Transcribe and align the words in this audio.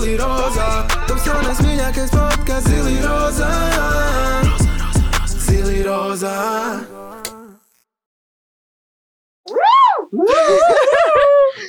zili 0.00 0.16
rozā. 0.16 0.68
Taps 1.08 1.26
jaunais 1.28 1.58
mīļākais 1.60 2.12
podkāsts, 2.14 2.68
zili 2.70 2.96
rozā. 3.04 3.50
Zili 5.28 5.82
rozā. 5.84 6.36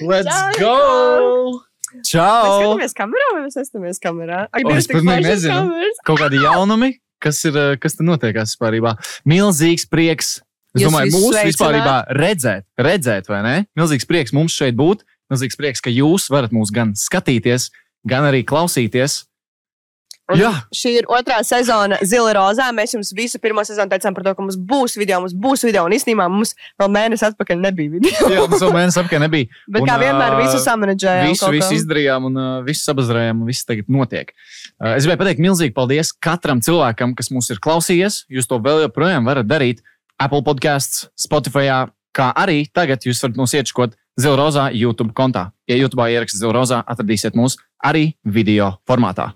Let's 0.02 0.32
Čau, 0.32 0.56
go! 0.58 0.76
Mēs 1.92 2.08
Čau! 2.08 2.46
skatāmies 2.48 2.96
kamerā 2.98 3.28
vai 3.36 3.42
mēs 3.44 3.58
neskatāmies 3.60 4.00
kamerā? 4.02 4.40
Ak, 4.48 4.64
O, 4.64 4.72
es 4.80 4.88
foršas 4.90 5.28
nezinu. 5.28 5.92
Kaut 6.08 6.24
kādi 6.24 6.40
jaunumi, 6.42 6.94
kas 7.22 7.44
ir, 7.46 7.58
eh, 7.60 7.76
kas 7.84 8.00
te 8.00 8.08
notiekās 8.08 8.56
vispār. 8.56 8.96
Milzīgs 9.28 9.86
prieks. 9.92 10.40
Es 10.72 10.86
Jūs 10.86 10.88
domāju, 10.88 11.12
mūsu 11.20 11.44
vispār 11.52 11.82
redzēt, 12.16 12.64
redzēt, 12.80 13.28
vai 13.28 13.42
ne? 13.44 13.56
Milzīgs 13.76 14.08
prieks 14.08 14.32
mums 14.32 14.56
šeit 14.56 14.80
būt. 14.80 15.04
Milzīgs 15.32 15.60
prieks, 15.60 15.84
ka 15.84 15.92
jūs 15.92 16.30
varat 16.32 16.52
mūs 16.56 16.72
gan 16.76 16.96
skatīties, 16.96 17.70
gan 18.08 18.28
arī 18.30 18.46
klausīties. 18.48 19.26
Un 20.32 20.40
Jā. 20.40 20.52
Šī 20.76 20.94
ir 21.02 21.08
otrā 21.12 21.42
sezona 21.44 21.98
Zila 22.08 22.32
Rozā. 22.38 22.70
Mēs 22.76 22.94
jums 22.96 23.10
visu 23.16 23.40
pirmo 23.42 23.64
sezonu 23.68 23.92
teicām 23.92 24.16
par 24.16 24.24
to, 24.24 24.34
ka 24.38 24.44
mums 24.46 24.56
būs 24.56 24.96
video, 25.00 25.20
mums 25.24 25.36
būs 25.36 25.66
video. 25.68 25.84
Un 25.88 25.96
īstenībā 25.96 26.28
mums 26.32 26.54
vēl 26.80 26.92
mēnesis 26.94 27.26
atpakaļ 27.32 27.60
nebija 27.66 27.92
video. 27.98 28.30
Jā, 28.32 28.46
tas 28.52 28.64
vēl 28.64 28.74
mēnesis 28.78 29.02
apkārt 29.02 29.26
nebija. 29.26 29.50
Bet 29.74 29.84
Un, 29.84 29.90
kā 29.90 29.98
vienmēr, 30.00 30.38
visu 30.40 30.62
samanģējām. 30.64 31.32
Visu, 31.34 31.52
visu 31.58 31.78
izdarījām 31.82 32.30
un 32.30 32.40
uh, 32.40 32.52
visu 32.68 32.86
sabazrējām, 32.86 33.44
un 33.44 33.52
viss 33.52 33.68
tagad 33.68 33.92
notiek. 33.92 34.32
Uh, 34.80 34.94
es 34.94 35.08
gribēju 35.08 35.24
pateikt 35.26 35.44
milzīgi 35.44 35.76
paldies 35.76 36.14
katram 36.24 36.64
cilvēkam, 36.64 37.16
kas 37.18 37.32
mūs 37.34 37.52
ir 37.52 37.60
klausījies. 37.64 38.24
Jūs 38.32 38.48
to 38.52 38.62
vēl 38.64 38.86
joprojām 38.86 39.28
varat 39.28 39.50
darīt 39.50 39.84
Apple 40.22 40.46
podkāsts, 40.48 41.10
Spotify, 41.20 41.68
kā 42.16 42.30
arī 42.38 42.64
tagad 42.72 43.04
jūs 43.08 43.20
varat 43.26 43.42
mūs 43.42 43.58
iečkot 43.58 43.98
Zilrozā 44.20 44.70
YouTube 44.76 45.16
kontā. 45.18 45.50
Ja 45.72 45.78
YouTube 45.80 46.06
ierakstāt 46.12 46.44
Zilrozā, 46.44 46.82
atradīsiet 46.84 47.38
mūs 47.40 47.58
arī 47.86 48.12
video 48.24 48.74
formātā. 48.88 49.32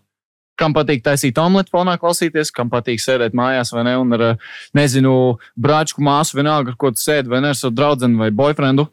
Kam 0.55 0.71
patīk 0.71 1.03
taisīt 1.03 1.39
omletu 1.41 1.73
fonā, 1.73 1.97
klausīties, 1.99 2.53
kam 2.55 2.69
patīk 2.71 3.01
sēdēt 3.03 3.35
mājās 3.35 3.73
vai 3.75 3.83
ne, 3.89 3.97
un 3.99 4.15
ar, 4.15 4.25
uh, 4.31 4.59
nezinu, 4.77 5.13
brāčku 5.59 6.03
māsu, 6.05 6.37
vienalga, 6.39 6.71
ar 6.71 6.79
ko 6.79 6.93
tu 6.95 7.03
sēdi, 7.03 7.31
vai 7.31 7.43
ne 7.43 7.51
ar 7.51 7.59
savu 7.59 7.75
draugu 7.75 8.11
vai 8.21 8.31
boyfriendu, 8.31 8.87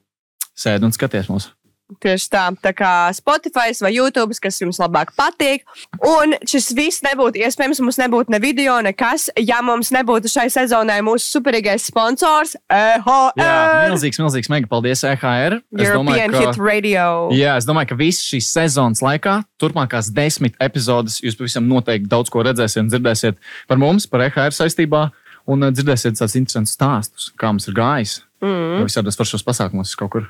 sēdi 0.58 0.89
un 0.89 0.97
skaties 0.97 1.30
mūsu. 1.30 1.55
Tieši 2.03 2.29
tā, 2.33 2.45
tā 2.62 2.73
kā 2.77 2.93
Spotify 3.17 3.73
vai 3.83 3.93
YouTube, 3.95 4.35
kas 4.41 4.61
jums 4.62 4.79
labāk 4.81 5.12
patīk. 5.19 5.65
Un 6.01 6.35
šis 6.48 6.71
viss 6.77 7.03
nebūtu 7.05 7.41
iespējams, 7.43 7.81
mums 7.85 7.98
nebūtu 8.01 8.33
ne 8.33 8.41
video, 8.43 8.79
nekas, 8.85 9.29
ja 9.41 9.61
mums 9.65 9.93
nebūtu 9.95 10.31
šai 10.33 10.48
sezonai 10.53 11.01
mūsu 11.05 11.29
superīgais 11.39 11.89
sponsors 11.91 12.55
Jā, 12.73 12.98
EHR. 12.98 13.93
milzīgs, 13.93 14.20
milzīgs, 14.23 14.51
mega 14.53 14.70
paldies 14.70 15.05
EHR. 15.05 15.59
European 15.73 15.98
domāju, 16.03 16.41
Hit 16.41 16.57
ka, 16.57 16.65
Radio. 16.65 17.07
jā, 17.37 17.57
es 17.61 17.69
domāju, 17.69 17.93
ka 17.93 17.98
visas 18.01 18.25
šīs 18.29 18.51
sezonas 18.55 19.03
laikā, 19.05 19.41
turpmākās 19.63 20.11
desmit 20.15 20.57
epizodes, 20.63 21.20
jūs 21.25 21.37
pavisam 21.39 21.69
noteikti 21.70 22.11
daudz 22.11 22.33
ko 22.33 22.45
redzēsiet 22.47 22.85
un 22.85 22.91
dzirdēsiet 22.93 23.41
par 23.69 23.81
mums, 23.83 24.07
par 24.11 24.25
EHR 24.29 24.55
saistībā, 24.57 25.09
un 25.51 25.67
uh, 25.67 25.73
dzirdēsiet 25.75 26.19
tādus 26.19 26.37
interesantus 26.39 26.77
stāstus, 26.79 27.31
kā 27.39 27.51
mums 27.53 27.67
ir 27.69 27.75
gājis. 27.79 28.20
Mm. 28.43 28.83
Visādos 28.89 29.15
foršos 29.15 29.45
pasākumos 29.47 29.93
kaut 29.98 30.11
kur. 30.11 30.25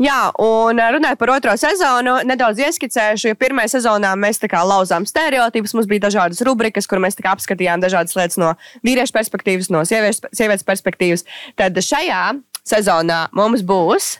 Jā, 0.00 0.30
un 0.38 0.78
eh, 0.78 0.90
runājot 0.94 1.18
par 1.18 1.32
otro 1.34 1.54
sezonu, 1.58 2.20
nedaudz 2.28 2.62
ieskicēšu, 2.62 3.32
jo 3.32 3.38
pirmajā 3.40 3.74
sezonā 3.74 4.12
mēs 4.14 4.38
tā 4.38 4.50
kā 4.52 4.60
lauzām 4.62 5.06
stereotipus. 5.08 5.74
Mums 5.74 5.90
bija 5.90 6.06
dažādas 6.06 6.44
rubrikas, 6.46 6.86
kur 6.86 7.02
mēs 7.02 7.18
apskatījām 7.18 7.82
dažādas 7.82 8.14
lietas 8.18 8.38
no 8.38 8.52
vīriešu 8.86 9.16
perspektīvas, 9.16 9.72
no 9.74 9.82
sieviešu, 9.88 10.30
sievietes 10.30 10.66
perspektīvas. 10.68 11.26
Tad 11.58 11.82
šajā 11.82 12.22
sezonā 12.62 13.24
mums 13.34 13.66
būs 13.66 14.16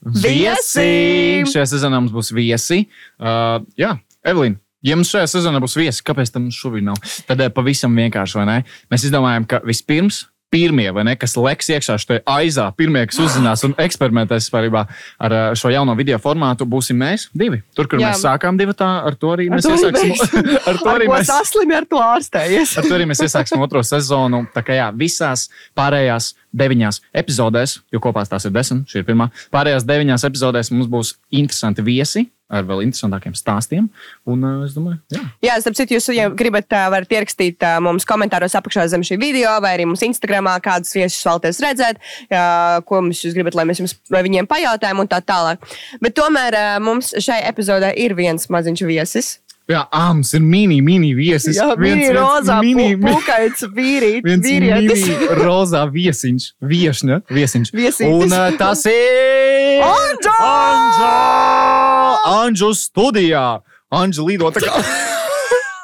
Viesi! 0.00 1.44
Šajā 1.44 1.66
sezonā 1.74 1.98
mums 2.00 2.12
būs 2.14 2.32
viesi. 2.32 2.86
Uh, 3.20 3.60
jā, 3.76 3.98
Evelīna. 4.24 4.56
Ja 4.80 4.96
mums 4.96 5.10
šajā 5.12 5.26
sezonā 5.28 5.60
būs 5.60 5.76
viesi, 5.76 6.00
kāpēc 6.08 6.32
tam 6.32 6.46
šobrīd 6.54 6.86
nav? 6.86 6.96
Tad 7.28 7.42
eh, 7.44 7.50
pavisam 7.52 7.92
vienkārši, 8.00 8.38
vai 8.40 8.46
ne? 8.48 8.54
Mēs 8.88 9.04
izdomājām, 9.10 9.44
ka 9.44 9.60
vispirms 9.60 10.22
pirmie, 10.50 10.88
vai 10.94 11.04
ne, 11.06 11.14
kas 11.18 11.36
leks 11.38 11.70
iekšā 11.70 11.96
šajā 12.02 12.22
aizā, 12.28 12.66
pirmie, 12.76 13.04
kas 13.08 13.20
uzzinās 13.22 13.62
un 13.66 13.74
eksperimentēs 13.80 14.48
vispār 14.48 14.66
ar 14.74 15.34
uh, 15.34 15.42
šo 15.58 15.70
jauno 15.70 15.94
video 15.98 16.18
formātu, 16.22 16.66
būsim 16.68 16.98
mēs 16.98 17.28
divi. 17.36 17.60
Tur, 17.76 17.86
kur 17.90 18.02
Jā. 18.02 18.10
Mēs 18.10 18.24
sākām 18.24 18.58
divi, 18.58 18.74
tā 18.76 18.88
ar 19.06 19.16
to 19.20 19.30
arī 19.36 19.46
mēs 19.52 19.68
iesāksim. 19.70 20.16
ar 20.70 20.80
to 20.80 20.90
ar 20.90 20.98
arī 20.98 21.08
mēs. 21.12 21.30
saslimi 21.30 21.78
ar 21.78 21.86
to 21.90 22.02
ārstējies. 22.02 22.74
Ar 22.80 22.88
to 22.88 22.98
arī 22.98 23.06
mēs 23.10 23.22
iesāksim 23.26 23.62
otro 23.62 23.84
sezonu. 23.86 24.42
Tā 24.54 24.64
kā 24.66 24.78
jā, 24.78 24.90
visās 24.96 25.46
pārējās 25.78 26.32
deviņās 26.56 27.00
epizodēs, 27.22 27.78
jo 27.94 28.02
kopā 28.02 28.26
tās 28.26 28.48
ir 28.48 28.54
desmit, 28.54 28.90
šī 28.90 29.04
ir 29.04 29.08
pirmā. 29.08 29.30
Pārējās 29.54 29.86
deviņās 29.86 30.26
epizodēs 30.26 30.74
mums 30.74 30.90
būs 30.90 31.14
interesanti 31.30 31.86
viesi 31.86 32.26
ar 32.50 32.64
vēl 32.66 32.82
interesantākiem 32.88 33.34
stāstiem. 33.38 33.86
Un 34.28 34.44
uh, 34.44 34.64
es 34.66 34.74
domāju, 34.76 34.98
jā. 35.14 35.22
Jā, 35.46 35.56
starp 35.62 35.78
citu, 35.78 35.94
jūs, 35.96 36.08
ja 36.16 36.28
gribat, 36.34 36.66
ā, 36.74 36.84
varat 36.92 37.12
ierakstīt 37.14 37.62
ā, 37.62 37.76
mums 37.84 38.06
komentāros 38.08 38.56
apakšā 38.58 38.88
zem 38.90 39.04
šī 39.06 39.20
video, 39.22 39.52
vai 39.64 39.76
arī 39.78 39.86
mums 39.88 40.02
Instagramā, 40.06 40.56
kādus 40.64 40.92
viesus 40.98 41.20
vēlaties 41.26 41.60
redzēt, 41.64 42.00
jā, 42.32 42.44
ko 42.88 43.02
mums 43.06 43.22
jūs 43.24 43.36
gribat, 43.38 43.54
lai 43.58 43.68
mēs 43.70 43.82
jums 43.84 43.94
vai 44.10 44.24
viņiem 44.26 44.50
pajautājam, 44.50 45.00
un 45.04 45.10
tā 45.10 45.22
tālāk. 45.22 45.62
Bet 46.02 46.18
tomēr 46.18 46.58
ā, 46.58 46.66
mums 46.82 47.14
šai 47.22 47.40
epizodē 47.52 47.94
ir 47.96 48.18
viens 48.18 48.50
maziņš 48.50 48.84
viesis. 48.90 49.38
Jā, 49.70 49.84
mums 50.10 50.32
ir 50.34 50.42
mini, 50.42 50.80
mini 50.82 51.12
viesis. 51.14 51.54
Jā, 51.54 51.68
Viens- 51.78 52.00
mini 52.00 52.08
rozā, 52.16 52.56
mini, 52.58 52.96
pukaits, 52.98 53.62
vīrīt, 53.70 54.24
viens 54.26 54.42
vīrietis. 54.42 55.04
mini 55.06 55.28
rozā 55.44 55.84
viesiņš. 55.94 56.48
Viešņa, 56.72 57.20
viesiņš. 57.30 57.70
Viesītis. 57.78 58.10
Un 58.10 58.34
uh, 58.34 58.50
tas 58.58 58.82
ir 58.90 59.86
Anģa! 59.86 60.34
Anģa! 60.50 61.89
Anģu 62.28 62.72
studijā. 62.76 63.60
Anģa 63.90 64.24
lido 64.26 64.50
tā 64.54 64.62
kā, 64.62 64.80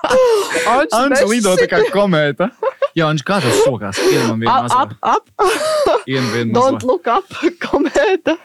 Anģa 1.00 1.24
lido 1.30 1.54
tā 1.58 1.66
kā 1.70 1.80
komēta. 1.94 2.50
Jā, 2.96 3.08
Anģa, 3.10 3.24
kā 3.26 3.40
tas 3.44 3.62
sokās? 3.64 3.98
Ien 4.10 4.28
man 4.28 4.40
vienu 4.40 4.52
Up, 4.52 4.68
mazo. 4.68 4.76
up, 5.02 5.24
up. 5.40 6.04
Ien 6.08 6.28
vienu 6.32 6.54
Don't 6.58 6.86
look 6.86 7.08
up, 7.10 7.26
komēta. 7.62 8.36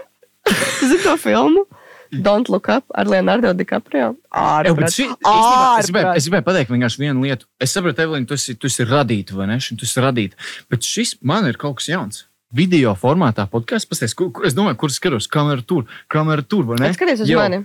Zini 0.82 1.00
to 1.04 1.16
filmu? 1.22 1.68
Don't 2.12 2.50
look 2.52 2.68
up 2.68 2.84
ar 2.98 3.08
Leonardo 3.08 3.54
DiCaprio. 3.56 4.10
Ārprāt. 4.36 4.92
šī, 4.92 5.06
īstenībā, 5.08 5.68
es, 5.80 5.88
gribēju, 5.88 6.10
es 6.20 6.26
gribēju 6.28 6.46
pateikt 6.50 6.74
vienkārši 6.74 7.00
vienu 7.06 7.24
lietu. 7.24 7.48
Es 7.64 7.72
saprotu, 7.72 8.04
Evelīna, 8.04 8.28
tu 8.28 8.36
esi, 8.36 8.58
tu 8.60 8.68
esi 8.68 8.84
radīta, 8.90 9.38
vai 9.38 9.48
ne? 9.48 9.60
Tu 9.64 9.88
esi 9.88 10.04
radīta. 10.04 10.36
Bet 10.74 10.84
šis 10.84 11.14
man 11.24 11.48
ir 11.48 11.56
kaut 11.62 11.78
kas 11.80 11.88
jauns. 11.94 12.26
Video 12.52 12.92
formātā 13.00 13.46
podkāsts. 13.48 13.88
Es 14.04 14.58
domāju, 14.58 14.76
kur 14.82 14.92
skatos. 14.92 15.30
Kamera 15.32 15.64
tur, 15.64 15.86
kamera 16.12 16.44
tur, 16.44 16.66
vai 16.74 16.82
ne? 16.82 16.92
Skaties 16.98 17.24
uz 17.24 17.32
Jau. 17.32 17.40
mani. 17.40 17.62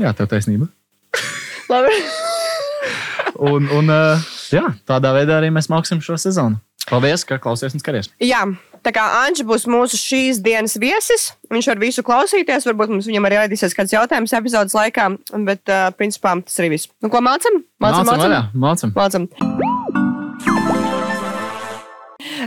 Jā, 0.00 0.12
tev 0.16 0.30
taisnība. 0.30 0.68
Labi. 1.72 1.94
Un, 3.42 3.68
un 3.72 3.92
uh, 3.92 4.20
jā, 4.52 4.66
tādā 4.88 5.12
veidā 5.16 5.38
arī 5.40 5.50
mēs 5.54 5.70
māksim 5.72 6.02
šo 6.04 6.18
sezonu. 6.20 6.60
Paldies, 6.88 7.24
ka 7.24 7.38
klausies 7.40 7.74
un 7.76 7.82
skaties. 7.82 8.10
Jā, 8.22 8.42
tā 8.84 8.92
kā 8.94 9.04
Anģis 9.22 9.46
būs 9.48 9.66
mūsu 9.70 9.98
šīs 10.00 10.42
dienas 10.44 10.74
viesis, 10.82 11.30
viņš 11.52 11.70
var 11.72 11.82
visu 11.82 12.04
klausīties. 12.06 12.66
Varbūt 12.68 12.92
mums 12.92 13.08
viņam 13.08 13.28
arī 13.30 13.40
radīsies 13.44 13.76
kāds 13.78 13.94
jautājums 13.94 14.34
epizodes 14.36 14.76
laikā, 14.76 15.08
bet 15.48 15.62
uh, 15.72 15.88
principā 15.96 16.36
tas 16.42 16.58
arī 16.62 16.74
viss. 16.76 16.90
Nu, 17.00 17.12
ko 17.12 17.22
mācām? 17.24 17.62
Mācām, 17.82 18.06
Mācam, 18.08 18.24
vaļā, 18.26 18.44
mācam. 18.52 18.96
Mācam. 18.98 20.81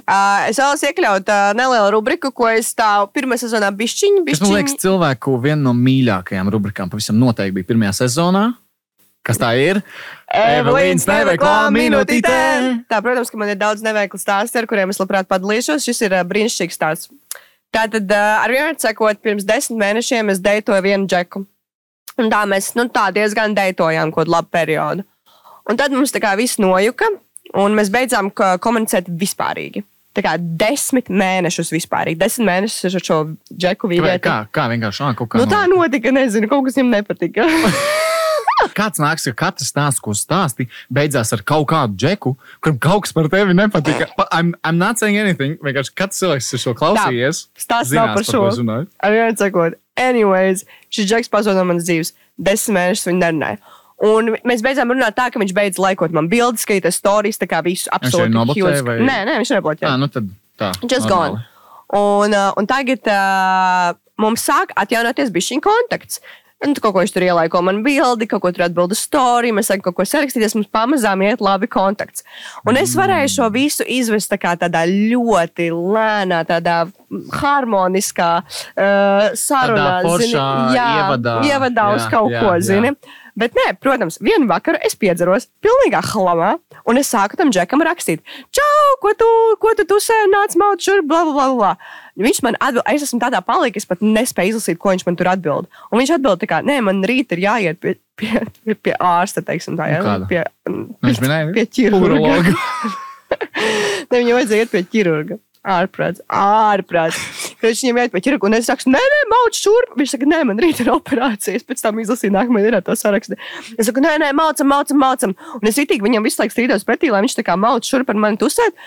Uh, 0.02 0.46
es 0.50 0.60
vēlos 0.62 0.84
iekļaut 0.90 1.32
uh, 1.32 1.54
nelielu 1.58 1.94
rubriku, 1.96 2.32
ko 2.36 2.50
es 2.52 2.74
tā 2.78 2.90
pirmā 3.16 3.38
sezonā 3.42 3.72
bišķiņu, 3.76 4.26
Tas 4.30 4.44
man 4.44 4.54
liekas, 4.56 4.76
bišķiņu. 4.76 4.84
cilvēku 4.86 5.34
viena 5.44 5.62
no 5.68 5.74
mīļākajām 5.78 6.52
rubrikām 6.54 6.92
pavisam 6.92 7.18
noteikti 7.22 7.58
bija 7.60 7.72
pirmajā 7.74 7.96
sezonā. 8.04 8.46
Kas 9.26 9.40
tā 9.42 9.56
ir? 9.58 9.80
Evelīnas 10.30 11.08
neveiklā 11.10 11.56
minūtītē. 11.74 12.36
Tā, 12.92 13.00
protams, 13.02 13.32
ka 13.34 13.40
man 13.42 13.50
ir 13.50 13.58
daudz 13.58 13.82
neveiklu 13.82 14.20
stāstu, 14.22 14.60
ar 14.62 14.68
kuriem 14.70 14.94
es 14.94 15.02
labprāt 15.02 15.26
padalīšos. 15.32 15.88
Šis 15.88 16.04
ir 16.06 16.14
uh, 16.14 16.22
brīnišķīgs 16.30 16.78
stāsts. 16.78 17.10
Tātad, 17.74 18.08
ar 18.14 18.54
vienu 18.54 18.78
sakot, 18.80 19.18
pirms 19.26 19.44
desmit 19.44 19.82
mēnešiem 19.82 20.30
es 20.32 20.40
deitoju 20.40 20.86
vienu 20.86 21.10
džeku. 21.12 21.42
Un 22.22 22.30
tā 22.32 22.46
mēs 22.48 22.70
nu, 22.78 22.86
tā 22.88 23.10
diezgan 23.12 23.56
deitojām 23.58 24.14
kaut 24.14 24.24
kādu 24.24 24.32
labu 24.38 24.52
periodu. 24.54 25.04
Un 25.68 25.80
tad 25.80 25.92
mums 25.92 26.14
tā 26.14 26.22
kā 26.24 26.36
viss 26.40 26.60
nojuka, 26.62 27.10
un 27.54 27.76
mēs 27.78 27.92
beidzām 27.94 28.32
komunicēt 28.34 29.10
vispārīgi. 29.10 29.84
Tā 30.16 30.24
kā 30.24 30.38
desmit 30.40 31.10
mēnešus 31.12 31.74
vispārīgi. 31.76 32.18
Desmit 32.22 32.48
mēnešus 32.48 32.88
ar 32.88 33.04
šo 33.04 33.18
džeku 33.52 33.90
vīrieti. 33.92 34.24
kā, 34.24 34.38
kā 34.48 34.70
vienkārši 34.72 35.04
ā, 35.04 35.12
kaut 35.20 35.34
kā. 35.34 35.42
Nu, 35.42 35.48
tā 35.52 35.66
notika, 35.68 36.14
nezinu, 36.16 36.48
kaut 36.48 36.70
kas 36.70 36.80
viņam 36.80 36.94
nepatika. 36.96 37.48
Kāds 38.76 39.02
nāks, 39.04 39.26
ka 39.28 39.34
katrs 39.46 39.68
stāsts, 39.70 40.00
ko 40.02 40.14
stāsti, 40.16 40.66
beidzās 40.94 41.34
ar 41.36 41.42
kaut 41.48 41.68
kādu 41.70 41.98
džeku, 42.00 42.32
kuram 42.64 42.78
kaut 42.82 43.04
kas 43.06 43.14
par 43.16 43.28
tevi 43.30 43.54
nepatika. 43.54 44.08
Pa- 44.16 44.28
I'm, 44.32 44.54
I'm 44.64 44.80
not 44.80 44.98
saying 45.02 45.20
anything. 45.20 45.58
Vienkārši 45.64 45.92
katrs 46.00 46.22
cilvēks, 46.24 46.48
kas 46.56 46.64
šo 46.64 46.74
klausījies, 46.80 47.42
zinās, 47.60 47.92
nav 47.94 48.14
par 48.16 48.26
šo. 48.26 48.46
Ar 49.04 49.16
vienu 49.16 49.38
sakot, 49.42 49.76
anyways, 50.00 50.64
šis 50.88 51.10
džeks 51.12 51.32
pazuda 51.34 51.60
no 51.60 51.68
manas 51.74 51.86
dzīves. 51.90 52.14
Desmit 52.40 52.78
mēnešus 52.80 53.10
viņa 53.12 53.22
nerunāja. 53.28 53.60
Un 54.04 54.34
mēs 54.44 54.60
beidzām 54.66 54.92
runāt 54.92 55.16
tā, 55.16 55.30
ka 55.32 55.40
viņš 55.40 55.54
beidz 55.56 55.78
laikot 55.80 56.12
man 56.12 56.28
bildes, 56.28 56.66
skaitīt 56.66 56.92
stāstus, 56.92 57.40
tā 57.40 57.48
kā 57.48 57.62
visu 57.64 57.88
absolūti. 57.96 58.62
was- 58.64 58.82
vai- 58.84 58.98
Nē, 59.00 59.18
nē, 59.30 59.38
viņš 59.40 59.52
nebloķēja. 59.56 59.88
Jā, 59.88 59.98
nu 60.00 60.08
tad 60.08 60.28
tā. 60.60 60.74
Just 60.84 61.08
normāli. 61.08 61.40
gone. 61.40 61.46
Un, 61.96 62.34
uh, 62.34 62.52
un 62.58 62.66
tagad 62.68 63.08
uh, 63.08 63.94
mums 64.20 64.44
sāk 64.44 64.74
atjaunoties 64.76 65.30
bišķiņa 65.32 65.62
kontakts. 65.64 66.20
Un 66.66 66.74
tu 66.74 66.80
kaut 66.82 66.94
ko 66.96 67.00
viņš 67.04 67.12
tur 67.14 67.22
ielaiko 67.22 67.62
man 67.62 67.84
bildi, 67.84 68.28
kaut 68.28 68.42
ko 68.42 68.50
tur 68.52 68.64
atbild 68.66 68.92
uz 68.92 69.00
storiju, 69.06 69.54
mēs 69.54 69.68
sākam 69.70 69.84
kaut 69.92 69.96
ko 69.96 70.04
sarakstīties, 70.08 70.56
mums 70.56 70.68
pamazām 70.74 71.22
iet 71.22 71.40
labi 71.44 71.68
kontakts. 71.68 72.24
Un 72.66 72.78
es 72.78 72.96
varēju 72.96 73.28
šo 73.32 73.50
visu 73.52 73.84
izvest 73.86 74.32
tā 74.32 74.40
tādā 74.58 74.86
ļoti 74.88 75.68
lēnā, 75.72 76.44
tādā 76.48 76.78
harmoniskā 77.32 78.32
uh, 78.42 79.36
sarunā. 79.36 80.02
Tādā 80.02 80.08
foršā 80.08 80.48
ievadā. 80.76 81.36
ievadā 81.44 81.86
uz 81.96 82.04
Jā, 82.04 82.10
kaut 82.10 82.32
jā, 82.32 82.40
ko, 82.42 82.56
jā. 82.56 82.96
Bet, 83.36 83.52
nē, 83.58 83.74
protams, 83.84 84.16
vienu 84.24 84.48
vakaru 84.48 84.80
es 84.88 84.96
piedzeros 84.96 85.50
pilnīgā 85.64 86.00
hlamā, 86.14 86.54
un 86.88 87.00
es 87.02 87.10
sāku 87.12 87.36
tam 87.36 87.52
džekam 87.52 87.84
rakstīt, 87.84 88.24
Čau, 88.56 88.94
ko 89.04 89.12
tu, 89.20 89.28
ko 89.60 89.74
tu, 89.76 89.84
tu 89.90 89.98
sēdi, 90.00 90.32
nāc, 90.32 90.56
maut, 90.60 90.80
šur, 90.80 91.02
bla, 91.04 91.26
bla, 91.28 91.50
bla. 91.52 91.72
Viņš 92.16 92.40
man 92.46 92.56
atbild, 92.64 92.86
es 92.94 93.04
esmu 93.04 93.20
tādā 93.20 93.42
palīgā, 93.44 93.82
es 93.82 93.90
pat 93.90 94.04
nespēju 94.04 94.56
izlasīt, 94.56 94.80
ko 94.80 94.94
viņš 94.94 95.04
man 95.08 95.20
tur 95.20 95.32
atbild. 95.34 95.68
Un 95.92 96.00
viņš 96.00 96.14
atbild, 96.16 96.40
tā 96.44 96.48
kā, 96.48 96.62
nē, 96.64 96.80
man 96.88 97.04
rīt 97.04 97.36
ir 97.36 97.44
jāiet 97.44 97.82
pie, 97.84 97.98
pie, 98.16 98.46
pie, 98.64 98.78
pie 98.88 98.96
ārsta, 98.96 99.44
teiksim, 99.44 99.76
tā, 99.80 99.90
ja? 99.92 100.00
Nu, 100.00 100.14
kāda? 100.14 100.30
pie, 100.32 100.46
minēja, 101.26 101.52
pie 101.56 101.68
ķirurga. 101.80 102.56
Ne, 103.36 104.20
viņam 104.20 104.38
vajadzēja 104.38 104.64
iet 104.64 104.72
pie 104.72 104.82
ķirurga. 104.86 105.36
Ārprāts, 105.66 106.22
ārprāts. 106.30 107.18
Kad 107.58 107.72
viņš 107.72 107.80
viņam 107.82 108.00
iet 108.04 108.12
pie 108.14 108.20
ķirurga, 108.22 108.46
un 108.46 108.54
es 108.54 108.68
saku, 108.70 108.86
nē, 108.94 109.00
nē, 109.02 109.22
mauc 109.32 109.58
šurp. 109.58 109.96
Viņš 109.98 110.12
saka, 110.14 110.28
nē, 110.30 110.42
man 110.46 110.60
rīt 110.62 110.84
ir 110.84 110.92
operācija. 110.94 111.58
Es 111.58 111.66
pēc 111.66 111.82
tam 111.82 111.98
izlasīju 112.04 112.36
nākamajā 112.36 112.68
dienā 112.68 112.82
to 112.86 112.94
sarakstu. 113.00 113.38
Es 113.74 113.90
saku, 113.90 114.04
nē, 114.06 114.12
nē, 114.22 114.30
maucam, 114.38 114.70
maucam, 114.70 115.00
maucam. 115.02 115.34
Un 115.58 115.72
es 115.72 115.80
itīgi 115.82 116.06
viņam 116.06 116.28
visu 116.28 116.38
laiku 116.44 116.54
strīdos 116.54 116.86
pretī, 116.86 117.10
lai 117.10 117.24
viņš 117.26 117.40
tā 117.40 117.48
kā 117.48 117.58
mauc 117.58 117.88
šurp 117.90 118.14
ar 118.14 118.22
mani 118.28 118.38
tusēt. 118.38 118.78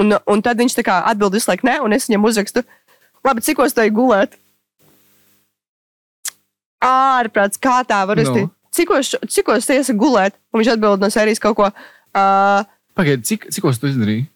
Un, 0.00 0.16
un 0.16 0.40
tad 0.40 0.56
viņš 0.56 0.78
tā 0.78 0.86
kā 0.88 1.02
atbild 1.12 1.36
visu 1.36 1.52
laiku, 1.52 1.68
nē, 1.68 1.76
un 1.84 1.92
es 1.92 2.08
viņam 2.08 2.24
uzrakstu, 2.30 2.64
labi, 3.28 3.44
cikos 3.44 3.76
tai 3.76 3.90
gulēt. 3.92 4.38
Ārprāts, 6.82 7.60
kā 7.60 7.82
tā 7.86 8.00
var 8.08 8.16
Nu. 8.16 8.24
uzstīt? 8.24 8.48
Cikos, 8.72 9.12
cikos 9.28 9.68
tiesa 9.68 9.92
gulēt? 9.92 10.32
Un 10.48 10.62
viņš 10.62 10.72
atbild 10.78 11.04
no 11.04 11.12
sērijas 11.12 11.42
kaut 11.44 11.60
ko. 11.60 11.68
Uh, 12.16 12.64
Pagaidi, 12.96 13.22
cik, 13.28 13.50
cikos 13.52 13.76
tu 13.78 13.92
izdarīji? 13.92 14.31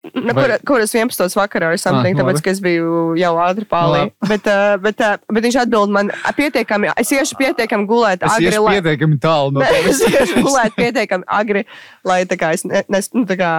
Nu, 0.00 0.32
kur, 0.32 0.52
kur 0.64 0.80
es 0.80 0.94
11. 0.96 1.28
vakarā 1.36 1.74
ar 1.74 1.78
something, 1.78 2.16
Ah, 2.16 2.22
tāpēc, 2.22 2.38
ka 2.40 2.50
es 2.54 2.60
biju 2.64 3.14
jau 3.20 3.32
ātri 3.44 3.66
pārlī. 3.68 3.98
Labi. 4.08 4.28
Bet, 4.30 4.46
uh, 4.48 4.76
bet, 4.80 5.02
uh, 5.04 5.18
bet 5.28 5.44
viņš 5.44 5.58
atbild 5.66 5.92
man 5.92 6.08
pietiekami, 6.38 6.88
es 6.96 7.12
iešu 7.12 7.36
pietiekami 7.36 7.84
gulēt 7.90 8.24
Es 8.24 8.32
agri, 8.38 8.54
lai, 8.56 8.78
pietiekami 8.80 9.18
tālu 9.20 9.52
no 9.52 9.60
Ne, 9.60 9.68
es 9.92 10.00
tevis. 10.00 10.14
iešu 10.32 10.40
gulēt 10.46 10.72
pietiekami 10.78 11.28
agri, 11.28 11.66
lai 12.08 12.22
tā 12.24 12.40
kā 12.40 12.54
es, 12.56 12.64
ne, 12.64 12.80
nes, 12.88 13.10
nu, 13.12 13.26
tā 13.28 13.36
kā, 13.36 13.50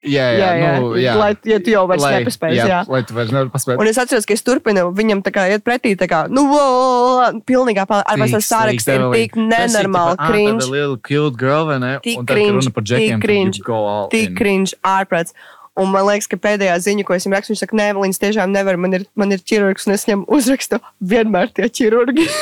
Jā, 0.00 0.30
jā, 0.32 0.40
jā, 0.40 0.52
jā, 0.56 0.68
nu, 0.80 0.94
jā. 0.96 1.12
lai, 1.12 1.34
ja 1.44 1.58
tu 1.60 1.74
jau 1.74 1.82
vairs 1.84 2.00
Lai- 2.00 2.14
nepaspēji, 2.14 2.56
jā. 2.56 2.64
jā. 2.70 2.76
Lai 2.88 3.02
tu 3.04 3.12
vairs 3.12 3.28
nevari 3.34 3.50
paspēt. 3.52 3.76
Un 3.82 3.88
es 3.90 3.98
atceros, 4.00 4.24
ka 4.24 4.32
es 4.32 4.40
turpinu 4.40 4.86
viņam 4.96 5.18
tā 5.26 5.28
kā 5.34 5.42
iet 5.52 5.60
pretī, 5.60 5.90
tā 6.00 6.06
kā, 6.08 6.22
nu, 6.32 6.46
pilnīgā 7.44 7.84
pārlī, 7.84 8.06
ar 8.08 8.16
tas 8.32 8.48
saraksts 8.48 8.88
slikti, 8.88 8.96
ir 8.96 9.12
tik 9.12 9.36
nenormāli 9.36 10.16
cringe. 10.22 10.64
tāda 10.64 10.72
liela 10.72 10.96
cute 11.04 11.36
girl, 11.36 11.68
vai 11.68 11.76
ne? 11.82 11.90
Tik 12.06 12.24
cringe, 12.30 12.70
tik 12.72 13.20
cringe, 13.20 13.60
Tik 14.14 14.30
in. 14.30 14.38
cringe, 14.38 14.72
ārprāts. 14.80 15.36
Un 15.76 15.92
man 15.92 16.06
liekas, 16.08 16.30
ka 16.32 16.38
pēdējā 16.40 16.78
ziņa, 16.86 17.04
ko 17.04 17.12
es 17.14 17.26
viņam 17.26 17.36
rakstu, 17.36 17.52
viņš 17.52 17.60
saka, 17.62 17.76
nē, 17.76 17.90
Līns 18.00 18.18
tiešām 18.20 18.48
nevar, 18.56 18.80
man 18.80 18.96
ir, 18.96 19.04
man 19.20 19.36
ir 19.36 19.44
ķirurgs, 19.44 19.84
un 19.86 19.92
es 19.94 20.06
viņam 20.08 20.24
uzrakstu 20.32 20.80
vienmēr 21.12 21.52
tie 21.52 21.68
ķirurgi. 21.68 22.24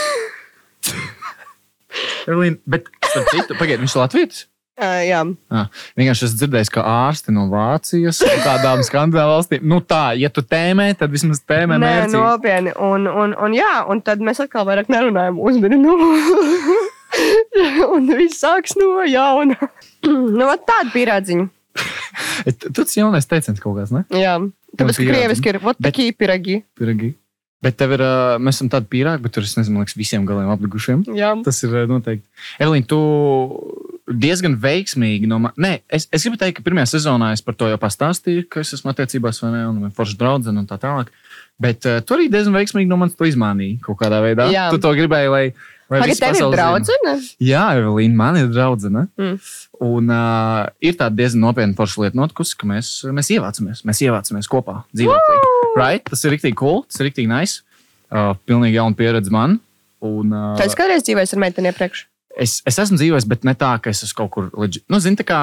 Evelīna, 2.28 2.61
bet, 2.70 2.87
starp 3.02 3.26
citu, 3.34 3.58
pagaidi, 3.58 3.82
viņš 3.82 3.99
ir 3.99 4.02
Latvijas? 4.04 4.46
Uh, 4.78 5.00
jā, 5.06 5.20
Ah, 5.50 5.66
vienkārši 5.98 6.26
esmu 6.28 6.38
dzirdējis, 6.42 6.70
ka 6.75 6.84
ārsti 6.86 7.34
no 7.34 7.46
Vācijas, 7.52 8.20
no 8.25 8.36
tādām 8.44 8.82
skandināvu 8.86 9.34
valstīm, 9.36 9.66
nu 9.69 9.80
tā, 9.84 10.12
ja 10.20 10.30
tu 10.32 10.42
tēmē, 10.46 10.90
tad 10.98 11.12
vismaz 11.14 11.42
tēmē 11.44 11.76
nē, 11.78 11.82
mērķi. 11.84 12.14
nopietni. 12.16 12.75
Un, 12.88 13.06
un, 13.10 13.34
un, 13.36 13.56
jā, 13.58 13.75
un 13.90 14.02
tad 14.06 14.22
mēs 14.25 14.40
atkal 14.44 14.66
vairāk 14.69 14.90
nerunājam, 14.92 15.40
uzmini, 15.42 15.78
nu. 15.82 15.96
un 17.94 18.08
viss 18.19 18.40
sāks 18.42 18.76
no 18.78 19.02
jauna. 19.08 19.56
nu, 20.08 20.42
vat 20.48 20.66
tāda 20.69 20.92
pierādziņa. 20.94 21.48
Tas 22.75 22.96
jaunais 22.96 23.26
teiciens 23.28 23.60
kaut 23.62 23.78
kāds, 23.78 23.92
ne? 23.94 24.04
Jā, 24.19 24.36
tāpēc, 24.78 24.98
krieviski 25.04 25.52
ir, 25.52 25.60
Bet- 25.62 25.82
takī 25.90 26.10
piragi. 26.16 26.62
Piragi. 26.78 27.14
Bet 27.58 27.75
tev 27.75 27.90
ir, 27.96 28.02
mēs 28.38 28.60
esam 28.60 28.69
tādi 28.70 28.86
pīrāgi, 28.92 29.19
bet 29.25 29.32
tur 29.34 29.42
es 29.42 29.56
nezinu, 29.58 29.80
liekas, 29.82 29.96
visiem 29.98 30.22
galiem 30.28 30.46
apdugušiem. 30.52 31.00
Jā. 31.19 31.32
Tas 31.42 31.58
ir 31.66 31.72
noteikti. 31.90 32.22
Evelīna, 32.62 32.86
tu 32.86 32.98
diezgan 34.08 34.56
veiksmīgi 34.60 35.28
no 35.28 35.40
manis. 35.44 35.58
Nē, 35.60 35.72
es, 35.93 36.08
es 36.14 36.25
gribu 36.25 36.38
teikt, 36.40 36.58
ka 36.58 36.66
pirmajā 36.66 36.94
sezonā 36.94 37.32
es 37.37 37.43
par 37.44 37.56
to 37.58 37.69
jau 37.70 37.78
pastāstīju, 37.81 38.46
ka 38.52 38.62
es 38.64 38.75
esmu 38.76 38.93
attiecībās 38.93 39.40
vai 39.44 39.55
ne, 39.55 39.64
un 39.69 39.81
man 39.84 39.94
forši 39.94 40.19
draudzene 40.20 40.62
un 40.62 40.69
tā 40.69 40.78
tālāk. 40.81 41.12
Bet 41.60 41.87
uh, 41.88 41.99
tu 42.06 42.14
arī 42.16 42.28
diezgan 42.32 42.55
veiksmīgi 42.55 42.90
no 42.90 43.00
manis 43.00 43.19
to 43.19 43.26
izmānīji 43.28 43.81
kaut 43.84 43.99
kādā 44.00 44.20
veidā. 44.25 44.46
Jā. 44.55 44.69
Tu 44.72 44.81
to 44.82 44.93
gribēji, 44.94 45.31
lai. 45.32 45.44
lai 45.90 46.02
Pagaid, 46.02 46.12
visa 46.12 46.28
tev 46.28 46.40
ir 46.40 46.55
draudzene? 46.55 47.14
Jā, 47.43 47.64
Evelīna, 47.81 48.19
man 48.19 48.38
ir 48.40 48.50
draudzene. 48.52 49.06
Mm. 49.19 49.38
Un 49.88 50.12
uh, 50.14 50.66
ir 50.84 50.99
tāda 50.99 51.19
diezgan 51.19 51.43
nopietna 51.49 51.78
forša 51.78 52.04
lieta 52.04 52.20
notikusi, 52.20 52.56
ka 52.61 52.69
mēs, 52.70 52.93
mēs 53.14 53.32
ievācamies, 53.34 53.82
mēs 53.88 54.04
ievācamies 54.06 54.50
kopā 54.50 54.82
dzīvoklī. 54.94 55.40
Right? 55.78 56.06
Tas 56.06 56.22
ir 56.25 56.37
rīktīgi 56.37 56.58
cool, 56.58 56.84
tas 56.87 57.02
ir 57.02 57.11
rīktīgi 57.11 57.31
nice. 57.31 57.64
Uh, 58.08 58.32
pilnīgi 58.49 58.78
jauna 58.78 58.96
pieredze 58.96 59.34
man. 59.34 59.58
Un, 59.99 60.31
uh, 60.31 60.54
Tu 60.56 60.64
esi 60.64 60.78
kādreiz 60.78 61.02
dzīvojis 61.04 61.34
ar 61.34 61.43
meiteni 61.43 61.72
iepriekš? 61.72 62.06
Es, 62.38 62.58
es 62.69 62.79
esmu 62.81 62.99
dzīvojis, 62.99 63.26
bet 63.29 63.44
ne 63.46 63.55
tā, 63.58 63.70
ka 63.82 63.90
es 63.93 64.02
esmu 64.06 64.17
kaut 64.20 64.31
kur 64.35 64.46
leģi... 64.62 64.82
Nu, 64.90 65.00
zini, 65.02 65.19
tā 65.19 65.26
kā 65.29 65.40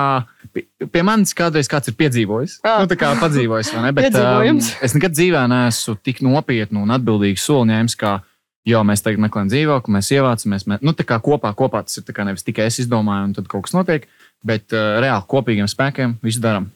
pie, 0.54 1.04
manis 1.06 1.36
kādreiz 1.38 1.70
kāds 1.72 1.92
ir 1.92 1.98
piedzīvojis. 2.00 2.60
Ah. 2.66 2.82
Nu, 2.84 2.90
tā 2.92 2.98
kā 3.00 3.12
padzīvojis, 3.20 3.74
vai 3.76 3.84
ne? 3.88 3.92
Bet, 3.98 4.18
um, 4.20 4.62
es 4.88 4.96
nekad 4.98 5.16
dzīvē 5.18 5.44
neesmu 5.52 5.98
tik 6.06 6.24
nopietnu 6.26 6.86
un 6.86 6.96
atbildīgu 6.96 7.42
soli 7.42 7.74
ņēmis, 7.74 8.00
jo 8.72 8.82
mēs 8.88 9.06
tagad 9.06 9.22
meklējam 9.26 9.52
dzīvokli, 9.52 9.96
mēs 9.98 10.14
ievācamies. 10.16 10.68
Mēs, 10.72 10.82
nu, 10.86 10.96
tā 10.98 11.06
kā 11.08 11.20
kopā, 11.24 11.52
kopā 11.58 11.84
tas 11.86 12.02
ir 12.02 12.26
nevis 12.26 12.48
tikai 12.48 12.70
es 12.72 12.82
izdomāju, 12.82 13.30
un 13.30 13.38
tad 13.38 13.52
kaut 13.52 13.68
kas 13.68 13.76
notiek, 13.78 14.10
bet 14.46 14.74
uh, 14.74 14.98
reāli 15.04 15.30
kopīgiem 15.30 15.70
spēkiem 15.70 16.18
visu 16.26 16.42
darām. 16.44 16.72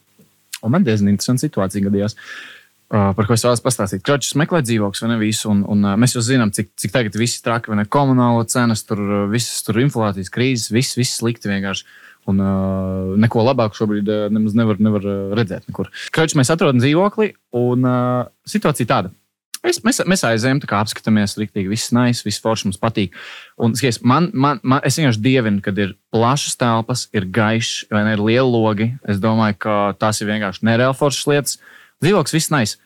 Un 0.60 0.74
man 0.74 0.84
diezgan 0.84 1.08
interesanta 1.08 1.48
situācija 1.48 1.88
gadījās. 1.88 2.14
Uh, 2.14 2.59
par 2.90 3.26
ko 3.26 3.36
es 3.36 3.44
vēlos 3.46 3.62
pastāstīt. 3.62 4.02
Kročs 4.06 4.34
meklē 4.38 4.62
dzīvokli, 4.66 5.04
vai 5.04 5.10
ne 5.12 5.18
visu, 5.20 5.50
un, 5.52 5.62
un 5.70 5.86
uh, 5.86 5.96
mēs 6.00 6.16
jau 6.16 6.24
zinām, 6.26 6.50
cik, 6.54 6.72
cik 6.80 6.94
tagad 6.94 7.18
viss 7.18 7.38
ir 7.38 7.46
traki, 7.46 7.70
vai 7.70 7.78
ne 7.80 7.86
komunālo 7.86 8.42
cenas, 8.50 8.82
tur 8.88 9.00
uh, 9.04 9.20
visas 9.30 9.62
tur 9.66 9.78
inflācijas 9.82 10.32
krīzes, 10.34 10.72
viss, 10.74 10.98
viss 10.98 11.20
slikti 11.22 11.52
vienkārši. 11.52 11.86
Un 12.28 12.42
uh, 12.42 13.14
neko 13.22 13.46
labāku 13.46 13.78
šobrīd 13.78 14.10
uh, 14.10 14.26
nemaz 14.34 14.58
nevar, 14.58 14.82
nevar 14.82 15.06
uh, 15.06 15.22
redzēt. 15.38 15.70
Nekur. 15.70 15.88
Kročs 16.12 16.36
mēs 16.38 16.52
atrodam 16.52 16.82
dzīvokli, 16.82 17.32
un 17.62 17.86
uh, 17.86 18.28
situācija 18.50 18.90
tāda. 18.90 19.14
Es, 19.60 19.82
mēs, 19.84 19.98
mēs 20.08 20.22
aizējām, 20.24 20.62
kā 20.64 20.78
apskatāmies, 20.80 21.36
rīktīgi, 21.36 21.68
viss 21.68 21.92
nice, 21.92 22.24
viss 22.24 22.40
forši 22.40 22.70
mums 22.70 22.80
patīk. 22.80 23.16
Un, 23.60 23.74
skaties, 23.76 24.00
man, 24.00 24.30
man, 24.32 24.60
man, 24.64 24.80
es 24.88 24.96
vienkārši 24.96 25.20
dievinu, 25.20 25.60
kad 25.64 25.76
ir 25.78 25.92
plašas 26.14 26.56
telpas, 26.60 27.06
ir 27.16 27.26
gaišs, 27.28 27.90
vai 27.92 28.06
ne, 28.06 28.14
ir 28.16 28.24
liela 28.24 28.48
logi. 28.48 28.88
Es 29.04 29.20
domāju, 29.20 29.58
ka 29.60 29.74
tās 30.00 30.22
ir 30.22 30.30
vienkārši 30.32 30.64
nereāli 30.64 30.96
foršas 30.96 31.28
lietas. 31.28 31.58
Dzīvoklis 32.00 32.36
viss 32.38 32.52
nice. 32.54 32.80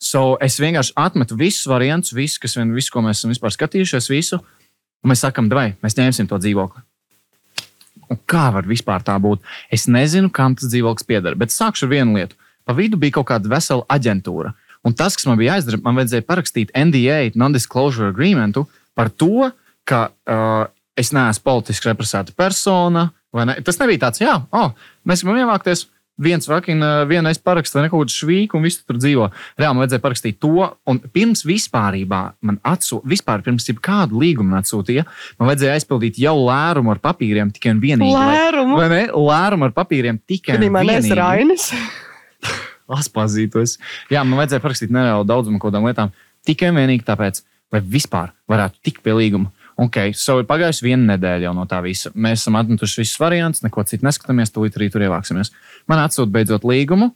So 0.00 0.38
es 0.40 0.56
vienkārši 0.60 0.94
atmetu 0.96 1.36
visus 1.36 1.68
variantus, 1.68 2.14
visu, 2.16 2.40
kas 2.40 2.56
vien, 2.56 2.72
visu, 2.72 2.92
ko 2.94 3.02
mēs 3.04 3.20
esam 3.20 3.34
vispār 3.34 3.52
skatījušies, 3.52 4.08
visu. 4.12 4.40
Un 5.04 5.12
mēs 5.12 5.24
sakām, 5.24 5.50
vai 5.52 5.74
mēs 5.84 5.96
ņemsim 5.98 6.28
to 6.28 6.38
dzīvokli. 6.40 6.82
Un 8.10 8.18
kā 8.28 8.48
var 8.54 8.66
vispār 8.66 9.04
tā 9.06 9.14
būt? 9.22 9.44
Es 9.72 9.86
nezinu, 9.92 10.32
kam 10.34 10.56
tas 10.58 10.72
dzīvoklis 10.72 11.06
pieder, 11.06 11.36
bet 11.38 11.54
sākšu 11.54 11.86
ar 11.86 11.92
vienu 11.92 12.16
lietu. 12.16 12.38
Pa 12.66 12.74
vidu 12.76 12.98
bija 13.00 13.18
kaut 13.18 13.28
kāda 13.30 13.52
vesela 13.52 13.86
aģentūra. 13.92 14.54
Un 14.86 14.96
tas, 14.96 15.14
kas 15.16 15.28
man 15.28 15.38
bija 15.38 15.56
jāizdara, 15.56 15.80
man 15.84 16.00
vajadzēja 16.00 16.26
parakstīt 16.26 16.72
NDA, 16.76 17.36
Non-Disclosure 17.38 18.10
Agreementu, 18.10 18.64
par 18.96 19.12
to, 19.12 19.50
ka 19.88 20.08
uh, 20.10 20.64
es 20.98 21.12
neesmu 21.14 21.44
politiski 21.44 21.90
represēta 21.90 22.34
persona. 22.36 23.10
Ne? 23.36 23.58
Tas 23.66 23.78
nebija 23.80 24.06
tāds, 24.06 24.22
jā, 24.24 24.40
oh, 24.56 24.72
mēs 25.06 25.24
gribam 25.24 25.42
ievākties. 25.44 25.86
Viens 26.20 26.48
vakin, 26.48 26.82
uh, 26.84 27.02
vienais 27.08 27.38
paraksts, 27.40 27.74
vai 27.76 27.86
ne 27.86 27.90
kaut 27.92 28.04
kāda 28.04 28.14
švīka, 28.14 28.58
un 28.58 28.66
viss 28.66 28.82
tur 28.84 28.98
dzīvo. 29.00 29.28
Reāli 29.60 29.76
man 29.76 29.82
vajadzēja 29.84 30.04
parakstīt 30.04 30.38
to, 30.42 30.66
un 30.90 31.00
pirms 31.14 31.44
vispārībā 31.48 32.20
man 32.46 32.58
atsūtīja, 32.66 33.10
vispār 33.14 33.44
pirms 33.46 33.68
kādu 33.80 34.20
līgumu 34.20 34.52
man 34.52 34.60
atsūtīja, 34.60 35.06
man 35.40 35.50
vajadzēja 35.50 35.78
aizpildīt 35.78 36.20
jau 36.20 36.34
lērumu 36.42 36.92
ar 36.92 37.00
papīriem 37.02 37.52
tikai 37.56 37.74
un 37.76 37.84
vienīgi. 37.84 38.16
Lērumu. 38.16 38.76
Vai 38.80 38.88
ne? 38.92 39.02
Lērumu 39.30 39.68
ar 39.70 39.76
papīriem 39.76 40.20
tikai 40.28 40.58
un 40.58 40.66
vienīgi. 40.68 41.16
Rainis. 41.16 41.70
Atpazītos. 43.00 43.78
Jā, 44.12 44.24
man 44.26 44.42
vajadzēja 44.42 44.64
parakstīt 44.64 44.92
nereāli 44.94 45.28
daudzumu 45.30 45.60
kaut 45.62 45.72
kādām 45.72 45.88
lietām. 45.88 46.12
Tikai 46.46 46.72
un 46.72 46.80
vienīgi 46.80 47.06
tāpēc, 47.06 47.42
lai 47.72 47.82
vispār 47.96 48.34
varētu 48.50 48.80
tikt 48.86 49.04
pie 49.04 49.14
līguma. 49.16 49.52
Ok, 49.80 50.10
so 50.18 50.36
ir 50.42 50.48
pagājusi 50.48 50.84
viena 50.84 51.14
nedēļa 51.14 51.46
jau 51.46 51.54
no 51.56 51.64
tā 51.68 51.78
visa. 51.84 52.10
Mēs 52.12 52.42
esam 52.42 52.58
atmetuši 52.60 53.00
visus 53.00 53.20
variantus, 53.20 53.62
neko 53.64 53.84
citu 53.88 54.04
neskatāmies, 54.04 54.52
tūlīt 54.52 54.76
arī 54.76 54.90
tur 54.92 55.06
ievāksimies. 55.06 55.54
Man 55.88 56.02
atsūta 56.02 56.28
beidzot 56.34 56.66
līgumu. 56.68 57.14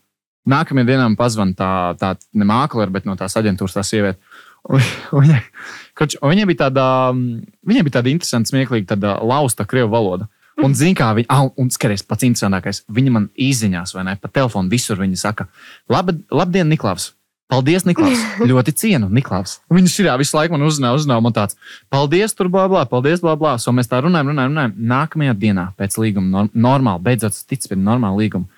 Nākamajā 0.48 0.88
dienā 0.88 1.04
man 1.08 1.16
pazvan 1.16 1.52
tā, 1.56 1.68
tā 2.00 2.14
ne 2.36 2.46
mākslinieka, 2.48 2.92
bet 2.92 3.08
no 3.08 3.16
tās 3.20 3.36
aģentūras 3.40 3.76
tā 3.76 3.84
sieviete. 3.84 4.20
Viņai, 4.64 5.42
viņai, 6.30 6.46
bija 6.48 6.62
tāda, 6.66 6.86
mm, 7.12 7.44
viņai 7.68 7.84
bija 7.84 7.98
tāda 7.98 8.12
interesanta, 8.12 8.52
smieklīga, 8.52 8.94
tāda 8.94 9.18
lausta 9.24 9.66
krievu 9.68 9.92
valoda. 9.92 10.30
Un, 10.64 10.72
zini, 10.78 10.96
kā 10.96 11.10
viņa, 11.16 11.28
ah, 11.32 11.50
un 11.60 11.68
skaties, 11.72 12.06
pats 12.08 12.24
interesantākais, 12.24 12.84
viņa 12.92 13.12
man 13.12 13.28
īsiņās, 13.36 13.92
vai 13.96 14.06
ne, 14.08 14.16
pa 14.20 14.32
telefonu 14.32 14.72
visur 14.72 15.00
viņa 15.00 15.20
saka, 15.20 15.48
Laba, 15.92 16.16
labdien, 16.32 16.72
Niklaus! 16.72 17.12
Paldies, 17.52 17.84
Niklaus. 17.84 18.20
ļoti 18.50 18.72
cienu, 18.76 19.10
Niklaus. 19.12 19.58
Viņš 19.72 19.98
ir 20.00 20.08
jā, 20.08 20.16
visu 20.20 20.36
laiku 20.38 20.56
man 20.56 20.64
uzzināja, 20.66 20.96
uzzināja 20.98 21.24
man 21.24 21.36
tāds- 21.36 21.58
paldies, 21.92 22.34
tur 22.36 22.48
blā, 22.52 22.64
blā, 22.72 22.84
paldies, 22.88 23.20
blā, 23.24 23.36
blā. 23.38 23.54
So 23.60 23.74
mēs 23.76 23.90
tā 23.90 24.00
runājam, 24.04 24.32
runājam, 24.32 24.54
runājam. 24.54 24.74
Nākamajā 24.94 25.36
dienā 25.42 25.66
pēc 25.78 25.98
līguma, 26.00 26.30
norm, 26.32 26.50
normāli, 26.54 27.04
beidzot, 27.04 27.36
tic 27.48 27.60
pēc 27.68 27.80
normāla 27.80 28.16
līguma. 28.22 28.48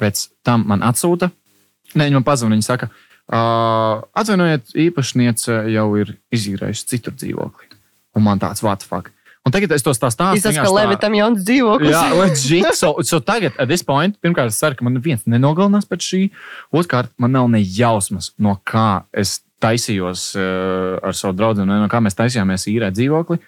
Pēc 0.00 0.28
tam 0.46 0.64
man 0.70 0.86
atsūta, 0.86 1.30
ne, 1.94 2.06
viņa 2.06 2.20
man 2.20 2.24
pazvanīja, 2.24 2.60
viņa 2.60 2.68
saka, 2.68 2.90
uh, 3.28 4.06
atvainojiet, 4.16 4.72
īpašniece 4.86 5.58
jau 5.74 5.88
ir 6.00 6.16
izīrējusi 6.32 6.86
citur 6.94 7.18
dzīvokli. 7.18 7.66
Un 8.16 8.24
man 8.26 8.40
tāds, 8.42 8.62
what 8.62 8.80
the 8.80 8.86
fuck. 8.86 9.10
Un 9.48 9.54
tagad 9.54 9.72
es 9.72 9.84
to 9.84 9.92
stāstu. 9.96 10.26
Izsaka, 10.36 10.66
ka 10.66 10.72
Levitam 10.74 11.14
jauns 11.16 11.44
dzīvoklis. 11.48 11.94
Jā, 11.94 12.02
legit. 12.20 12.66
So, 12.76 12.92
so 13.06 13.22
tagad, 13.24 13.56
at 13.56 13.70
this 13.70 13.84
point, 13.86 14.18
pirmkārt, 14.20 14.52
es 14.52 14.58
ceru, 14.60 14.76
ka 14.76 14.84
man 14.84 14.98
neviens 14.98 15.24
nenogalinās 15.24 15.88
pēc 15.88 16.04
šī. 16.04 16.20
Otrkārt, 16.76 17.12
man 17.20 17.32
nav 17.38 17.48
ne 17.52 17.62
jausmas, 17.64 18.34
no 18.36 18.58
kā 18.68 19.06
es 19.16 19.38
taisījos 19.60 20.30
uh, 20.36 21.00
ar 21.04 21.16
savu 21.16 21.36
draugu, 21.36 21.64
no 21.68 21.88
kā 21.92 22.02
mēs 22.04 22.16
taisījāmies 22.18 22.68
īrēt 22.72 22.96
dzīvokli. 22.96 23.40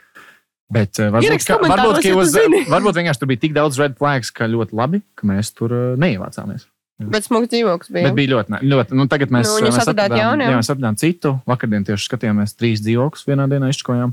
Bet 0.73 0.97
uh, 1.01 1.11
varbūt, 1.13 1.45
ka, 1.45 1.59
varbūt, 1.61 2.01
ka 2.05 2.15
uz, 2.17 2.37
varbūt 2.75 3.01
vienkārši 3.01 3.21
tur 3.21 3.29
bija 3.29 3.43
tik 3.45 3.57
daudz 3.57 3.81
red 3.81 3.97
flags, 4.01 4.33
ka 4.33 4.49
ļoti 4.49 4.77
labi, 4.79 5.03
ka 5.19 5.29
mēs 5.29 5.53
tur 5.57 5.77
uh, 5.77 5.89
neievācāmies. 6.01 6.65
Bet 7.13 7.27
smugs 7.27 7.51
dzīvoklis 7.53 7.93
bija. 7.93 8.09
Bet 8.09 8.17
bija 8.17 8.31
ļoti, 8.33 8.63
ļoti 8.69 8.97
nu, 8.97 9.07
tagad 9.11 9.33
mēs, 9.35 9.49
Nu, 9.51 9.67
mēs 9.67 9.81
atradām, 9.83 10.21
jaunu, 10.21 10.47
jā, 10.47 10.57
mēs 10.61 10.71
atradām 10.71 10.97
citu. 11.01 11.35
Vakardien 11.51 11.85
tieši 11.89 12.07
skatījāmies 12.07 12.55
trīs 12.55 12.85
dzīvokļus 12.85 13.27
vienā 13.27 13.49
dienā 13.51 13.73
izšķirojām. 13.73 14.13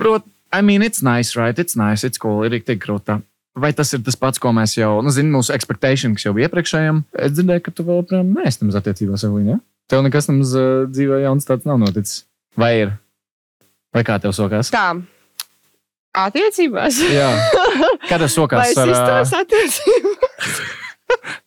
Protams, 0.00 0.31
I 0.52 0.60
mean, 0.60 0.82
it's 0.82 1.02
nice, 1.02 1.34
right? 1.36 1.58
It's 1.58 1.76
nice, 1.76 2.04
it's 2.04 2.20
cool, 2.20 2.44
ir 2.44 2.58
tik 2.60 2.82
krūta. 2.84 3.22
Vai 3.56 3.72
tas 3.76 3.92
ir 3.92 4.00
tas 4.04 4.16
pats, 4.16 4.40
ko 4.40 4.52
mēs 4.56 4.76
jau, 4.78 5.00
nu, 5.04 5.12
zinām, 5.12 5.38
mūsu 5.38 5.52
expectation, 5.52 6.14
kas 6.16 6.24
jau 6.24 6.32
bija 6.36 6.48
iepriekšējiem? 6.48 7.02
Es 7.26 7.34
dzirdēju, 7.36 7.62
ka 7.66 7.72
tu 7.76 7.84
vēl 7.88 8.00
joprojām 8.00 8.34
neesi 8.36 8.60
tam 8.60 8.72
attiecībās, 8.80 9.24
Evelīna. 9.28 9.56
Ja? 9.56 9.62
Tev 9.92 10.04
nekas 10.06 10.28
tam 10.28 10.40
uh, 10.40 10.84
dzīvē 10.88 11.22
jauns 11.26 11.48
tāds 11.48 11.68
nav 11.68 11.80
noticis. 11.82 12.22
Vai 12.56 12.72
ir? 12.80 12.94
Vai 13.92 14.04
kā 14.08 14.16
tev 14.20 14.32
sokās? 14.36 14.72
Tā. 14.72 14.86
Attiecībās. 16.16 17.00
Jā. 17.12 17.28
Kā 18.08 18.16
tev 18.16 18.28
Vai 18.28 18.32
sokās 18.36 18.72
es 18.72 18.80
ar... 18.80 18.92
izturos 18.92 19.32
Uh, 19.32 19.42
attiecībās? 19.44 20.78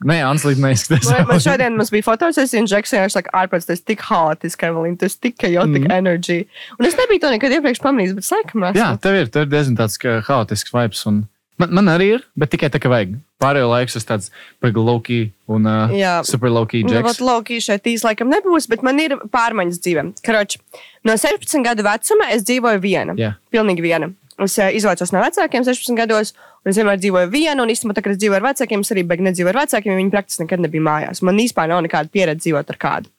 Nē, 0.09 0.17
Anslīt 0.27 0.59
neizskatās. 0.61 1.11
Man, 1.11 1.27
man 1.29 1.43
šodien 1.43 1.77
mums 1.77 1.91
bija 1.93 2.05
fotosesija, 2.07 2.63
un 2.63 2.69
Džeks 2.69 2.95
vienkārši 2.95 3.19
saka, 3.19 3.33
ārpus 3.43 3.69
tas 3.69 3.83
tik 3.83 4.03
haotiski, 4.07 4.69
Evelīna, 4.69 4.99
tas 5.03 5.17
tik 5.19 5.37
chaotic 5.41 5.85
mm. 5.85 5.93
energy. 5.95 6.41
Un 6.79 6.89
es 6.89 6.97
nebiju 6.99 7.23
to 7.25 7.31
nekad 7.35 7.55
iepriekš 7.57 7.83
pamanījis, 7.83 8.17
bet 8.17 8.31
laikam 8.33 8.67
esmu. 8.69 8.81
Jā, 8.81 8.89
tev 9.03 9.21
ir, 9.21 9.31
tev 9.33 9.47
ir 9.47 9.53
diezgan 9.53 9.79
tāds 9.79 9.99
haotisks 10.29 10.75
vibes. 10.75 11.05
Un 11.09 11.23
man, 11.61 11.77
man 11.79 11.93
arī 11.95 12.11
ir, 12.17 12.27
bet 12.39 12.53
tikai 12.55 12.71
tā, 12.73 12.81
ka 12.81 12.91
vajag. 12.91 13.15
Pārējo 13.43 13.67
laiku 13.67 13.97
es 13.99 14.07
tāds 14.07 14.29
low-key 14.63 15.29
un 15.51 15.67
uh, 15.67 15.91
Jā. 15.91 16.17
super 16.27 16.53
low-key 16.53 16.85
Nu, 16.85 16.93
džeks. 16.93 17.07
vat 17.09 17.23
Loki 17.23 17.59
šeit 17.63 17.87
īsti 17.91 18.07
laikam 18.07 18.31
nebūs, 18.31 18.69
bet 18.71 18.85
man 18.85 19.01
ir 19.03 19.17
pārmaiņas 19.33 19.81
dzīvē. 19.83 20.05
Karoči, 20.25 20.61
no 21.07 21.17
16 21.19 21.65
gadu 21.65 21.83
vecuma 21.85 22.29
es 22.35 22.47
dzīvoju 22.47 22.79
viena. 22.83 23.17
Jā. 23.19 23.35
Pilnīgi 23.51 23.83
viena. 23.83 24.13
Es 24.43 24.57
uh, 24.59 24.67
izvaicos 24.75 25.13
no 25.15 25.21
vecākiem 25.23 25.63
16 25.63 25.95
gados, 25.95 26.33
un 26.65 26.71
es 26.73 26.79
vienmēr 26.79 26.97
dzīvoju 26.99 27.29
viena. 27.31 27.61
Un 27.63 27.71
īstenībā, 27.71 28.01
kad 28.03 28.11
es 28.11 28.19
dzīvoju 28.19 28.41
ar 28.41 28.47
vecākiem, 28.49 28.81
es 28.83 28.91
arī 28.91 29.05
beigās 29.07 29.29
nedzīvoju 29.29 29.53
ar 29.53 29.61
vecākiem, 29.61 29.93
jo 29.93 29.99
viņi 30.01 30.11
praktiski 30.11 30.43
nekad 30.43 30.65
nebija 30.65 30.83
mājās. 30.89 31.21
Man 31.23 31.39
īstenībā 31.39 31.67
nav 31.71 31.85
nekāda 31.85 32.11
pieredze 32.11 32.43
dzīvot 32.43 32.73
ar 32.75 32.79
kādu. 32.81 33.11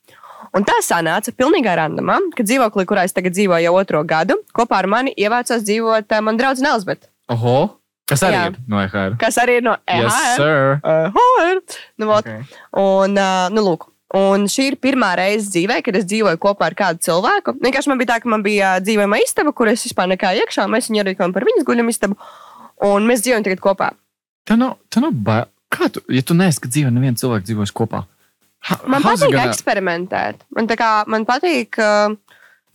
Un 0.56 0.64
tā 0.68 0.76
sanāca 0.84 1.32
pilnīgā 1.36 1.72
randumā, 1.80 2.18
ka 2.36 2.44
dzīvoklī, 2.44 2.84
kurā 2.88 3.06
es 3.08 3.16
tagad 3.16 3.32
dzīvoju 3.36 3.64
jau 3.64 3.74
otro 3.80 4.04
gadu, 4.08 4.36
kopā 4.56 4.82
ar 4.84 4.86
mani 4.92 5.14
ievācās 5.16 5.64
dzīvot 5.64 6.12
uh, 6.12 6.20
man 6.24 6.36
draudzene 6.40 6.70
Elzbieta, 6.74 7.08
Oho! 7.32 7.58
Kas 8.06 8.22
arī 8.22 8.36
Jā. 8.36 8.42
ir 8.52 8.58
no 8.70 8.78
EHR? 8.84 9.16
kas 9.18 9.36
arī 9.42 9.56
ir 9.58 9.64
no 9.66 9.72
EHR. 9.82 10.04
Yes, 10.04 10.36
sir. 10.38 10.76
EHR. 10.86 11.60
Nu, 11.98 12.06
vot, 12.06 12.28
Okay. 12.28 12.44
Un, 12.78 13.16
uh, 13.18 13.48
nu, 13.50 13.64
lūk, 13.66 13.88
un 14.14 14.46
šī 14.50 14.68
ir 14.72 14.76
pirmā 14.82 15.14
reize 15.18 15.50
dzīvē, 15.50 15.80
kad 15.84 15.96
es 15.98 16.04
dzīvoju 16.06 16.38
kopā 16.42 16.68
ar 16.70 16.74
kādu 16.78 17.02
cilvēku. 17.02 17.56
Vienkārši 17.62 17.90
man 17.90 17.98
bija 17.98 18.12
tā, 18.14 18.20
ka 18.22 18.28
man 18.30 18.42
bija 18.46 18.76
dzīvojama 18.80 19.18
istaba, 19.24 19.52
kur 19.52 19.68
es 19.72 19.82
vispār 19.86 20.06
nekā 20.14 20.34
iekšā. 20.42 20.68
Mēs 20.70 20.90
viņu 20.90 21.02
ierīkojam 21.02 21.34
par 21.34 21.46
viņas 21.48 21.66
guļam 21.66 21.90
istabu. 21.90 22.18
Un 22.86 23.06
mēs 23.08 23.24
dzīvojam 23.24 23.46
tagad 23.48 23.62
kopā. 23.64 23.90
Tev 24.46 24.60
nav, 24.62 24.76
tev 24.92 25.06
nav 25.08 25.16
bail. 25.26 25.48
Kā 25.72 25.88
tu, 25.90 26.00
ja 26.12 26.22
tu 26.22 26.36
neesi, 26.38 26.60
ka 26.62 26.68
dzīvo 26.70 26.92
neviens 26.94 27.18
cilvēks 27.20 27.48
dzīvos 27.48 27.72
kopā? 27.74 28.04
Ha, 28.70 28.78
Man 28.86 29.02
patīk 29.02 29.32
gonna- 29.34 29.50
eksperimentēt. 29.50 30.46
Man, 30.54 30.68
tā 30.70 30.76
kā, 30.78 30.90
man 31.10 31.26
patīk. 31.26 31.74
Uh, 31.78 32.14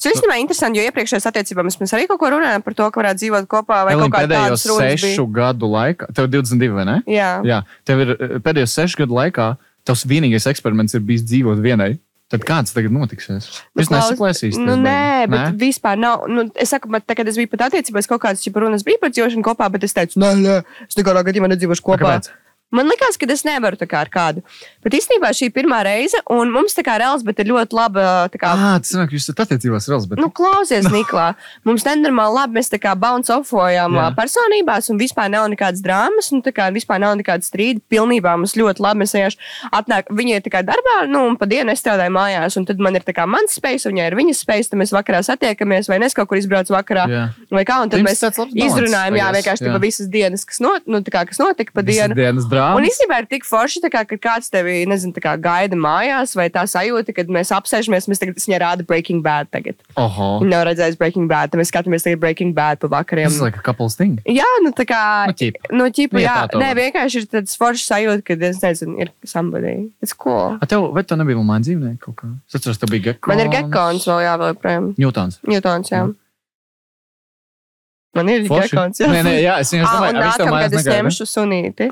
Tas 0.02 0.16
īstenībā 0.16 0.34
ir 0.34 0.42
interesanti, 0.42 0.80
jo 0.82 0.90
iepriekšējās 0.90 1.28
attiecībās 1.30 1.76
mēs 1.78 1.92
arī 1.94 2.08
kaut 2.10 2.18
ko 2.18 2.30
runājām 2.34 2.64
par 2.66 2.74
to, 2.74 2.88
ka 2.90 3.02
varētu 3.04 3.20
dzīvot 3.22 3.46
kopā 3.52 3.84
vai 3.86 3.92
Elīna, 3.94 4.08
kaut 4.10 4.16
kādā 4.16 4.40
pēdējos 4.50 4.64
sešu 4.82 5.26
gadu 5.30 5.68
laikā, 5.70 6.08
tev 6.18 6.26
ir 6.26 6.32
22, 6.42 6.72
vai 6.74 6.86
ne? 6.90 6.96
Jā. 7.06 7.28
Jā, 7.46 7.60
tev 7.86 8.02
ir 8.02 8.14
eh, 8.16 8.32
pēdējos 8.42 8.74
sešu 8.80 8.98
gadu 9.04 9.14
laikā, 9.20 9.46
tavs 9.88 10.06
vienīgais 10.10 10.48
eksperiments 10.52 10.96
ir 10.98 11.04
bijis 11.06 11.26
dzīvot 11.28 11.62
vienai. 11.64 11.96
Tad 12.32 12.46
kāds 12.48 12.72
tagad 12.72 12.94
notiksies? 12.96 13.50
Nu, 13.76 13.84
klaus- 13.84 14.14
nesaplēsīsiet. 14.14 14.62
Nu, 14.64 14.78
nē, 14.80 15.28
bet 15.28 15.40
nē? 15.40 15.48
vispār 15.60 15.98
nav. 16.00 16.30
Nu, 16.32 16.46
es 16.56 16.72
saku, 16.72 16.88
tā, 17.04 17.18
kad 17.20 17.28
es 17.28 17.36
biju 17.36 17.50
pat 17.52 17.66
attiecībās, 17.68 18.08
kaut 18.08 18.22
kādas 18.24 18.44
čipa 18.46 18.64
runas 18.64 18.86
bija 18.88 19.02
par 19.02 19.12
dzīvošanu 19.12 19.44
kopā, 19.44 19.68
bet 19.74 19.84
es 19.84 19.92
teicu, 19.98 20.22
nē, 20.24 20.30
nē, 20.40 20.56
es 20.88 20.96
nekādā 20.96 21.26
gadījumā 21.28 21.52
nedzīvošu 21.52 21.84
kopā. 21.84 22.00
Kāpēc? 22.06 22.32
Man 22.72 22.88
liekas, 22.88 23.18
ka 23.20 23.28
es 23.34 23.44
nevaru 23.44 23.76
tā 23.80 23.88
kā 23.90 24.00
ar 24.06 24.10
kādu. 24.12 24.42
Bet 24.84 24.96
īstenībā 24.96 25.32
šī 25.36 25.50
ir 25.50 25.54
pirmā 25.56 25.82
reize, 25.84 26.18
un 26.32 26.52
mums 26.54 26.76
tā 26.78 26.84
kā 26.88 26.96
reāls, 27.02 27.24
bet 27.28 27.40
ir 27.44 27.50
ļoti 27.52 27.76
laba. 27.76 28.06
tā 28.32 28.40
Kā, 28.42 28.52
Ah, 28.56 28.78
tas 28.80 28.94
nāk, 28.96 29.12
jūs 29.12 29.28
esat 29.28 29.44
attiecībās 29.46 29.88
ar 29.90 29.98
Elzbieti. 29.98 30.22
Nu, 30.24 30.30
klausies, 30.32 30.88
Niklā. 30.92 31.36
Mums 31.68 31.84
nenormāli 31.86 32.36
labi. 32.38 32.58
Mēs 32.60 32.72
tā 32.72 32.80
kā 32.82 32.96
bounce 32.98 33.32
ā, 33.32 34.08
personībās, 34.18 34.90
un 34.90 34.98
vispār 35.02 35.30
nav 35.30 35.50
nekādas 35.52 35.84
drāmas, 35.84 36.32
un 36.32 36.42
tā 36.42 36.54
kā 36.56 36.70
vispār 36.74 37.02
nav 37.04 37.18
nekāda 37.20 37.44
strīda. 37.46 37.82
Pilnībā 37.92 38.38
mums 38.38 38.56
ļoti 38.56 38.82
labi. 38.82 39.04
Mēs 39.04 39.14
vienkārši 39.18 39.38
atnāk, 39.72 40.10
viņa 40.16 40.40
ir 40.40 40.46
tā 40.48 40.54
kā 40.56 40.62
darbā, 40.66 40.96
nu, 41.12 41.26
un 41.28 41.38
pa 41.38 41.46
dienu 41.50 41.74
es 41.76 41.84
strādāju 41.84 42.14
mājās, 42.16 42.58
un 42.58 42.66
tad 42.70 42.80
man 42.80 42.96
ir 42.96 43.04
tā 43.06 43.14
kā 43.18 43.28
mans 43.30 43.58
spēks, 43.60 43.86
un 43.88 43.96
viņai 43.96 44.08
ir 44.12 44.18
viņas 44.20 44.42
spēks, 44.46 44.72
tad 44.72 44.82
mēs 44.82 44.94
vakarā 44.96 45.22
satiekamies, 45.28 45.90
vai 45.92 46.00
nes 46.04 46.16
kaut 46.18 46.30
kur 46.32 46.40
izbrauc 46.40 46.72
vakarā. 46.72 47.06
Jā. 47.12 47.24
Vai 47.52 47.66
kā, 47.68 47.82
un 47.84 47.92
tad 47.92 48.02
Jums 48.02 48.10
mēs 48.10 48.24
izrunājam, 48.56 49.18
jā, 49.20 49.30
vienkārši 49.38 49.68
tā 49.68 49.80
visas 49.82 50.10
dienas, 50.12 50.46
kas, 50.48 50.62
not, 50.64 50.86
nu, 50.88 51.02
kā, 51.12 51.26
kas 51.30 51.42
notika 51.42 51.76
pa 51.76 51.84
Visas 51.86 52.08
dienu. 52.08 52.18
dienas 52.18 52.48
Un 52.62 52.78
drāmas. 52.78 52.90
īstenībā 52.92 53.18
ir 53.24 53.28
tik 53.32 53.46
forši, 53.48 53.82
kā, 53.92 54.04
kad 54.08 54.22
kāds 54.24 54.52
tevi, 54.54 54.82
nezinu, 54.90 55.14
kā 55.24 55.34
gaida 55.42 55.78
mājās, 55.80 56.36
vai 56.38 56.48
tā 56.54 56.64
sajūta, 56.70 57.16
kad 57.18 57.32
mēs 57.34 57.52
apsēžamies, 57.58 58.08
mēs 58.12 58.22
tagad, 58.22 58.38
viņai 58.40 58.60
rādu 58.64 58.86
Breaking 58.88 59.24
Bad. 59.26 59.50
Viņa 59.52 60.48
nav 60.48 60.66
redzējusi 60.70 61.00
Breaking 61.02 61.28
Bad, 61.32 61.52
tad 61.52 61.62
mēs 61.62 61.72
skatāmies 61.74 62.06
tagad 62.06 62.22
Breaking 62.22 62.54
Bad 62.58 62.80
pa 62.82 62.90
vakariem. 62.92 63.30
Tas 63.32 63.40
ir 63.42 63.48
like 63.50 63.60
a 63.60 63.66
couple's 63.66 63.98
thing. 64.00 64.22
Jā, 64.30 64.48
nu 64.66 64.72
tā 64.78 64.86
kā. 64.90 65.02
Nu, 65.32 65.36
ķip. 65.38 65.60
Nu, 65.72 65.90
ķipa, 65.90 66.18
Nu, 66.18 66.24
jā, 66.24 66.38
to 66.52 66.60
nē, 66.62 66.72
vienkārši 66.78 67.24
ir 67.24 67.28
tāds 67.32 67.58
foršs 67.60 67.88
sajūta, 67.90 68.24
kad 68.32 68.42
es 68.52 68.62
nezinu, 68.64 68.98
ir 69.02 69.12
somebody. 69.26 69.90
It's 70.04 70.14
cool. 70.14 70.58
A 70.62 70.68
tev, 70.70 70.90
vai 70.96 71.04
tev 71.08 71.20
nebija 71.22 71.40
vēl 71.40 71.48
mājas 71.48 71.68
dzīvnieki 71.70 72.02
kaut 72.06 72.18
kā? 72.22 72.32
Es 72.50 72.60
atceros, 72.60 72.80
tev 72.82 72.92
bija 72.94 73.12
gekons. 73.12 73.32
Man 73.32 73.44
ir 73.46 73.52
gekons 73.54 74.08
vēl 74.12 74.24
jāvēl 74.28 74.58
projām. 74.62 74.90
Ņūtons. 75.02 75.40
Ņūtons, 75.50 75.92
jā. 75.94 76.02
Man 78.18 78.28
ir 78.32 78.44
gekons, 78.44 79.00
jā. 79.00 79.08
Nē, 79.08 79.22
nē, 79.24 79.36
jā, 79.40 79.54
es 79.64 79.72
vienkārši 79.74 79.92
Ah, 79.92 80.02
domāju, 80.02 80.16
un 80.16 80.26
ka 80.26 80.34
tev 80.42 80.50
mājās 80.52 80.74
nākamgad 80.74 80.80
es 80.82 80.90
ņemšu 80.92 81.28
sunīti. 81.32 81.88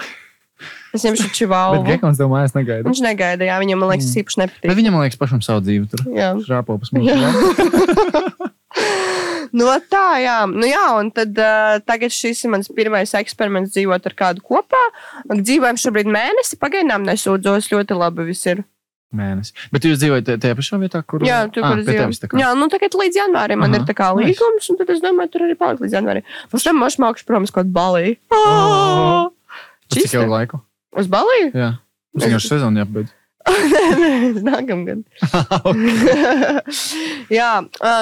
Es 0.93 1.05
ņemšu 1.05 1.27
Bet 1.27 1.35
čivālu. 1.37 1.81
gekons 1.87 2.17
tev 2.21 2.31
mājās 2.31 2.55
negaida. 2.57 2.85
Viņš 2.89 3.01
negaida, 3.05 3.47
jā, 3.49 3.57
viņam, 3.61 3.83
man 3.83 3.91
liekas, 3.93 4.09
tas 4.09 4.21
īpaši 4.23 4.39
Bet 4.39 4.45
nepatīk. 4.47 4.77
viņam, 4.79 4.95
man 4.97 5.05
liekas, 5.05 5.19
pašam 5.21 5.43
savu 5.45 5.65
dzīvi 5.65 5.89
tur. 5.91 6.05
Jā. 6.15 6.31
Šrāpopas 6.45 6.91
Jā. 6.95 6.99
mūžā. 6.99 8.49
Nu, 9.49 9.65
tā, 9.89 10.19
jā. 10.21 10.45
Nu, 10.45 10.65
jā, 10.69 10.83
un 10.99 11.09
tad 11.13 11.33
uh, 11.41 11.79
tagad 11.81 12.13
šis 12.13 12.43
ir 12.45 12.51
mans 12.53 12.69
pirmais 12.69 13.13
eksperiments 13.17 13.73
dzīvot 13.73 14.05
ar 14.05 14.13
kādu 14.17 14.43
kopā. 14.45 14.81
Dzīvojam 15.25 15.79
šobrīd 15.81 16.11
mēnesi, 16.11 16.59
pagaidām 16.61 17.07
nesūdzos, 17.07 17.71
ļoti 17.73 17.97
labi 17.97 18.27
viss 18.29 18.45
ir. 18.51 18.61
Mēnesis. 19.09 19.55
Bet 19.73 19.87
jūs 19.87 19.97
dzīvojat 19.97 20.35
tajā 20.37 20.53
pašā 20.53 20.77
vietā, 20.77 21.01
kur 21.01 21.23
Jā, 21.25 21.39
tur 21.49 21.65
ah. 21.65 21.79
Jā, 22.37 22.51
nu 22.53 22.67
tagad 22.69 22.93
līdz 22.93 23.17
janvārim 23.23 23.57
man 23.63 23.73
Aha, 23.73 23.81
ir 23.81 23.87
tā 23.89 23.95
kā 23.97 24.11
līgums, 24.13 24.69
un 24.69 24.77
tad 24.77 24.93
es 24.93 25.01
domāju, 25.01 25.31
tur 25.33 25.47
arī 25.47 25.57
palikt 25.57 25.81
līdz 25.81 25.97
janvārim. 25.97 26.27
Pēc 26.53 26.67
tam 26.69 26.77
mašs 26.83 26.99
mākšu, 27.01 27.25
protams, 27.25 27.53
kaut 27.55 27.73
balī. 27.73 28.19
Oh. 28.29 29.31
Uz 29.89 30.03
Cik 30.03 30.19
ilgu 30.19 30.34
laiku? 30.34 30.60
Uz 30.98 31.10
balī? 31.12 31.50
Jā. 31.53 31.72
Mums 32.13 32.25
vienkārši 32.25 32.53
sezona 32.53 32.84
jāpabeidz. 32.84 33.15
Nākamgad. 34.46 35.01
jā, 37.39 37.51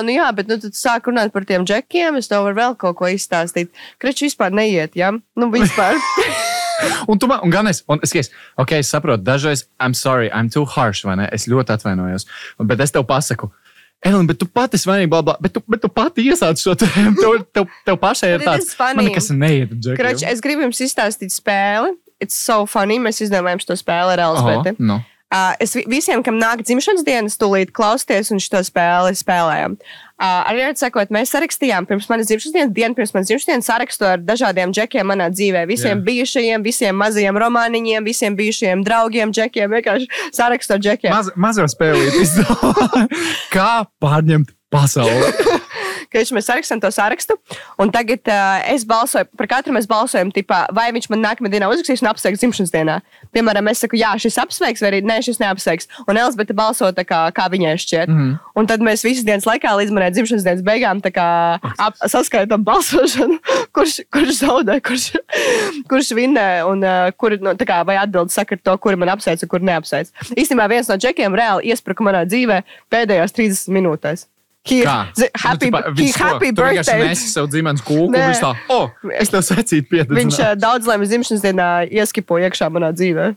nu 0.03 0.15
jā, 0.15 0.27
bet 0.35 0.49
nu, 0.49 0.57
tad 0.63 0.75
sāk 0.75 1.07
runāt 1.07 1.31
par 1.35 1.45
tiem 1.47 1.65
džekiem. 1.67 2.17
Es 2.19 2.29
tev 2.31 2.47
varu 2.47 2.57
vēl 2.57 2.77
kaut 2.81 2.97
ko 2.99 3.11
izstāstīt. 3.11 3.71
Krečs 4.01 4.25
vispār 4.27 4.55
neiet, 4.55 4.97
jā? 4.99 5.13
Nu, 5.37 5.51
vispār. 5.53 5.99
Un, 7.09 7.17
tu 7.17 7.25
man, 7.25 7.39
un 7.41 7.49
gan 7.49 7.65
es, 7.65 7.79
un 7.89 7.97
es, 8.05 8.11
es, 8.13 8.27
okay, 8.61 8.83
es 8.83 8.91
saprotu, 8.93 9.23
dažreiz, 9.25 9.63
I'm 9.81 9.95
sorry, 9.97 10.27
I'm 10.29 10.45
too 10.53 10.61
harsh, 10.61 11.07
vai 11.07 11.15
ne? 11.17 11.25
Es 11.33 11.47
ļoti 11.49 11.73
atvainojos. 11.73 12.27
Bet 12.69 12.83
es 12.85 12.93
tev 12.93 13.07
pasaku, 13.09 13.49
Elīna, 14.05 14.27
bet 14.29 14.37
tu 14.37 14.45
pati 14.45 14.77
svainīgi, 14.77 15.09
bla, 15.09 15.23
bla, 15.25 15.35
bet 15.41 15.55
tu, 15.55 15.61
bet 15.65 15.81
tu 15.81 15.89
pati 15.89 16.27
iesāci 16.29 16.67
šo 16.67 16.75
te, 16.77 16.89
tev, 17.21 17.39
tev, 17.55 17.69
tev 17.87 17.97
pašai 18.01 18.35
ir 18.35 18.45
tāds, 18.45 18.75
man 18.77 19.07
nekas 19.09 19.31
neiet. 19.33 19.73
Krečs, 19.97 20.25
es 20.29 20.43
gribu 20.43 20.67
jums 20.67 20.81
izstāstīt 20.85 21.33
spēli. 21.33 21.95
It's 22.21 22.37
so 22.37 22.63
funny. 22.69 22.97
Mēs 23.01 23.21
izdomājām 23.25 23.61
šo 23.61 23.77
spēli 23.77 24.15
ar 24.15 24.23
Elzbieti. 24.29 24.77
no. 24.81 25.01
Uh, 25.27 25.51
es 25.59 25.73
vi- 25.75 25.83
visiem, 25.91 26.21
kam 26.23 26.37
nāk 26.39 26.61
dzimšanas 26.63 27.03
dienas, 27.03 27.33
tūlīt 27.35 27.73
klausieties 27.75 28.29
un 28.31 28.39
šo 28.39 28.61
spēli 28.63 29.11
spēlējam. 29.19 29.73
Uh, 30.17 30.47
arī 30.47 30.63
sakot, 30.79 31.11
mēs 31.11 31.33
sarakstījām 31.35 31.85
pirms 31.85 32.07
manas 32.09 32.29
dzimšanas 32.29 32.53
dienas, 32.55 32.71
dienu 32.73 32.95
pirms 32.95 33.11
manas 33.13 33.27
dzimšanas 33.27 33.49
dienas 33.51 33.67
sarakstu 33.67 34.07
ar 34.07 34.23
dažādiem 34.23 34.71
džekiem 34.71 35.05
manā 35.11 35.27
dzīvē. 35.29 35.65
Visiem 35.67 35.99
Jā. 35.99 36.05
bijušajiem, 36.07 36.63
visiem 36.63 36.95
mazajiem 36.95 37.37
romāniņiem, 37.43 38.07
visiem 38.07 38.39
bijušajiem 38.39 38.85
draugiem, 38.87 39.35
džekiem. 39.35 39.75
Vienkārši 39.75 40.07
sarakstu 40.31 40.73
ar 40.73 40.79
džekiem. 40.79 41.11
Maz, 41.11 41.29
mazo 41.35 41.67
spēlīt. 41.67 42.39
Kā 43.55 43.83
pārņemt 44.01 44.55
pasauli? 44.71 45.56
Ka 46.11 46.21
viņš 46.21 46.33
mēs 46.35 46.47
sarakstām 46.49 46.81
to 46.83 46.91
sarakstu. 46.93 47.37
Un 47.81 47.91
tagad 47.93 48.27
uh, 48.31 48.59
es 48.73 48.85
balsoju, 48.87 49.27
par 49.37 49.49
katru 49.51 49.75
mēs 49.75 49.89
balsojam, 49.89 50.31
tipā, 50.35 50.65
vai 50.75 50.89
viņš 50.95 51.09
man 51.13 51.23
nākamajā 51.25 51.55
dienā 51.57 51.69
uzrakstīs 51.71 52.03
un 52.03 52.11
apsveiks 52.11 52.41
dzimšanas 52.43 52.73
dienā. 52.73 52.99
Piemēram, 53.35 53.69
es 53.71 53.83
saku, 53.83 53.99
jā, 53.99 54.13
šis 54.21 54.39
apsveiks, 54.43 54.83
vai 54.83 54.91
arī 54.91 55.01
nē, 55.05 55.19
šis 55.25 55.41
neapsveiks. 55.43 55.89
Un 56.07 56.19
Elizabete 56.19 56.55
balso 56.57 56.89
tā 56.95 57.05
kā, 57.07 57.23
kā 57.35 57.47
viņai 57.53 57.75
šķiet. 57.83 58.11
Mm. 58.11 58.31
Un 58.57 58.69
tad 58.69 58.83
mēs 58.85 59.05
visas 59.05 59.25
dienas 59.27 59.47
laikā 59.47 59.73
līdz 59.81 59.93
manai 59.95 60.11
dzimšanas 60.15 60.45
dienas 60.47 60.63
beigām 60.65 61.01
kā 61.07 61.27
ap, 61.61 61.99
saskaitām 62.09 62.65
balsošanu, 62.67 63.39
kurš, 63.75 63.99
kurš 64.13 64.41
zaudē, 64.41 64.79
kurš, 64.85 65.09
kurš 65.91 66.13
vinnē 66.17 66.47
un 66.67 66.83
uh, 66.85 67.09
kur, 67.17 67.37
nu, 67.41 67.55
kā, 67.67 67.81
vai 67.87 67.99
atbildi 68.01 68.35
saka 68.35 68.57
ar 68.57 68.63
to, 68.63 68.77
kuri 68.83 68.99
man 68.99 69.13
apsveic 69.15 69.43
un 69.43 69.51
kur 69.51 69.63
neapsveic. 69.63 70.11
Īstenībā 70.35 70.69
viens 70.71 70.89
no 70.91 70.97
džekiem 70.99 71.37
reāli 71.37 71.71
iespruka 71.73 72.05
manā 72.05 72.25
dzīvē 72.29 72.63
pēdējās 72.93 73.35
30 73.37 73.77
minūtēs. 73.77 74.27
He, 74.67 74.79
Kā? 74.83 74.95
zi- 75.15 75.29
happy, 75.35 75.69
Nu, 75.71 75.77
he 75.77 75.91
viņš 76.01 76.17
ko? 76.17 76.23
happy 76.27 76.51
vienkārši 76.51 76.75
birthday. 76.83 77.07
nesi 77.07 77.27
savu 77.31 77.47
ģimenes 77.53 77.81
kūku. 77.87 78.11
Viņš 78.13 78.41
tā, 78.43 78.51
oh, 78.75 78.89
es 79.17 79.29
tev 79.33 79.41
secīju 79.47 79.87
piedāvāju. 79.91 80.19
Viņš 80.21 80.39
uh, 80.43 80.53
daudz 80.59 80.87
laimes 80.89 81.09
dzimšanas 81.13 81.41
dienā 81.45 81.69
ieskipo 81.91 82.37
iekšā 82.43 82.67
manā 82.73 82.91
dzīvē. 82.95 83.31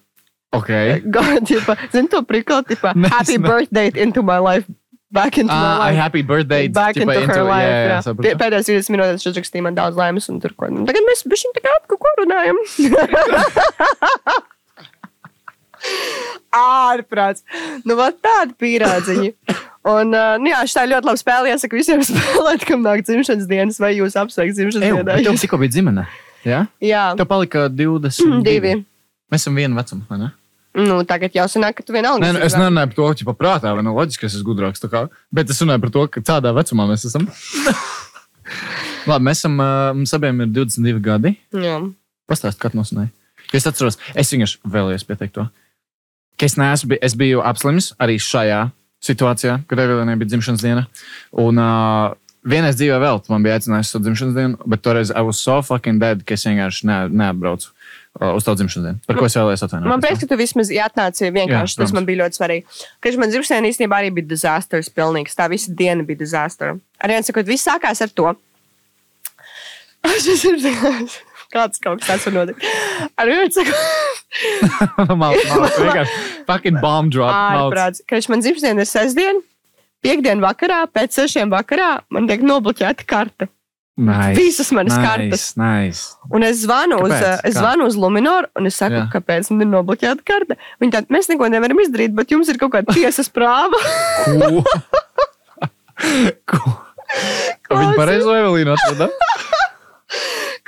Ok. 0.52 0.70
Zini, 1.94 2.08
to 2.10 2.22
priklu, 2.26 2.62
tipā, 2.66 2.90
Nē, 2.98 3.06
es 3.06 3.12
happy 3.14 3.38
ne- 3.38 3.46
birthday 3.48 3.92
into 3.94 4.22
my 4.26 4.38
life. 4.42 4.66
Back 5.12 5.38
into 5.38 5.52
Ah, 5.52 5.58
my 5.58 5.90
life. 5.90 5.96
happy 5.98 6.22
birthday. 6.22 6.68
Back 6.68 6.94
tipa, 6.94 7.14
into 7.14 7.34
her 7.34 7.42
life. 7.42 7.66
jā, 7.66 7.78
jā, 7.90 7.98
jā. 8.30 8.34
Pēdējās 8.38 8.68
20 8.70 8.90
minūtēs 8.94 9.24
viņš 9.26 9.38
rakstīja 9.40 9.62
man 9.66 9.74
daudz 9.74 9.96
laimes, 9.98 10.28
un 10.30 10.38
tur 10.42 10.52
ko. 10.54 10.68
nu, 10.70 10.84
Tagad 10.86 11.02
mēs 11.08 11.24
bijām 11.26 11.50
tā 11.56 11.60
kā 11.64 11.72
kaut 11.90 11.98
ko 11.98 12.12
runājam. 12.22 12.54
Ārprāts. 16.54 17.42
Nu, 17.86 17.96
vat 17.98 18.18
tāda 18.24 18.54
pīrādziņa. 18.60 19.32
Un, 19.88 20.12
uh, 20.12 20.34
nu, 20.36 20.50
jā, 20.50 20.60
šī 20.68 20.82
ļoti 20.90 21.08
labi 21.08 21.20
spēlē. 21.22 21.52
Iesaku 21.54 21.78
visiem 21.78 22.02
spēlēt, 22.08 22.66
kam 22.68 22.82
nāk 22.84 23.04
dzimšanas 23.06 23.48
dienas, 23.48 23.78
vai 23.80 23.94
jūs 23.96 24.18
apsveikt 24.20 24.58
dzimšanas 24.58 25.06
bet 25.08 25.24
tev 25.24 25.38
tikko 25.40 25.60
bija 25.62 25.72
dzimene. 25.76 26.04
Jā? 26.44 26.66
Jā, 26.84 27.04
Tev 27.16 27.28
palika 27.30 27.68
20. 27.80 28.42
divi. 28.44 28.76
Mēs 29.32 29.44
esam 29.46 29.56
viena 29.56 29.78
vecuma, 29.78 30.04
vai 30.10 30.20
ne? 30.20 30.30
Nu, 30.76 31.00
tagad 31.06 31.34
jau 31.34 31.46
sanāk, 31.50 31.80
ka 31.80 31.86
tu 31.86 31.94
vienalga. 31.94 32.22
Nē, 32.22 32.36
nu, 32.36 32.42
es 32.46 32.54
nerunāju 32.54 32.92
par 32.92 32.98
to, 32.98 33.24
ka 33.26 33.34
prātā 33.34 33.72
vai 33.74 33.82
ne 33.82 33.94
loģiski, 33.94 34.28
es 34.28 34.36
esmu 34.38 34.52
gudrāks. 34.52 34.84
Bet 35.34 35.50
es 35.50 35.58
runāju 35.64 35.82
par 35.82 35.92
to, 35.96 36.04
ka 36.14 36.22
tādā 36.28 36.52
vecumā 36.54 36.86
mēs 36.92 37.08
esam. 37.08 37.26
Labi, 39.10 39.24
mēs 39.26 39.40
esam, 39.42 39.56
uh, 39.58 39.90
mums 39.96 40.12
abiem 40.14 40.44
ir 40.44 40.52
22 40.60 41.02
gadi. 41.02 41.34
Jā. 41.56 41.80
Pastāstiet, 42.30 42.60
kad 42.62 42.76
nosinēja. 42.78 43.10
Es 43.56 43.66
atceros, 43.66 43.98
es 44.14 44.30
vienkārši 44.30 44.60
vēlējos 44.70 45.06
pieteikt 45.08 45.34
to. 45.40 45.48
Ka 46.38 46.46
es, 46.46 46.54
neesmu, 46.60 47.00
es 47.02 47.16
biju 47.18 47.42
apslims 47.42 47.90
arī 47.98 48.20
šajā 48.22 48.68
situācijā, 49.04 49.60
kad 49.68 49.80
Evelīnai 49.80 50.16
bija 50.20 50.34
dzimšanas 50.34 50.64
diena. 50.64 50.86
Un 51.40 51.60
uh, 51.60 52.12
vienreiz 52.46 52.78
dzīvē 52.80 53.00
vēl 53.02 53.20
man 53.32 53.44
bija 53.44 53.58
aicinājums 53.58 53.94
uz 53.96 54.04
dzimšanas 54.04 54.36
dienu, 54.36 54.70
bet 54.70 54.82
toreiz 54.84 55.12
I 55.12 55.24
was 55.26 55.40
so 55.42 55.60
fucking 55.64 56.02
dead, 56.02 56.24
ka 56.26 56.36
es 56.36 56.46
vienkārši 56.48 56.88
ne, 56.88 56.98
neatbraucu 57.22 57.70
uh, 57.70 58.34
uz 58.34 58.46
tavu 58.46 58.60
dzimšanas 58.60 58.88
dienu. 58.88 59.02
Par 59.08 59.20
ko 59.20 59.28
es 59.28 59.38
vēlējos 59.38 59.64
atvainoties. 59.66 59.94
Man 59.94 60.04
prieks, 60.04 60.20
ka 60.24 60.30
tu 60.30 60.40
vismaz 60.40 60.72
atnāci 60.88 61.32
vienkārši. 61.32 61.78
Jā, 61.78 61.84
tas 61.84 61.96
man 61.96 62.08
bija 62.08 62.24
ļoti 62.24 62.40
svarīgi. 62.40 62.84
Kad 63.04 63.18
man 63.22 63.32
dzimšanā 63.32 63.72
īstenībā 63.72 64.02
arī 64.02 64.12
bija 64.20 64.32
disasters 64.34 64.92
pilnīgs. 64.92 65.38
Tā 65.38 65.48
visa 65.52 65.72
diena 65.76 66.06
bija 66.06 66.22
disasters. 66.24 66.80
Arī 67.00 67.18
viens 67.18 67.32
sakot, 67.32 67.48
viss 67.48 67.68
sākās 67.68 68.04
ar 68.04 68.12
to. 68.12 68.36
Šis 70.24 70.46
ir 70.48 70.60
kāds 71.52 71.82
kaut 71.82 72.02
kas 72.06 72.26
notikt. 72.32 72.64
Arī 73.20 73.38
viens 73.42 73.58
sakot, 73.58 73.86
Mal, 75.10 75.16
mal, 75.18 75.34
vienkārši 75.34 76.18
fucking 76.46 76.78
bomb 76.82 77.10
drop. 77.12 77.32
ārprāts. 77.34 78.02
Kad 78.08 78.28
man 78.30 78.44
dzimšanā 78.44 78.84
ir 78.84 78.88
sestdiena, 78.88 79.40
piekdiena 80.04 80.44
vakarā, 80.44 80.84
pēc 80.94 81.18
sešiem 81.18 81.50
vakarā 81.52 81.96
man 82.14 82.28
tiek 82.30 82.44
nobloķēta 82.46 83.06
karte. 83.10 83.50
Nice. 84.00 84.36
Visas 84.38 84.70
manas 84.72 84.94
nice, 84.96 85.04
kartes. 85.04 85.42
Nice. 85.60 86.04
Un 86.32 86.46
es 86.46 86.62
zvanu, 86.62 87.02
uz, 87.04 87.10
Kāpēc? 87.12 87.42
es 87.50 87.52
Kā? 87.52 87.58
zvanu 87.58 87.88
uz 87.90 87.98
Luminoru, 88.00 88.48
un 88.56 88.70
es 88.70 88.78
saku, 88.80 88.96
Jā. 88.96 89.08
Kāpēc 89.12 89.50
man 89.52 89.66
ir 89.66 89.68
nobloķēta 89.74 90.24
karte. 90.24 90.56
Viņi 90.80 90.94
tādi, 90.94 91.12
mēs 91.12 91.28
neko 91.28 91.50
nevaram 91.52 91.82
izdarīt, 91.84 92.14
bet 92.16 92.32
jums 92.32 92.48
ir 92.48 92.56
kaut 92.62 92.72
kāda 92.78 92.94
tiesas 92.96 93.28
prāva. 93.28 93.76
Ko? 96.48 96.62
Ko? 97.68 97.76
Viņa 97.76 97.92
pareizo 97.98 98.32
Evelīnu 98.38 98.72
atrada. 98.78 99.10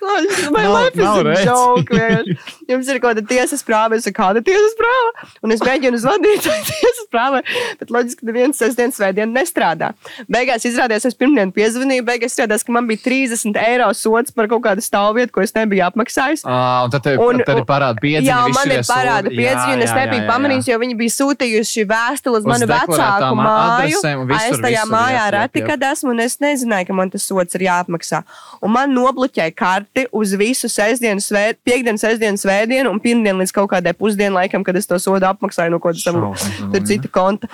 Klausies, 0.03 0.51
my 0.51 0.63
Nav- 0.65 0.73
life 0.75 0.97
is 0.99 1.05
nav 1.05 1.19
a 1.19 1.23
redz. 1.29 1.45
joke. 1.47 1.93
vienkārši. 1.95 2.37
Jums 2.73 2.89
ir 2.91 2.99
kaut 3.03 3.13
kāda 3.17 3.23
tiesas 3.31 3.63
prāva, 3.67 3.95
es 3.99 4.07
saku, 4.09 4.17
kāda 4.19 4.43
tiesas 4.47 4.75
prāva? 4.79 5.11
Un 5.47 5.53
es 5.55 5.61
mēģinu 5.63 6.01
zvanīt 6.03 6.43
tai 6.49 6.57
tiesas 6.67 7.07
prāvai, 7.13 7.43
bet 7.79 7.93
loģiski, 7.95 8.19
ka 8.23 8.29
neviens 8.31 8.59
sestdienas 8.59 8.99
svētdien 8.99 9.31
nestrādā. 9.37 9.93
Beigās 10.33 10.67
izrādījās, 10.67 11.07
es 11.11 11.15
pirmdien 11.21 11.53
piezvanīju, 11.55 12.05
beigās 12.09 12.35
izrādījās, 12.35 12.65
ka 12.67 12.75
man 12.75 12.89
bija 12.91 13.03
30 13.07 13.59
eiro 13.63 13.89
sots 13.95 14.35
par 14.35 14.49
kaut 14.51 14.65
kādu 14.67 14.83
stāvvietu, 14.85 15.31
ko 15.37 15.45
es 15.47 15.55
nebiju 15.55 15.85
apmaksājis. 15.91 16.43
Ah, 16.49 16.83
un 16.87 16.91
tad 16.97 17.05
tev, 17.07 17.21
Un- 17.23 17.45
tad 17.47 17.61
ir 17.63 17.67
parāda 17.69 18.03
piedziņa. 18.03 18.27
Jā, 18.33 18.41
man 18.57 18.75
ir 18.75 18.83
parāda 18.89 19.31
piedziņa, 19.31 19.77
un 19.77 19.87
es 19.87 19.95
nebiju 20.01 20.27
pamanījis, 20.31 20.71
jo 20.73 20.81
viņi 20.83 20.99
bija 20.99 21.15
sūtījuši 21.19 21.87
vēstuli 21.93 22.41
uz 22.41 22.43
Uz 22.43 22.51
manu 22.51 22.67
vecāku 22.73 23.33
māju. 23.39 24.01
A, 24.03 24.41
Es 24.43 24.49
visur, 24.51 24.63
tajā 24.65 24.83
visur, 24.83 24.93
mājā 24.93 25.13
jā, 25.13 25.23
jā, 25.23 25.31
reti, 25.37 25.61
kad 25.67 25.83
esmu, 25.93 26.11
un 26.15 26.21
es 26.25 26.37
nezināju, 26.43 26.87
ka 26.89 26.95
man 26.97 27.11
tas 27.13 27.23
sots 27.29 27.55
ir 27.59 27.65
jāapmaksā. 27.69 28.23
Un 28.63 28.73
man 28.75 28.91
nobloķēja 28.97 29.53
karti 29.55 29.92
uz 30.13 30.35
visu 30.39 30.71
sestdienu, 30.73 31.23
svēt, 31.23 31.59
piekdienu, 31.67 32.01
sestdienu, 32.01 32.41
svētdienu 32.41 32.93
un 32.93 33.01
pirmdienu 33.03 33.43
līdz 33.43 33.55
kaut 33.57 33.71
kādai 33.73 33.95
pusdienu 33.97 34.39
laikam, 34.39 34.65
kad 34.67 34.77
es 34.79 34.89
to 34.89 34.99
sodu 35.03 35.29
apmaksāju 35.29 35.75
no 35.75 35.81
kaut 35.83 35.99
kāda 35.99 36.05
Šausmas, 36.07 36.47
tur 36.73 36.87
cita 36.89 37.11
konta. 37.13 37.51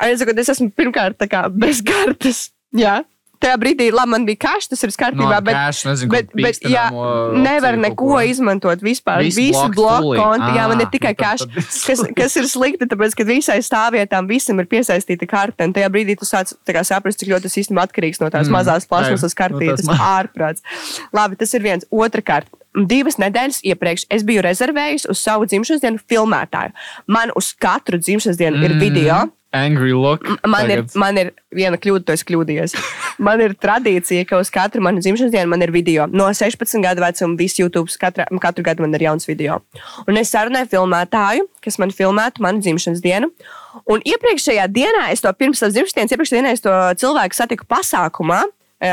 Saku, 0.00 0.36
es 0.40 0.52
esmu 0.54 0.70
pirmkārt 0.76 1.18
tā 1.20 1.28
kā 1.30 1.44
bez 1.52 1.82
kartes. 1.84 2.48
Jā. 2.76 3.00
Tajā 3.40 3.56
brīdī, 3.56 3.86
labi, 3.88 4.10
man 4.12 4.24
bija 4.28 4.36
cash, 4.44 4.66
tas 4.68 4.82
ir 4.84 4.90
No, 4.92 4.96
kārtībā, 5.00 5.36
bet, 5.46 5.54
cash, 5.56 5.86
nezinu, 5.88 6.10
bet, 6.12 6.32
bet 6.36 6.58
jā, 6.60 6.82
nevar 7.40 7.78
neko 7.80 7.96
ko. 8.12 8.18
izmantot 8.20 8.82
vispār. 8.84 9.22
Visu 9.24 9.40
Visu 9.40 9.62
bloku 9.72 10.12
kontu, 10.18 10.50
jā, 10.58 10.66
man 10.68 10.82
ir 10.84 10.90
tikai 10.92 11.14
nu 11.14 11.20
cash, 11.22 11.46
tad- 11.46 11.70
kas, 11.86 12.02
kas 12.18 12.36
ir 12.36 12.44
slikti, 12.52 12.84
tāpēc, 12.90 13.16
ka 13.16 13.24
visai 13.24 13.56
stāvvietām 13.64 14.28
visam 14.28 14.60
ir 14.60 14.68
piesaistīta 14.68 15.24
karte. 15.26 15.64
Un 15.64 15.72
tajā 15.72 15.88
brīdī 15.88 16.18
tu 16.20 16.28
sāc 16.28 16.52
saprast, 16.84 17.18
cik 17.18 17.32
ļoti 17.32 17.48
tas 17.48 17.56
īstenībā 17.56 17.88
atkarīgs 17.88 18.20
no 18.20 18.28
tās 18.28 18.46
Mm, 18.48 18.58
mazās 18.60 18.84
plasmasas 18.86 19.32
no 19.32 19.40
kartītes. 19.40 19.86
ma- 19.86 20.20
Ārprāts. 20.20 20.60
Labi, 21.12 21.36
tas 21.36 21.54
ir 21.54 21.62
viens. 21.62 21.84
Otrakārt. 21.90 22.44
Divas 22.86 23.16
nedēļas 23.16 23.62
iepriekš 23.64 24.04
es 24.10 24.22
biju 24.22 24.42
rezervējis 24.42 25.08
uz 25.08 25.18
savu 25.18 25.46
dzimšanas 25.46 25.80
dienu 25.80 25.98
filmētāju. 25.98 26.72
Man 27.08 27.30
uz 27.34 27.54
katru 27.58 27.98
dzimšanas 27.98 28.36
dienu 28.36 28.58
mm. 28.58 28.64
ir 28.64 28.74
video. 28.78 29.30
Angry 29.52 29.90
look. 29.92 30.22
Man 30.46 30.70
ir, 30.70 30.84
tagad. 30.84 30.94
man 31.02 31.16
ir 31.18 31.30
viena 31.50 31.74
kļūda, 31.80 32.04
tu 32.06 32.12
esi 32.14 32.26
kļūdījies. 32.28 32.74
Man 33.18 33.40
ir 33.42 33.56
tradīcija, 33.58 34.22
ka 34.30 34.38
uz 34.38 34.48
katru 34.54 34.78
manu 34.84 35.02
dzimšanas 35.02 35.32
dienu 35.34 35.50
man 35.50 35.64
ir 35.66 35.72
video. 35.74 36.06
No 36.06 36.28
16 36.30 36.78
gadu 36.84 37.02
vecuma 37.02 37.34
viss 37.40 37.58
YouTube 37.58 37.90
katra, 38.00 38.28
katru 38.40 38.62
gadu 38.64 38.84
man 38.86 38.94
ir 38.94 39.02
jauns 39.08 39.26
video. 39.26 39.58
Un 40.06 40.20
es 40.22 40.30
sarunāju 40.30 40.70
filmētāju, 40.76 41.48
kas 41.66 41.80
man 41.82 41.90
filmētu 41.90 42.44
manu 42.46 42.62
dzimšanas 42.62 43.02
dienu. 43.02 43.32
Un 43.90 44.06
iepriekšējā 44.06 44.68
dienā, 44.70 45.08
es 45.10 45.20
to 45.26 45.34
pirms 45.34 45.58
savas 45.58 45.74
dzimšanas 45.74 45.98
dienas, 45.98 46.14
iepriekšējā 46.14 46.40
dienā 46.44 46.54
es 46.54 46.62
to 46.64 46.76
cilvēku 47.02 47.34
satiku 47.42 47.66
pasākumā. 47.66 48.44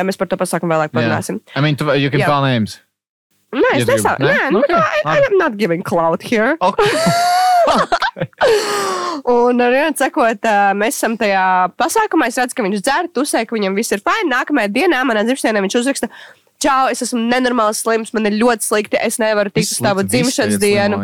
Mēs 0.09 0.17
par 0.19 0.27
to 0.27 0.41
pasākumu 0.41 0.73
vēlāk 0.73 0.91
parunāsim. 0.91 1.37
I 1.55 1.61
mean, 1.61 1.77
you 2.01 2.09
can 2.09 2.19
Jā. 2.19 2.25
call 2.33 2.41
names. 2.49 2.79
Nē, 3.53 3.61
es 3.77 3.85
Ja 3.85 3.85
gribi. 3.85 3.93
nesāku. 3.93 4.25
Nē? 4.25 4.33
Nē, 4.35 4.51
nu, 4.51 4.59
Okay, 4.65 4.75
kā, 4.75 4.83
I, 4.83 5.01
I 5.05 5.21
labi. 5.21 5.31
am 5.31 5.37
not 5.37 5.57
giving 5.57 5.81
clout 5.85 6.21
here. 6.33 6.57
Okay. 6.59 6.89
Un, 9.27 9.59
vienu 9.59 9.93
sakot, 9.97 10.45
mēs 10.77 10.97
esam 10.97 11.17
tajā 11.19 11.43
pasākumā. 11.79 12.29
Es 12.31 12.39
redzu, 12.39 12.57
ka 12.57 12.65
viņš 12.65 12.83
dzer, 12.83 13.09
tusē, 13.15 13.43
ka 13.47 13.57
viņam 13.57 13.77
viss 13.77 13.95
ir 13.95 14.03
fini. 14.03 14.31
Nākamajā 14.31 14.71
dienā 14.73 15.01
manā 15.07 15.25
dzimšanā 15.27 15.63
viņš 15.65 15.79
uzraksta. 15.81 16.11
Čau, 16.63 16.87
es 16.89 17.03
esmu 17.05 17.19
nenormāls 17.21 17.83
slims, 17.83 18.09
man 18.17 18.25
ir 18.29 18.39
ļoti 18.39 18.65
slikti. 18.65 18.97
Es 18.97 19.19
nevaru 19.21 19.51
tikt 19.53 19.75
uz 19.75 19.81
tavu 19.83 20.05
dzimšanas 20.07 20.57
dienu. 20.61 20.97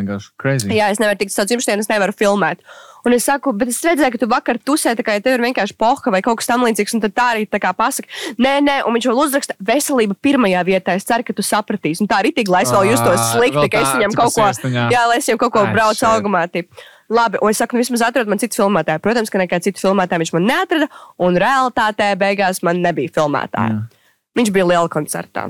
Jā, 0.74 0.88
es 0.96 1.02
nevaru 1.04 1.20
tikt 1.20 1.34
uz 1.34 1.38
tavu 1.38 1.52
dzimšanas 1.52 1.70
dienu, 1.70 1.86
es 1.86 1.92
nevaru 1.92 2.16
filmēt. 2.18 2.64
Un 3.04 3.12
es 3.18 3.26
saku, 3.28 3.52
bet 3.52 3.68
es 3.68 3.82
redzēju, 3.84 4.14
ka 4.14 4.20
tu 4.22 4.28
vakar 4.32 4.58
tusē, 4.64 4.94
tā 4.96 5.04
kā 5.04 5.18
ja 5.18 5.24
tev 5.24 5.36
ir 5.36 5.44
vienkārši 5.44 5.76
poha 5.76 6.14
vai 6.14 6.22
kaut 6.24 6.40
kas 6.40 6.48
tamlīdzīgs, 6.48 6.94
un 6.96 7.04
tad 7.04 7.16
tā 7.18 7.26
arī 7.34 7.44
tā 7.52 7.60
kā 7.60 7.74
pasaka, 7.76 8.08
nē, 8.40 8.54
nē, 8.64 8.78
un 8.88 8.96
viņš 8.96 9.08
vēl 9.10 9.20
uzraksta 9.26 9.58
veselība 9.60 10.16
pirmajā 10.24 10.62
vietā. 10.70 10.96
Es 10.96 11.08
ceru, 11.10 11.26
ka 11.28 11.36
tu 11.36 11.44
sapratīsi. 11.44 12.00
Un 12.06 12.12
tā 12.12 12.22
arī 12.24 12.32
tik, 12.36 12.52
lai 12.54 12.64
es 12.64 12.72
vēl 12.72 12.94
justos 12.94 13.26
slikti, 13.34 13.66
ka 13.74 13.82
es 13.84 13.92
viņam 13.98 14.16
kaut 14.16 14.38
ko, 14.38 14.48
jā, 14.72 15.04
lai 15.10 15.20
es 15.20 15.28
viņam 15.28 15.42
kaut 15.44 15.56
ko 15.58 15.66
braucu 15.76 16.08
augumā. 16.08 16.46
Tip. 16.54 16.72
Labi, 17.12 17.42
un 17.44 17.52
es 17.52 17.60
saku, 17.60 17.76
nu, 17.76 17.84
vismaz 17.84 18.06
atrod 18.08 18.32
man 18.32 18.40
citu 18.40 18.62
filmētāju. 18.62 19.04
Protams, 19.04 19.30
ka 19.30 19.42
nekā 19.42 19.60
citu 19.66 19.84
filmētāju 19.84 20.24
viņš 20.24 20.34
man 20.38 20.48
neatrada, 20.48 20.88
un 21.22 21.36
realitātē 21.44 22.14
beigās 22.20 22.64
man 22.64 22.80
nebija 22.86 23.12
filmētāja. 23.20 23.84
Jā. 23.84 24.04
Viņš 24.40 24.56
bija 24.56 24.70
liela 24.72 24.90
koncertā. 24.90 25.50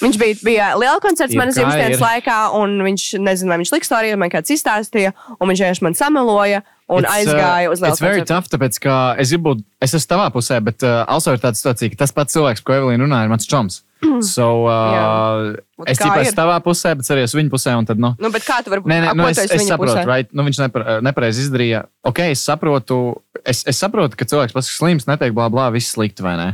Viņš 0.00 0.18
bija, 0.18 0.36
bija 0.42 0.68
liela 0.78 0.98
koncerts 1.02 1.36
manas 1.38 1.54
dzimšanas 1.54 2.02
laikā, 2.02 2.38
un 2.58 2.74
viņš 2.84 3.06
nezina, 3.22 3.52
vai 3.52 3.60
viņš 3.62 3.72
liks 3.76 3.90
to 3.90 3.96
arī, 3.96 4.12
vai 4.18 4.30
kāds 4.32 4.52
izstāstīja, 4.56 5.12
un 5.38 5.50
viņš 5.50 5.62
vienkārši 5.62 5.86
man 5.86 5.96
sameloja. 5.98 6.62
Un 6.90 7.04
It's, 7.04 7.10
uh, 7.10 7.16
aizgāju 7.20 7.70
uz 7.74 7.82
It's 7.82 8.02
very 8.02 8.20
Lielkoncertu. 8.20 8.28
tough, 8.34 8.50
tāpēc, 8.52 8.80
ka 8.82 8.96
es 9.22 9.30
gribu 9.32 9.56
es 9.82 9.94
esmu 9.94 10.10
tavā 10.14 10.26
pusē, 10.34 10.58
bet 10.64 10.82
uh, 10.86 11.04
also 11.06 11.32
ir 11.36 11.42
tāda 11.42 11.58
situācija, 11.60 11.92
ka 11.94 12.02
tas 12.04 12.12
pats 12.16 12.34
cilvēks, 12.36 12.64
ko 12.66 12.74
Evelīna 12.76 13.06
runāja, 13.06 13.28
ir 13.28 13.32
mans 13.36 13.46
čoms. 13.50 13.80
So, 14.24 14.64
uh, 14.64 15.56
es 15.88 15.98
tikai 16.00 16.24
esmu 16.24 16.36
tavā 16.38 16.56
pusē, 16.64 16.94
bet 16.96 17.08
arī 17.12 17.24
esmu 17.26 17.40
viņa 17.42 17.52
pusē. 17.52 17.74
Tad, 17.88 18.00
nu, 18.00 18.12
Nu, 18.20 18.30
kā 18.32 18.60
tu 18.64 18.72
vari 18.72 18.80
ap 18.80 19.16
nu 19.16 19.26
es, 19.28 19.40
es 19.44 19.66
saprotu, 19.68 20.04
right? 20.08 20.30
nu, 20.36 20.44
viņš 20.46 20.60
nepar, 20.62 20.86
nepareizi 21.04 21.44
izdarīja. 21.44 21.82
Ok, 22.08 22.22
es 22.32 22.40
saprotu, 22.44 22.98
es, 23.44 23.60
es 23.68 23.80
saprotu, 23.80 24.16
ka 24.16 24.24
cilvēks 24.28 24.56
pasakā, 24.56 24.72
slims, 24.72 25.06
neteikt, 25.08 25.36
blā, 25.36 25.50
blā, 25.52 25.66
viss 25.74 25.92
slikti 25.92 26.24
vai 26.24 26.32
nē. 26.40 26.48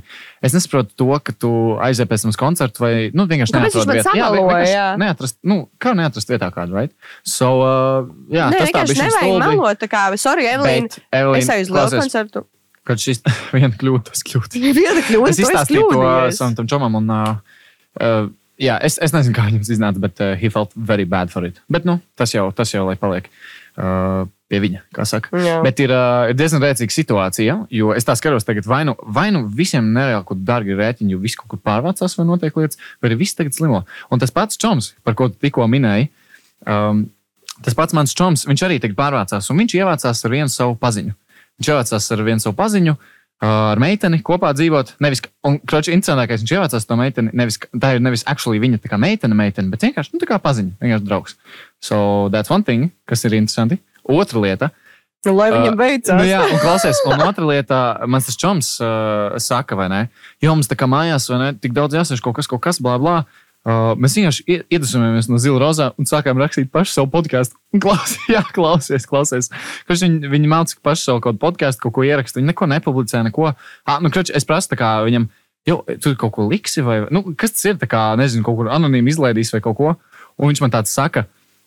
Es 0.46 0.56
nesaprotu 0.56 0.94
to, 0.98 1.08
ka 1.22 1.34
tu 1.34 1.52
aizies 1.86 2.10
pēc 2.10 2.26
uz 2.32 2.40
koncertu 2.40 2.82
vai 2.82 2.92
nu, 3.14 3.28
vienkārši 3.30 3.54
man 3.54 3.68
vietu. 3.68 4.16
Jā, 4.18 4.32
vienkārši 4.34 4.74
jā? 4.74 4.88
Neatrast, 5.02 5.38
nu, 5.46 5.60
kā 5.82 5.94
neatrast 5.98 6.34
vietā 6.34 6.50
kādu, 6.54 6.74
right? 6.78 6.94
So, 7.22 7.52
uh, 7.62 8.10
jā, 8.32 8.50
Nē, 8.50 8.64
tas 8.66 8.74
tā 8.74 8.84
bija 8.90 9.06
nevajag 9.06 9.46
melot. 9.46 9.82
Tā 9.82 9.90
kā, 9.90 10.08
sorry, 10.18 10.50
Evelīna, 10.50 10.90
es 10.90 11.50
klausies, 11.50 11.70
Lielkoncertu. 11.70 12.46
Kad 12.86 13.02
šis 13.02 13.22
viena 13.56 13.72
kļūda, 13.74 14.04
tas 14.12 14.22
kļūda. 14.26 14.62
Viena 14.76 15.02
kļūda, 15.08 15.30
Es 15.32 15.40
izstāstīju 15.42 15.84
to 15.90 15.96
kļūdījies. 15.96 16.38
savam 16.40 16.70
čomam, 16.70 16.98
un 17.00 17.10
uh, 17.10 17.60
uh, 17.98 18.30
jā, 18.62 18.78
es, 18.86 19.00
es 19.02 19.14
nezinu, 19.16 19.34
kā 19.36 19.48
viņam 19.50 19.66
iznāca, 19.66 20.02
bet 20.06 20.22
uh, 20.22 20.34
he 20.38 20.50
felt 20.54 20.72
very 20.76 21.04
bad 21.08 21.32
for 21.34 21.44
it. 21.48 21.58
Bet 21.72 21.84
nu, 21.88 21.98
tas 22.18 22.34
jau, 22.36 22.46
tas 22.54 22.70
jau 22.74 22.84
lai 22.86 22.94
paliek 23.00 23.26
uh, 23.26 24.28
pie 24.46 24.60
viņa, 24.62 24.84
kā 24.94 25.02
saka. 25.10 25.32
Jā. 25.42 25.56
Bet 25.66 25.82
ir, 25.82 25.90
uh, 25.90 26.28
ir 26.30 26.38
diezgan 26.38 26.62
rēcīga 26.62 26.94
situācija, 26.94 27.56
jo 27.74 27.90
es 27.98 28.06
tā 28.06 28.14
skatos, 28.14 28.46
tagad 28.46 28.68
vai 28.70 28.84
nu, 28.86 28.94
vai 29.02 29.26
nu 29.34 29.42
visiem 29.50 29.88
nereāli 29.96 30.22
kaut 30.22 30.36
kādi 30.38 30.46
dārgi 30.52 30.78
rēķini, 30.78 31.16
jo 31.16 31.18
viss 31.24 31.34
kaut 31.40 31.50
kur 31.50 31.58
pārvācās 31.66 32.14
vai 32.20 32.28
notiek 32.30 32.54
lietas, 32.62 32.78
vai 33.02 33.10
arī 33.10 33.18
viss 33.24 33.34
tagad 33.34 33.58
slimo. 33.58 33.82
Un 34.14 34.22
tas 34.22 34.30
pats 34.30 34.54
čoms, 34.62 34.92
par 35.02 35.18
ko 35.18 35.26
tu 35.32 35.40
tikko 35.42 35.66
minēji. 35.70 36.12
Um, 36.70 37.08
Tas 37.64 37.72
pats 37.72 37.94
mans 37.96 38.12
čoms, 38.12 38.42
viņš 38.44 38.62
arī 38.66 38.74
tagad 38.82 38.98
pārvācās, 38.98 39.46
un 39.48 39.56
viņš 39.62 39.74
ievācās 39.78 40.18
ar 40.28 40.32
vienu 40.34 40.52
savu 40.52 40.74
paziņu. 40.76 41.14
Viņš 41.60 41.70
ievācās 41.72 42.08
ar 42.12 42.22
vienu 42.26 42.42
savu 42.42 42.56
paziņu, 42.58 42.94
uh, 42.96 43.50
ar 43.72 43.80
meiteni 43.80 44.20
kopā 44.24 44.52
dzīvot. 44.56 44.96
Nevis, 45.04 45.22
un, 45.46 45.58
kroči, 45.64 45.94
interesantākais, 45.96 46.42
viņš 46.44 46.54
ievācās 46.56 46.88
to 46.88 46.98
meiteni. 47.00 47.32
Nevis, 47.36 47.60
tā 47.72 47.94
ir 47.96 48.02
nevis 48.04 48.26
actually 48.28 48.60
viņa 48.62 48.80
tā 48.84 48.92
kā 48.92 49.00
meitene, 49.00 49.36
meitene, 49.38 49.72
bet 49.72 49.86
vienkārši 49.86 50.14
nu, 50.14 50.22
tā 50.22 50.28
kā 50.30 50.40
paziņa, 50.42 50.76
vienkārši 50.82 51.08
draugs. 51.08 51.38
So 51.84 52.28
that's 52.32 52.52
one 52.52 52.66
thing, 52.66 52.90
kas 53.08 53.24
ir 53.24 53.36
interesanti. 53.38 53.80
Otra 54.04 54.42
lieta. 54.44 54.70
Nu, 55.26 55.32
lai 55.34 55.48
viņam 55.50 55.74
Uh, 55.74 55.80
beidzās. 55.80 56.20
Nu, 56.20 56.26
jā, 56.28 56.42
un 56.44 56.60
klausies, 56.62 57.00
un 57.08 57.24
otra 57.24 57.48
lieta, 57.48 57.80
man 58.06 58.22
tas 58.22 58.36
čoms 58.38 58.76
uh, 58.78 59.34
saka, 59.42 59.78
vai 59.78 59.88
ne? 59.90 60.02
Jo 60.44 60.54
mums 60.54 60.70
tā 60.70 60.78
kā 60.78 60.86
mājās, 60.90 61.26
vai 61.32 61.40
ne, 61.40 61.48
tik 61.58 61.74
daudz 61.76 61.96
jāsaka 61.98 62.22
kaut 62.28 62.38
kas, 62.38 62.50
kaut 62.50 62.62
kas, 62.62 62.78
blā, 62.82 62.94
blā. 63.02 63.16
Uh, 63.66 63.96
mēs 63.98 64.14
vienkārši 64.14 64.44
ie- 64.46 64.60
iedvesmojamies 64.76 65.26
no 65.26 65.40
zila 65.42 65.58
rozā 65.64 65.88
un 65.98 66.06
sākām 66.06 66.38
rakstīt 66.38 66.68
pašu 66.70 66.92
savu 67.00 67.10
podkāstu. 67.10 67.58
Jā, 68.34 68.44
klausies, 68.54 69.08
klausies. 69.10 69.50
Kurš 69.88 70.04
viņi, 70.06 70.30
viņi 70.30 70.50
mācīja 70.52 70.82
pašu 70.86 71.08
savu 71.08 71.24
kaut 71.24 71.40
podkāstu, 71.42 71.82
kaut 71.82 71.96
ko 71.96 72.04
ierakstīt. 72.06 72.44
Viņi 72.44 72.52
neko 72.52 72.68
nepublicē, 72.70 73.24
neko. 73.26 73.50
Ah, 73.82 73.98
nu, 73.98 74.12
kroč, 74.14 74.30
es 74.30 74.46
prasu 74.46 74.78
viņam, 74.78 75.26
jo 75.66 75.80
tu 75.98 76.14
kaut 76.14 76.36
ko 76.38 76.46
liksi, 76.46 76.84
vai 76.86 77.00
nu, 77.10 77.24
kas 77.34 77.56
tas 77.56 77.66
ir, 77.72 77.80
tā 77.82 77.90
kā, 77.90 78.04
nezinu, 78.20 78.46
kaut 78.46 78.60
kur 78.60 78.70
anonīmi 78.70 79.10
izlaidīs 79.10 79.50
vai 79.56 79.64
kaut 79.64 79.80
ko. 79.80 79.96
Un 80.38 80.52
viņš 80.52 80.62
man 80.62 80.70
tāds 80.78 80.94
saka, 80.94 81.26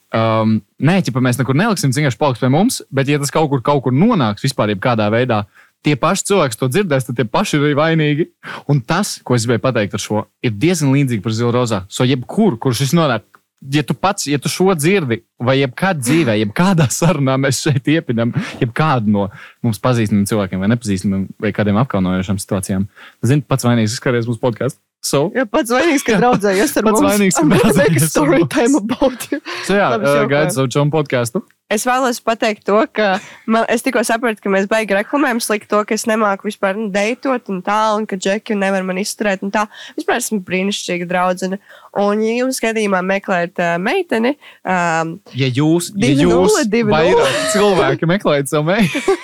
Um, 0.09 0.55
nē, 0.81 0.95
ja 1.05 1.21
mēs 1.21 1.37
nekur 1.37 1.53
neliksim, 1.53 1.91
vienkārši 1.93 2.17
paliks 2.17 2.41
pie 2.41 2.47
mums, 2.49 2.79
bet, 2.89 3.05
ja 3.11 3.19
tas 3.21 3.29
kaut 3.29 3.51
kur, 3.51 3.61
kaut 3.61 3.83
kur 3.85 3.93
nonāks 3.93 4.41
vispār, 4.41 4.71
kādā 4.81 5.05
veidā, 5.13 5.43
tie 5.85 5.95
paši 5.99 6.27
cilvēki 6.31 6.59
to 6.59 6.69
dzirdēs, 6.71 7.07
tad 7.07 7.19
tie 7.19 7.25
paši 7.25 7.57
ir 7.57 7.65
arī 7.69 7.75
vainīgi. 7.79 8.29
Un 8.71 8.81
tas, 8.81 9.17
ko 9.23 9.37
es 9.37 9.45
gribēju 9.47 9.63
pateikt 9.65 9.95
ar 9.97 10.03
šo, 10.03 10.23
ir 10.43 10.55
diezgan 10.55 11.21
par 11.23 11.35
zilu 11.35 11.51
rozā. 11.55 11.83
So, 11.89 12.07
jebkur, 12.07 12.57
kurš 12.59 12.83
šis 12.83 12.95
nonāk, 12.97 13.23
ja 13.71 13.83
tu 13.83 13.93
pats, 13.93 14.27
ja 14.27 14.39
tu 14.39 14.49
šo 14.51 14.71
dzirdi, 14.75 15.21
vai 15.39 15.57
jebkādā 15.59 15.99
dzīvē, 15.99 16.35
jebkādā 16.45 16.87
sarunā 16.91 17.35
mēs 17.39 17.61
šeit 17.65 17.87
iepinām, 17.91 18.31
jebkādu 18.61 19.11
no 19.11 19.25
mums 19.65 19.81
pazīstamiem 19.83 20.27
cilvēkiem, 20.29 20.61
vai 20.63 20.69
nepazīstamiem, 20.71 21.25
vai 21.39 21.51
kādiem 21.55 21.79
apkaunojošiem 21.81 22.39
situācijām, 22.39 22.87
zini, 23.25 23.43
pats 23.47 23.67
vainīgs 23.67 23.97
izskaries 23.97 24.29
mūsu 24.29 24.39
podkāstu. 24.43 24.79
So, 25.03 25.29
Jā, 25.35 25.45
pats 25.47 25.71
vainīgs, 25.71 26.03
ka 26.03 26.17
draudzējies 26.19 26.73
ar 26.75 26.87
Pats 26.89 26.99
mums. 26.99 27.13
vainīgs, 27.13 27.37
ka 27.39 27.45
draudzējies 27.53 28.17
ar 28.19 28.33
mums. 28.73 29.29
so 29.67 29.77
jā, 29.77 29.87
uh, 29.95 30.25
gaida 30.27 30.51
savu 30.51 30.71
čomu 30.75 30.91
podkāstu. 30.91 31.43
Es 31.69 31.83
vēlos 31.85 32.17
pateikt 32.25 32.63
to, 32.65 32.79
ka 32.89 33.19
man, 33.45 33.61
es 33.69 33.83
tikko 33.85 34.01
sapratu, 34.07 34.41
ka 34.41 34.49
mēs 34.49 34.65
baigi 34.69 34.95
reklamējam 34.97 35.37
slikti 35.43 35.69
to, 35.69 35.83
ka 35.85 35.93
es 35.93 36.07
nemāku 36.09 36.47
vispār 36.49 36.73
nu, 36.79 36.87
deitot 36.89 37.51
un 37.53 37.59
tā, 37.65 37.77
un 37.93 38.07
ka 38.09 38.17
džeki 38.17 38.57
nevar 38.57 38.81
man 38.87 38.97
izturēt 38.97 39.43
un 39.45 39.53
tā. 39.53 39.67
Vispār 39.99 40.17
esmu 40.17 40.41
brīnišķīga 40.47 41.05
draudzene. 41.11 41.59
Un, 42.01 42.23
ja 42.25 42.39
jums 42.39 42.57
gadījumā 42.63 43.03
meklējat 43.05 43.61
uh, 43.61 43.75
meiteni, 43.85 44.33
um, 44.65 45.13
Ja 45.37 45.51
jūs, 45.53 45.91
ja 45.93 46.09
jūs 46.17 46.33
nulle, 46.33 46.65
divi 46.73 46.89
vairāk 46.89 47.37
cilvēki 47.53 48.09
meklējat 48.15 48.49
savu 48.49 48.71
meitu, 48.71 49.17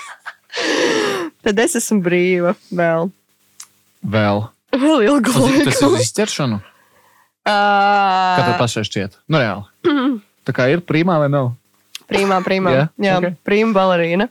tad 1.46 1.66
es 1.66 1.78
esmu 1.82 2.02
brīva 2.06 2.54
vēl. 2.70 3.10
vēl 4.06 4.46
Vēl 4.76 5.06
ilgu 5.08 5.34
tas, 5.34 5.44
tas 5.72 5.82
laiku. 5.82 5.92
ir 5.96 6.06
izķeršana. 6.06 6.62
Kā 7.46 8.40
tev 8.42 8.56
Uh, 8.56 8.58
pašai 8.62 8.86
šķiet? 8.88 9.20
Nu, 9.30 9.42
reāli. 9.42 9.66
Tā 10.46 10.54
kā 10.54 10.66
ir 10.74 10.82
primā 10.86 11.18
vai 11.22 11.30
nav? 11.32 11.54
Prīmā, 12.12 12.38
prīmā. 12.46 12.72
Jā, 12.76 12.86
Jā, 12.98 13.06
jā 13.10 13.18
ok. 13.18 13.24
okay. 13.26 13.38
prīmā 13.50 13.74
balerīna. 13.76 14.30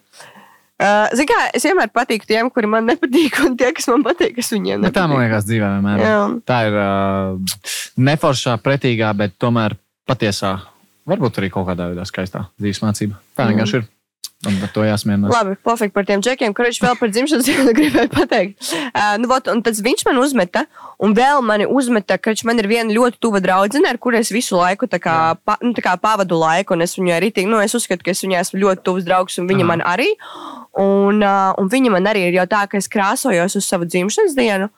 Uh, 0.74 1.06
Ziniet, 1.14 1.30
kā 1.30 1.36
es 1.54 1.62
vienmēr 1.64 1.90
patīku 1.94 2.26
tiem, 2.26 2.48
kuri 2.50 2.66
man 2.66 2.84
nepatīk, 2.90 3.36
un 3.46 3.54
tie, 3.56 3.68
kas 3.76 3.86
man 3.92 4.02
patīk, 4.04 4.38
es 4.42 4.48
viņiem 4.52 4.82
Nu, 4.82 4.90
tā 4.90 5.04
man 5.06 5.14
nepatīk. 5.14 5.22
liekas 5.30 5.46
dzīvē 5.46 5.68
vienmēr. 5.76 6.02
Jā. 6.02 6.16
Tā 6.50 6.56
ir 6.66 6.78
uh, 6.82 7.60
neforšā, 8.10 8.56
pretīgā, 8.64 9.12
bet 9.16 9.36
tomēr 9.40 9.76
patiesā, 10.10 10.56
varbūt 11.08 11.38
arī 11.40 11.50
kaut 11.54 11.68
kādā 11.70 11.86
veidā 11.92 12.04
skaistā 12.10 12.48
dzīves 12.58 12.82
mācība. 12.82 13.20
Tā 13.38 13.46
Mm. 13.46 13.54
vienkārši 13.54 13.78
ir. 13.80 13.86
Un 14.44 14.56
par 14.60 14.70
to 14.74 14.82
jāsmierinās. 14.84 15.32
Labi, 15.32 15.54
pofīgi 15.64 15.92
par 15.94 16.04
tiem 16.08 16.20
džekiem, 16.24 16.52
kurš 16.56 16.80
vēl 16.84 16.98
par 17.00 17.12
dzimšanas 17.12 17.46
dienu 17.48 17.72
gribēju 17.78 18.10
pateikt. 18.12 18.58
Uh, 18.90 19.14
nu, 19.22 19.28
vot, 19.30 19.48
un 19.52 19.62
tad 19.64 19.78
viņš 19.86 20.04
man 20.08 20.20
uzmeta, 20.20 20.64
un 21.02 21.16
vēl 21.16 21.40
mani 21.46 21.68
uzmeta, 21.70 22.18
ka 22.20 22.34
viņš 22.34 22.44
man 22.48 22.60
ir 22.60 22.68
viena 22.68 22.92
ļoti 22.92 23.20
tuva 23.24 23.40
draudzene, 23.44 23.88
ar 23.88 24.00
kuru 24.02 24.20
es 24.20 24.32
visu 24.34 24.58
laiku 24.58 24.88
kā, 24.92 25.16
pa, 25.40 25.56
nu, 25.64 25.72
kā 25.80 25.96
pavadu 26.00 26.38
laiku, 26.40 26.76
un 26.76 26.84
es 26.84 26.96
viņai 26.98 27.16
arī 27.16 27.32
tīk, 27.32 27.48
nu, 27.48 27.62
es 27.64 27.76
uzskatu, 27.76 28.04
ka 28.04 28.12
es 28.12 28.24
viņai 28.24 28.42
esmu 28.42 28.60
ļoti 28.66 28.84
tuvs 28.84 29.08
draugs, 29.08 29.40
un 29.40 29.48
viņa 29.48 29.64
Aha. 29.64 29.70
man 29.72 29.84
arī. 29.94 30.10
Un, 30.74 31.22
uh, 31.22 31.54
un 31.60 31.70
viņa 31.70 31.94
man 31.94 32.08
arī 32.10 32.28
ir 32.28 32.40
jau 32.42 32.48
tā, 32.50 32.64
ka 32.68 32.80
es 32.80 32.90
krāsojos 32.90 33.56
uz 33.60 33.68
savu 33.68 33.88
dzimšanas 33.88 34.36
dienu. 34.36 34.68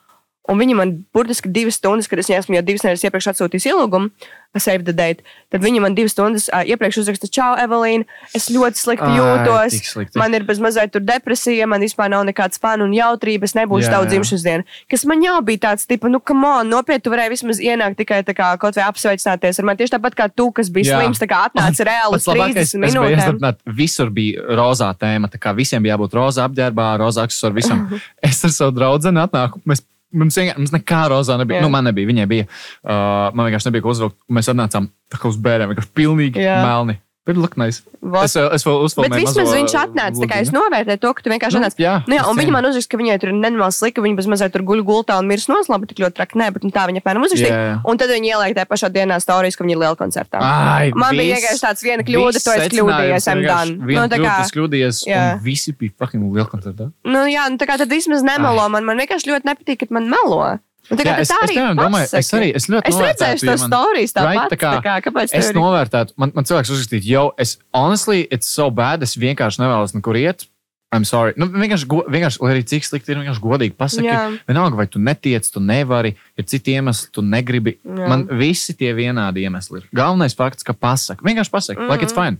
Un 0.47 0.59
viņa 0.61 0.75
man 0.79 0.93
burtiski 1.15 1.51
divas 1.51 1.75
stundas, 1.79 2.07
kad 2.07 2.19
es 2.21 2.29
esmu 2.31 2.55
jau 2.55 2.63
divas 2.65 2.85
nedēļas 2.85 3.05
iepriekš 3.09 3.31
atsūtījis 3.33 3.65
ielūgumu, 3.71 4.11
save 4.57 4.85
the 4.87 4.93
date. 4.95 5.21
Tad 5.53 5.61
viņa 5.61 5.81
man 5.83 5.95
divas 5.97 6.15
stundas 6.15 6.47
uh, 6.49 6.63
iepriekš 6.65 7.01
uzraksta, 7.03 7.27
Čau, 7.29 7.51
Evelīna, 7.61 8.07
es 8.35 8.47
ļoti 8.49 8.79
slikti 8.79 9.05
Ai, 9.05 9.17
jūtos. 9.19 9.75
slikti. 9.91 10.17
Man 10.19 10.33
ir 10.33 10.45
bez 10.47 10.61
mazliet 10.63 10.93
tur 10.95 11.03
depresija, 11.05 11.67
man 11.69 11.83
vispār 11.83 12.09
nav 12.13 12.23
nekāds 12.27 12.61
fanu 12.63 12.87
un 12.87 12.95
jautrības, 12.95 13.53
Jā, 13.85 13.97
tavu 13.97 14.07
dzimšanas 14.09 14.45
dienu. 14.47 14.65
Kas 14.89 15.03
man 15.09 15.21
jau 15.25 15.35
bija 15.45 15.63
tāds, 15.67 15.85
tipa, 15.89 16.09
nu, 16.09 16.21
kam 16.23 16.43
on, 16.47 16.71
nopietni, 16.71 17.03
tu 17.05 17.13
varēji 17.13 17.33
vismaz 17.35 17.61
ienākt 17.63 17.99
tikai 18.01 18.23
tā 18.27 18.33
kā 18.37 18.53
kaut 18.61 18.79
vai 18.79 18.87
apsveicināties 18.87 19.59
ar 19.61 19.67
mani. 19.67 19.81
Tieši 19.83 19.95
tāpat 19.97 20.17
kā 20.17 20.29
tu, 20.33 20.49
kas 20.55 20.71
bija 20.73 20.93
Jā. 20.93 21.01
slims, 21.01 21.21
tā 21.21 21.29
kā 21.29 21.43
atnāca 21.51 21.87
reāli 21.91 22.17
uz 22.17 22.23
Pats 22.25 22.31
labākais, 22.31 22.73
30 22.73 22.87
es 22.87 22.95
gribēju 22.97 23.19
minūtēm. 23.19 23.59
visur 23.77 24.09
bija 24.15 24.47
rozā 24.57 24.89
tēma. 24.97 25.29
tā 25.29 25.41
kā 25.43 25.53
Visiem 25.57 25.83
bija 25.83 25.97
jābūt 25.97 26.17
rozā 26.17 26.47
apģērbā, 26.47 26.87
rozā 27.03 27.27
aksesuāru 27.27 27.59
visam. 27.59 27.85
Es 28.27 28.43
ar 28.45 28.51
savu 28.55 28.75
draugu 28.75 29.07
atnāku. 29.07 29.61
Mēs, 29.67 29.83
mums, 30.13 30.37
vienkār- 30.37 30.57
mums 30.57 30.71
nekā 30.71 31.01
rozā 31.11 31.37
nebija. 31.37 31.59
Jā. 31.59 31.65
Nu, 31.65 31.69
man 31.73 31.83
nebija, 31.89 32.07
viņai 32.07 32.27
bija. 32.27 32.45
Uh, 32.83 33.31
man 33.33 33.47
vienkārši 33.49 33.69
nebija 33.71 33.81
ko 33.85 33.89
uzvilkt. 33.95 34.17
Mēs 34.31 34.49
atnācām 34.53 34.89
tā 35.11 35.19
kā 35.21 35.27
uz 35.31 35.37
bērniem, 35.37 35.73
vienkārši 35.73 35.93
pilnīgi 35.95 36.43
Jā. 36.43 36.61
melni. 36.65 36.99
Bet 37.27 37.35
look 37.35 37.57
nice. 37.59 37.81
Vot. 38.01 38.23
Es, 38.23 38.35
es 38.39 38.63
vēl 38.63 38.77
Bet 38.79 38.85
uzfilmēju. 38.87 39.19
vismaz 39.19 39.37
mazo, 39.41 39.55
viņš 39.57 39.73
atnāca. 39.81 40.19
Tā 40.23 40.27
kā 40.31 40.35
es 40.45 40.51
novērtēju 40.55 40.99
to, 41.03 41.09
ka 41.17 41.21
tu 41.25 41.29
vienkārši 41.33 41.57
Nu, 41.59 41.65
atnāci. 41.67 41.81
jā, 41.83 41.93
Nu, 42.07 42.15
jā, 42.15 42.21
es 42.23 42.27
un 42.31 42.37
cienu. 42.39 42.51
man 42.55 42.65
uzraksta, 42.69 42.91
ka 42.93 42.97
viņai 43.01 43.17
tur 43.19 43.29
nenormāli 43.35 43.75
slika, 43.75 43.99
viņa 44.05 44.15
bez 44.15 44.27
mazliet 44.31 44.53
tur 44.55 44.63
guļ 44.63 44.81
gultā 44.87 45.17
un 45.19 45.27
mirs 45.27 45.47
noslēpa 45.51 45.89
tik 45.91 45.99
ļoti 46.05 46.15
traki. 46.15 46.39
Nē, 46.39 46.47
bet 46.55 46.63
nu, 46.63 46.71
tā 46.71 46.85
viņa 46.87 47.01
apmēram 47.03 47.19
Jā, 47.19 47.27
uzrakstīja. 47.27 47.57
jā. 47.67 47.75
Un 47.83 47.97
tad 47.99 48.09
viņa 48.15 48.27
ieliek 48.31 48.55
tajā 48.55 48.67
pašā 48.71 48.87
dienā 48.95 49.17
stāstījis, 49.19 49.57
ka 49.59 49.63
viņa 49.67 49.75
ir 49.75 49.81
liela 49.83 49.95
koncertā. 49.99 50.37
Ai, 50.39 50.91
Man 50.95 51.11
bija 51.17 51.35
viss- 51.35 51.43
vienkārši 51.43 51.61
tāds 51.67 51.81
viena 51.83 52.03
kļūda, 52.07 52.37
to 52.47 52.51
es 52.55 52.67
kļūdījos, 52.71 53.27
secinājums 53.27 53.27
I'm 53.27 53.43
done. 53.43 53.71
Nu, 53.91 54.07
tā 54.07 54.17
kā- 54.23 54.37
tas 54.39 54.51
kļūdījies, 54.55 54.97
Jā. 55.11 55.33
un 55.35 55.39
visi 55.43 55.73
bija 55.75 55.91
fucking 55.99 56.23
liela 56.31 56.47
koncertā. 56.47 56.91
Nu, 57.03 57.19
jā, 57.27 57.49
nu, 57.51 57.57
tā 57.57 57.67
kā 57.67 57.77
tad 57.77 57.89
vismaz 57.89 58.23
nemelo 58.23 58.69
man. 58.71 58.85
Man 58.85 58.97
vienkārši 58.97 59.27
ļoti 59.35 59.43
nepatīk, 59.51 59.79
kad 59.79 59.91
man 59.91 60.07
melo. 60.09 60.59
Un 60.87 60.99
tā 60.99 61.03
Jā, 61.03 61.15
es, 61.19 61.31
tas 61.31 61.43
es, 61.43 61.51
piemēram, 61.51 61.79
domāju, 61.79 62.09
es 62.19 62.33
arī 62.37 62.51
es 62.55 62.67
ļoti 62.71 62.91
Es 62.91 62.99
redzēju 63.03 63.39
tos 63.43 63.63
stāstījus 63.65 64.13
tāpat. 64.15 64.29
Right, 64.29 64.51
tā 64.53 64.57
kā 64.61 64.69
tā 64.77 64.83
kā, 64.85 64.93
kāpēc 65.07 65.33
Es 65.35 65.49
ir- 65.51 65.57
novērtētu, 65.59 66.15
man, 66.15 66.31
man 66.35 66.47
cilvēks 66.47 66.71
uzrakstīja, 66.71 67.03
jo 67.11 67.23
es, 67.37 67.57
honestly, 67.75 68.27
it's 68.31 68.47
so 68.47 68.69
bad, 68.71 69.03
es 69.03 69.17
vienkārši 69.19 69.63
nevēlos 69.63 69.95
nekur 69.97 70.15
iet. 70.15 70.47
I'm 70.95 71.03
sorry. 71.03 71.33
Nu, 71.35 71.49
vienkārši, 71.51 71.87
go, 71.91 71.99
vienkārši, 72.07 72.39
lai 72.39 72.51
arī 72.53 72.63
cik 72.63 72.85
slikti 72.87 73.11
ir, 73.11 73.19
vienkārši 73.19 73.43
godīgi 73.43 73.75
pasaki. 73.75 74.07
Jā. 74.07 74.21
Vienalga, 74.47 74.79
vai 74.79 74.85
tu 74.87 75.01
netiec, 75.03 75.49
tu 75.51 75.59
nevari, 75.59 76.13
ir 76.39 76.45
citi 76.47 76.77
iemesli, 76.77 77.09
tu 77.11 77.23
negribi. 77.25 77.75
Jā. 77.83 78.07
Man 78.07 78.23
visi 78.39 78.71
tie 78.79 78.93
vienādi 78.95 79.43
iemesli 79.43 79.81
ir. 79.81 79.89
Galvenais 79.91 80.37
fakts, 80.37 80.63
ka 80.63 80.71
pasaki. 80.71 81.25
Vienkārši 81.27 81.51
pasaki, 81.51 81.81
mm 81.81 81.83
-hmm. 81.83 81.91
like 81.91 82.05
it's 82.07 82.15
fine. 82.15 82.37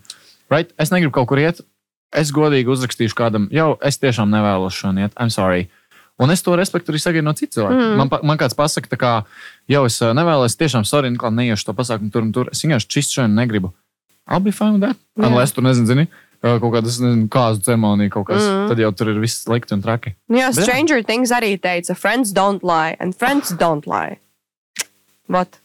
Right? 0.50 0.72
Es 0.80 0.92
negribu 0.96 1.12
kaut 1.12 1.28
kur 1.28 1.40
iet. 1.44 1.60
Es 2.16 2.32
godīgi 2.32 2.72
uzrakstīšu 2.72 3.16
kādam, 3.20 3.50
jau 3.52 3.78
es 3.84 4.00
tiešām 4.00 4.32
nevēlos 4.32 4.80
šodien 4.80 5.04
iet. 5.04 5.14
I'm 5.20 5.30
sorry. 5.30 5.68
Un 6.18 6.32
es 6.34 6.42
to 6.42 6.56
respektu 6.58 6.90
arī 6.90 7.00
sagaidu 7.02 7.28
no 7.28 7.34
citiem 7.38 7.54
cilvēkiem. 7.60 7.82
Mm. 7.94 7.98
Man, 8.02 8.24
man 8.26 8.40
kāds 8.42 8.56
pasaka, 8.58 8.98
kā, 8.98 9.12
jau 9.70 9.84
es 9.86 10.00
ā, 10.02 10.14
nevēlos, 10.18 10.56
tiešām, 10.58 10.86
sorry, 10.88 11.12
nekā 11.14 11.30
neiešu 11.30 11.68
to 11.70 11.76
pasākumu 11.78 12.10
tur 12.14 12.26
un 12.26 12.32
tur. 12.34 12.50
Es 12.50 12.64
vienkārši 12.66 12.90
čist 12.90 13.14
šodien 13.14 13.36
negribu. 13.38 13.70
I'll 14.28 14.42
be 14.44 14.52
fine 14.52 14.74
with 14.80 14.82
that. 14.88 14.98
Jā. 15.16 15.30
Unless 15.30 15.54
tu 15.54 15.62
nezini, 15.62 15.88
zini. 15.88 16.08
uh, 16.42 16.58
kaut 16.62 16.74
kādas 16.74 16.98
nezinu, 17.04 17.28
kāzu 17.32 17.62
ceremonija, 17.66 18.12
kaut 18.18 18.28
kas. 18.32 18.42
Mm. 18.44 18.66
Tad 18.72 18.82
jau 18.82 18.92
tur 18.98 19.14
ir 19.14 19.22
viss 19.22 19.46
slikti 19.46 19.78
un 19.78 19.86
traki. 19.86 20.16
Nu, 20.28 20.40
Bet 20.42 20.58
jā. 20.58 20.66
Stranger 20.66 21.04
Things 21.06 21.32
arī 21.32 21.54
teica, 21.62 21.96
friends 21.96 22.34
don't 22.34 22.66
lie, 22.66 22.98
and 23.00 23.16
friends 23.16 23.54
don't 23.58 23.88
lie. 23.88 24.18
What? 25.28 25.62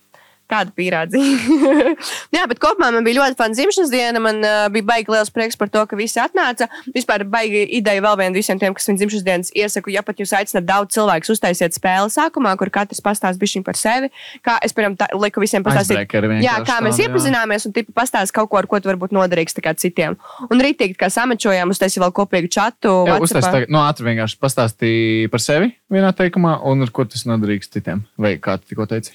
Tāda 0.52 0.72
pierādzīja. 0.76 1.92
Jā, 2.36 2.44
bet 2.50 2.60
kopumā 2.60 2.90
man 2.92 3.06
bija 3.06 3.22
ļoti 3.22 3.38
fana 3.38 3.56
dzimšanas 3.56 3.92
diena. 3.92 4.20
Man 4.20 4.42
uh, 4.44 4.66
bija 4.72 4.84
baigi 4.90 5.12
liels 5.14 5.32
prieks 5.32 5.56
par 5.56 5.70
to, 5.72 5.84
ka 5.88 5.96
visi 5.96 6.20
atnāca. 6.20 6.68
Vispār 6.92 7.24
baigi 7.28 7.64
ideja 7.78 8.02
vēl 8.04 8.18
viena 8.20 8.36
visiem 8.36 8.60
tiem, 8.60 8.76
kas 8.76 8.90
viņa 8.90 9.00
dzimšanas 9.00 9.26
dienas 9.26 9.52
iesaku. 9.56 9.94
Ja 9.94 10.04
pat 10.04 10.20
jūs 10.20 10.34
aicināt 10.36 10.68
daudz 10.68 10.92
cilvēku, 10.96 11.32
uztaisiet 11.32 11.76
spēli 11.76 12.12
sākumā, 12.12 12.52
kur 12.60 12.72
katrs 12.74 13.00
pastāsta 13.04 13.40
bišķiņ 13.40 13.64
par 13.64 13.80
sevi. 13.80 14.12
Kā 14.44 14.58
es, 14.64 14.76
piemēram, 14.76 14.98
tā, 15.00 15.08
liku 15.16 15.42
visiem 15.42 15.64
pastāstīt. 15.64 16.04
Jā, 16.44 16.58
kā 16.68 16.80
mēs 16.84 17.00
jā. 17.00 17.08
iepazināmies 17.08 17.68
un 17.68 17.76
tipa 17.76 17.96
pastāstīt 18.02 18.36
kaut 18.36 18.52
ko, 18.52 18.60
ar 18.60 18.68
ko 18.68 18.82
tu 18.82 18.92
varbūt 18.92 19.16
noderīgs 19.16 19.56
tā 19.56 19.72
citiem. 19.78 20.18
Un 20.50 20.60
rītīgi, 20.62 20.98
kā 21.00 21.08
samačojām, 21.12 21.72
uztaisīja 21.72 22.04
vēl 22.04 22.14
kopīgu 22.20 22.52
čatu. 22.52 22.92
Jā, 23.08 23.16
WhatsAppā. 23.16 23.28
uztais 23.28 23.48
tagad, 23.48 23.72
no 23.72 23.84
ātri 23.86 24.10
vienkārši 24.10 24.40
pastāstīja 24.42 25.32
par 25.32 25.44
sevi 25.44 25.72
vienā 25.92 26.11
teikumā, 26.16 26.55
un 26.64 26.83
ar 26.83 26.90
ko 26.90 27.05
tas 27.05 27.22
noderīgs 27.28 27.68
citiem. 27.70 28.00
Vai 28.18 28.35
kā 28.40 28.57
tu 28.59 28.72
tikko 28.72 28.87
teici? 28.88 29.12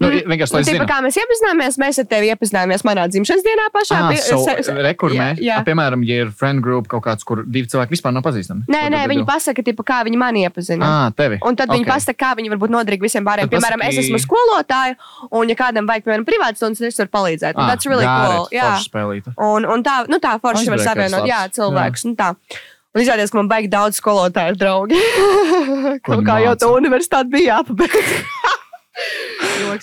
Nu, 0.00 0.08
Mm, 0.08 0.28
vienkārši, 0.28 0.54
lai 0.54 0.62
zinātu. 0.68 0.86
kā 0.90 0.98
mēs 1.04 1.16
iepazīstāmies, 1.16 1.78
mēs 1.80 1.98
ar 2.02 2.06
tevi 2.10 2.28
iepazīstāmies 2.32 2.84
manā 2.84 3.06
dzimšanas 3.08 3.42
dienā 3.46 3.66
pašā. 3.72 3.98
Ah, 3.98 4.14
so, 4.14 4.72
rekurmē, 4.84 5.28
jā, 5.38 5.56
jā. 5.58 5.64
Piemēram, 5.64 6.04
ja 6.06 6.22
ir 6.24 6.30
friend 6.30 6.60
group 6.62 6.86
kaut 6.88 7.02
kāds, 7.04 7.24
kur 7.24 7.42
divi 7.44 7.66
cilvēki 7.66 7.96
vispār 7.96 8.12
nav 8.12 8.22
pazīstami. 8.22 8.66
Nē, 8.68 8.82
nē, 8.92 9.02
viņi 9.08 9.22
vidū? 9.24 9.26
pasaka, 9.26 9.62
tipa, 9.64 9.82
kā 9.82 10.04
viņi 10.04 10.16
mani 10.20 10.44
iepazina. 10.46 10.84
Ah, 10.84 11.10
tevi. 11.10 11.38
Un 11.42 11.56
tad 11.56 11.68
viņi 11.68 11.86
Ok. 11.86 11.92
pasaka, 11.94 12.18
kā 12.26 12.36
viņi 12.36 12.50
var 12.50 12.58
būt 12.58 12.70
noderīgi 12.76 13.00
visiem 13.08 13.24
pārējiem. 13.24 13.48
Piemēram, 13.48 13.82
es 13.88 13.96
pasaki- 13.96 14.12
esmu 14.12 14.18
skolotāja, 14.26 14.96
un, 15.32 15.48
ja 15.48 15.54
kādam 15.54 15.86
vajag, 15.88 16.04
piemēram, 16.04 16.24
privāts 16.28 16.56
stundas, 16.60 16.80
es 16.82 16.96
varu 16.98 17.08
palīdzēt. 17.08 17.54
Un 17.56 17.64
Ah, 17.64 17.72
ir 17.72 17.88
really 17.90 18.04
got 18.04 18.30
cool. 18.30 18.44
it. 18.46 18.52
Jā. 18.58 18.62
Forša 18.76 18.88
spēlīte. 18.90 19.34
Un, 19.38 19.64
un 19.64 19.82
tā, 19.82 20.06
nu, 20.08 20.18
tā 20.18 20.38
forši 20.40 20.68
var 20.68 20.78
savienot 20.78 21.26
jā, 21.26 21.40
labs. 21.72 22.77
Un 22.98 23.04
izrādījās, 23.04 23.30
ka 23.30 23.38
man 23.38 23.46
baigi 23.46 23.68
daudz 23.70 24.00
skolotāju 24.00 24.56
draugi. 24.58 24.98
Kaut 26.02 26.16
viņi 26.16 26.26
kā 26.26 26.40
jau 26.42 26.54
māca? 26.56 26.62
tā 26.64 26.70
universitāte 26.74 27.30
bija 27.30 27.60
jāpabeidz. 27.60 28.16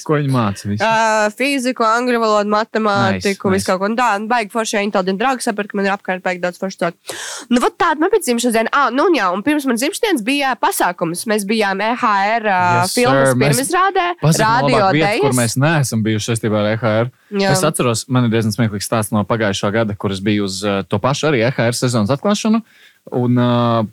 Ko 0.03 0.17
viņi 0.17 0.31
māca? 0.31 0.67
visu? 0.67 0.83
Uh, 0.83 1.27
fiziku, 1.35 1.85
angļu 1.87 2.19
valodu, 2.19 2.49
matemātiku, 2.51 3.49
Nice, 3.51 3.55
visu 3.55 3.67
kaut 3.69 3.79
ko 3.79 3.87
tādu. 3.87 3.97
Tā, 3.99 4.07
un 4.19 4.25
baigi 4.31 4.51
forši, 4.51 4.75
ja 4.75 4.81
inteliģenti 4.83 5.21
draugi 5.21 5.45
saprot, 5.45 5.69
ka 5.71 5.77
man 5.79 5.87
ir 5.87 5.93
apkārt 5.93 6.23
baigi 6.25 6.41
daudz 6.43 6.59
foršu 6.59 6.81
cilvēku. 6.81 7.15
Nu, 7.53 7.61
vot 7.63 7.77
tāda 7.79 8.01
man 8.01 8.11
bija 8.11 8.25
dzimšanas 8.25 8.55
diena. 8.57 8.71
Ah, 8.75 8.89
nu, 8.93 9.07
un 9.09 9.15
jā, 9.15 9.27
un 9.35 9.43
pirms 9.45 9.67
man 9.69 9.79
dzimšanas 9.79 10.23
bija 10.25 10.55
pasākums. 10.59 11.23
Mēs 11.31 11.45
bijām 11.47 11.83
EHR 11.85 12.49
uh, 12.49 12.65
Yes, 12.81 12.95
filmas 12.97 13.37
pirmizrādē, 13.39 14.07
radio 14.25 14.81
vieta, 14.95 15.13
kur 15.23 15.37
mēs 15.37 15.55
neesam 15.61 16.03
bijuši 16.05 16.33
saistībā 16.33 16.63
ar 16.63 16.71
EHR. 16.73 17.13
Jā. 17.35 17.53
Es 17.53 17.63
atceros, 17.67 18.05
man 18.11 18.27
ir 18.27 18.35
diezgan 18.35 18.55
smieklīgs 18.55 18.89
stāsts 18.89 19.15
no 19.15 19.23
pagājušā 19.27 19.71
gada, 19.75 19.95
kur 19.99 20.13
es 20.15 20.23
biju 20.23 20.49
uz 20.49 20.59
uh, 20.65 20.81
to 20.89 20.99
pašu 21.03 21.31
arī 21.31 21.45
EHR 21.47 21.77
sezonas 21.77 22.13
atklāšanu. 22.15 22.63
Un, 23.13 23.37
uh, 23.37 23.85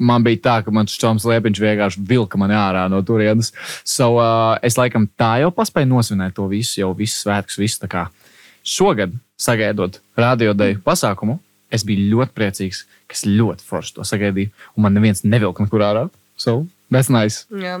Man 0.00 0.24
bija 0.24 0.40
tā, 0.40 0.52
ka 0.64 0.72
mans 0.72 0.94
čoms 0.96 1.26
Liepiņš 1.28 1.58
vienkārši 1.60 2.02
vilka 2.08 2.38
mani 2.40 2.54
ārā 2.56 2.86
no 2.88 3.02
turienes. 3.04 3.50
So, 3.84 4.14
uh, 4.16 4.56
es 4.64 4.78
laikam 4.80 5.04
tā 5.20 5.34
jau 5.42 5.50
paspēju 5.52 5.90
nosvinēt 5.90 6.32
to 6.38 6.46
visu, 6.48 6.78
jau 6.80 6.94
visu 6.96 7.18
svētkus, 7.18 7.58
visu 7.60 7.82
tā 7.82 7.90
kā. 7.92 8.06
Šogad, 8.64 9.12
sagaidot 9.40 9.98
radiodeju 10.16 10.80
pasākumu, 10.86 11.36
es 11.68 11.84
biju 11.84 12.08
ļoti 12.14 12.36
priecīgs, 12.36 12.86
ka 13.08 13.18
es 13.18 13.26
ļoti 13.28 13.66
forši 13.66 13.98
to 13.98 14.08
sagaidīju. 14.08 14.54
Un 14.72 14.86
man 14.86 14.96
neviens 14.96 15.20
nevilka 15.20 15.68
nekur 15.68 15.84
ārā. 15.84 16.06
So, 16.40 16.62
that's 16.88 17.12
nice. 17.12 17.44
Jā. 17.52 17.76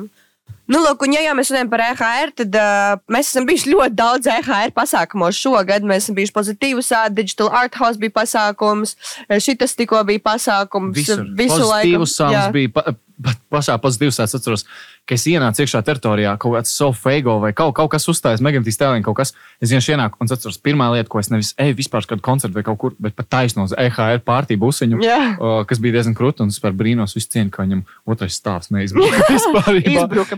Nu, 0.70 0.78
lūk, 0.84 1.02
un, 1.02 1.14
ja 1.16 1.24
jau 1.24 1.34
mēs 1.34 1.50
runājam 1.50 1.70
par 1.72 1.82
EHR, 1.82 2.32
tad 2.38 2.56
uh, 2.60 3.00
mēs 3.10 3.32
esam 3.32 3.46
bijuši 3.48 3.72
ļoti 3.72 3.96
daudz 3.98 4.30
EHR 4.30 4.70
pasākumos 4.76 5.38
šogad. 5.38 5.86
Mēs 5.86 6.06
esam 6.06 6.18
bijuši 6.20 6.34
pozitīvs, 6.36 6.92
Digital 7.16 7.50
Art 7.62 7.74
House 7.80 7.98
bija 7.98 8.14
pasākums, 8.20 8.94
šis 9.30 9.74
tikko 9.78 10.04
bija 10.06 10.22
pasākums. 10.30 10.94
Visur. 10.94 11.24
Visu 11.38 11.62
laiku. 11.64 12.04
Pozitīvs 12.04 12.14
Jā. 12.14 12.28
sāls 12.30 12.54
bija. 12.54 12.74
Pa, 12.76 12.94
pa, 13.22 13.34
pašā 13.56 13.76
pozitīvs 13.82 14.18
es 14.24 14.34
atceros, 14.38 14.64
ka 15.08 15.14
es 15.16 15.24
ienācu 15.26 15.64
iekšā 15.64 15.80
teritorijā, 15.86 16.32
kaut 16.40 16.54
kāds 16.56 16.72
sofeigo 16.76 17.38
vai 17.42 17.52
kaut, 17.56 17.74
kaut 17.76 17.90
kas 17.92 18.06
uzstājas, 18.12 18.42
megantīs 18.44 18.78
tēlīņa 18.80 19.04
kaut 19.06 19.16
kas. 19.20 19.34
Es 19.60 19.70
vienkārši 19.72 19.94
ienāku 19.96 20.20
un 20.20 20.30
atceros, 20.30 20.58
pirmā 20.62 20.90
lieta, 20.94 21.08
ko 21.12 21.18
es 21.22 21.30
nevis 21.32 21.52
eju 21.60 21.76
vispār 21.78 22.06
kādu 22.10 22.24
koncertu 22.24 22.54
vai 22.58 22.64
kaut 22.66 22.78
kur, 22.82 22.94
bet 22.98 23.16
pat 23.18 23.28
taisno 23.32 23.64
uz 23.68 23.74
EHR 23.76 24.20
pārtī 24.26 24.56
busiņu. 24.60 25.00
Jā. 25.04 25.18
o, 25.38 25.54
Kas 25.68 25.78
bija 25.82 25.98
diezgan 25.98 26.14
krūti, 26.18 26.44
un 26.44 26.48
es 26.54 26.60
par 26.62 26.72
brīnos 26.76 27.16
visu 27.18 27.28
cienu, 27.36 27.50
ka 27.50 27.64
viņam 27.66 27.82
otrais 28.06 28.36
stāvs 28.40 28.70
neizbruka. 28.74 29.18
Bet 29.28 29.28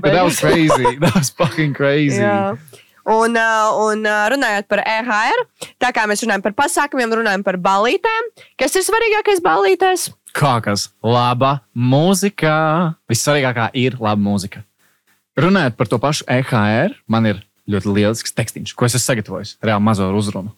bet- 0.03 0.13
that 0.15 0.25
was 0.25 0.41
crazy. 0.41 0.97
That 1.01 1.15
was 1.15 1.31
fucking 1.31 1.75
crazy. 1.75 2.21
Jā. 2.23 2.57
Un, 3.03 3.35
uh, 3.35 3.83
un 3.83 4.05
uh, 4.07 4.25
runājot 4.31 4.69
par 4.71 4.85
EHR, 4.87 5.45
tā 5.83 5.91
kā 5.95 6.05
mēs 6.07 6.23
runājam 6.23 6.45
par 6.45 6.55
pasākumiem, 6.61 7.15
runājam 7.19 7.43
par 7.47 7.59
balītēm, 7.63 8.29
kas 8.61 8.77
ir 8.79 8.85
svarīgākais 8.87 9.43
balītēs? 9.43 10.11
Kā 10.33 10.57
kas? 10.65 10.87
Laba 11.05 11.59
mūzika. 11.75 12.55
Vissvarīgākā 13.11 13.73
ir 13.77 13.99
laba 13.99 14.23
mūzika. 14.23 14.63
Runājot 15.41 15.77
par 15.77 15.91
to 15.91 15.99
pašu 15.99 16.29
EHR, 16.31 16.95
man 17.11 17.27
ir 17.27 17.43
ļoti 17.71 17.93
lielisks 17.95 18.35
tekstīns, 18.35 18.73
ko 18.75 18.87
es 18.89 18.97
esmu 18.97 19.05
sagatavojis. 19.05 19.53
Reāli 19.63 19.85
mazo 19.87 20.09
uzrunu. 20.19 20.51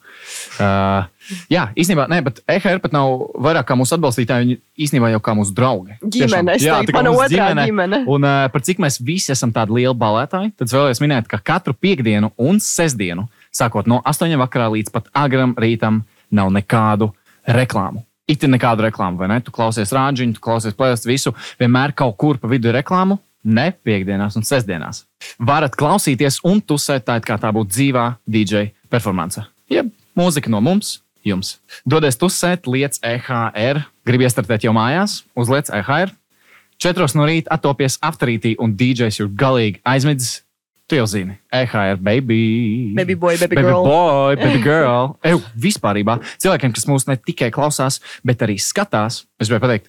Uh, 0.57 1.05
jā, 1.53 1.67
īstenībā, 1.77 2.07
nē, 2.09 2.21
bet 2.25 2.41
EHR 2.49 2.81
pat 2.81 2.95
nav 2.97 3.27
vairāk 3.45 3.69
kā 3.69 3.77
mūsu 3.77 3.97
atbalstītāji. 3.99 4.47
Viņi 4.47 4.57
īstenībā 4.87 5.11
jau 5.13 5.21
kā 5.25 5.35
mūsu 5.37 5.53
draugi. 5.57 5.99
Ģimene, 6.01 6.57
jā, 6.63 6.79
tā 6.81 6.95
kā 6.95 7.03
mana 7.03 7.13
otrā 7.13 7.51
ģimene. 7.61 8.01
Un 8.09 8.25
uh, 8.25 8.47
par 8.53 8.65
cik 8.65 8.81
mēs 8.83 8.97
visi 9.05 9.35
esam 9.35 9.53
tādi 9.55 9.77
lieli 9.77 9.93
balētāji, 10.01 10.55
tad 10.61 10.73
vēlējos 10.73 11.03
minēt, 11.05 11.29
ka 11.29 11.43
katru 11.45 11.77
piekdienu 11.77 12.33
un 12.41 12.63
sestdienu, 12.65 13.29
sākot 13.55 13.91
no 13.91 14.01
8 14.09 14.41
vakarā 14.41 14.71
līdz 14.73 14.95
pat 14.95 15.13
agram 15.27 15.53
rītam, 15.61 16.03
nav 16.35 16.51
nekādu 16.57 17.13
reklāmu. 17.45 18.07
It 18.25 18.41
ir 18.41 18.49
nekādu 18.49 18.87
reklāmu, 18.87 19.21
vai 19.21 19.29
ne? 19.29 19.43
Tu 19.45 19.53
klausies 19.53 19.93
rāģiņu, 19.93 20.39
tu 20.39 20.45
klausies 20.45 20.77
plēst 20.77 21.05
visu, 21.05 21.35
vienmēr 21.61 21.93
kaut 21.93 22.17
kur 22.17 22.41
pa 22.41 22.49
vidu 22.49 22.73
ir 22.73 22.79
reklāmu. 22.81 23.19
Ne 23.45 23.71
piekdienās 23.85 24.39
un 24.41 24.47
sestdienās. 24.47 25.05
Varat 25.39 25.77
klausīties 25.77 26.41
un 26.49 26.63
tusēt 26.65 27.05
tā, 27.09 27.19
kā 27.21 27.37
tā 27.41 27.51
būtu 27.53 27.75
dzīvā 27.77 28.05
DJ 28.25 28.71
performance. 28.93 29.45
Jeb 29.69 29.91
mūzika 30.17 30.49
no 30.53 30.63
mums, 30.65 30.99
jums. 31.25 31.59
Dodies 31.89 32.17
tusēt, 32.21 32.69
liec 32.71 32.97
EHR, 33.05 33.83
gribi 34.07 34.29
iestartēt 34.29 34.65
jau 34.67 34.75
mājās, 34.77 35.23
uzliec 35.37 35.69
EHR. 35.73 36.15
Četros 36.81 37.15
no 37.15 37.27
rīta 37.29 37.53
attopies 37.55 38.01
afterītī 38.03 38.57
un 38.61 38.75
DJs 38.77 39.21
ir 39.23 39.31
galīgi 39.39 39.81
aizmidzis. 39.87 40.41
Tu 40.85 40.99
jau 40.99 41.07
zini, 41.09 41.39
EHR, 41.49 41.97
baby. 41.97 42.93
Baby 42.97 43.15
boy, 43.17 43.39
baby 43.41 43.57
baby 43.57 43.69
girl. 43.71 43.87
boy, 43.89 44.37
baby 44.37 44.61
girl. 44.61 45.15
Eju, 45.25 45.41
vispārībā 45.57 46.19
cilvēkiem, 46.37 46.75
kas 46.77 46.85
mūs 46.91 47.07
ne 47.09 47.17
tikai 47.17 47.49
klausās, 47.55 48.03
bet 48.21 48.45
arī 48.45 48.59
skatās, 48.61 49.23
es 49.41 49.49
gribēju 49.49 49.65
pateikt, 49.65 49.89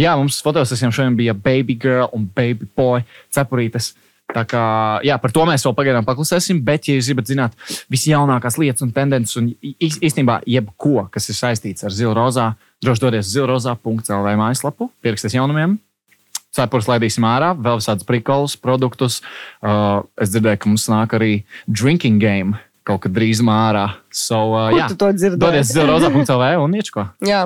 jā, 0.00 0.14
mums 0.18 0.40
fotosesijām 0.44 0.92
šodien 0.94 1.16
bija 1.18 1.34
baby 1.34 1.76
girl 1.80 2.08
un 2.12 2.26
baby 2.34 2.66
boy 2.76 3.04
cepurītes. 3.34 3.92
Tā 4.34 4.40
kā, 4.48 4.60
jā, 5.04 5.18
par 5.20 5.30
to 5.36 5.42
mēs 5.44 5.62
vēl 5.66 5.74
pagaidām 5.76 6.06
paklusēsim, 6.08 6.62
bet, 6.64 6.86
ja 6.88 6.94
jūs 6.96 7.10
gribat 7.10 7.28
zināt 7.28 7.56
visjaunākās 7.92 8.56
lietas 8.58 8.82
un 8.86 8.92
tendences, 8.96 9.36
un 9.36 9.50
īs- 9.60 9.98
īstenībā 10.00 10.38
jebko, 10.48 11.08
kas 11.12 11.28
ir 11.28 11.36
saistīts 11.36 11.84
ar 11.84 11.92
zilu 11.92 12.14
rozā, 12.16 12.54
droši 12.82 13.04
dodies 13.04 13.26
uz 13.28 13.34
zilrozā.cl 13.36 14.30
mājaslapu, 14.40 14.88
pieraksties 15.04 15.36
jaunumiem. 15.36 15.76
Cepures 16.54 16.86
laidīsim 16.88 17.24
ārā, 17.26 17.50
vēl 17.58 17.80
visādus 17.82 18.06
prikolus, 18.06 18.54
produktus. 18.56 19.20
Uh, 19.60 20.06
es 20.22 20.30
dzirdēju, 20.32 20.60
ka 20.62 20.70
mums 20.70 20.84
nāk 20.88 21.16
arī 21.18 21.32
drinking 21.66 22.22
game 22.22 22.56
kaut 22.86 23.00
kad 23.04 23.14
drīzumā 23.16 23.54
ārā. 23.72 23.84
So, 24.12 24.38
uh, 24.54 24.68
Kur 24.70 24.78
jā, 24.78 24.86
tu 24.92 24.96
to 25.00 25.08
dzirdēji? 25.16 25.40
Dodies 25.40 25.70
uz 25.70 25.76
zilrozā.cl 25.76 26.60
un 26.62 26.74
iečko. 26.78 27.06
Jā, 27.32 27.44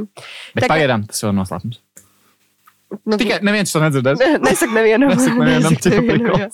Bet 0.55 0.67
Tā 0.67 0.71
pagaidām 0.75 1.07
tas 1.09 1.23
vēl 1.25 1.35
noslēpums. 1.39 1.79
Nu, 3.09 3.17
Tikai 3.21 3.39
neviens 3.45 3.73
to 3.73 3.81
nedzirdēs. 3.83 4.19
Ne- 4.21 4.39
Nesaka 4.43 4.73
nevienam. 4.73 5.11
Nesaka 5.13 5.45
nevienam, 5.45 5.75
Nesaka 5.75 6.01
nevienam. 6.01 6.51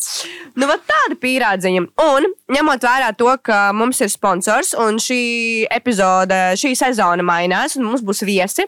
Nu, 0.55 0.69
tāda 0.87 1.17
pierādziņa. 1.19 1.85
Un 2.05 2.27
ņemot 2.55 2.85
vērā 2.87 3.09
to, 3.19 3.31
ka 3.43 3.73
mums 3.75 3.99
ir 4.05 4.11
sponsors 4.13 4.73
un 4.79 4.99
šī 5.03 5.21
epizode, 5.75 6.37
šī 6.61 6.75
sezona 6.79 7.25
mainās, 7.27 7.75
un 7.79 7.87
mums 7.89 8.03
būs 8.07 8.23
viesi, 8.27 8.67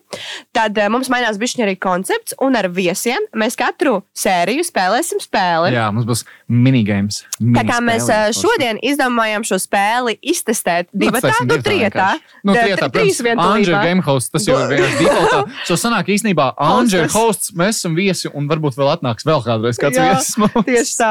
tad 0.56 0.78
eh, 0.78 0.88
mums 0.92 1.10
mainās 1.12 1.38
bišķiņa 1.38 1.66
arī 1.68 1.76
koncepts. 1.82 2.34
Un 2.42 2.58
ar 2.58 2.68
viesiem 2.72 3.26
mēs 3.38 3.58
katru 3.58 4.00
sēriju 4.16 4.64
spēlēsim 4.66 5.22
spēli. 5.22 5.74
Jā, 5.76 5.88
mums 5.94 6.06
būs 6.08 6.24
minigames. 6.50 7.22
Tā 7.54 7.62
kā 7.68 7.78
mēs 7.84 8.06
eh, 8.12 8.28
šodien 8.36 8.78
izdomājām 8.86 9.46
šo 9.46 9.58
spēli 9.62 10.16
iztestēt 10.22 10.90
divi 10.94 11.22
trietā. 11.62 12.12
Nu, 12.46 12.54
Tā- 12.54 12.64
trietā, 12.66 12.88
tri- 12.90 13.06
trīs 13.06 13.20
protams, 13.22 13.46
Andrzej 13.46 13.74
vientulībā. 13.74 13.82
Game 13.86 14.02
Hosts, 14.06 14.30
tas 14.34 14.46
jau 14.46 14.58
ir 14.64 14.74
viens 14.80 14.98
defaultā. 15.00 15.40
So 15.66 15.78
sanāk 15.80 16.10
īstenībā 16.14 16.50
Hostess. 16.58 17.14
Hosts, 17.16 17.52
mēs 17.56 17.80
esam 17.80 17.96
viesi 17.96 18.30
un 18.32 18.48
varbūt 18.50 18.76
vēl 18.78 18.92
atnāks 18.96 19.26
vēl 19.26 19.42
kādreiz 19.46 19.80
kāds 19.80 19.98
Jā, 19.98 20.12
viesis 20.12 20.36
mums. 20.40 20.66
Tieši 20.68 20.94
tā. 21.00 21.10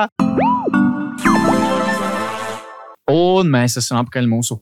Un 3.11 3.51
mēs 3.53 3.77
esam 3.81 3.99
apkaļ 4.01 4.29
mūsu 4.29 4.59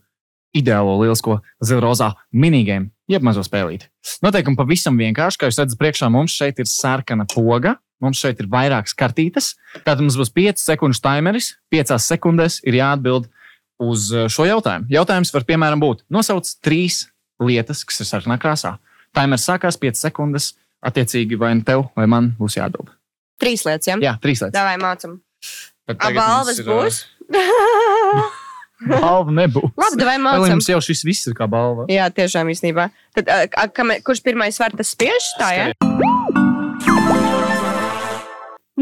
ideālo 0.54 0.98
lielisko 1.02 1.39
zilrozā 1.65 2.12
minigame, 2.36 2.91
jeb 3.10 3.24
mazo 3.26 3.43
spēlīti. 3.46 3.89
Noteikumi 4.24 4.60
pavisam 4.60 5.00
vienkārši, 5.00 5.39
kā 5.39 5.50
jūs 5.50 5.60
redzat, 5.62 5.80
priekšā 5.80 6.12
mums 6.13 6.36
šeit 6.36 6.62
ir 6.62 6.69
sarkana 6.69 7.26
poga. 7.30 7.78
Mums 8.04 8.19
šeit 8.19 8.41
ir 8.43 8.50
vairākas 8.52 8.91
kartītes. 9.00 9.54
Tātad 9.78 10.02
mums 10.04 10.17
būs 10.19 10.34
5 10.36 10.60
sekundžu 10.60 11.00
timeris. 11.06 11.54
5 11.72 11.96
sekundēs 12.04 12.60
ir 12.67 12.76
jāatbild 12.82 13.30
uz 13.84 14.10
uh, 14.12 14.26
šo 14.32 14.43
jautājumu. 14.50 14.89
Jautājums 14.91 15.32
var, 15.32 15.46
piemēram, 15.48 15.80
būt: 15.80 16.04
nosauc 16.12 16.50
trīs 16.65 17.06
lietas, 17.39 17.86
kas 17.88 18.04
ir 18.04 18.10
sarkanā 18.10 18.36
krāsā. 18.43 18.76
Taimers 19.15 19.48
sākās 19.48 19.80
5 19.80 20.04
sekundes. 20.04 20.52
Attiecīgi, 20.84 21.39
vai 21.39 21.54
nu 21.58 21.65
tev, 21.67 21.88
vai 21.98 22.08
man 22.12 22.34
būs 22.39 22.58
jāatbild. 22.60 22.91
Trīs 23.41 23.63
lietas, 23.67 23.89
ja? 23.89 23.98
Jā, 24.04 24.17
trīs 24.24 24.43
lietas. 24.43 24.56
Davai 24.56 24.76
mācam. 24.82 25.17
Bet 25.88 25.98
A, 25.98 26.08
tagad 26.08 26.19
mums 26.19 26.32
balvas 26.32 26.60
ir, 26.60 26.69
būs? 26.69 27.04
Balva 28.91 29.32
nebūs. 29.32 29.72
Labi, 29.80 30.00
davai 30.00 30.17
Vēl 30.17 30.26
mācam. 30.28 30.56
jums 30.58 30.72
jau 30.74 30.80
šis 30.84 31.04
viss 31.08 31.30
ir 31.32 31.38
kā 31.38 31.48
balva. 31.50 31.88
Jā, 31.91 32.10
tiešām 32.13 32.52
īstenībā. 32.54 32.89
Tad, 33.15 33.32
a, 33.32 33.43
a, 33.48 33.67
kam, 33.72 33.96
kurš 34.04 34.24
pirmais 34.26 34.60
var 34.60 34.76
tas 34.76 34.96
spiež? 34.96 35.36
Tā, 35.39 35.54
ja? 35.56 36.42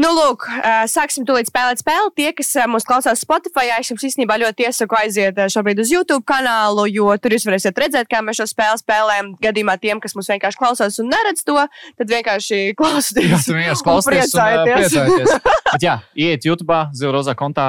Nu, 0.02 0.08
lūk, 0.16 0.44
sāksim 0.90 1.22
tūlīt 1.28 1.46
spēlēt 1.46 1.78
spēli. 1.82 2.10
Tie, 2.18 2.28
kas 2.34 2.48
mūs 2.70 2.86
klausās 2.88 3.20
Spotify, 3.22 3.68
es 3.76 3.90
jums 3.92 4.02
īstenībā 4.08 4.34
ļoti 4.42 4.64
iesaku 4.66 4.96
aiziet 4.98 5.36
šobrīd 5.52 5.78
uz 5.84 5.92
YouTube 5.94 6.24
kanālu, 6.26 6.88
jo 6.90 7.06
tur 7.22 7.36
jūs 7.36 7.44
varēsiet 7.46 7.78
redzēt, 7.78 8.08
kā 8.10 8.18
mēs 8.24 8.40
šo 8.40 8.46
spēli 8.50 8.80
spēlējam. 8.82 9.28
Gadījumā 9.44 9.76
tiem, 9.82 10.00
kas 10.02 10.16
mūs 10.18 10.30
vienkārši 10.32 10.58
klausās 10.58 10.98
un 11.02 11.12
neredz 11.12 11.44
to, 11.46 11.54
tad 12.00 12.10
vienkārši 12.16 12.58
Jā, 12.72 12.74
klausieties. 12.80 13.46
tu 13.46 13.54
vienkārši 13.54 13.78
un 13.78 13.86
klausāties 13.86 14.34
un 14.34 14.40
ā, 14.42 14.46
priecājieties. 14.64 14.96
priecājieties. 14.96 15.52
Bet 15.76 15.86
jā, 15.86 15.94
iet 16.26 16.48
YouTube, 16.48 16.80
Zilrozā 16.98 17.36
kontā. 17.38 17.68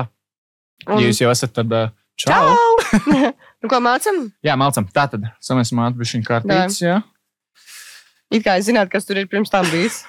Ja 0.88 0.96
Un- 0.98 1.04
jūs 1.06 1.22
jau 1.22 1.30
esat, 1.32 1.54
tad 1.60 1.69
ā, 1.69 1.84
čau. 2.17 2.34
Čau! 2.34 3.04
nu, 3.62 3.69
ko 3.72 3.78
mācām? 3.84 4.24
Jā, 4.43 4.58
mācām. 4.60 4.89
Tā 4.96 5.06
tad 5.12 5.30
samēsim 5.43 5.84
atbišķiņu 5.86 6.28
kārtītes. 6.32 6.82
Jā. 6.82 6.98
It 8.34 8.41
kā 8.48 8.58
jūs 8.58 8.72
zināt, 8.72 8.89
kas 8.89 9.06
tur 9.06 9.22
ir 9.22 9.30
pirms 9.30 9.54
tam 9.54 9.69
bijis. 9.69 10.02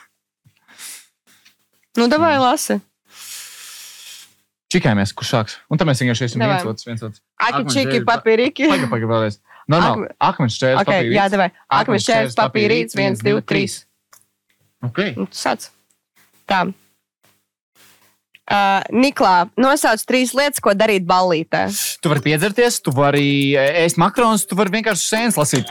Nu, 1.96 2.08
davai 2.10 2.36
lasi. 2.42 2.80
Čikājamies, 4.74 5.12
kurš 5.14 5.28
sāks. 5.30 5.52
Un 5.70 5.78
tad 5.78 5.86
mēs 5.86 6.00
vienkārši 6.02 6.24
esam 6.26 6.42
Davai. 6.42 6.56
viens 6.58 6.66
otrs, 6.72 6.86
viens 6.88 7.02
otrs. 7.06 7.20
Aki, 7.38 7.60
čiki, 7.70 7.98
papīriki. 8.08 8.66
Pagaid, 8.72 8.88
pagaid, 8.90 9.10
vēlreiz. 9.12 9.36
Normāli. 9.70 10.08
Akmeņš 10.18 10.56
čērs, 10.60 10.80
Okay, 10.82 11.04
jā, 11.14 11.28
papīrīts. 11.28 11.30
davai. 11.36 11.46
Akmeņš 11.54 11.78
Akmeņš 11.84 12.06
čērs, 12.08 12.34
papīrīts, 12.40 12.96
viens, 12.98 13.22
divi, 13.22 13.42
trīs. 13.46 13.76
Ok. 14.82 14.98
Nu, 15.16 15.28
sāc. 15.30 15.68
Tā. 16.50 16.64
Uh, 18.44 18.82
Niklā, 18.92 19.48
nosauc 19.56 20.02
trīs 20.04 20.34
lietas, 20.36 20.60
ko 20.60 20.74
darīt 20.76 21.06
ballītē. 21.08 21.62
Tu 22.02 22.10
vari 22.12 22.20
piedzerties, 22.26 22.76
tu 22.84 22.92
vari 22.92 23.54
ēst 23.56 23.96
makaronus, 23.96 24.44
tu 24.44 24.58
vari 24.58 24.74
vienkārši 24.74 25.06
sēnes 25.14 25.38
lasīt. 25.40 25.70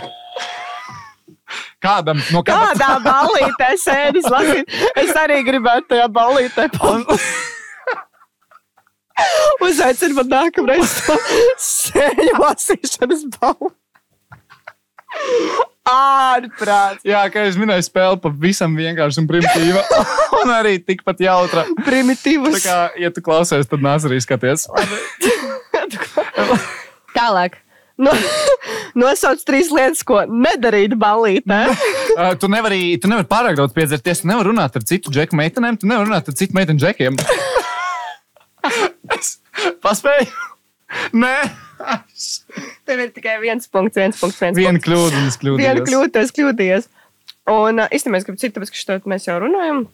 Kādam 1.84 2.22
no 2.32 2.42
kādām 2.48 2.72
Kādā 2.72 2.92
ballītē 3.04 3.74
sēdes 3.82 4.30
lasīt? 4.32 4.72
Es 5.00 5.12
arī 5.20 5.42
gribētu 5.44 5.94
tajā 5.94 6.08
ballītē. 6.16 6.70
Uzaicinu 9.64 10.18
man 10.22 10.32
nākamreiz 10.32 10.94
to 11.06 11.18
sēņu 11.62 12.34
lasīšanas 12.40 13.26
balvu. 13.36 13.74
Ārprāt, 15.84 17.02
Jā, 17.04 17.26
kā 17.30 17.44
es 17.50 17.58
minēju, 17.60 17.84
spēle 17.86 18.16
pavisam 18.24 18.72
vienkārši 18.80 19.20
un 19.20 19.28
primitīva. 19.28 19.84
un 20.40 20.54
arī 20.56 20.78
tikpat 20.80 21.20
jautra. 21.26 21.66
Tā 21.68 21.86
primitīvs. 21.86 22.64
kā, 22.64 22.78
ja 23.00 23.12
tu 23.14 23.22
klausies, 23.26 23.68
tad 23.70 23.84
nāc 23.84 24.08
arī 24.08 24.22
skaties. 24.24 24.66
Tālāk. 27.18 27.60
No, 28.02 28.14
nosauc 29.04 29.44
trīs 29.46 29.70
lietas, 29.74 30.02
ko 30.08 30.24
nedarīt 30.30 30.98
ballītē. 31.00 31.66
Uh, 32.14 32.36
tu 32.38 32.46
nevari, 32.46 32.92
tu 33.02 33.10
nevari 33.10 33.26
pārāk 33.26 33.56
daudz 33.58 33.74
piedzerties, 33.74 34.20
tu 34.22 34.28
nevari 34.30 34.52
runāt 34.52 34.76
ar 34.78 34.84
citu 34.86 35.10
džeku 35.10 35.34
meitenēm, 35.34 35.80
tu 35.82 35.88
nevari 35.90 36.06
runāt 36.06 36.28
ar 36.30 36.36
citu 36.38 36.54
meitenu 36.54 36.78
džekiem. 36.78 37.16
es 39.16 39.32
paspēju. 39.82 40.28
Nē, 41.18 41.34
Tev 42.88 43.02
ir 43.02 43.12
tikai 43.16 43.38
viens 43.42 43.66
punkts, 43.72 43.98
viens 44.00 44.20
punkts, 44.20 44.40
viens 44.44 44.58
viena 44.58 44.78
punkts. 44.78 44.88
kļūda, 44.88 45.20
un 45.20 45.32
es 45.32 45.40
kļūdījos. 45.42 45.64
Viena 45.64 45.86
kļūda, 45.88 46.24
es 46.24 46.34
kļūdījos. 46.38 46.90
Un 47.54 47.82
uh, 47.82 47.96
īstenībā 47.98 48.22
es 48.22 48.28
gribu 48.28 48.42
citu, 48.44 48.56
tāpēc, 48.60 48.72
ka 48.76 48.82
šo 48.84 49.12
mēs 49.12 49.28
jau 49.28 49.40
runājam. 49.44 49.86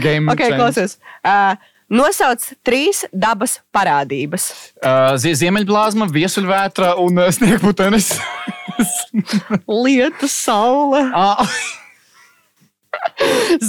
Game 0.00 0.32
Ok, 0.32 0.42
change. 0.42 0.56
klausies. 0.56 0.96
Uh, 1.22 1.54
nosauc 1.90 2.44
trīs 2.66 3.04
dabas 3.12 3.58
parādības. 3.74 4.48
Uh, 4.82 5.16
zie- 5.20 5.34
Ziemeļblāzma, 5.40 6.08
viesuļvētra 6.12 6.94
un 7.02 7.18
uh, 7.24 7.30
sniegputenis. 7.34 8.12
Lietu 9.84 10.28
saule, 10.30 11.02
Ah, 11.16 11.42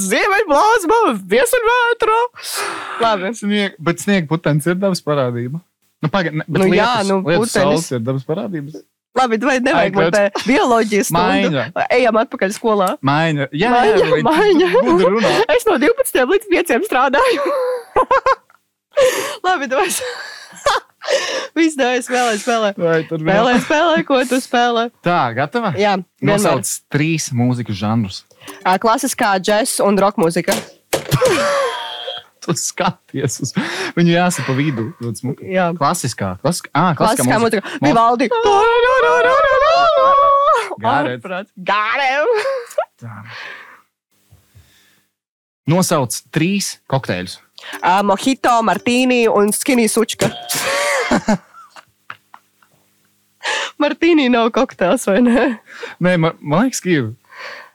ziemeļblāzma, 0.10 1.00
viesuļvētra. 1.32 2.20
Labi. 3.04 3.32
Snieg, 3.38 3.76
bet 3.82 4.04
sniegputenis 4.04 4.70
ir 4.70 4.78
dabas 4.80 5.02
parādība. 5.06 5.62
Nu, 6.00 6.08
pagaid, 6.12 6.38
ne, 6.40 6.46
bet 6.48 6.64
Nu 6.64 6.70
jā, 6.72 6.86
lietus, 7.04 7.10
nu, 7.12 7.18
lietus 7.28 7.54
putenis. 7.58 7.90
ir 7.98 8.04
dabas 8.06 8.24
parādības. 8.28 8.80
Labi, 9.20 9.40
vai 9.42 9.58
nevajag 9.60 9.96
būt 9.98 10.16
uh, 10.16 10.44
bioloģijas? 10.48 11.10
Maiņa. 11.12 11.64
Ejam 11.92 12.20
atpakaļ 12.22 12.52
skolā. 12.56 12.92
Maiņa. 13.04 13.50
Jā, 13.58 13.72
Maiņa, 13.74 14.06
jā, 14.06 14.20
maiņa. 14.28 14.68
Runā. 15.10 15.32
Es 15.58 15.66
no 15.68 15.76
12 15.82 16.30
līdz 16.30 16.46
5 16.54 16.86
strādāju. 16.88 17.56
Labi, 19.46 19.70
dos. 19.72 20.02
Viss 21.58 21.78
dājas, 21.80 22.06
spēlē, 22.10 22.34
spēlē. 22.42 22.72
Vai 22.78 23.00
tur 23.10 23.24
vēl? 23.24 23.32
Spēlē, 23.32 23.54
spēlē, 23.64 24.02
ko 24.08 24.20
tu 24.30 24.40
spēlē. 24.44 24.90
Tā, 25.06 25.22
gatava? 25.38 25.72
Jā, 25.80 25.96
vienmēr. 26.20 26.36
Nosauc 26.36 26.74
trīs 26.94 27.30
mūzikas 27.36 27.80
žanrus. 27.80 28.22
Klasiskā 28.84 29.36
džeks 29.42 29.80
un 29.86 29.98
roka 30.02 30.22
mūzika. 30.22 30.56
Tu 32.40 32.54
skaties 32.56 33.34
uz 33.44 33.50
viņu 33.98 34.14
jāsaka 34.14 34.46
pa 34.48 34.54
vidu. 34.56 34.86
Jā. 35.44 35.66
Klasiskā, 35.76 36.38
klasiskā, 36.40 36.72
ah, 36.72 36.94
klasiskā, 36.96 37.26
Klasiskā 37.28 37.40
mūzika. 37.44 37.74
mūzika. 37.84 37.84
Vivaldi. 37.84 38.30
Gārēm. 41.68 42.32
Tā. 43.04 43.18
Nosauc 45.70 46.16
trīs 46.34 46.78
kokteļus. 46.90 47.38
Mojito, 48.04 48.62
Martīni 48.66 49.28
un 49.32 49.54
Skinny 49.56 49.88
Sučka. 49.92 50.30
Martīni 53.82 54.28
nav 54.32 54.52
kokteils, 54.56 55.08
vai 55.08 55.22
ne? 55.26 55.46
Nē, 56.04 56.18
man, 56.20 56.36
man 56.42 56.68
liekas, 56.68 56.82
ka 56.84 56.92
ir. 56.92 57.14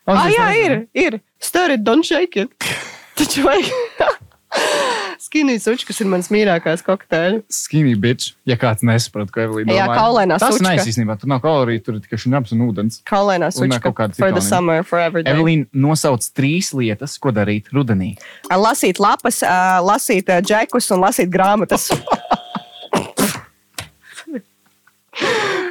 Ah, 0.07 0.27
jā, 0.29 0.49
ir. 0.61 0.77
ir. 0.93 1.21
Stir 1.41 1.77
it, 1.77 1.85
don't 1.85 2.05
shake 2.05 2.37
it. 2.41 2.53
Taču 3.19 3.47
vajag. 3.47 3.71
Skinny 5.25 5.57
Sučkas 5.63 6.01
ir 6.03 6.09
mans 6.11 6.29
mīļākais 6.29 6.83
kokteļs. 6.85 7.45
Skinny 7.49 7.95
bitch, 7.97 8.35
ja 8.49 8.59
kāds 8.61 8.85
nesaprot, 8.85 9.31
ko 9.33 9.41
Evelīna 9.47 9.73
Jā, 9.73 9.87
domā. 9.89 9.97
kaulainā 9.97 10.37
Tas 10.43 10.59
sučka. 10.59 10.67
nē, 10.69 10.75
īstenībā, 10.85 11.17
tur 11.21 11.31
nav 11.33 11.41
kaloriju, 11.45 11.81
tur 11.87 11.97
ir 11.97 12.03
tikai 12.05 12.19
šņaps 12.27 12.53
un 12.53 12.65
ūdens. 12.67 13.01
Kaulēnā 13.09 13.49
Un 13.49 13.57
Sučka. 13.57 13.81
kaut 13.89 13.97
kāda 14.03 14.19
For 14.21 14.33
the 14.37 14.43
summer, 14.45 14.83
for 14.85 15.01
every 15.01 15.23
day. 15.25 15.33
Evelīna 15.33 15.67
nosauc 15.73 16.21
trīs 16.37 16.75
lietas, 16.77 17.17
ko 17.19 17.33
darīt 17.33 17.73
rudenī. 17.73 18.15
Lasīt 18.53 19.01
lapas, 19.01 19.41
lasīt 19.87 20.29
ā, 20.29 20.43
džekus 20.45 20.91
un 20.93 21.01
lasīt 21.07 21.33
grāmatas. 21.33 21.89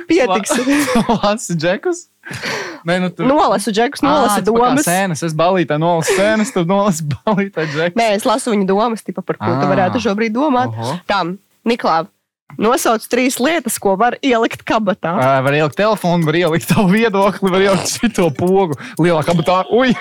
Pietiks. 0.09 0.51
Lasi 1.23 1.55
džekus? 1.59 2.07
Nē, 2.87 2.97
nu 3.03 3.09
tur. 3.11 3.27
Nolasu 3.27 3.71
džekus, 3.75 4.03
nolasu 4.03 4.43
tu 4.45 4.53
kā 4.55 4.59
domas. 4.69 4.85
Sēnes, 4.87 5.23
es 5.27 5.35
balītā 5.35 5.75
nolasu 5.81 6.15
sēnes, 6.15 6.51
tad 6.55 6.69
nolasu 6.71 7.07
balītā 7.13 7.65
džekus. 7.67 7.97
Nē, 7.99 8.09
es 8.17 8.27
lasu 8.27 8.53
viņa 8.53 8.67
domas, 8.69 9.03
tipa, 9.03 9.23
par 9.25 9.39
ko 9.41 9.51
tu 9.51 9.67
Ā. 9.67 9.69
varētu 9.71 10.01
šobrīd 10.03 10.35
domāt. 10.35 10.71
Oho. 10.71 10.97
Tam, 11.09 11.35
Niklāv, 11.67 12.07
nosauc 12.59 13.03
trīs 13.11 13.39
lietas, 13.43 13.75
ko 13.83 13.95
var 13.99 14.17
ielikt 14.23 14.63
kabatā. 14.67 15.13
Uh, 15.15 15.37
var 15.45 15.59
ielikt 15.59 15.79
telefonu, 15.79 16.27
var 16.27 16.39
ielikt 16.39 16.71
tavu 16.71 16.91
viedokli, 16.91 17.51
var 17.51 17.67
ielikt 17.67 17.95
šito 17.97 18.27
pogu 18.35 18.79
lielā 18.99 19.23
kabatā. 19.27 19.63
Ui! 19.75 19.95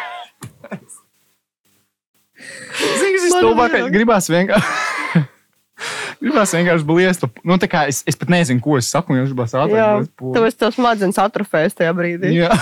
Zini, 2.72 3.18
kas 3.18 3.28
ir 3.28 3.46
viedokļa. 3.46 3.87
Gribās 3.94 4.31
vienkārši. 4.33 5.22
Gribās 6.22 6.52
vienkārši 6.54 6.87
bliest. 6.87 7.24
Nu, 7.42 7.56
es, 7.90 8.02
es 8.06 8.18
pat 8.18 8.30
nezinu, 8.30 8.62
ko 8.62 8.76
es 8.78 8.90
saku, 8.92 9.16
es 9.18 9.32
Jā, 9.32 9.64
ātrāk. 9.64 10.06
tev 10.37 10.46
es 10.46 10.58
tev 10.58 10.70
smadzenes 10.76 11.18
atrofēs 11.18 11.74
tajā 11.74 11.94
brīdī. 11.98 12.30
Jā. 12.37 12.52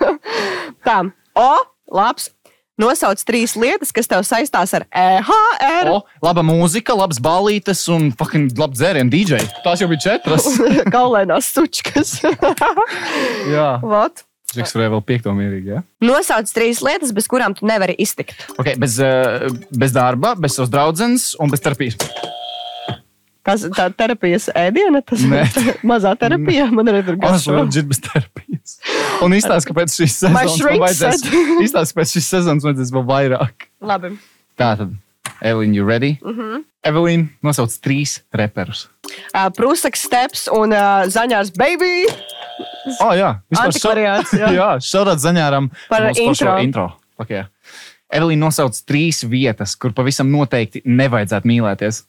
Tā, 0.86 1.00
o, 1.34 1.50
labs. 1.90 2.30
Nosauc 2.76 3.22
trīs 3.24 3.54
lietas, 3.56 3.88
kas 3.96 4.04
tev 4.10 4.20
saistās 4.28 4.74
ar 4.76 4.84
EHR. 4.92 5.88
O, 5.94 6.02
laba 6.20 6.44
mūzika, 6.44 6.92
labs 6.92 7.18
balītes 7.24 7.86
un 7.92 8.10
fucking 8.12 8.52
labs 8.60 8.76
dzērienu 8.82 9.08
DJ. 9.14 9.40
Tās 9.64 9.80
jau 9.80 9.88
bija 9.88 10.02
četras. 10.10 10.46
Kaulēnās 10.94 11.48
sučkas. 11.56 12.18
Jā. 13.54 13.70
Vot. 13.80 14.26
Džeks 14.52 14.76
varēja 14.76 14.92
vēl 14.92 15.04
piekto 15.08 15.32
mierīgi, 15.36 15.72
jā? 15.74 15.82
Nosauc 16.04 16.52
trīs 16.54 16.84
lietas, 16.84 17.16
bez 17.16 17.26
kurām 17.32 17.56
tu 17.56 17.66
nevari 17.68 17.96
iztikt. 18.00 18.44
Ok, 18.60 18.76
bez, 18.80 19.00
uh, 19.02 19.48
bez 19.74 19.96
darba, 19.96 20.36
bez 20.38 20.54
savas 20.56 20.70
draudzenes 20.72 21.32
un 21.42 21.52
bez 21.52 21.64
terapijas. 21.64 21.98
Kas 23.46 23.62
tā 23.76 23.86
terapijas 23.94 24.48
ēdiena? 24.58 25.02
Tas 25.06 25.22
ir 25.22 25.72
mazā 25.90 26.12
terapija. 26.18 26.66
Man 26.74 26.90
arī 26.90 27.04
tur 27.06 27.14
Es 27.14 27.22
garšo. 27.22 27.54
varu 27.54 27.70
būt 27.70 27.90
bez 27.92 28.00
terapijas. 28.02 28.76
Un 29.22 29.36
izstāsta, 29.38 29.70
ka 29.70 29.76
pēc 29.80 29.94
šīs 30.00 30.16
sezonas 30.24 30.56
shrink 30.58 30.82
vajadzēs. 30.82 31.26
ka 31.94 32.00
pēc 32.00 32.14
šīs 32.16 32.30
sezonas 32.34 32.66
vajadzēs 32.66 32.90
vēl 32.96 33.04
vairāk. 33.12 33.68
Labi. 33.86 34.16
Tā 34.58 34.72
tad, 34.80 34.96
Evelīna, 35.44 35.74
you 35.76 35.84
ready? 35.86 36.16
Mm 36.24 36.34
-hmm. 36.36 36.64
Evelīna 36.86 37.28
nosauc 37.42 37.70
trīs 37.82 38.20
reperus. 38.32 38.88
uh, 39.34 39.48
Prūsaks 39.56 40.02
steps 40.06 40.48
un 40.52 40.72
uh, 40.72 41.04
zaņārs 41.06 41.50
baby. 41.56 42.06
Oh, 43.00 43.12
jā, 43.14 43.34
vispār 43.50 43.66
Antikvariāts, 43.70 44.32
jā. 44.32 44.48
jā 44.60 44.68
šaurāt 44.80 45.18
zaņāram 45.18 45.70
Par 45.88 46.10
intro. 46.16 46.58
intro. 46.58 46.86
Okay. 47.18 47.44
Evelīna 48.14 48.46
nosauc 48.46 48.76
trīs 48.86 49.24
vietas, 49.26 49.74
kur 49.74 49.90
pavisam 49.96 50.28
noteikti 50.30 50.82
nevajadzētu 50.86 51.48
mīlēties. 51.50 52.02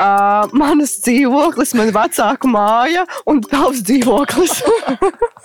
Uh, 0.00 0.44
manas 0.56 0.92
dzīvoklis, 1.04 1.72
man 1.78 1.90
vecāku 1.96 2.50
māja 2.52 3.06
un 3.28 3.40
tavs 3.44 3.80
dzīvoklis. 3.88 4.60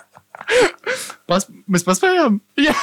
Pas, 1.29 1.47
mēs 1.71 1.87
paspējām? 1.87 2.37
Jā. 2.61 2.75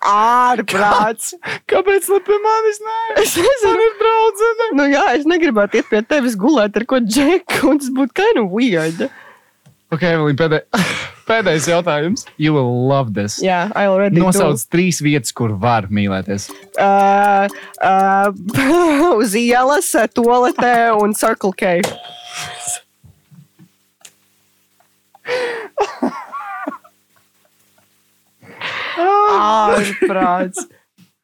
Ārprāts. 0.00 1.34
Kāpēc 1.68 2.06
ne 2.12 2.20
pie 2.24 2.36
manis? 2.44 2.78
Nē, 2.84 2.94
Es 3.20 3.34
nezinu, 3.36 3.82
ir 3.88 3.96
draudzene. 4.00 4.68
nu 4.78 4.86
jā, 4.88 5.02
es 5.18 5.26
negribētu 5.28 5.80
iet 5.80 5.90
pie 5.90 6.00
tevis 6.08 6.36
gulēt 6.40 6.78
ar 6.80 6.86
ko 6.88 7.00
džeku, 7.04 7.58
un 7.68 7.80
tas 7.82 7.90
būtu 7.96 8.16
kind 8.16 8.40
of 8.44 8.54
weird. 8.54 9.02
Ok, 9.90 10.04
Evelīna, 10.06 10.38
pēdē, 10.38 10.58
pēdējais 11.30 11.66
jautājums. 11.72 12.22
You 12.38 12.54
will 12.54 12.86
love 12.86 13.10
this. 13.16 13.40
Jā, 13.42 13.64
I 13.74 13.90
already 13.90 14.20
Nosauc 14.22 14.62
trīs 14.70 15.00
vietas, 15.02 15.32
kur 15.34 15.50
var 15.58 15.88
mīlēties. 15.90 16.46
do. 16.46 16.54
Uh, 16.78 17.48
uh, 17.82 18.30
uz 19.20 19.34
ielas, 19.38 19.90
toaletē 20.14 20.94
un 20.94 21.14
Circle 21.18 21.52
K. 21.58 21.80
Ārprāts. 29.00 30.66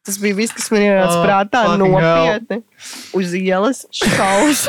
Tas 0.07 0.15
bija 0.23 0.37
viss, 0.37 0.53
kas 0.55 0.69
man 0.71 0.85
ienāca 0.85 1.17
Oh, 1.17 1.23
prātā. 1.25 1.61
Nopietni. 1.81 2.61
Uz 3.19 3.33
ielas 3.35 3.81
šaus. 3.91 4.61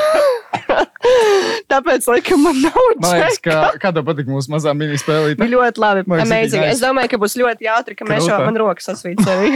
Tāpēc, 1.71 2.09
laikam, 2.11 2.43
man 2.43 2.59
nav 2.65 2.89
džeka. 2.99 3.39
ka 3.47 3.59
kā 3.85 3.93
tev 3.95 4.03
patīk 4.09 4.27
mūsu 4.33 4.51
mazā 4.57 4.75
mini 4.75 4.99
spēlīte. 4.99 5.47
Ļoti 5.55 5.85
labi. 5.85 6.03
Man 6.11 6.25
Amazing. 6.27 6.67
Es 6.73 6.83
domāju, 6.83 7.13
ka 7.15 7.21
būs 7.23 7.39
ļoti 7.39 7.69
jautri, 7.71 7.95
ka 8.01 8.09
mēs 8.09 8.25
Krūta. 8.27 8.35
jau 8.35 8.49
man 8.51 8.59
rokas 8.65 8.91
sasvīts 8.91 9.31
arī. 9.33 9.49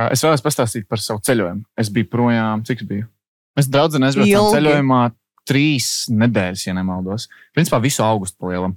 Uh, 0.00 0.08
Es 0.14 0.22
vēlos 0.24 0.40
pastāstīt 0.44 0.86
par 0.88 1.00
savu 1.02 1.20
ceļojumu. 1.26 1.66
Es 1.78 1.90
biju 1.92 2.08
projām, 2.12 2.62
cik 2.64 2.80
es 2.84 2.88
biju? 2.88 3.06
Mēs 3.58 3.66
draudzene 3.68 4.08
aizbraucām 4.08 4.54
ceļojumā 4.54 5.00
trīs 5.48 6.08
nedēļas, 6.12 6.66
ja 6.66 6.74
nemaldos. 6.76 7.28
Principā 7.56 7.80
visu 7.82 8.04
augustu 8.06 8.38
palielam. 8.42 8.76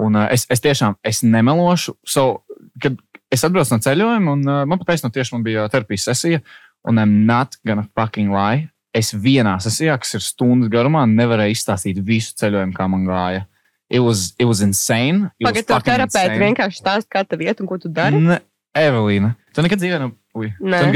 Un 0.00 0.18
uh, 0.18 0.28
es, 0.32 0.46
es 0.52 0.62
tiešām 0.64 0.98
es 1.06 1.22
nemelošu. 1.26 1.96
So, 2.06 2.44
kad 2.82 2.98
es 3.32 3.44
atbraucu 3.46 3.74
no 3.74 3.80
ceļojuma, 3.84 4.36
un 4.36 4.46
uh, 4.48 4.60
man 4.68 4.82
patiesībā 4.82 5.12
tieši 5.14 5.36
man 5.36 5.46
bija 5.46 5.66
terapijas 5.72 6.08
sesija, 6.10 6.42
un 6.88 7.00
I'm 7.00 7.24
not 7.28 7.58
gonna 7.66 7.86
fucking 7.96 8.34
lie. 8.34 8.68
Es 8.94 9.10
vienā 9.10 9.56
sesijā, 9.62 9.96
kas 9.98 10.14
ir 10.14 10.22
stundas 10.22 10.70
garumā, 10.70 11.02
nevarēju 11.10 11.56
izstāstīt 11.56 11.98
visu 12.06 12.36
ceļojumu, 12.38 12.76
kā 12.76 12.86
man 12.90 13.08
gāja. 13.08 13.46
It 13.90 14.00
was, 14.00 14.32
it 14.38 14.46
was 14.46 14.62
insane. 14.64 15.30
Pagaidā, 15.42 15.80
insane. 16.06 16.38
vienkārši 16.40 16.80
stāsta, 16.80 17.10
kā 17.10 17.24
tev 17.26 17.42
iet 17.44 17.60
un 17.60 17.68
ko 17.68 17.78
tu 17.82 17.90
dari. 17.92 18.20
Ne, 18.22 18.38
Evelīna, 18.74 19.34
tu 19.54 19.62
nekad 19.66 19.82
dzīvē 19.82 19.98
nav. 20.02 20.14
Ui, 20.34 20.50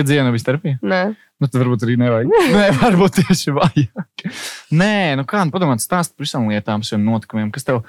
dzīvē 0.09 0.27
nav 0.27 0.35
bijis 0.35 0.47
terapija? 0.47 0.81
Nē, 0.83 1.03
Nu, 1.39 1.47
tad 1.47 1.61
varbūt 1.63 1.85
arī 1.87 1.95
nevajag. 2.01 2.33
Nē, 2.57 2.67
varbūt 2.81 3.21
tieši 3.21 3.55
vajag. 3.55 4.25
Nē, 4.75 5.15
nu 5.21 5.25
kā, 5.29 5.45
nu 5.47 5.55
padomā, 5.55 5.77
stāst 5.79 6.17
par 6.17 6.27
visām 6.27 6.49
lietām, 6.51 6.83
šiem 6.87 7.05
notikumiem, 7.07 7.53
kas 7.55 7.67
tev, 7.67 7.85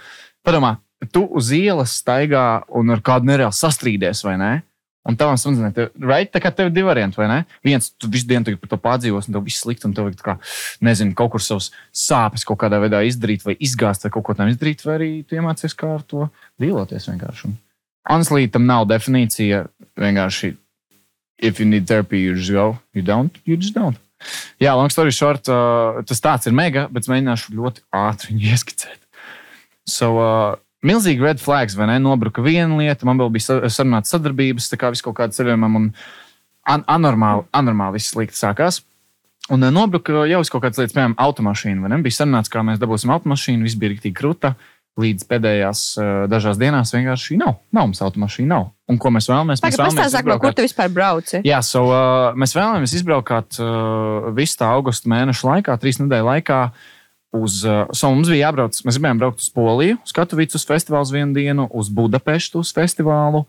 padomā, 0.45 0.75
tu 1.15 1.23
uz 1.25 1.49
ielas 1.55 1.95
staigā 1.97 2.61
un 2.77 2.93
ar 2.93 3.01
kādu 3.05 3.29
nereāli 3.31 3.57
sastrīdies, 3.57 4.21
vai 4.27 4.35
ne? 4.41 4.51
Un 5.09 5.15
tavam 5.17 5.39
sundzenē, 5.39 5.71
tev, 5.73 5.87
right? 6.03 6.29
tā 6.29 6.41
kā 6.43 6.51
tev 6.53 6.67
ir 6.69 6.75
divi 6.75 6.85
varianti, 6.91 7.17
vai 7.17 7.29
ne? 7.31 7.39
Viens, 7.65 7.87
tu 7.97 8.09
visu 8.11 8.27
dienu 8.29 8.53
par 8.59 8.69
to 8.69 8.77
pārdzīvos, 8.83 9.31
un 9.31 9.37
tev 9.39 9.47
viss 9.47 9.63
slikti, 9.63 9.87
un 9.89 9.95
tev 9.97 10.05
vajag, 10.05 10.21
kā, 10.21 10.35
nezinu, 10.85 11.15
kaut 11.17 11.33
kur 11.33 11.41
savus 11.41 11.71
sāpes 11.95 12.45
kaut 12.45 12.59
kādā 12.61 12.77
veidā 12.83 13.01
izdarīt, 13.07 13.47
vai 13.47 13.55
izgāzt, 13.57 14.05
vai 14.05 14.13
kaut 14.13 14.27
ko 14.27 14.37
tam 14.37 14.51
izdarīt, 14.51 14.85
vai 14.85 14.99
arī 14.99 15.09
tu 15.25 15.39
iemācies 15.39 15.73
kā 15.79 15.95
ar 15.95 16.05
to 16.05 16.27
dīloties 16.61 17.09
vienkārši. 17.09 17.49
Un 17.49 17.57
Honestly, 18.09 18.49
tam 18.51 18.67
nav 18.69 18.85
definīcija. 18.89 19.65
Vienkārši, 19.99 20.53
if 21.39 21.59
you 21.59 21.65
need 21.65 21.87
therapy, 21.87 22.19
you 22.19 22.35
just 22.35 22.51
go. 22.51 22.77
You 22.93 23.01
don't, 23.01 23.35
you 23.45 23.57
just 23.57 23.73
don't. 23.75 23.97
Jā, 24.59 24.73
long 24.75 24.89
story 24.91 25.13
short, 25.15 25.47
uh, 25.47 26.01
tas 26.03 26.19
tāds 26.19 26.47
ir 26.49 26.55
mega, 26.55 26.87
bet 26.91 27.05
es 27.05 27.11
mēģināšu 27.11 27.53
ļoti 27.55 27.83
ātri 27.95 28.33
viņu 28.33 28.47
ieskicēt. 28.51 28.99
So, 29.87 30.11
uh, 30.19 30.57
milzīgi 30.85 31.23
red 31.23 31.39
flags, 31.41 31.77
vai 31.79 31.87
ne? 31.89 31.95
Nobruka 32.03 32.43
viena 32.45 32.75
lieta, 32.77 33.07
man 33.07 33.21
vēl 33.21 33.31
bija 33.37 33.47
sa- 33.47 33.71
sarunāts 33.71 34.11
sadarbības, 34.13 34.67
tā 34.73 34.79
kā 34.81 34.91
viss 34.91 35.05
kaut 35.05 35.15
kāda 35.21 35.35
ceļojumam, 35.37 35.79
un 35.79 35.87
an 36.69 36.83
anormāli, 36.91 37.47
anormāli 37.55 37.97
viss 37.97 38.11
slikti 38.13 38.37
sākās. 38.37 38.81
Un 39.49 39.63
uh, 39.63 39.71
nobruka 39.73 40.27
jau 40.29 40.43
uz 40.43 40.51
kaut 40.51 40.65
kādas 40.67 40.81
lietas, 40.83 40.93
piemēram, 40.97 41.15
ne? 41.89 42.01
Bija 42.05 42.19
sarunāts, 42.19 42.51
kā 42.51 42.61
mēs 42.67 42.83
dabūsim 42.83 43.15
automašīnu, 43.15 43.63
viss 43.65 43.79
bija 43.79 43.95
rīktīgi 43.95 44.19
krūta. 44.19 44.53
Līdz 44.99 45.25
pēdējās 45.29 45.81
uh, 45.99 46.07
dažās 46.27 46.57
dienās 46.59 46.91
vienkārši 46.91 47.37
nav. 47.39 47.59
Nav 47.75 47.87
mums 47.87 48.01
automašīna, 48.03 48.49
nav. 48.51 48.65
Un 48.89 48.97
ko 48.99 49.11
mēs 49.13 49.29
vēlamies? 49.29 49.61
Mēs 49.61 49.63
pagaidi, 49.63 49.79
vēlamies 49.79 49.99
pastāstāk, 49.99 50.25
no 50.25 50.35
izbraukt 50.35 50.43
kur 50.43 50.55
tu 50.57 50.65
vispār 50.65 50.89
brauci. 50.91 51.41
Jā, 51.47 51.59
so, 51.63 51.85
uh, 51.87 52.37
mēs 52.39 52.55
vēlamies 52.57 52.95
izbraukt 52.97 53.59
uh, 53.61 54.31
visu 54.35 54.57
tā 54.59 54.71
augusta 54.73 55.11
mēneša 55.11 55.51
laikā, 55.53 55.77
trīs 55.79 56.01
nedēļu 56.01 56.27
laikā. 56.31 56.59
Uz, 57.39 57.61
uh, 57.67 57.85
so 57.93 58.09
mums 58.09 58.31
bija 58.33 58.47
jābrauc, 58.49 58.79
mēs 58.87 58.97
gribējām 58.97 59.21
braukt 59.21 59.43
uz 59.43 59.51
Poliju, 59.53 59.99
uz 60.01 60.13
Katovicus 60.17 60.65
festivālu 60.65 61.05
uz 61.05 61.13
vienu 61.13 61.37
dienu, 61.37 61.67
uz 61.77 61.91
Budapeštu 61.93 62.63
uz 62.63 62.73
festivālu, 62.73 63.43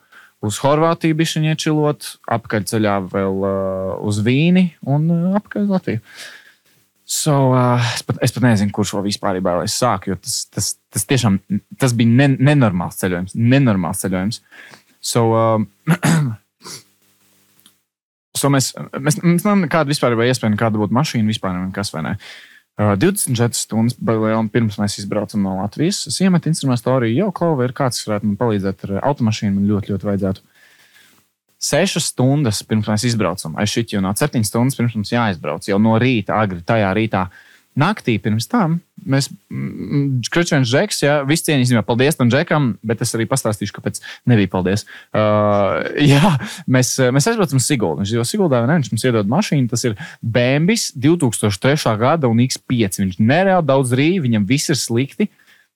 uz 0.45 0.61
Horvātiju 0.61 1.17
bišķiņu 1.17 1.55
iečilot, 1.55 2.11
apkaļceļā 2.37 2.99
vēl 3.09 3.41
uh, 3.41 3.95
uz 4.05 4.21
Vīni 4.27 4.75
un 4.85 5.09
uh, 5.09 5.41
apkaļ 5.41 5.73
Latviju. 5.73 6.05
So, 7.11 7.51
uh, 7.51 7.83
es, 7.97 8.05
pat, 8.07 8.21
es 8.23 8.35
pat 8.37 8.45
nezinu, 8.45 8.71
kurš 8.75 8.93
vēl 8.95 9.09
vispār 9.09 9.41
vēlēs 9.43 9.75
sākt, 9.83 10.07
jo 10.13 10.15
tas, 10.23 10.45
tas, 10.55 10.69
tas 10.95 11.09
tiešām 11.11 11.41
tas 11.81 11.95
bija 11.99 12.13
ne, 12.21 12.29
nenormāls 12.39 13.01
ceļojums. 13.01 13.35
Nenormāls 13.35 14.05
ceļojums. 14.05 14.39
So, 15.03 15.27
uh, 15.35 15.91
So 18.41 18.49
mēs, 18.53 18.71
mēs, 18.95 19.19
mēs 19.21 19.43
nezinām, 19.43 19.67
kāda 19.71 19.91
vispār 19.91 20.15
iespēja, 20.15 20.57
kāda 20.59 20.81
būtu 20.81 20.95
mašīna 20.97 21.29
vispār, 21.33 21.57
nekas 21.59 21.93
vai 21.93 22.05
ne. 22.07 22.13
Uh, 22.81 22.95
24 22.97 23.59
stundas 23.59 23.97
pirms 24.55 24.79
mēs 24.81 25.01
izbraucam 25.03 25.43
no 25.45 25.59
Latvijas. 25.59 26.05
Es 26.09 26.21
iemetu 26.25 26.49
instrumentu 26.49 26.85
storiju, 26.85 27.19
jau 27.19 27.33
klauva 27.37 27.67
ir 27.67 27.75
kāds, 27.77 28.01
kas 28.01 28.09
varētu 28.09 28.31
man 28.31 28.39
palīdzēt 28.41 28.87
ar 28.87 28.95
automašīnu. 29.11 29.57
Man 29.59 29.69
ļoti, 29.69 29.93
ļoti 29.93 30.09
vajadzētu. 30.09 30.47
Sešas 31.61 32.11
stundas 32.15 32.63
pirms 32.65 32.89
mēs 32.89 33.05
izbraucam, 33.11 33.57
aiz 33.61 33.73
šī 33.73 33.85
jau 33.95 34.05
no 34.05 34.15
septiņas 34.17 34.49
stundas 34.49 34.79
pirms 34.79 34.97
mums 34.97 35.13
jāizbrauc. 35.13 35.69
Jau 35.69 35.81
no 35.83 35.99
rīta, 36.01 36.39
agri 36.41 36.65
tajā 36.67 36.93
rītā. 36.97 37.27
Naktī 37.79 38.17
pirms 38.23 38.49
tam 38.51 38.81
mēs, 39.07 39.29
Kručēns 40.33 40.69
Džeks, 40.71 41.03
jā, 41.05 41.15
viss 41.29 41.45
cieņas 41.47 41.71
ziņā, 41.71 41.83
paldies 41.87 42.19
tam 42.19 42.31
Džekam, 42.33 42.71
bet 42.87 43.03
es 43.05 43.15
arī 43.17 43.27
pastāstīšu, 43.31 43.75
kāpēc 43.77 44.01
nebija 44.31 44.51
paldies. 44.53 44.87
Uh, 45.15 45.81
jā, 46.13 46.35
mēs, 46.71 46.95
mēs 47.15 47.31
aizbraucam 47.31 47.61
uz 47.61 47.69
Siguldu. 47.69 48.03
Viņš 48.03 48.13
dzīvo 48.15 48.27
Siguldā, 48.29 48.63
ne? 48.69 48.79
Viņš 48.81 48.93
mums 48.95 49.07
iedod 49.07 49.31
mašīnu. 49.31 49.71
Tas 49.73 49.87
ir 49.89 49.97
Bēnbis 50.21 50.91
2003. 51.01 51.97
gada 52.01 52.31
un 52.31 52.43
X5. 52.45 53.03
Viņš 53.05 53.21
nereāli 53.23 53.69
daudz 53.71 53.95
rīja, 53.97 54.25
viņam 54.27 54.49
viss 54.49 54.73
ir 54.73 54.81
slikti. 54.81 55.31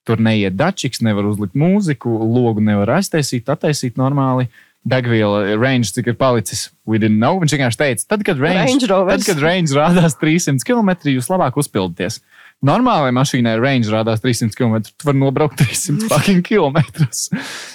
Tur 0.05 0.21
neiet 0.21 0.57
dačiks, 0.59 1.01
nevar 1.05 1.25
uzlikt 1.31 1.57
mūziku, 1.57 2.11
logu 2.29 2.61
nevar 2.65 2.99
aiztaisīt, 2.99 3.49
attaisīt 3.49 3.97
normāli. 3.97 4.51
Degviela 4.85 5.55
range, 5.57 5.95
cik 5.97 6.11
ir 6.13 6.17
palicis, 6.21 6.67
we 6.85 6.99
didn't 7.01 7.17
know. 7.17 7.39
Viņš 7.41 7.55
vienkārši 7.57 7.81
teica, 7.81 8.07
tad, 8.13 8.25
kad 8.27 8.41
range, 8.43 8.85
tad, 8.85 9.25
kad 9.25 9.41
range 9.41 9.73
rādās 9.73 10.19
300 10.21 10.61
km, 10.67 10.93
jūs 11.09 11.31
labāk 11.33 11.57
uzpildieties. 11.61 12.21
Normālai 12.65 13.11
mašīnai 13.13 13.57
range 13.61 13.91
rādās 13.93 14.23
300 14.25 14.57
km. 14.57 14.85
Tu 14.89 15.09
vari 15.09 15.21
nobraukt 15.21 15.59
300 15.61 16.07
fucking 16.13 16.45
km. 16.45 16.81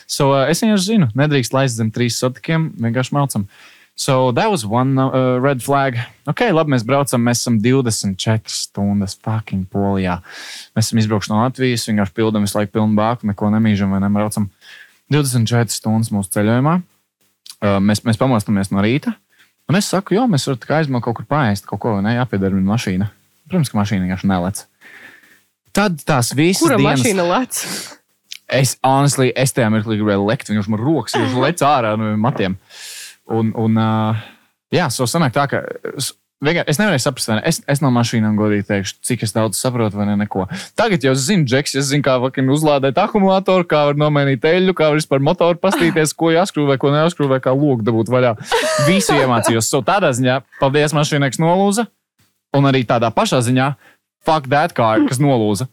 So, 0.05 0.31
uh, 0.31 0.45
es 0.49 0.61
vienkārši 0.61 0.85
zinu, 0.85 1.09
nedrīkst 1.17 1.53
laist 1.53 1.77
zem 1.77 1.91
trīs 1.93 2.17
sotikiem, 2.21 2.71
vienkārši 2.81 3.17
maucam. 3.17 3.49
So 3.99 4.31
that 4.31 4.49
was 4.49 4.63
one 4.65 4.95
uh, 4.97 5.41
red 5.43 5.59
flag. 5.59 5.97
Ok, 6.29 6.45
labi, 6.55 6.71
mēs 6.71 6.85
braucam, 6.87 7.19
mēs 7.19 7.41
esam 7.41 7.57
24 7.59 8.47
stundas 8.47 9.17
fucking 9.19 9.65
polijā. 9.67 10.21
Mēs 10.77 10.87
esam 10.87 11.01
izbraukuši 11.01 11.33
no 11.33 11.41
Latvijas, 11.41 11.83
vienkārši 11.89 12.15
pildām 12.15 12.45
visu 12.47 12.55
laiku 12.55 12.77
pilnu 12.77 12.95
bāku, 12.95 13.27
neko 13.27 13.49
nemīžam 13.51 13.91
vai 13.91 13.99
nebraucam. 14.05 14.47
24 15.11 15.75
stundas 15.75 16.13
mūsu 16.15 16.31
ceļojumā. 16.37 16.77
Uh, 17.59 17.77
mēs, 17.83 18.03
mēs 18.07 18.19
pamostamies 18.19 18.71
no 18.71 18.83
rīta. 18.83 19.13
Un 19.69 19.77
es 19.77 19.89
saku, 19.91 20.15
jo 20.15 20.25
mēs 20.31 20.47
varam 20.49 20.79
aizmot 20.79 21.03
kaut 21.05 21.19
kur 21.19 21.27
pāriest, 21.29 21.67
kaut 21.69 21.81
ko 21.83 21.97
neapiedarīt 22.01 22.65
mašīna. 22.65 23.09
Protams, 23.49 23.69
ka 23.69 23.77
mašīna 23.77 24.05
vienkārši 24.05 24.29
nelec. 24.29 24.63
Tad 25.75 25.99
tās 26.07 26.31
visas 26.37 26.63
Kura 26.63 26.79
dienas. 26.79 27.03
mašīna 27.03 27.25
lec? 27.29 27.59
Es, 28.49 28.73
honestly, 28.81 29.29
es 29.37 29.53
tajā 29.53 29.69
mirklī 29.69 29.99
gribēju 29.99 30.25
lekt, 30.25 30.49
viņš 30.49 30.69
man 30.73 30.81
rokas 30.81 31.13
lec 31.37 31.61
ārā 31.65 31.93
no 32.01 32.15
matiem. 32.17 32.57
Un, 33.29 33.51
un 33.53 33.77
uh, 33.77 34.23
jā, 34.73 34.87
so 34.89 35.05
sanāk 35.05 35.35
tā, 35.35 35.45
ka 35.51 35.61
vienkār- 36.43 36.67
es 36.71 36.77
nevarēju 36.79 37.03
saprast, 37.03 37.29
ne? 37.33 37.41
Es, 37.45 37.61
es 37.67 37.81
no 37.83 37.91
mašīnām 37.91 38.37
godīgi 38.39 38.65
teikšu, 38.69 38.95
cik 39.05 39.25
daudz 39.35 39.59
saprotu, 39.59 39.97
vai 39.99 40.05
ne 40.09 40.15
neko. 40.23 40.47
Tagad 40.79 41.03
jau 41.03 41.13
zinu, 41.15 41.43
Džeks, 41.45 41.75
es 41.75 41.91
zinu, 41.91 42.03
kā 42.05 42.15
uzlādēt 42.55 42.97
akumulātoru, 43.01 43.67
kā 43.67 43.85
var 43.91 43.99
nomainīt 43.99 44.41
eļļu, 44.47 44.73
kā 44.73 44.89
var 44.89 44.99
vispār 44.99 45.19
motoru 45.19 45.59
pastīties, 45.59 46.15
ko 46.15 46.31
jāskrūvē, 46.31 46.77
ko 46.79 46.91
nejāskrūvē, 46.95 47.41
kā 47.43 47.51
logu 47.55 47.83
dabūt 47.83 48.09
vaļā. 48.09 48.35
Visu 48.87 49.13
iemācījos. 49.19 49.67
So 49.69 49.81
tādā 49.81 50.11
ziņā, 50.15 50.41
paldies 50.59 50.95
mašīnai, 50.95 51.31
kas 51.31 51.39
nolūza. 51.43 51.87
un 52.55 52.65
arī 52.65 52.81
tādā 52.87 53.11
pašā 53.13 53.41
ziņā. 53.45 53.75
Fuck 54.25 54.49
that 54.51 54.73
car, 54.75 54.99
kas 55.07 55.19
nolūza. 55.21 55.69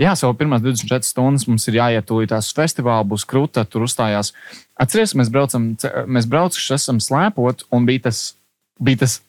Jā, 0.00 0.16
savu 0.18 0.34
pirmās 0.34 0.62
24 0.64 1.06
stundas 1.06 1.44
mums 1.46 1.68
ir 1.70 1.76
jāiet 1.78 2.10
uz 2.10 2.48
festivālu, 2.56 3.06
būs 3.12 3.22
krūta, 3.28 3.62
tur 3.70 3.86
uzstājās. 3.86 4.32
Atcerieties, 4.74 5.14
mēs 5.14 5.30
braucam, 5.30 5.68
mēs 6.10 6.26
braucuši 6.26 6.74
esam 6.74 6.98
slēpot, 6.98 7.62
un 7.70 7.86
bija 7.86 8.08
tas, 8.08 8.34
bites. 8.80 9.20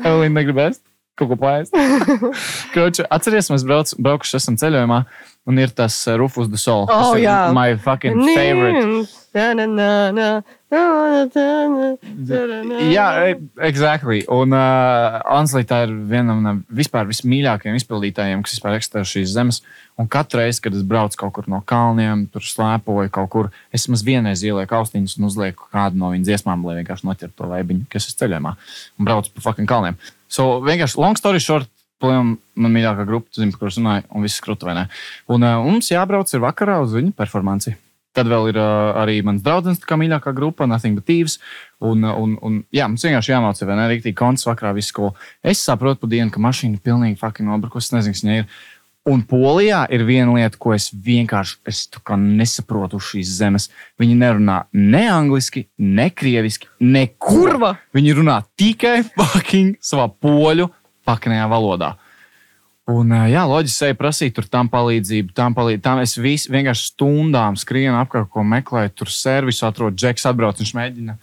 Evelīna 0.00 0.34
negrib 0.38 0.60
ēst, 0.66 0.82
kaut 1.18 1.32
ko 1.32 1.38
plēst. 1.40 1.74
Kroči, 2.74 3.06
atceries, 3.12 3.50
mēs 3.52 3.64
brauc, 3.66 3.92
braukuši 3.98 4.38
esam 4.40 4.58
ceļojumā, 4.60 5.00
un 5.48 5.62
ir 5.62 5.72
tas 5.76 5.96
eh, 6.06 6.18
Rufus 6.20 6.50
de 6.52 6.60
Sol. 6.60 6.86
Oh, 6.92 7.14
jā. 7.20 7.46
My 7.56 7.76
fucking 7.80 8.22
favorite. 8.32 9.08
Nā, 9.36 9.50
nā, 9.58 9.66
nā, 9.68 9.90
nā. 10.16 10.30
Jā, 12.96 13.06
e- 13.30 13.66
exactly. 13.68 14.24
Un 14.32 14.54
uh, 14.56 15.20
Anslī 15.36 15.62
tā 15.68 15.84
ir 15.86 15.92
viena 16.10 16.34
no 16.34 16.56
vispār 16.74 17.06
vismīļākajiem 17.06 17.78
izpildītājiem, 17.78 18.42
kas 18.42 18.56
vispār 18.56 18.78
eksistē 18.80 19.04
šīs 19.06 19.30
zemes. 19.36 19.60
Un 19.96 20.10
katru 20.12 20.42
reizi, 20.42 20.60
kad 20.64 20.74
es 20.76 20.82
braucu 20.84 21.20
kaut 21.22 21.36
kur 21.38 21.46
no 21.48 21.62
kalniem, 21.64 22.26
tur 22.34 22.44
slēpoju 22.44 23.14
kaut 23.14 23.30
kur, 23.32 23.52
es 23.74 23.86
maz 23.88 24.02
vienreiz 24.06 24.42
ielieku 24.44 24.76
austiņas 24.80 25.16
un 25.20 25.30
uzlieku 25.30 25.70
kādu 25.72 26.02
no 26.02 26.10
viņa 26.12 26.28
dziesmām, 26.32 26.66
lai 26.66 26.80
vienkārši 26.82 27.08
noķertu 27.08 27.38
to 27.38 27.48
vēbiņu, 27.54 27.86
kas 27.92 28.10
ir 28.10 28.18
ceļojumā 28.20 28.52
un 28.58 29.08
braucu 29.08 29.32
pa 29.32 29.46
fucking 29.46 29.70
kalniem. 29.70 29.96
So, 30.28 30.58
vienkārši 30.66 31.00
long 31.00 31.18
story 31.20 31.40
short. 31.42 31.70
Plēm, 31.96 32.34
man 32.60 32.74
mīļākā 32.74 33.06
grupa, 33.08 33.30
tu 33.32 33.40
zini, 33.40 33.54
par 33.54 33.62
kuras 33.62 33.78
runāju, 33.80 34.04
un 34.12 34.26
viss 34.26 34.42
krūta 34.44 34.68
vai 34.68 34.74
ne. 34.76 34.82
Un 35.32 35.46
uh, 35.48 35.62
mums 35.64 35.88
jābrauc 35.88 36.28
ir 36.28 36.42
vakarā 36.44 36.76
uz 36.84 36.92
viņu 36.92 37.14
performanci. 37.16 37.72
Tad 38.16 38.30
vēl 38.30 38.50
ir 38.52 38.58
uh, 38.60 38.96
arī 38.96 39.18
mans 39.26 39.42
draugs, 39.44 39.82
kā 39.84 39.98
mīļākā 40.00 40.32
grupa, 40.36 40.68
Nothing 40.68 40.96
But 40.96 41.04
Thieves. 41.10 41.36
Un, 41.84 42.06
un, 42.08 42.38
un 42.40 42.62
jā, 42.72 42.86
mums 42.88 43.04
vienkārši 43.04 43.34
jāmācās, 43.34 43.66
vai 43.68 43.76
ne? 43.76 43.90
Rīktīgi 43.92 44.16
konts 44.16 44.46
vakarā 44.48 44.72
visu 44.76 44.94
skolu. 44.94 45.12
Es 45.44 45.60
saprotu 45.60 46.04
pa 46.04 46.10
dienu, 46.14 46.32
ka 46.32 46.40
mašīna 46.40 46.78
ir 46.78 46.86
pilnīgi 46.86 47.20
fucking 47.20 47.48
nobrukusi. 47.50 47.90
Es 47.90 47.96
nezinu, 47.98 48.16
kas 48.16 48.24
viņa 48.24 48.38
ir. 48.40 48.48
Un 49.06 49.20
Polijā 49.22 49.84
ir 49.94 50.02
viena 50.02 50.32
lieta, 50.34 50.58
ko 50.58 50.72
es 50.74 50.88
vienkārši 50.90 51.60
es 51.70 51.84
nesaprotu 52.18 52.98
šīs 52.98 53.36
zemes. 53.36 53.68
Viņi 54.02 54.16
nerunā 54.18 54.64
ne 54.72 55.04
angliski, 55.06 55.68
ne 55.78 56.08
krieviski, 56.10 56.66
nekur. 56.80 57.52
Kurva? 57.52 57.76
Viņi 57.94 58.16
runā 58.18 58.40
tikai 58.58 59.04
fucking 59.06 59.76
savā 59.78 60.08
poļu 60.10 60.66
pakanajā 61.06 61.46
valodā. 61.52 61.92
Un, 62.86 63.10
jā, 63.26 63.40
loģiski 63.50 63.80
sevi 63.80 63.96
prasīt, 63.98 64.36
tur 64.36 64.46
tam 64.46 64.68
palīdzību, 64.70 65.32
tam 65.34 65.56
palīdzību. 65.56 65.82
Tam 65.82 65.98
es 66.04 66.12
vis, 66.22 66.44
vienkārši 66.46 66.92
stundām 66.92 67.56
skrienu 67.58 67.96
apkārt, 67.98 68.28
ko 68.30 68.44
meklēju. 68.46 68.92
Tur 69.00 69.10
servisu 69.10 69.64
atrodu, 69.66 69.98
Džeks 69.98 70.28
atbrauc, 70.30 70.60
viņš 70.62 70.70
mēģina. 70.76 71.16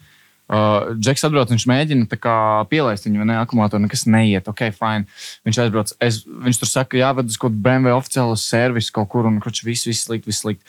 Uh, 0.52 0.90
Džeks 1.00 1.24
atbrauc, 1.24 1.54
viņš 1.54 1.66
mēģina 1.72 2.20
kā 2.20 2.36
pielaist 2.68 3.08
viņu, 3.08 3.24
ne? 3.30 3.38
Akumulātoru 3.40 3.86
nekas 3.86 4.04
neiet, 4.12 4.50
ok, 4.52 4.66
fine. 4.76 5.08
Viņš 5.48 5.62
aizbrauc, 5.64 5.94
es, 6.04 6.18
viņš 6.28 6.60
tur 6.60 6.70
saka, 6.70 7.00
jāved 7.00 7.32
uz 7.32 7.40
kaut 7.40 7.54
kādu 7.54 7.64
BMW 7.64 7.96
oficiālu 7.96 8.36
servisu 8.42 8.92
kaut 9.00 9.08
kur, 9.16 9.32
un 9.32 9.40
kurš 9.44 9.64
viss, 9.64 9.88
viss 9.88 10.04
slikti, 10.10 10.34
viss 10.34 10.44
slikti. 10.44 10.68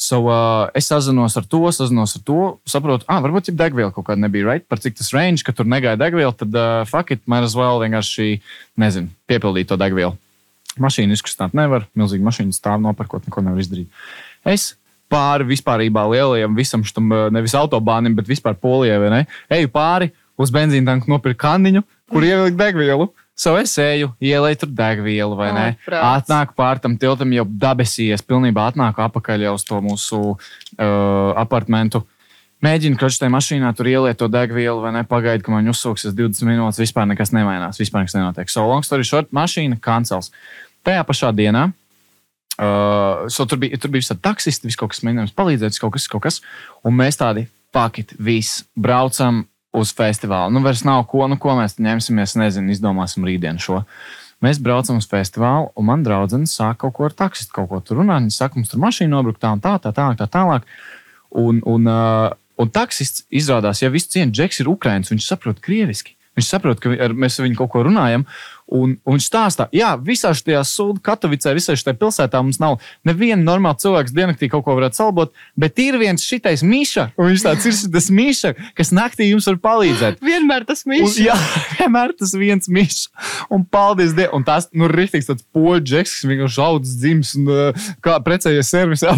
So, 0.00 0.22
uh, 0.32 0.72
es 0.72 0.88
sazinos 0.88 1.36
ar 1.36 1.44
to, 1.44 1.60
sazinos 1.76 2.16
ar 2.16 2.24
to, 2.24 2.38
saprotu, 2.64 3.04
ah, 3.12 3.20
varbūt 3.20 3.52
jau 3.52 3.56
degviela 3.60 3.92
kaut 3.92 4.08
kāda 4.08 4.24
nebija, 4.24 4.48
right? 4.48 4.64
Par 4.64 4.80
cik 4.80 4.96
tas 4.96 5.12
range, 5.12 5.44
ka 5.44 5.52
tur 5.52 5.68
negāja 5.68 6.00
degviela, 6.00 6.32
tad 6.32 6.56
uh, 6.56 6.88
fuck 6.88 7.12
it, 7.12 7.20
might 7.28 7.44
as 7.44 7.52
well 7.52 7.84
vienkārši, 7.84 8.40
nezinu, 8.80 9.12
piepildīt 9.28 9.68
to 9.68 9.76
degvielu. 9.76 10.16
Mašīnu 10.78 11.16
izkustāt 11.16 11.56
nevar, 11.56 11.88
milzīgi 11.98 12.22
mašīnu 12.22 12.54
stāv 12.54 12.78
nopērkot, 12.84 13.26
neko 13.26 13.42
nevar 13.42 13.58
izdarīt. 13.58 13.90
Es 14.46 14.74
pāri 15.10 15.48
vispārībā 15.48 16.04
lielajam 16.12 16.54
visam 16.54 16.84
šim, 16.86 17.10
uh, 17.10 17.26
nevis 17.34 17.56
autobānim, 17.58 18.14
bet 18.14 18.30
vispār 18.30 18.54
polijai? 18.54 19.24
Eju 19.50 19.72
pāri 19.74 20.12
uz 20.40 20.52
benzīna 20.54 20.92
tanku 20.92 21.10
nopirkt 21.10 21.40
kanniņu, 21.42 21.82
kur 22.12 22.26
ielikt 22.26 22.58
degvielu. 22.60 23.10
So 23.40 23.54
es 23.56 23.72
eju, 23.80 24.10
ielēju 24.20 24.58
tur 24.60 24.72
degvielu, 24.76 25.36
vai 25.36 25.48
ne? 25.56 25.66
Ārprāts. 25.72 26.26
Atnāku 26.26 26.56
pār 26.58 26.80
tam 26.82 26.98
tiltam, 27.00 27.30
jau 27.32 27.46
dabesies, 27.48 28.20
pilnībā 28.28 28.66
atnāku 28.68 29.00
apakaļ 29.06 29.46
uz 29.54 29.64
to 29.64 29.78
mūsu 29.84 30.20
uh, 30.34 31.30
apartamentu. 31.40 32.02
Mēģinu 32.60 32.98
kroču 33.00 33.22
tajā 33.22 33.32
mašīnā, 33.32 33.70
tur 33.76 33.88
ieliet 33.88 34.18
to 34.20 34.28
degvielu, 34.28 34.82
vai 34.82 34.92
ne? 34.92 35.04
Pagaidu, 35.08 35.46
ka 35.46 35.52
man 35.54 35.68
uzsūksies 35.72 36.12
20 36.16 36.44
minūtes, 36.44 36.80
vispār 36.82 37.06
nekas 37.08 37.32
nemainās, 37.32 37.80
vispār 37.80 38.04
nekas 38.04 38.18
nenotiek. 38.18 38.52
So 38.52 38.66
long 38.68 38.84
story 38.84 39.06
short, 39.08 39.30
mašīna 39.32 39.80
kancels. 39.80 40.28
Tajā 40.84 41.04
pašā 41.08 41.32
dienā 41.36 41.70
Uh, 42.60 43.24
so 43.32 43.46
tur 43.48 43.56
bija, 43.56 43.78
tur 43.80 43.88
bija 43.88 44.02
visādi 44.02 44.20
taksisti, 44.20 44.68
viss 44.68 44.76
kaut 44.76 44.92
kas 44.92 45.00
mēģinājums 45.06 45.32
palīdzēt, 45.32 45.72
viss 45.72 45.80
kaut 45.80 45.94
kas, 45.94 46.08
kaut 46.12 46.26
kas. 46.26 46.40
Un 46.84 46.92
mēs 46.98 47.16
tādi 47.16 47.46
paketi, 47.72 48.18
visi 48.20 48.66
braucam 48.76 49.46
uz 49.72 49.94
festivālu. 49.96 50.52
Nu, 50.52 50.60
vairs 50.64 50.82
nav 50.84 51.06
ko, 51.08 51.22
nu, 51.30 51.38
ko 51.40 51.54
mēs 51.56 51.78
ņemsimies, 51.80 52.36
nezinu, 52.36 52.74
izdomāsim 52.74 53.24
rītdienu 53.24 53.64
šo. 53.64 53.80
Mēs 54.44 54.60
braucam 54.60 55.00
uz 55.00 55.08
festivālu, 55.08 55.70
un 55.72 55.88
man 55.88 56.04
draudzene 56.04 56.48
sāk 56.50 56.82
kaut 56.82 56.98
ko 56.98 57.08
ar 57.08 57.16
taksistu, 57.16 57.54
kaut 57.56 57.70
ko 57.70 57.80
tur 57.84 58.02
runāt. 58.02 58.26
Viņa 58.26 58.36
saka, 58.36 58.60
mums 58.60 58.72
tur 58.72 58.84
mašīna 58.84 59.14
nobruka 59.14 59.40
tā 59.46 59.54
un 59.56 59.64
tā, 59.64 59.78
tā 59.80 59.94
tālāk, 59.96 60.20
tā 60.20 60.28
tālāk. 60.28 60.68
Un, 61.40 61.62
un, 61.64 61.88
uh, 61.88 62.34
un 62.60 62.72
taksists 62.72 63.26
izrādās, 63.32 63.82
ja 63.82 63.90
viss 63.92 64.10
cienīt, 64.12 64.34
Džeks 64.36 64.62
ir 64.62 64.70
Ukrāņš, 64.72 65.14
viņš 65.14 65.28
saprot 65.32 65.62
krieviski. 65.64 66.16
Viņš 66.38 66.46
saprot, 66.46 66.78
ka 66.80 66.92
ar, 66.94 67.12
mēs 67.16 67.40
ar 67.40 67.48
viņu 67.48 67.58
kaut 67.58 67.72
ko 67.72 67.82
runājam. 67.88 68.24
Un, 68.70 68.96
un 69.04 69.16
viņš 69.16 69.26
stāstā, 69.26 69.66
ka 69.70 69.92
visā 70.06 70.30
šajā 70.36 70.60
sūdu, 70.68 71.00
Katovicē, 71.04 71.52
visā 71.56 71.74
šajā 71.78 71.96
pilsētā 71.98 72.40
mums 72.42 72.60
nav 72.62 72.78
neviena 73.06 73.42
normāla 73.42 73.78
cilvēka 73.82 74.14
diennaktī 74.14 74.50
kaut 74.52 74.64
ko 74.66 74.76
varētu 74.78 75.00
salbot, 75.00 75.32
bet 75.58 75.78
ir 75.82 75.98
viens 76.00 76.22
šitais 76.22 76.62
mīša, 76.66 77.08
un 77.18 77.32
viņš 77.32 77.44
tāds 77.46 77.66
ir 77.66 77.76
šitais 77.76 78.10
mīša, 78.14 78.52
kas 78.78 78.92
naktī 78.94 79.30
jums 79.30 79.48
var 79.50 79.58
palīdzēt. 79.64 80.20
Vienmēr 80.30 80.66
tas 80.68 80.84
Un, 80.86 80.92
mīļš. 80.94 81.18
jā, 81.24 81.36
vienmēr 81.78 82.14
tas 82.18 82.34
viens 82.38 82.70
mīļš. 82.70 83.00
Un 83.50 83.66
paldies 83.66 84.14
Dievam. 84.16 84.40
Un 84.40 84.46
tas, 84.46 84.68
nu, 84.76 84.86
rīktīgs 84.88 85.26
tāds 85.28 85.44
poļu 85.52 85.82
džeks, 85.84 86.12
kas 86.20 86.28
vienkārši 86.30 86.62
audzis 86.64 86.94
dzimis 87.02 87.32
un 87.40 87.50
uh, 87.50 87.88
kā 88.04 88.16
precējies 88.24 88.70
servisā. 88.70 89.12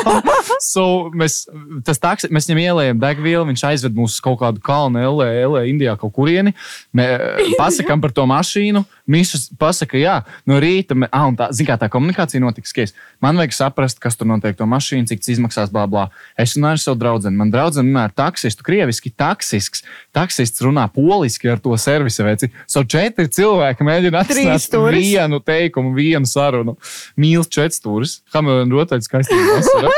so, 0.72 0.84
mēs, 1.16 1.42
tas 1.86 2.00
taks, 2.02 2.28
mēs 2.32 2.48
viņam 2.50 2.62
ielējam 2.62 3.00
degvielu, 3.02 3.46
viņš 3.48 3.64
aizved 3.72 3.96
mūs 3.96 4.18
uz 4.18 4.24
kaut 4.24 4.40
kādu 4.42 4.62
kalnu, 4.64 5.00
LA, 5.16 5.30
LA, 5.48 5.64
Indijā 5.72 5.96
kaut 6.00 6.14
kurieni. 6.16 6.54
Mēs 6.96 7.56
pasakām 7.58 8.02
par 8.04 8.14
to 8.14 8.26
mašīnu. 8.28 8.81
Mīšas 9.10 9.48
pasaka, 9.58 9.98
jā, 9.98 10.20
no 10.46 10.60
rīta, 10.62 10.94
mē, 10.94 11.08
ah, 11.10 11.26
un 11.26 11.34
tā, 11.36 11.48
zin, 11.52 11.66
kā 11.66 11.74
tā 11.80 11.88
komunikācija 11.90 12.40
notiks. 12.42 12.70
Skies. 12.72 12.92
Man 13.20 13.36
vajag 13.36 13.52
saprast, 13.56 13.98
kas 14.00 14.14
tur 14.16 14.28
notiek 14.30 14.54
to 14.56 14.64
mašīnu, 14.70 15.08
cik 15.10 15.20
tas 15.20 15.32
izmaksās, 15.34 15.72
bla, 15.74 15.84
bla. 15.90 16.04
Es 16.38 16.54
runāju 16.56 16.78
ar 16.78 16.82
savu 16.84 16.98
draugu. 17.00 17.32
Man 17.34 17.50
draudzene 17.52 17.90
runā 17.90 18.04
ar 18.08 18.14
taksistu, 18.16 18.64
krieviski 18.64 19.10
taksisks. 19.10 19.82
Taksists 20.14 20.62
runā 20.64 20.86
poliski 20.94 21.50
ar 21.52 21.58
to 21.60 21.74
servisu 21.76 22.24
veici. 22.24 22.48
So 22.70 22.84
četri 22.84 23.26
cilvēki 23.28 23.84
mēģina 23.84 24.22
atrast 24.22 24.70
stūris. 24.70 25.02
vienu 25.02 25.40
teikumu, 25.44 25.92
vienu 25.98 26.26
sarunu. 26.30 26.76
Mīls 27.20 27.50
četstūris. 27.52 28.20
Hamilton 28.32 28.72
rotaļs 28.78 29.10
skaistīgi 29.10 29.50
vasara. 29.50 29.92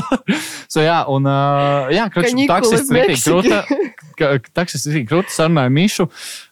so 0.74 0.82
jā, 0.84 0.98
un 1.08 1.26
uh, 1.30 1.88
jā, 1.94 2.08
Kaņikuli 2.12 2.48
taksists 2.50 2.92
Meksiki. 2.92 3.24
krūta. 3.30 3.62
ka- 4.18 4.36
Taksists 4.60 4.90
rītīgi 4.90 5.08
krūta 5.08 5.32
sarunāja 5.32 5.72
Mišu. 5.72 6.08
Uh, 6.10 6.49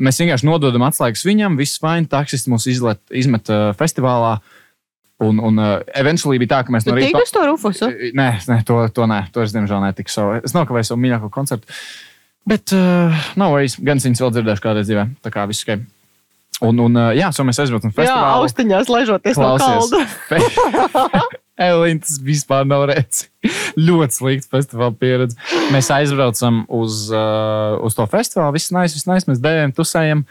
mēs 0.00 0.20
vienkārši 0.20 0.46
nododam 0.48 0.84
atslēgas 0.88 1.22
viņam, 1.26 1.56
viss 1.60 1.80
fine. 1.80 2.08
Taksists 2.10 2.50
mūs 2.50 2.66
izlet, 2.70 3.00
izmet 3.10 3.48
uh, 3.52 3.70
festivālā. 3.78 4.38
Un, 5.20 5.36
un 5.44 5.58
uh, 5.60 5.74
eventually 6.00 6.40
bija 6.40 6.54
tā, 6.54 6.60
ka 6.64 6.72
mēs 6.72 6.86
Tu 6.86 6.92
no 6.92 6.96
rīta. 6.96 7.20
uz 7.20 7.32
to 7.34 7.42
rufusu? 7.44 7.90
Nē, 8.16 8.28
nē, 8.48 8.60
to, 8.68 8.78
to 8.96 9.04
nē, 9.08 9.26
to 9.34 9.44
es 9.44 9.52
diemžēl 9.52 9.82
netiku. 9.84 10.12
So, 10.12 10.30
es 10.40 10.56
nokavēju 10.56 10.88
savu 10.92 11.02
mīļāko 11.04 11.28
koncertu. 11.34 11.68
Bet, 12.48 12.72
uh, 12.72 13.12
nav 13.36 13.56
arī 13.58 13.68
gan 13.84 14.00
viņas 14.00 14.22
vēl 14.24 14.32
dzirdējuši 14.36 14.64
kādreiz 14.64 14.88
dzīvē. 14.88 15.04
Tā 15.20 15.32
kā 15.34 15.44
viss 15.50 15.66
ok. 15.68 15.82
Un, 16.64 16.80
un 16.84 16.96
uh, 16.96 17.10
jā, 17.16 17.28
so 17.32 17.44
mēs 17.48 17.60
aizbraucam 17.62 17.92
Jā, 17.92 17.96
festivālu. 18.00 18.44
austiņās 18.44 18.90
ležoties 18.92 19.38
no 19.40 19.52
kalda. 19.60 20.00
Elīna, 21.60 22.04
tas 22.06 22.20
vispār 22.24 22.68
nav 22.68 22.86
redzams. 22.90 23.26
Ļoti 23.80 24.16
slikts 24.16 24.50
festivāla 24.50 24.94
pieredze. 24.96 25.36
Mēs 25.74 25.90
aizbraucam 25.94 26.64
uz, 26.80 27.06
uh, 27.12 27.76
uz 27.84 27.96
to 27.96 28.06
festivālu, 28.10 28.56
viss 28.56 28.72
nais, 28.74 28.96
viss 28.96 29.08
nais, 29.08 29.28
mēs 29.28 29.42
dēvējam, 29.44 29.76
tusējam. 29.76 30.24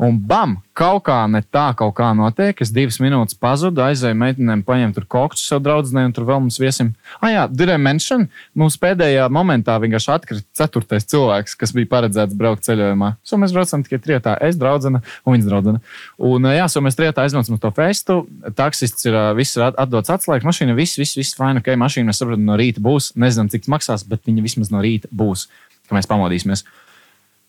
Un 0.00 0.16
bam, 0.24 0.54
kaut 0.72 1.02
kā 1.04 1.18
ne 1.28 1.42
tā, 1.44 1.66
kaut 1.76 1.92
kā 1.98 2.06
notiek. 2.16 2.56
Es 2.64 2.70
divas 2.72 2.96
minūtes 3.02 3.36
pazudu, 3.36 3.82
aizēju 3.84 4.16
meitenēm, 4.16 4.62
paņēmu 4.64 4.96
tur 4.96 5.04
kokšķus 5.12 5.50
sev 5.50 5.60
draudzenei, 5.66 6.06
un 6.08 6.14
tur 6.16 6.24
vēl 6.24 6.40
mums 6.40 6.56
viesim. 6.62 6.94
Ah, 7.20 7.28
jā, 7.28 7.42
I 7.44 7.76
mention? 7.76 8.24
Mums 8.56 8.78
pēdējā 8.80 9.26
momentā 9.28 9.76
vienkārši 9.82 10.12
atkrita 10.14 10.46
ceturtais 10.56 11.04
cilvēks, 11.04 11.58
kas 11.60 11.76
bija 11.76 11.90
paredzēts 11.92 12.38
braukt 12.38 12.64
ceļojumā. 12.64 13.12
So 13.20 13.36
mēs 13.36 13.52
braucam 13.52 13.84
tikai 13.84 14.00
trijotā. 14.00 14.38
Es, 14.40 14.56
draudzene 14.56 15.02
un 15.04 15.36
viņas 15.36 15.52
draudzene. 15.52 15.84
Un, 16.16 16.48
jā, 16.48 16.64
so 16.72 16.80
mēs 16.80 16.96
trijotā 16.96 17.28
aizbraucam 17.28 17.60
uz 17.60 17.64
to 17.66 17.76
festu. 17.76 18.20
Taksists 18.56 19.04
ir 19.04 19.20
ā, 19.20 19.28
viss 19.36 19.60
ir 19.60 19.68
at- 19.68 19.80
atdots 19.84 20.16
atslēgas. 20.16 20.48
Mašīna 20.48 20.80
viss, 20.80 20.96
viss, 20.96 21.18
viss 21.20 21.36
fine. 21.36 21.60
Ok, 21.60 21.74
mašīna 21.76 22.08
mēs 22.08 22.24
saprotam, 22.24 22.48
no 22.48 22.56
rīta 22.56 22.80
būs. 22.80 23.12
Nezinām, 23.20 23.52
cik 23.52 23.68
tas 23.68 23.74
maksās, 23.76 24.08
bet 24.08 24.24
viņa 24.24 24.48
vismaz 24.48 24.72
no 24.72 24.80
rīta 24.80 25.12
būs, 25.12 25.50
ka 25.90 25.98
mēs 25.98 26.08
pamodīsimies. 26.08 26.64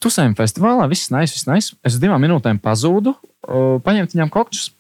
Tusējam 0.02 0.34
festivālā, 0.38 0.88
viss 0.90 1.12
nais, 1.14 1.32
viss 1.36 1.46
nais. 1.50 1.72
Es 1.86 1.96
uz 1.98 2.02
divām 2.02 2.22
minūtēm 2.26 2.58
pazūdu, 2.64 3.14
uh, 3.16 3.76
paņemt 3.86 4.16
viņam 4.16 4.32
kokčus. 4.34 4.72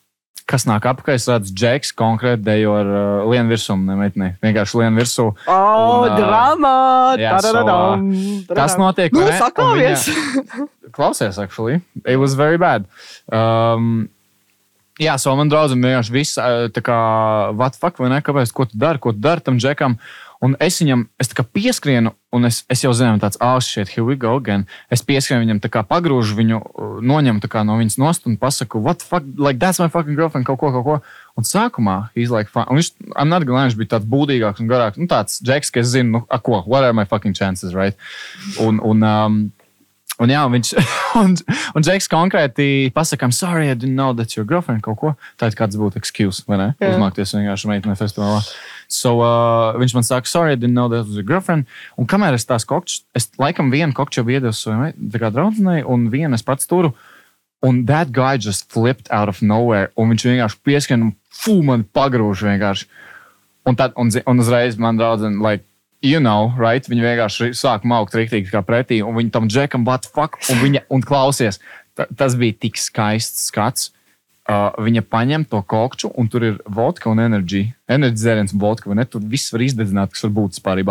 Kas 0.50 0.66
nāk 0.68 0.84
apakaļ, 0.90 1.16
es 1.16 1.28
redzu, 1.30 1.54
Džeks 1.56 1.94
konkrēti 1.96 2.42
dejo 2.44 2.74
ar 2.76 2.88
uh, 2.90 3.30
lienu 3.30 3.54
virsmu, 3.54 3.78
nemeitnē. 3.88 4.32
Vienkārši 4.44 4.80
lienu 4.82 4.98
virsmu. 5.00 5.28
O, 5.46 5.58
Un, 6.02 6.10
ā, 6.10 6.16
drāmā! 6.18 6.72
jā, 7.22 7.36
so, 7.38 7.52
Tadadadam, 7.54 8.08
Tas 8.50 8.76
notiek. 8.82 9.14
Nu, 9.16 9.28
sakāmies! 9.38 10.08
viņa- 10.10 10.66
Klausies, 10.92 11.38
actually. 11.40 11.80
it 12.04 12.18
was 12.20 12.34
very 12.36 12.58
bad. 12.60 12.90
Um, 13.32 14.10
Jā, 15.02 15.16
so 15.18 15.32
man 15.40 15.50
draudzene 15.50 15.82
vienkārši 15.88 16.12
viss 16.14 16.36
tā 16.76 16.82
kā, 16.86 16.96
what 17.58 17.78
fuck, 17.80 17.98
vai 17.98 18.10
ne? 18.12 18.20
Kāpēc, 18.22 18.52
ko 18.54 18.68
tu 18.70 18.78
dari, 18.78 19.00
ko 19.02 19.14
tu 19.16 19.22
dari 19.24 19.42
tam 19.42 19.56
džekam? 19.58 19.96
Un 20.46 20.54
es 20.62 20.78
viņam, 20.82 21.08
es 21.18 21.32
tā 21.32 21.40
kā 21.40 21.46
pieskrienu, 21.48 22.12
un 22.32 22.48
es, 22.48 22.62
es 22.72 22.84
jau 22.84 22.92
zinu, 22.96 23.20
tāds, 23.22 23.40
ah, 23.44 23.60
shit, 23.60 23.92
here 23.92 24.06
we 24.08 24.16
go 24.20 24.36
again. 24.40 24.66
Es 24.92 25.04
pieskrienu 25.06 25.44
viņam, 25.44 25.62
tā 25.64 25.72
kā 25.72 25.84
pagrūžu 25.88 26.38
viņu, 26.38 26.60
uh, 26.62 26.98
noņemu 27.04 27.44
kā 27.52 27.64
no 27.68 27.78
viņas 27.80 27.98
nost 28.02 28.28
un 28.30 28.38
pasaku, 28.40 28.80
what 28.80 29.02
the 29.04 29.08
fuck, 29.08 29.28
like, 29.38 29.60
that's 29.60 29.82
my 29.84 29.90
fucking 29.92 30.16
girlfriend, 30.16 30.48
kaut 30.48 30.62
ko, 30.62 30.72
kaut 30.76 30.88
ko. 30.88 30.98
Un 31.40 31.48
sākumā, 31.48 31.98
like. 32.16 32.52
Un 32.56 32.80
viņš, 32.80 32.92
I'm 33.16 33.32
not 33.32 33.46
gonna 33.48 33.62
lie, 33.62 33.70
viņš 33.70 33.80
bija 33.80 33.94
tāds 33.96 34.08
būdīgāks 34.12 34.64
un 34.64 34.72
garāks. 34.72 35.00
Nu, 35.00 35.08
tāds 35.12 35.40
džeks, 35.44 35.72
ka 35.72 35.84
es 35.84 35.92
zinu, 35.94 36.12
nu, 36.18 36.24
a, 36.30 36.40
ko, 36.40 36.64
what 36.66 36.84
are 36.84 36.96
my 36.96 37.06
fucking 37.06 37.36
chances, 37.36 37.76
right? 37.76 37.96
Un, 38.60 38.80
un, 38.80 39.04
um, 39.04 39.42
Un, 40.22 40.30
jā, 40.30 40.42
un 40.46 40.54
viņš 40.54 40.72
un, 41.22 41.34
un 41.78 41.86
Džeks 41.86 42.10
konkrēti 42.12 42.92
pasakā, 42.94 43.26
I'm 43.26 43.36
sorry, 43.36 43.70
I 43.72 43.76
didn't 43.76 43.98
know 43.98 44.14
that's 44.14 44.38
your 44.38 44.46
girlfriend. 44.46 44.84
Kaut 44.86 45.00
ko 45.02 45.14
tādu, 45.42 45.58
kāds 45.58 45.80
būtu 45.80 45.98
excuse, 46.02 46.44
vai 46.50 46.60
ne? 46.62 46.68
Jā. 46.82 46.94
Uzmākties 46.94 47.34
vienkārši 47.38 47.72
meitene 47.72 47.98
festivālā. 48.00 48.44
So, 48.92 49.16
uh, 49.24 49.72
viņš 49.82 49.96
man 49.98 50.06
saka, 50.06 50.30
sorry, 50.30 50.54
I 50.54 50.60
didn't 50.60 50.78
know 50.78 50.90
that 50.92 51.08
was 51.08 51.18
your 51.18 51.26
girlfriend. 51.26 51.70
Un 51.98 52.10
kamēr 52.12 52.38
es 52.38 52.46
tās 52.46 52.68
kokčus, 52.70 53.06
es 53.18 53.32
laikam 53.42 53.72
vienu 53.74 53.96
kokču 53.98 54.26
iedevu 54.28 54.54
savai 54.56 54.92
draudzenei, 54.98 55.82
un 55.88 56.10
vienu 56.14 56.38
es 56.38 56.46
pats 56.46 56.70
turu. 56.70 56.94
Un 57.66 57.86
that 57.86 58.12
guy 58.14 58.38
just 58.38 58.72
flipped 58.74 59.10
out 59.14 59.30
of 59.30 59.42
nowhere. 59.42 59.92
Un 59.98 60.14
viņš 60.14 60.28
vienkārši 60.28 60.62
pieskrien 60.66 61.08
un 61.08 61.16
fū, 61.34 61.62
man 61.66 61.86
pagrūž 61.86 62.46
vienkārši. 62.46 62.90
Un, 63.70 63.78
tad, 63.78 63.94
un, 64.02 64.10
un 64.10 64.42
uzreiz 64.42 64.78
man 64.82 64.98
draudzene, 64.98 65.38
like, 65.42 65.66
you 66.02 66.20
know, 66.20 66.52
right? 66.58 66.86
Viņa 66.90 67.06
vienkārši 67.06 67.52
sāk 67.58 67.86
maukt 67.88 68.16
rīktīgi 68.18 68.52
kā 68.52 68.64
pretī, 68.66 69.02
un 69.06 69.16
viņa 69.18 69.34
tam 69.38 69.48
džekam, 69.50 69.86
the 69.86 70.12
fuck, 70.12 70.40
un 70.52 70.62
viņa, 70.64 70.86
un 70.90 71.06
klausies, 71.06 71.62
ta- 71.98 72.10
tas 72.18 72.36
bija 72.36 72.58
tik 72.68 72.80
skaists 72.82 73.50
skats. 73.52 73.92
Uh, 74.50 74.74
viņa 74.82 75.04
paņem 75.06 75.44
to 75.48 75.60
kokču, 75.70 76.10
un 76.18 76.28
tur 76.28 76.44
ir 76.44 76.56
vodka 76.66 77.12
un 77.12 77.22
enerģija. 77.22 77.76
Un 77.94 78.60
vodka, 78.60 78.90
vai 78.90 78.98
ne? 78.98 79.06
Tur 79.06 79.22
viss 79.22 79.54
var 79.54 79.62
izdedzināt, 79.62 80.12
kas 80.12 80.26
var 80.26 80.34
būt 80.34 80.58
vispār. 80.58 80.82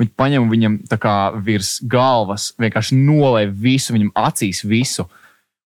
Viņa 0.00 0.14
paņem 0.16 0.48
viņam 0.50 0.78
tā 0.88 0.96
kā 0.98 1.12
virs 1.36 1.76
galvas, 1.84 2.54
vienkārši 2.58 2.96
nolēja 2.96 3.52
visu, 3.52 3.92
viņam 3.92 4.10
acīs 4.16 4.64
visu. 4.64 5.04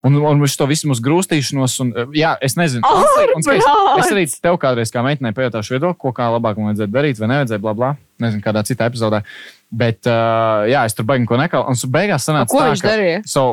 Un, 0.04 0.14
un 0.20 0.42
viņš 0.42 0.54
to 0.60 0.66
visu 0.68 0.86
mums 0.90 1.00
grūstīšanos, 1.02 1.72
un, 1.82 1.88
uh, 1.96 2.10
jā, 2.14 2.34
es 2.44 2.54
nezinu, 2.58 2.84
Ārprāts! 2.86 3.32
un, 3.34 3.42
skaties, 3.42 3.64
es 4.04 4.10
arī 4.12 4.24
tev 4.44 4.58
kādreiz 4.62 4.92
kā 4.94 5.02
meitenei 5.02 5.32
pajautāšu 5.34 5.74
viedokli, 5.74 5.98
ko 6.04 6.12
kā 6.14 6.28
labāk 6.30 6.60
man 6.60 6.68
vajadzētu 6.70 6.94
darīt, 6.94 7.18
vai 7.18 7.30
nevajadzēja, 7.32 7.62
bla, 7.64 7.72
bla. 7.74 7.88
Nezinu, 8.22 8.44
kādā 8.44 8.62
citā 8.68 8.86
epizodē. 8.90 9.22
Bet, 9.72 10.04
uh, 10.06 10.66
jā, 10.70 10.84
es 10.86 10.94
tur 10.94 11.08
baigi 11.08 11.26
ko 11.26 11.40
nekālu. 11.40 11.72
Un 11.72 11.94
beigās 11.96 12.28
sanāca, 12.28 12.52
Ko 12.52 12.60
tā, 12.60 12.68
viņš 12.74 12.84
ka- 12.84 12.92
darīja? 12.92 13.22
So, 13.26 13.46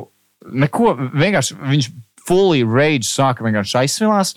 neko, 0.52 0.94
vienkārši 1.16 1.58
viņš 1.64 1.90
fully 2.28 2.62
rage 2.68 3.08
sāka 3.10 3.48
vienkārši 3.48 3.80
aizsvilās. 3.82 4.36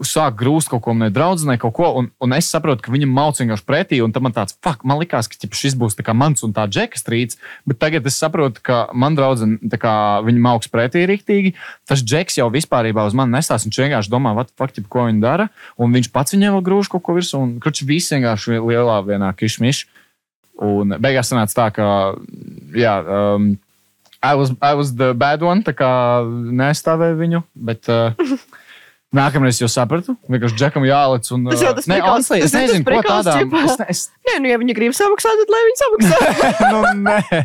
Sāk 0.00 0.38
grūst 0.40 0.70
kaut 0.72 0.80
ko 0.86 0.94
draudzenei, 0.96 1.58
kaut 1.60 1.74
ko, 1.76 1.90
un, 2.00 2.06
un 2.24 2.32
es 2.32 2.46
saprotu, 2.48 2.80
ka 2.86 2.92
viņam 2.94 3.10
mauc 3.12 3.36
vienkārši 3.36 3.64
pretī, 3.68 3.98
un 4.00 4.14
tam 4.14 4.24
man 4.24 4.32
tāds, 4.32 4.56
fuck, 4.64 4.86
man 4.88 4.96
likās, 5.02 5.28
ka 5.28 5.36
ķip, 5.36 5.52
šis 5.52 5.76
būs 5.76 5.98
mans 6.16 6.40
un 6.46 6.54
tā 6.56 6.64
džeka 6.64 6.96
strīds, 6.96 7.36
bet 7.68 7.76
tagad 7.78 8.08
es 8.08 8.16
saprotu, 8.16 8.62
ka 8.64 8.86
man 8.96 9.18
draudzene, 9.18 9.58
viņa 9.60 10.40
mauks 10.40 10.72
pretī 10.72 11.04
rīktīgi, 11.04 11.52
tas 11.84 12.00
džeks 12.00 12.40
jau 12.40 12.48
vispār 12.48 12.88
uz 12.88 13.12
mani 13.12 13.36
nesās, 13.36 13.68
viņš 13.68 13.82
vienkārši 13.84 14.10
domā, 14.10 14.32
what 14.32 14.48
fuck, 14.56 14.72
ķip, 14.72 14.88
ko 14.88 15.04
viņa 15.10 15.20
dara, 15.20 15.50
un 15.76 15.92
viņš 15.92 16.08
pats 16.08 16.32
viņai 16.32 16.54
vēl 16.56 16.64
grūž 16.64 16.88
kaut 16.88 17.04
ko 17.04 17.18
virsū, 17.18 17.42
un 17.44 17.58
kruč 17.60 17.84
viss 17.84 18.16
vienkārši 18.16 18.62
lielā 18.64 19.02
vienā 19.04 19.34
kišmišā. 19.36 20.00
Un 20.62 20.94
beigās 21.00 21.30
sanāca 21.32 21.56
tā, 21.56 21.68
ka, 21.74 21.84
jā, 22.76 22.96
um, 23.02 23.54
I 24.22 24.34
was, 24.34 24.52
I 24.62 24.74
was 24.74 24.94
the 24.94 25.12
bad 25.18 25.42
one, 25.42 25.64
tā 25.66 25.72
kā 25.74 25.90
nestāvēju 26.22 27.16
viņu, 27.18 27.40
bet 27.58 27.88
uh, 27.90 28.14
nākamreiz 29.16 29.60
jau 29.60 29.68
sapratu, 29.70 30.14
vienkārši 30.30 30.58
džekam 30.58 30.86
jālec. 30.88 31.28
Un, 31.34 31.44
Tas 31.50 31.62
jau 31.64 31.72
tas 31.76 31.88
ne, 31.90 31.98
prikals- 31.98 32.12
honestly, 32.12 32.40
es 32.46 32.54
nezinu, 32.56 32.84
ko 32.84 32.90
prikals, 32.90 33.26
tādā. 33.26 33.34
ķipā. 33.42 33.62
Es, 33.64 33.78
ne- 33.78 33.86
es, 33.94 34.02
Nē, 34.28 34.36
nu, 34.40 34.50
ja 34.52 34.58
viņi 34.62 34.76
grib 34.78 34.96
samaksāt, 34.96 35.42
tad 35.42 35.52
lai 35.52 35.62
viņi 35.68 35.80
samaksā. 35.82 36.16
nu, 36.74 36.82
nē, 37.08 37.42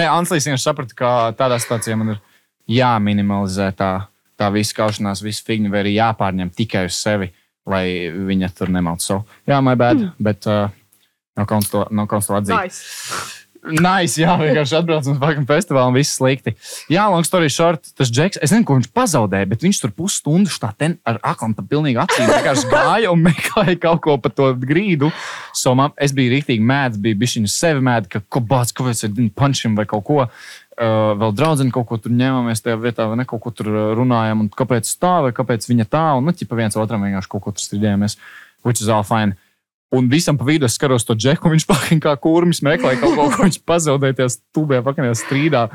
nē 0.00 0.08
honestly, 0.10 0.40
es 0.42 0.48
vienkārši 0.48 0.68
sapratu, 0.68 0.98
ka 0.98 1.12
tādā 1.38 1.60
situācijā 1.62 1.98
man 2.00 2.16
ir 2.16 2.22
jāminimalizē 2.76 3.70
tā, 3.78 3.90
tā 4.38 4.50
visa 4.54 4.74
kaušanās, 4.80 5.22
visa 5.24 5.46
figņa, 5.46 5.70
vai 5.72 5.84
arī 5.84 5.94
jāpārņem 5.96 6.50
tikai 6.58 6.86
uz 6.90 6.98
sevi, 6.98 7.30
lai 7.66 7.86
viņa 8.10 8.50
tur 8.58 8.74
nemauc 8.74 9.02
savu. 9.04 9.24
Jā, 9.46 9.62
my 9.62 9.76
bad, 9.78 10.02
mm. 10.02 10.14
bet 10.22 10.50
uh, 10.50 10.74
nav 11.38 11.48
kauns 11.50 11.70
to, 11.70 11.86
nav 11.94 12.10
kauns 12.10 12.26
to 12.30 12.38
atzīt. 12.38 12.56
Nice. 12.56 13.35
Nice, 13.66 14.20
jā, 14.20 14.34
vienkārši 14.38 14.76
atbrauc 14.78 15.06
uz 15.10 15.16
fucking 15.18 15.46
festivālu 15.48 15.90
un 15.90 15.96
viss 15.96 16.14
slikti. 16.18 16.52
Jā, 16.92 17.08
long 17.10 17.26
story 17.26 17.48
short, 17.50 17.88
tas 17.98 18.10
džeks, 18.12 18.38
es 18.38 18.52
nezinu, 18.52 18.66
ko 18.68 18.76
viņš 18.78 18.90
pazaudēja, 18.94 19.48
bet 19.50 19.64
viņš 19.66 19.80
tur 19.82 19.92
pusstundu 19.96 20.52
tā 20.62 20.70
ten 20.78 20.96
ar 21.08 21.18
aklam 21.26 21.56
pa 21.56 21.64
pilnīgi 21.66 21.98
acīm 22.02 22.30
vienkārši 22.30 22.70
gāja 22.70 23.10
un 23.10 23.24
meklēja 23.28 23.78
kaut 23.82 24.04
ko 24.06 24.18
pa 24.22 24.30
to 24.30 24.52
grīdu. 24.60 25.10
So 25.56 25.74
man, 25.78 25.94
es 25.98 26.14
biju 26.14 26.36
rīktīgi 26.36 26.62
mēdz, 26.66 27.00
bija 27.02 27.18
bišķiņu 27.22 27.50
sevi 27.50 27.82
mēdz, 27.88 28.10
ka 28.12 28.22
ko 28.30 28.44
bāc, 28.52 28.70
ko 28.76 28.86
es 28.92 29.02
punčim 29.34 29.74
vai 29.78 29.88
kaut 29.90 30.06
ko. 30.06 30.28
Uh, 30.76 31.16
vēl 31.16 31.32
draudzene 31.32 31.72
kaut 31.72 31.86
ko 31.88 31.96
tur 31.96 32.12
ņēmāmies 32.12 32.60
tajā 32.60 32.76
vietā, 32.76 33.06
vai 33.08 33.16
ne 33.16 33.24
kaut 33.24 33.40
ko 33.46 33.50
tur 33.56 33.70
uh, 33.72 33.84
runājām, 33.96 34.42
un 34.44 34.50
kāpēc 34.52 34.90
tā, 35.00 35.14
vai 35.24 35.30
kāpēc 35.32 35.64
viņa 35.70 35.86
tā, 35.88 36.04
un 36.18 36.28
nu, 36.28 36.34
ķipa 36.36 36.58
viens 36.58 36.76
otram 36.76 37.06
vienkārši 37.06 37.30
kaut 37.32 37.46
ko 37.46 37.54
tur 37.56 37.64
strīdējāmies, 37.64 38.18
which 38.60 38.84
is 38.84 38.92
all 38.92 39.06
fine. 39.06 39.38
Un 39.94 40.08
visam 40.10 40.38
pa 40.38 40.46
vidu 40.48 40.66
es 40.66 40.74
skatos 40.74 41.06
to 41.06 41.14
džeku, 41.14 41.46
un 41.46 41.54
viņš 41.54 41.66
pakai 41.72 42.00
kā 42.02 42.16
kurmis 42.22 42.62
meklē 42.66 42.96
kaut 43.00 43.14
ko, 43.14 43.28
ko 43.32 43.46
viņš 43.46 43.60
pazaudēja 43.68 44.20
tajā 44.20 44.34
stūbē, 44.34 44.82
pakaļ 44.86 45.14
strīdā. 45.18 45.68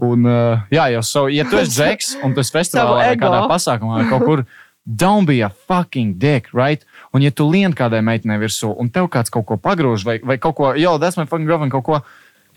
Un, 0.00 0.24
uh, 0.24 0.62
jā, 0.72 0.86
jau 0.94 1.02
so, 1.04 1.26
ja 1.28 1.44
tu 1.44 1.58
esi 1.60 1.76
džeks 1.76 2.14
un 2.24 2.32
tu 2.32 2.40
esi 2.40 2.54
festivālā 2.54 3.10
vai 3.10 3.16
kādā 3.20 3.42
pasākumā 3.50 4.04
kaut 4.08 4.22
kur, 4.24 4.42
don't 4.86 5.28
be 5.28 5.42
a 5.44 5.50
fucking 5.50 6.14
dick, 6.16 6.48
right? 6.56 6.86
Un 7.12 7.26
ja 7.26 7.32
tu 7.34 7.44
lien 7.50 7.74
kādai 7.76 8.00
meitenei 8.06 8.40
virsū, 8.40 8.70
un 8.80 8.88
tev 8.88 9.10
kāds 9.12 9.32
kaut 9.34 9.44
ko 9.50 9.58
pagrūž, 9.60 10.06
vai, 10.08 10.16
vai 10.24 10.38
kaut 10.40 10.56
ko, 10.56 10.70
yo, 10.78 10.96
that's 11.02 11.20
my 11.20 11.26
fucking 11.26 11.50
girlfriend, 11.50 11.74
kaut 11.74 11.84
ko, 11.84 12.00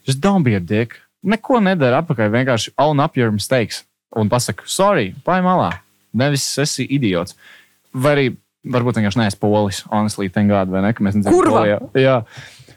just 0.08 0.22
don't 0.24 0.46
be 0.48 0.56
a 0.56 0.62
dick. 0.62 0.96
Neko 1.24 1.60
nedara 1.64 2.00
apakaļ, 2.04 2.32
vienkārši 2.32 2.76
own 2.84 3.04
up 3.04 3.20
your 3.20 3.34
mistakes 3.34 3.84
un 4.16 4.30
pasaka, 4.30 4.64
sorry, 4.70 5.12
pai 5.26 5.42
malā. 5.44 5.72
Nevis 6.14 6.46
esi 6.62 6.86
idiots. 6.94 7.36
Vai 7.94 8.14
arī 8.16 8.26
varbūt 8.64 9.00
vienkārši 9.00 9.22
neesi 9.22 9.40
polis, 9.40 9.84
honestly, 9.92 10.30
thank 10.32 10.52
God, 10.52 10.72
vai 10.72 10.84
ne? 10.86 10.94
mēs 10.94 11.20
Kurva? 11.28 11.64
Polijā. 11.64 11.80
Jā. 12.00 12.20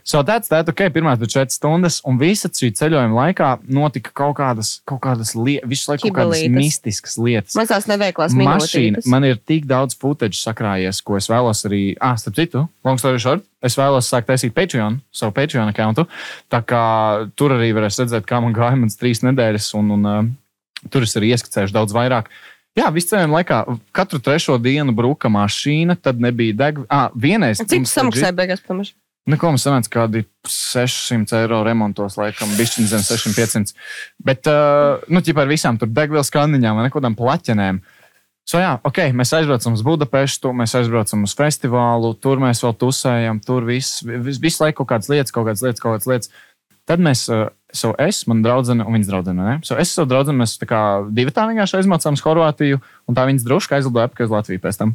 So 0.07 0.21
that's 0.23 0.47
that, 0.47 0.69
ok, 0.71 0.85
pirmās 0.95 1.17
bija 1.19 1.43
4 1.43 1.51
stundas, 1.51 1.97
un 2.07 2.15
visa 2.15 2.47
šī 2.47 2.69
ceļojuma 2.79 3.11
laikā 3.11 3.49
notika 3.75 4.13
kaut 4.15 4.37
kādas, 4.37 4.77
kaut 4.87 5.01
kādas 5.03 5.33
lietas, 5.35 5.67
visu 5.67 5.89
laiku 5.91 6.07
kaut 6.07 6.15
kādas 6.21 6.45
mistiskas 6.53 7.17
lietas. 7.19 7.57
Man 7.59 7.67
tās 7.67 7.89
neveiklās 7.91 8.31
Mašīna, 8.31 9.01
minūtes. 9.01 9.09
man 9.11 9.27
ir 9.27 9.35
tik 9.51 9.67
daudz 9.67 9.97
footage 9.99 10.39
sakrājies, 10.39 11.01
ko 11.03 11.19
es 11.19 11.27
vēlos 11.27 11.65
arī. 11.67 11.81
Ah, 11.99 12.15
starp 12.15 12.39
citu, 12.39 12.63
long 12.87 13.03
story 13.03 13.19
short, 13.19 13.43
es 13.59 13.75
vēlos 13.75 14.07
sākt 14.07 14.31
taisīt 14.31 14.55
Patreon, 14.55 15.01
savu 15.11 15.35
Patreon 15.35 15.73
akkontu. 15.73 16.07
Tā 16.47 16.63
kā 16.63 16.83
tur 17.35 17.57
arī 17.57 17.73
varēs 17.75 17.99
redzēt, 17.99 18.23
kā 18.31 18.39
man 18.39 18.55
gāja 18.55 18.79
mans 18.79 18.95
trīs 18.95 19.25
nedēļas, 19.27 19.73
un, 19.75 19.91
un 19.97 20.07
uh, 20.07 20.21
tur 20.87 21.03
es 21.03 21.19
arī 21.19 21.35
ieskicēšu 21.35 21.75
daudz 21.75 21.91
vairāk. 21.99 22.31
Jā, 22.77 22.91
visu 22.93 23.09
ceļu 23.11 23.33
laikā, 23.33 23.63
katru 23.95 24.19
trešo 24.21 24.59
dienu 24.61 24.93
brūka 24.95 25.31
mašīna, 25.33 25.97
tad 25.97 26.21
nebija 26.21 26.53
degviela. 26.53 26.87
Ah, 26.93 27.09
vienreiz. 27.17 27.61
Cik 27.63 27.87
tas 27.87 27.95
samaksāja 27.97 28.35
beigās 28.37 28.61
par 28.61 28.77
mašīnu? 28.77 28.99
Neko 29.27 29.49
mums 29.51 29.65
sanāca 29.65 29.91
kādi 29.91 30.21
600 30.47 31.41
eiro 31.41 31.59
remontos, 31.67 32.15
laikam, 32.15 32.47
bišķiņa 32.55 32.91
zem 32.93 33.03
600. 33.03 33.73
Bet, 34.23 34.47
uh, 34.47 35.03
nu, 35.11 35.19
ķipā 35.19 35.43
ar 35.43 35.51
visām 35.51 35.79
tur 35.81 35.91
degvielas 35.91 36.31
kandiņām 36.31 36.79
vai 36.79 36.85
nekādām 36.85 37.17
plaķenēm. 37.19 37.81
So, 38.47 38.61
jā, 38.63 38.77
ok, 38.87 39.01
mēs 39.17 39.33
aizbraucam 39.35 39.75
uz 39.75 39.83
Budapeštu, 39.83 40.53
mēs 40.55 40.77
aizbraucam 40.79 41.25
uz 41.27 41.33
festivālu, 41.35 42.13
tur 42.23 42.39
mēs 42.39 42.63
vēl 42.63 42.77
tusējam, 42.79 43.41
tur 43.43 43.67
viss, 43.67 43.99
vis, 44.07 44.39
visu 44.39 44.63
laiku 44.63 44.85
kaut 44.85 44.93
kādas 44.93 45.11
lietas, 45.11 45.35
kaut 45.35 45.49
kādas 45.49 45.65
lietas, 45.65 45.83
kaut 45.83 45.97
kādas 45.97 46.07
lietas. 46.07 46.31
Tad 46.87 47.03
mēs, 47.03 47.25
uh, 47.27 47.49
so 47.75 47.91
es, 47.99 48.21
mana 48.29 48.45
draudzene 48.45 48.85
un 48.87 48.95
viņas 48.95 49.09
draudzene, 49.11 49.43
ne? 49.43 49.55
So 49.67 49.75
es 49.79 49.91
savu 49.91 50.07
draugu, 50.11 50.35
mēs 50.35 50.55
tā 50.61 50.69
kā 50.69 50.81
divi 51.11 51.33
tā 51.35 51.47
vienkārši 51.49 51.81
aizmācām 51.81 52.15
uz 52.15 52.23
Horvātiju, 52.23 52.79
un 53.07 53.17
tā 53.17 53.25
viņas 53.27 53.47
drusku 53.47 53.75
aizlidoja 53.75 54.07
apkārt 54.07 54.29
uz 54.29 54.35
Latviju 54.37 54.63
pēc 54.63 54.79
tam. 54.79 54.93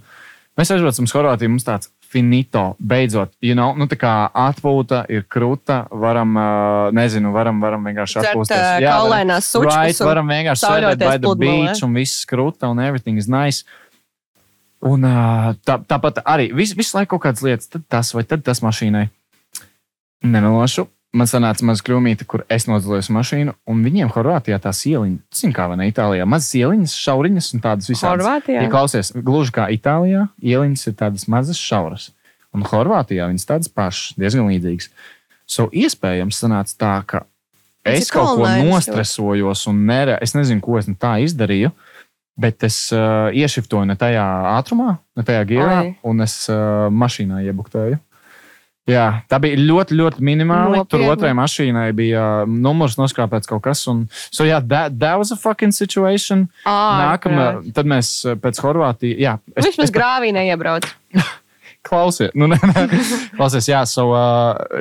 Mēs 0.56 0.72
aizbraucam 0.72 1.08
uz 1.08 1.12
Horvātiju, 1.16 1.52
mums 1.52 1.66
tāds 1.68 1.92
finito, 2.12 2.62
beidzot, 2.76 3.32
you 3.40 3.56
know, 3.56 3.72
nu 3.76 3.86
tā 3.88 3.96
kā 4.00 4.12
atpūta 4.36 5.02
ir 5.12 5.24
krūta, 5.32 5.82
varam, 5.88 6.34
uh, 6.36 6.88
nezinu, 6.96 7.32
varam, 7.32 7.60
varam 7.64 7.88
vienkārši 7.88 8.18
atpūsties. 8.20 8.56
ā, 8.60 8.82
Jā, 8.84 8.96
kaulainās 9.00 9.48
sučkas 9.48 9.78
Right, 9.78 10.02
varam 10.04 10.28
vienkārši 10.28 10.66
sēdēt 10.66 11.04
by 11.06 11.22
the 11.22 11.32
beach 11.40 11.84
un 11.86 11.96
viss 11.96 12.26
krūta 12.28 12.68
un 12.72 12.82
everything 12.84 13.20
is 13.20 13.30
nice. 13.32 13.64
Un 14.82 15.06
tā, 15.62 15.78
tāpat 15.88 16.24
arī 16.26 16.50
vis, 16.56 16.74
visu 16.76 16.98
laiku 16.98 17.14
kaut 17.14 17.28
kādas 17.28 17.44
lietas, 17.46 17.70
tad 17.70 17.84
tas 17.88 18.12
vai 18.16 18.24
tad 18.28 18.42
tas 18.44 18.60
mašīnai. 18.64 19.06
Nemelošu. 20.26 20.88
Man 21.12 21.28
sanāca 21.28 21.66
maza 21.68 21.84
kļūmīte, 21.84 22.24
kur 22.24 22.46
es 22.48 22.64
nodalījos 22.64 23.10
mašīnu, 23.12 23.52
un 23.68 23.80
viņiem 23.84 24.08
Horvātijā 24.14 24.56
tās 24.64 24.78
ieliņas, 24.88 25.42
zinu, 25.42 25.52
kā 25.52 25.66
ne 25.76 25.90
Itālijā, 25.90 26.24
mazas 26.24 26.54
ieliņas, 26.56 26.94
šauriņas 27.04 27.48
un 27.52 27.62
tādas 27.66 27.90
visādas. 27.90 28.22
Horvātijā? 28.24 28.62
Ja 28.64 28.70
klausies, 28.72 29.10
gluži 29.12 29.52
kā 29.58 29.66
Itālijā, 29.74 30.22
ieliņas 30.40 30.86
ir 30.88 30.94
tādas 31.02 31.26
mazas 31.28 31.60
šauras, 31.60 32.06
un 32.56 32.64
Horvātijā 32.64 33.26
viņas 33.28 33.44
tādas 33.50 33.68
pašas, 33.68 34.14
diezgan 34.16 34.48
līdzīgas. 34.48 34.88
So, 35.44 35.66
iespējams, 35.68 36.38
sanāca 36.46 36.78
tā, 36.80 36.94
ka 37.04 37.20
es 37.84 38.06
ir 38.06 38.14
kaut 38.14 38.40
ko 38.40 38.48
nostresojos 38.70 39.66
un 39.68 39.82
nere, 39.90 40.16
es 40.24 40.32
nezinu, 40.32 40.64
ko 40.64 40.78
es 40.80 40.88
tā 40.96 41.18
izdarīju. 41.26 41.74
Bet 42.40 42.64
es 42.64 42.86
uh, 42.96 43.28
iešiftoju 43.36 43.84
ne 43.90 43.98
tajā 44.00 44.24
ātrumā, 44.54 44.94
ne 45.20 45.24
tajā 45.28 45.42
Oi. 45.60 45.90
un 46.08 46.24
es 46.24 46.38
uh, 46.48 46.88
mašīnā 46.88 47.42
iebuktēju. 47.44 48.00
Jā, 48.90 49.22
tā 49.30 49.38
bija 49.38 49.54
ļoti, 49.60 49.94
ļoti 49.94 50.24
minimāli. 50.26 50.80
Nopietni. 50.80 50.90
Tur 50.90 51.12
otrai 51.12 51.30
mašīnai 51.38 51.84
bija 51.94 52.22
numurs 52.50 52.96
noskrāpēts 52.98 53.46
kaut 53.46 53.62
kas. 53.62 53.84
Un, 53.90 54.08
so, 54.10 54.42
jā, 54.48 54.58
that, 54.72 54.96
that 54.98 55.20
was 55.20 55.30
a 55.30 55.38
fucking 55.38 55.70
situation. 55.76 56.48
Nākamā, 56.66 57.46
tad 57.76 57.86
mēs 57.90 58.10
pēc 58.42 58.58
Horvātijas. 58.64 59.20
Jā, 59.22 59.36
Es, 59.54 59.68
Viņš 59.68 59.78
mums 59.84 59.94
grāvī 59.94 60.32
neiebrauc. 60.34 60.88
Klausies, 61.86 62.34
nu, 62.38 62.48
nē, 62.50 62.58
nē. 62.58 62.86
Klausies, 63.38 63.70
jā, 63.70 63.84
so, 63.90 64.08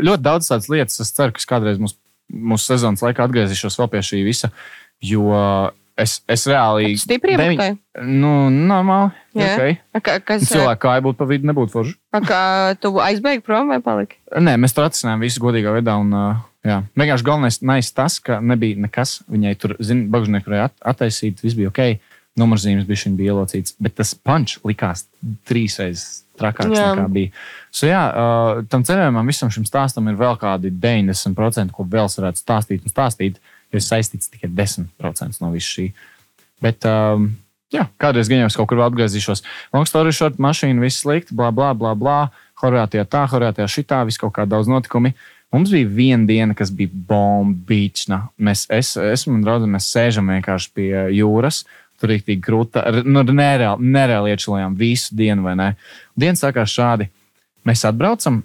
ļoti 0.02 0.26
daudz 0.26 0.50
tādas 0.50 0.70
lietas. 0.74 0.98
Es 1.02 1.14
ceru, 1.18 1.38
ka 1.38 1.46
kādreiz 1.54 1.78
mūsu, 1.82 1.98
mūsu 2.34 2.74
sezonas 2.74 3.06
laikā 3.06 3.26
atgriezīšos 3.30 3.78
vēl 3.82 3.92
pie 3.94 4.02
šī 4.06 4.24
visa. 4.26 4.50
Jo 5.02 5.30
es, 5.98 6.20
es 6.32 6.46
reāli. 6.50 6.94
Stipri 7.00 7.36
deviņ- 7.40 7.58
iebrauc. 7.60 7.80
Nu, 8.08 8.50
normāli. 8.50 9.12
Jā. 9.36 9.50
Okay. 9.56 9.78
Ka, 10.02 10.20
kas, 10.20 10.46
Cilvēku 10.50 10.86
kāja 10.88 11.04
būtu 11.06 11.20
pa 11.20 11.28
vidu, 11.30 11.48
nebūtu 11.50 11.74
forši. 11.76 11.98
kā 12.28 12.44
tu 12.80 12.94
aizbēgi 13.00 13.44
prom 13.44 13.68
vai 13.74 13.80
paliki? 13.84 14.18
Nē, 14.36 14.58
mēs 14.62 14.76
tur 14.76 14.88
atrisinājām 14.88 15.24
visu 15.24 15.44
godīgā 15.44 15.76
veidā. 15.76 15.98
Un, 16.00 16.14
uh, 16.14 16.42
jā. 16.68 16.82
Vienkārši 16.96 17.28
galvenais 17.28 17.62
nice 17.62 17.94
tas, 17.94 18.20
ka 18.20 18.40
nebija 18.40 18.80
nekas. 18.80 19.22
Viņai 19.32 19.54
tur, 19.60 19.76
zina, 19.80 20.08
bagžnieku 20.12 20.52
varēja 20.52 20.70
at 20.72 20.76
attaisīt, 20.96 21.44
viss 21.44 21.56
bija 21.60 21.72
ok. 21.74 22.00
Numurzīmes 22.40 22.86
bija 22.88 23.10
viņa 23.10 23.26
ielocīts, 23.28 23.74
bet 23.80 23.98
tas 24.00 24.14
punch 24.16 24.62
likās 24.64 25.04
trīsreiz 25.50 26.24
trakāks 26.40 26.72
Jā. 26.78 26.94
nekā 26.96 27.08
bija. 27.12 27.32
So, 27.76 27.90
jā, 27.90 28.02
uh, 28.08 28.62
tam 28.72 28.86
ceļojumam, 28.88 29.28
visam 29.28 29.52
šim 29.52 29.66
stāstam 29.68 30.08
ir 30.08 30.16
vēl 30.20 30.38
kādi 30.40 30.72
90%, 30.72 31.76
ko 31.76 31.84
vēl 31.84 32.08
varētu 32.08 32.40
stāstīt 32.40 32.88
un 32.88 32.94
stāstīt, 32.94 33.42
ir 33.76 33.84
saistīts 33.84 34.32
tikai 34.32 34.50
10% 34.52 35.42
no 35.42 35.52
visu 35.54 35.76
šī. 35.78 35.88
Bet, 36.62 36.86
um, 36.86 37.32
jā, 37.74 37.88
kādreiz 38.02 38.30
gan 38.30 38.44
jau 38.44 38.52
es 38.52 38.58
kaut 38.60 38.70
kur 38.72 38.84
atgriezīšos. 38.86 39.44
Long 39.74 39.90
story 39.90 40.14
short, 40.16 40.40
mašīna 40.42 40.84
viss 40.84 41.04
slikti, 41.06 41.36
bla, 41.38 41.52
bla, 41.56 41.74
bla, 41.78 41.94
bla. 41.98 42.18
Horvātijā 42.62 43.08
tā, 43.10 43.26
Horvātijā 43.32 43.68
šitā, 43.72 44.04
viss 44.06 44.22
kaut 44.22 44.36
kā 44.36 44.46
daudz 44.50 44.70
notikumi. 44.70 45.16
Mums 45.52 45.74
bija 45.74 45.88
viena 45.92 46.28
diena, 46.30 46.56
kas 46.56 46.72
bija 46.72 46.94
bombīčna. 47.10 48.22
Mēs, 48.40 48.68
es, 48.72 48.94
es 48.96 49.26
un 49.28 49.42
draugi, 49.44 49.68
mēs 49.72 49.90
sēžam 49.92 50.30
vienkārši 50.32 50.70
pie 50.78 50.92
jūras. 51.18 51.66
Tur 52.02 52.14
ir 52.16 52.22
tik 52.26 52.40
grūti, 52.42 52.82
nu, 53.06 53.22
nereāli, 53.28 53.90
nereāli 53.94 54.32
iečilējām 54.34 54.78
visu 54.80 55.18
dienu, 55.18 55.44
vai 55.46 55.58
ne? 55.60 55.68
Diena 56.18 56.40
sākās 56.40 56.72
šādi. 56.74 57.10
Mēs 57.68 57.84
atbraucam, 57.86 58.40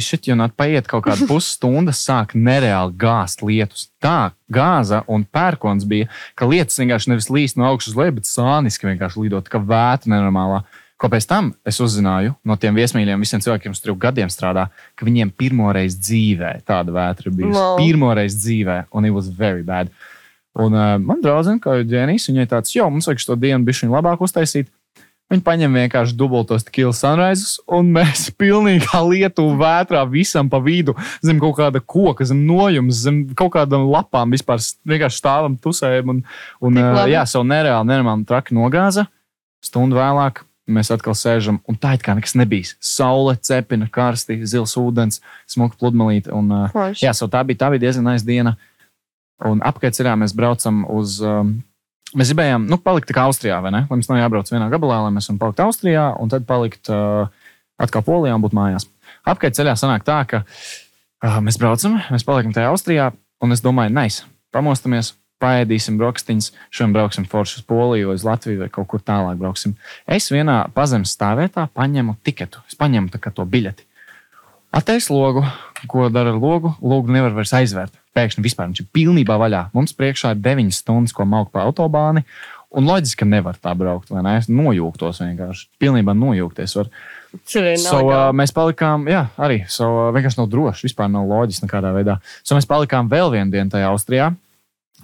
Shit 0.00 0.28
you 0.28 0.36
not, 0.38 0.54
paiet 0.58 0.88
kaut 0.90 1.04
kāda 1.06 1.26
pusstunda, 1.30 1.94
sāk 1.96 2.34
nereāli 2.38 2.94
gāzt 3.00 3.42
lietus. 3.46 3.88
Tā 4.02 4.32
gāza 4.52 5.02
un 5.10 5.24
pērkons 5.24 5.86
bija, 5.88 6.10
ka 6.38 6.48
lietas 6.50 6.78
vienkārši 6.80 7.12
nevis 7.12 7.30
līst 7.32 7.58
no 7.58 7.66
augšas 7.70 7.94
uz 7.94 7.98
leju, 8.00 8.18
bet 8.20 8.30
sāniski 8.30 8.90
vienkārši 8.90 9.24
lidot, 9.24 9.50
kā 9.50 9.62
vētra 9.62 10.12
nenormālā. 10.14 10.62
Ko 11.00 11.08
pēc 11.08 11.24
tam 11.24 11.54
es 11.64 11.78
uzzināju 11.80 12.34
no 12.44 12.56
tiem 12.60 12.76
viesmīļiem, 12.76 13.22
visiem 13.24 13.40
cilvēkiem, 13.40 13.72
kas 13.72 13.80
tur 13.80 13.96
gadiem 13.96 14.28
strādā, 14.28 14.66
ka 14.92 15.06
viņiem 15.08 15.30
pirmoreiz 15.32 15.96
dzīvē 15.96 16.58
tāda 16.68 16.92
vētra 16.92 17.32
bijusi. 17.32 17.56
Wow. 17.56 17.78
Pirmoreiz 17.80 18.36
dzīvē, 18.36 18.82
un 18.92 19.08
it 19.08 19.14
was 19.16 19.30
very 19.32 19.64
bad. 19.64 19.88
Un 20.60 20.74
uh, 20.76 20.98
man 21.00 21.22
draudzene, 21.24 21.62
kā 21.62 21.78
ģēnijas, 21.88 22.28
viņai 22.28 22.46
tāds, 22.50 22.74
jo 22.74 22.84
mums 22.92 23.08
vajag 23.08 23.22
šo 23.22 23.38
dienu 23.40 23.64
bišķiņu 23.64 23.96
labāk 23.96 24.20
uztaisīt. 24.26 24.68
Viņi 25.30 25.44
paņem 25.46 25.76
vienkārši 25.78 26.16
dubultos 26.18 26.64
tequila 26.66 26.90
sunrises, 26.96 27.60
un 27.70 27.92
mēs 27.94 28.26
pilnībā 28.40 28.98
lietu 29.06 29.44
vētrā 29.60 30.02
visam 30.10 30.50
pa 30.50 30.58
vidu, 30.62 30.96
zem 31.22 31.38
kaut 31.42 31.54
kāda 31.60 31.78
koka, 31.78 32.26
zem 32.26 32.42
nojuma, 32.48 32.90
zem 32.90 33.22
kaut 33.38 33.54
kādām 33.54 33.86
lapām 33.92 34.34
vispār 34.34 34.58
vienkārši 34.90 35.22
stāvam, 35.22 35.54
tusējam. 35.62 36.16
Un, 36.16 36.22
un 36.66 36.82
jā, 37.12 37.22
savu 37.30 37.46
nereāli, 37.46 37.86
nereāli 37.92 38.26
traki 38.26 38.58
nogāza. 38.58 39.06
Stundu 39.62 40.00
vēlāk 40.00 40.42
mēs 40.70 40.90
atkal 40.94 41.14
sēžam, 41.18 41.60
un 41.68 41.78
tā 41.78 41.94
it 41.94 42.02
kā 42.06 42.16
nekas 42.18 42.34
nebija. 42.38 42.74
Saule, 42.82 43.36
cepina, 43.38 43.86
karsti, 43.92 44.40
zils 44.50 44.74
ūdens, 44.80 45.22
smuka 45.50 45.78
pludmalīte. 45.78 46.34
Un, 46.34 46.50
Forši. 46.74 47.06
Jā, 47.06 47.14
so 47.14 47.30
tā 47.30 47.44
bija, 47.46 47.62
tā 47.62 47.70
bija 47.74 47.86
diezgan 47.86 48.10
aiz 48.12 48.26
diena. 48.26 48.56
Un 49.46 49.62
apkārtceļā 49.64 50.18
mēs 50.20 50.34
braucam 50.36 50.82
uz. 50.90 51.20
Um, 51.22 51.60
mēs 52.16 52.32
gribējām, 52.32 52.66
nu, 52.70 52.78
palikt 52.82 53.12
kā 53.14 53.26
Austrijā, 53.28 53.60
vai 53.64 53.72
ne? 53.74 53.84
Lai 53.86 53.98
mums 53.98 54.10
nav 54.10 54.20
jābrauc 54.20 54.50
vienā 54.50 54.68
gabalā, 54.72 55.02
lai 55.06 55.14
mēs 55.14 55.30
varam 55.30 55.40
palikt 55.42 55.62
Austrijā 55.64 56.06
un 56.20 56.32
tad 56.32 56.46
palikt 56.48 56.90
uh, 56.92 57.30
atkal 57.80 58.04
Polijā 58.06 58.36
un 58.36 58.44
būt 58.44 58.56
mājās. 58.56 58.88
Apkārtceļā 59.30 59.76
sanāk 59.78 60.06
tā, 60.06 60.18
ka 60.30 60.42
uh, 60.44 61.40
mēs 61.44 61.60
braucam, 61.60 61.98
mēs 62.12 62.26
paliekam 62.26 62.54
tajā 62.56 62.72
Austrijā, 62.72 63.10
un 63.44 63.56
es 63.56 63.64
domāju, 63.64 63.94
nais, 63.96 64.22
pamostamies. 64.54 65.14
Paēdīsim 65.40 65.96
brokastiņas, 65.96 66.50
šodien 66.68 66.92
brauksim 66.92 67.24
forši 67.24 67.62
uz 67.62 67.64
Poliju, 67.64 68.10
uz 68.12 68.26
Latviju 68.28 68.60
vai 68.60 68.66
kaut 68.68 68.90
kur 68.90 69.00
tālāk 69.00 69.38
brauksim. 69.40 69.72
Es 70.04 70.26
vienā 70.28 70.66
pazemes 70.76 71.14
stāvvietā 71.16 71.64
paņemu 71.72 72.18
tiketu. 72.28 72.60
Es 72.68 72.76
paņemu 72.76 73.08
to 73.24 73.46
biļeti. 73.48 73.86
Atteiks 74.76 75.08
logu, 75.08 75.46
ko 75.88 76.10
dara 76.12 76.34
ar 76.34 76.36
logu. 76.36 76.74
Logu 76.84 77.08
nevar 77.16 77.32
vairs 77.34 77.54
aizvērt. 77.56 77.96
Pēkšņi 78.16 78.42
vispār 78.42 78.66
viņš 78.70 78.80
ir 78.82 78.88
pilnībā 78.96 79.36
vaļā. 79.38 79.68
Mums 79.76 79.92
priekšā 79.94 80.32
ir 80.34 80.40
9 80.42 80.72
stundas, 80.74 81.12
ko 81.14 81.24
maukt 81.30 81.52
pa 81.54 81.62
autobāni. 81.68 82.24
Un 82.74 82.86
loģiski, 82.86 83.20
ka 83.22 83.26
nevar 83.26 83.56
tā 83.58 83.72
braukt, 83.74 84.10
vai 84.14 84.20
ne? 84.22 84.36
Es 84.38 84.46
nojūgtos 84.50 85.18
vienkārši. 85.22 85.64
Pilnībā 85.82 86.12
nojūgties. 86.14 86.74
Var. 86.78 86.90
Arī 87.58 87.72
So, 87.82 87.98
uh, 88.10 88.28
mēs 88.34 88.52
palikām, 88.54 89.08
jā, 89.10 89.24
arī. 89.42 89.60
So, 89.70 89.88
uh, 89.88 90.12
vienkārši 90.14 90.38
nav 90.38 90.48
droši. 90.52 90.86
Vispār 90.86 91.10
nav 91.10 91.26
loģiski 91.30 91.66
nekādā 91.66 91.90
veidā. 91.96 92.18
So, 92.42 92.54
mēs 92.58 92.66
palikām 92.70 93.10
vēl 93.10 93.30
vienu 93.34 93.50
dienu 93.50 93.70
tajā 93.74 93.90
Austrijā. 93.90 94.28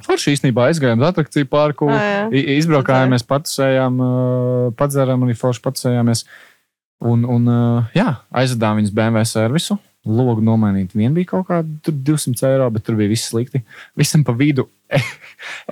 Forši 0.06 0.34
īstenībā 0.36 0.66
aizgājām 0.68 1.00
uz 1.00 1.08
atrakciju 1.08 1.48
parku, 1.48 1.86
jā. 1.90 2.26
i- 2.30 2.58
izbraukājāmies, 2.60 3.24
patusējām, 3.26 3.98
uh, 4.04 4.72
padzērām 4.76 5.22
un 5.26 5.34
forši 5.34 5.62
patusējāmies. 5.64 6.24
Un, 7.06 7.24
un 7.24 7.48
uh, 7.50 7.90
jā, 7.96 8.10
aizvedām 8.30 8.78
viņus 8.78 8.92
BMW 8.94 9.24
servisu. 9.28 9.78
Logu 10.06 10.42
nomainīt. 10.44 10.94
Vien 10.94 11.14
bija 11.16 11.32
kaut 11.32 11.48
kāda 11.48 11.66
tur 11.82 11.94
200 12.06 12.46
eiro, 12.46 12.66
bet 12.70 12.84
tur 12.86 12.94
bija 12.98 13.10
viss 13.10 13.26
slikti. 13.32 13.64
Visam 13.98 14.22
pa 14.26 14.34
vidu. 14.36 14.68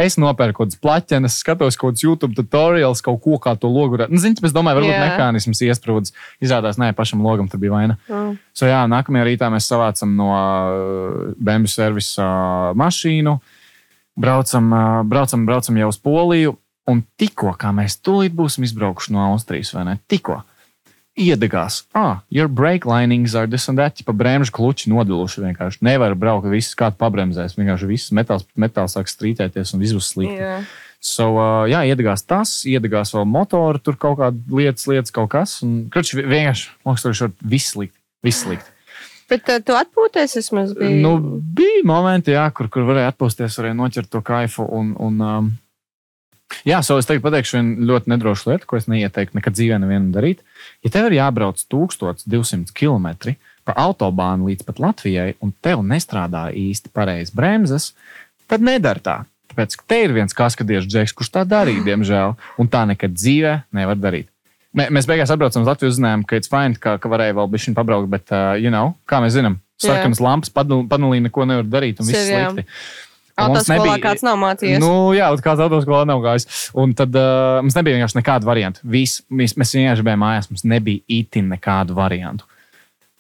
Es 0.05 0.17
nopērku 0.19 0.59
kaut 0.59 0.73
kādas 0.73 0.81
plaķenes, 0.83 1.37
skatos 1.41 1.79
kaut 1.79 1.95
kādus 1.95 2.03
YouTube 2.05 2.35
tutorials, 2.37 3.01
kaut 3.05 3.21
ko 3.23 3.39
kā 3.43 3.55
to 3.59 3.71
logu. 3.71 4.01
Nu, 4.11 4.19
Ziniet, 4.21 4.43
es 4.45 4.55
domāju, 4.55 4.81
varbūt 4.81 4.93
Jā. 4.93 5.05
mehānisms 5.05 5.63
iesprūdis. 5.69 6.15
Izrādās, 6.43 6.81
nē, 6.83 6.91
pašam 6.99 7.23
logam 7.25 7.47
tur 7.51 7.63
bija 7.63 7.77
vaina. 7.77 7.97
Mm. 8.11 8.35
So, 8.57 8.67
jā, 8.69 8.83
nākamajā 8.91 9.29
rītā 9.31 9.51
mēs 9.55 9.69
savācam 9.71 10.17
no 10.19 10.31
uh, 10.35 11.21
BMW 11.39 11.71
servisa 11.71 12.27
uh, 12.27 12.73
mašīnu, 12.79 13.37
braucam, 14.21 14.75
uh, 14.75 15.03
braucam, 15.09 15.47
braucam 15.47 15.79
jau 15.81 15.93
uz 15.95 16.01
Poliju. 16.03 16.59
Un 16.91 17.01
tikko 17.17 17.55
kā 17.57 17.71
mēs 17.73 17.97
tūlīt 18.05 18.35
būsim 18.37 18.67
izbraukuši 18.67 19.15
no 19.15 19.31
Austrijas, 19.31 19.71
vai 19.73 19.87
ne? 19.89 19.97
Tikko 20.11 20.43
iedegās, 21.15 21.85
ah, 21.95 22.23
your 22.31 22.49
brake 22.49 22.87
linings 22.87 23.35
are 23.35 23.47
this 23.47 23.69
and 23.69 23.79
that, 23.79 24.03
pa 24.05 24.13
bremžu 24.13 24.53
kluči 24.55 24.91
nodiluši 24.91 25.45
vienkārši. 25.45 25.83
Nevar 25.87 26.17
braukt, 26.19 26.51
viss 26.51 26.75
kāds 26.79 26.99
pabremzēs. 26.99 27.55
Vienkārši 27.59 27.91
viss 27.91 28.15
metāls, 28.15 28.47
metāls 28.59 28.97
sāk 28.99 29.11
strītēties 29.11 29.75
un 29.75 29.85
viss 29.85 29.95
būs 29.95 30.11
slikti. 30.15 30.43
Jā. 30.43 30.59
So, 31.05 31.35
uh, 31.37 31.65
jā, 31.69 31.83
iedegās 31.93 32.25
tas, 32.25 32.63
iedegās 32.67 33.13
vēl 33.15 33.27
motoru, 33.29 33.81
tur 33.83 33.99
kaut 34.01 34.19
kāda 34.23 34.57
lietas, 34.57 34.87
lietas 34.89 35.13
kaut 35.15 35.31
kas. 35.35 35.59
Un, 35.67 35.85
kruč, 35.93 36.15
vienkārši, 36.17 36.71
mākslinieks, 36.89 37.43
viss 37.45 37.75
slikti. 37.75 37.99
Viss 38.25 38.47
slikti. 38.47 38.73
Bet 39.31 39.49
uh, 39.53 39.61
tu 39.65 39.77
atpūties 39.77 40.39
vismaz 40.41 40.73
bija. 40.77 40.97
Nu, 41.05 41.19
bija 41.57 41.85
momenti, 41.89 42.35
jā, 42.35 42.47
kur, 42.57 42.71
kur 42.73 42.89
varēja 42.89 43.13
atpūsties, 43.13 43.61
varēja 43.61 43.77
noķert 43.79 44.11
to 44.13 44.25
kaifu. 44.25 44.65
Un, 44.65 44.95
un, 45.01 45.21
um, 45.21 45.53
jā, 46.69 46.79
so 46.85 46.97
es 47.01 47.07
teiktu, 47.09 47.25
pateikšu 47.25 47.57
vienu 47.59 47.87
ļoti 47.91 48.11
nedrošu 48.13 48.51
lietu, 48.53 48.67
ko 48.71 48.77
es 48.81 48.89
neieteiktu 48.91 49.39
nekad 49.39 49.57
dzīvē 49.57 49.79
nevienam 49.83 50.11
darīt. 50.15 50.43
Ja 50.85 50.91
tev 50.95 51.09
ir 51.11 51.19
jābrauc 51.21 51.61
1200 51.73 52.73
km 52.77 53.35
pa 53.65 53.73
autobānu 53.81 54.51
līdz 54.51 54.67
pat 54.69 54.81
Latvijai, 54.83 55.35
un 55.41 55.53
tev 55.65 55.81
nestrādā 55.89 56.51
īsti 56.53 56.91
pareizi 56.93 57.33
bremzes, 57.37 57.95
tad 58.51 58.61
nedara 58.61 59.01
tā. 59.01 59.17
Tāpēc, 59.55 59.77
ka 59.81 59.85
te 59.89 59.99
ir 60.05 60.13
viens 60.13 60.35
kaskadiešu 60.37 60.91
džeks, 60.91 61.15
kurš 61.17 61.31
tā 61.33 61.45
darīja, 61.49 61.85
diemžēl, 61.89 62.35
un 62.61 62.69
tā 62.69 62.85
nekad 62.91 63.15
dzīvē 63.17 63.55
nevar 63.77 63.97
darīt. 64.01 64.29
Mē- 64.75 64.91
Mēs 64.93 65.07
beigās 65.09 65.31
atbraucam 65.31 65.63
uz 65.63 65.69
Latviju, 65.71 65.93
uzzinājām, 65.95 66.25
ka 66.29 66.37
it's 66.41 66.51
fine, 66.51 66.75
ka, 66.77 66.97
ka 67.01 67.09
varēja 67.09 67.37
vēl 67.39 67.49
bišķiņu 67.53 67.79
pabraukt, 67.79 68.11
bet, 68.11 68.27
uh, 68.35 68.53
you 68.59 68.73
know, 68.75 68.97
kā 69.09 69.21
mēs 69.23 69.37
zinām, 69.39 69.61
sarkanas 69.81 70.21
lampas 70.21 70.51
panelī 70.53 71.21
neko 71.25 71.47
nevar 71.49 71.65
darīt, 71.71 72.03
un 72.03 72.09
viss 72.11 72.19
Sev, 72.27 72.59
jā. 72.59 72.75
Autoskolā 73.41 73.77
nebija- 73.81 74.03
kāds 74.05 74.23
nav 74.23 74.37
mācījies. 74.39 74.79
Nu, 74.83 75.11
jā, 75.17 75.27
kāds 75.43 75.63
autoskolā 75.65 76.05
nav 76.07 76.21
gājis. 76.23 76.47
Un 76.79 76.93
tad 76.95 77.15
uh, 77.19 77.61
mums 77.65 77.75
nebija 77.75 77.99
vienkārši 77.99 78.21
nekāda 78.21 78.47
varianta. 78.47 78.81
Vis, 78.85 79.23
mēs, 79.31 79.57
mēs 79.59 79.75
vienkārši 79.75 80.07
bijām 80.07 80.23
mājās, 80.23 80.51
mums 80.53 80.63
nebija 80.71 81.03
itin 81.09 81.49
nekādu 81.51 81.97
variantu. 81.99 82.47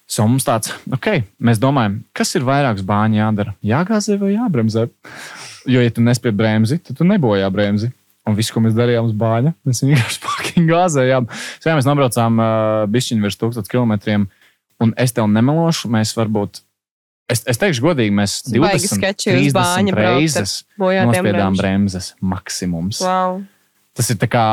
So 0.06 0.26
mums 0.28 0.44
tāds, 0.44 0.70
ok, 0.92 1.08
mēs 1.40 1.58
domājam, 1.58 2.02
kas 2.14 2.34
ir 2.36 2.44
vairāk 2.46 2.82
bāņu 2.86 3.18
jādara? 3.18 3.54
Jāgāzē 3.64 4.18
vai 4.20 4.34
jābremzē? 4.36 4.86
Jo, 5.66 5.80
ja 5.80 5.90
tu 5.90 6.04
nespēji 6.04 6.36
bremzi, 6.36 6.78
tad 6.84 6.98
tu 7.00 7.06
nebojā 7.08 7.48
bremzi. 7.50 7.90
Un 8.28 8.36
viss, 8.36 8.52
ko 8.52 8.60
mēs 8.64 8.76
darījām 8.76 9.08
uz 9.08 9.16
bāņa, 9.20 9.54
mēs 9.66 9.82
vienkārši 9.84 10.20
fucking 10.24 10.68
gāzējām. 10.70 11.26
So, 11.58 11.68
jā, 11.70 11.74
mēs 11.76 11.88
nobraucām 11.88 12.38
uh, 12.40 12.84
bišķiņu 12.92 13.24
virs 13.26 13.40
1000 13.40 13.68
km. 13.72 14.28
Un 14.84 14.92
es 15.00 15.12
tev 15.16 15.26
nemelošu, 15.30 15.88
mēs 15.92 16.14
varbūt 16.16 16.62
Es, 17.30 17.40
es 17.48 17.56
teikšu, 17.56 17.80
godīgi, 17.86 18.12
mēs 18.12 18.42
Baigi 18.50 18.84
20 18.84 18.98
sketči 18.98 19.30
uz 19.32 19.54
30 19.54 19.56
Bāņa 19.56 19.96
reizes 19.96 20.58
nospiedām 20.76 21.56
bremzes 21.56 22.10
maksimums. 22.20 23.00
Wow. 23.00 23.40
Tas 23.96 24.10
ir 24.12 24.18
tā 24.20 24.28
kā 24.28 24.44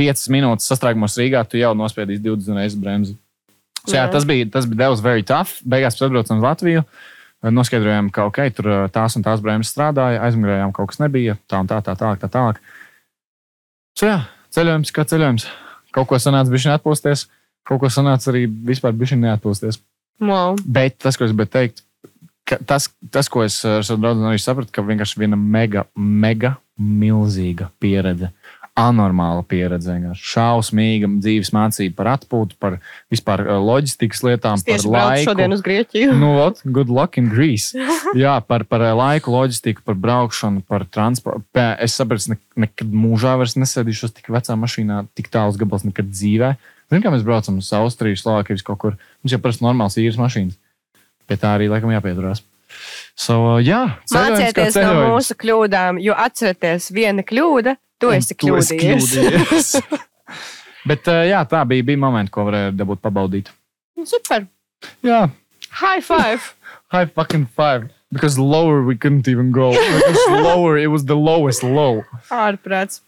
5 0.00 0.24
minūtes 0.34 0.66
sastrēgumos 0.70 1.14
Rīgā, 1.20 1.44
tu 1.46 1.60
jau 1.60 1.74
nospiedīsi 1.78 2.24
20 2.24 2.58
reizes 2.58 2.78
bremzi. 2.80 3.14
So, 3.84 3.94
jā, 3.94 4.06
tas 4.10 4.26
bija, 4.26 4.46
tas 4.50 4.66
bija 4.70 4.86
devs 4.86 5.02
very 5.02 5.24
tough. 5.26 5.60
Beigās 5.66 5.98
atbraucām 5.98 6.40
uz 6.40 6.46
Latviju. 6.46 6.84
Noskaidrojām, 7.42 8.12
ka 8.14 8.28
ok, 8.30 8.38
tur 8.54 8.68
uh, 8.70 8.82
tās 8.94 9.18
un 9.18 9.24
tās 9.26 9.42
bremzes 9.42 9.72
strādāja, 9.74 10.20
aizmigrējām, 10.28 10.70
kaut 10.74 10.92
kas 10.92 11.00
nebija. 11.02 11.34
Tā 11.50 11.58
un 11.62 11.70
tā, 11.70 11.80
tā 11.82 11.96
tālāk. 11.98 12.22
Tā 12.22 12.30
tālāk. 12.30 12.60
So, 13.98 14.06
jā, 14.06 14.20
ceļojums 14.54 14.94
kā 14.94 15.06
ceļojums. 15.10 15.46
Kaut 15.92 16.08
ko 16.10 16.22
sanāca 16.22 16.54
bija 16.54 16.76
atpūsties, 16.78 17.26
kaut 17.68 17.82
ko 17.82 17.90
sanāca 17.92 18.30
arī 18.32 18.46
vispār 18.46 18.94
bija 18.96 19.18
neatpūsties. 19.18 19.82
Wow. 20.22 20.54
Bet 20.62 21.00
tas, 21.02 21.18
ko 21.18 21.26
es 21.26 21.34
gribēju 21.34 21.52
teikt, 21.52 21.82
ka 22.52 22.60
tas, 22.68 22.90
tas, 23.12 23.32
ko 23.32 23.42
es 23.46 23.58
ar 23.66 23.82
savu 23.86 24.04
draugu 24.04 24.28
arī 24.30 24.40
sapratu, 24.42 24.72
ka 24.74 24.84
vienkārši 24.86 25.24
viena 25.24 25.38
mega, 25.40 25.88
mega 25.96 26.56
milzīga 26.78 27.72
pieredze. 27.82 28.30
Anormāla 28.72 29.42
pieredze, 29.44 29.92
šausmīga 30.16 31.10
dzīves 31.20 31.50
mācība 31.52 31.92
par 31.98 32.08
atpūtu, 32.14 32.56
par 32.56 32.78
vispār 33.12 33.42
uh, 33.44 33.58
loģistikas 33.60 34.22
lietām, 34.24 34.56
Es 34.56 34.64
par 34.64 34.86
laiku. 34.94 35.26
šodien 35.28 35.52
uz 35.52 35.60
Grieķiju. 35.66 36.14
Nu, 36.16 36.30
ot, 36.40 36.62
good 36.64 36.88
luck 36.88 37.18
in 37.20 37.28
Greece. 37.28 37.76
Jā, 38.22 38.38
par, 38.48 38.64
par 38.64 38.80
uh, 38.86 38.94
laiku, 38.96 39.34
loģistiku, 39.34 39.84
par 39.84 40.00
braukšanu, 40.00 40.64
par 40.64 40.86
transportu. 40.88 41.44
Es 41.84 41.98
sapratu, 42.00 42.32
ne, 42.32 42.40
nekad 42.64 42.88
mūžā 42.88 43.36
vairs 43.42 43.58
nesēdīšos 43.60 44.16
tik 44.16 44.32
vecā 44.32 44.56
mašīnā, 44.56 45.02
tik 45.20 45.28
tāls 45.28 45.60
gabals 45.60 45.84
nekad 45.84 46.08
dzīvē. 46.08 46.54
Zinām, 46.88 47.04
kā 47.04 47.12
mēs 47.12 47.28
braucam 47.28 47.60
uz 47.60 47.68
Austriju, 47.76 48.16
Slovākiju, 48.24 48.64
kaut 48.64 48.80
kur. 48.80 48.96
Mums 49.20 49.36
jau 49.36 49.42
parasti 49.44 49.68
normāls 49.68 50.00
īres 50.00 50.16
mašīnas. 50.20 50.56
Pie 51.32 51.40
tā 51.40 51.54
arī 51.56 51.70
laikam 51.72 51.92
jāpieturās. 51.94 52.42
So, 53.16 53.38
uh, 53.54 53.58
jā, 53.64 53.82
ceļojums 54.08 54.36
kā 54.36 54.66
Mācieties 54.66 54.76
no 54.84 54.92
mūsu 55.14 55.36
kļūdām, 55.40 56.00
jo 56.04 56.16
atcerieties, 56.16 56.90
viena 56.92 57.24
kļūda, 57.24 57.76
Un 58.02 58.16
esi 58.18 58.34
kļūdījies. 58.36 59.10
kļūdījies. 59.16 59.68
Bet 60.90 61.08
uh, 61.08 61.22
jā, 61.28 61.40
tā 61.48 61.60
bija, 61.70 61.86
bija 61.92 62.00
momenti, 62.02 62.32
ko 62.34 62.44
varēja 62.48 62.72
dabūt 62.76 63.00
pabaudīt. 63.04 63.52
Super! 64.04 64.44
Jā, 65.06 65.28
High 65.80 66.02
five! 66.04 66.54
high 66.92 67.06
fucking 67.06 67.46
five. 67.56 67.88
Because 68.12 68.38
lower 68.38 68.82
we 68.84 68.94
couldn't 68.96 69.26
even 69.28 69.52
go. 69.52 69.70
Because 69.72 70.26
lower, 70.44 70.76
it 70.76 70.88
was 70.88 71.06
the 71.06 71.16
lowest 71.16 71.62
low. 71.62 72.04
Ārprāts. 72.28 73.00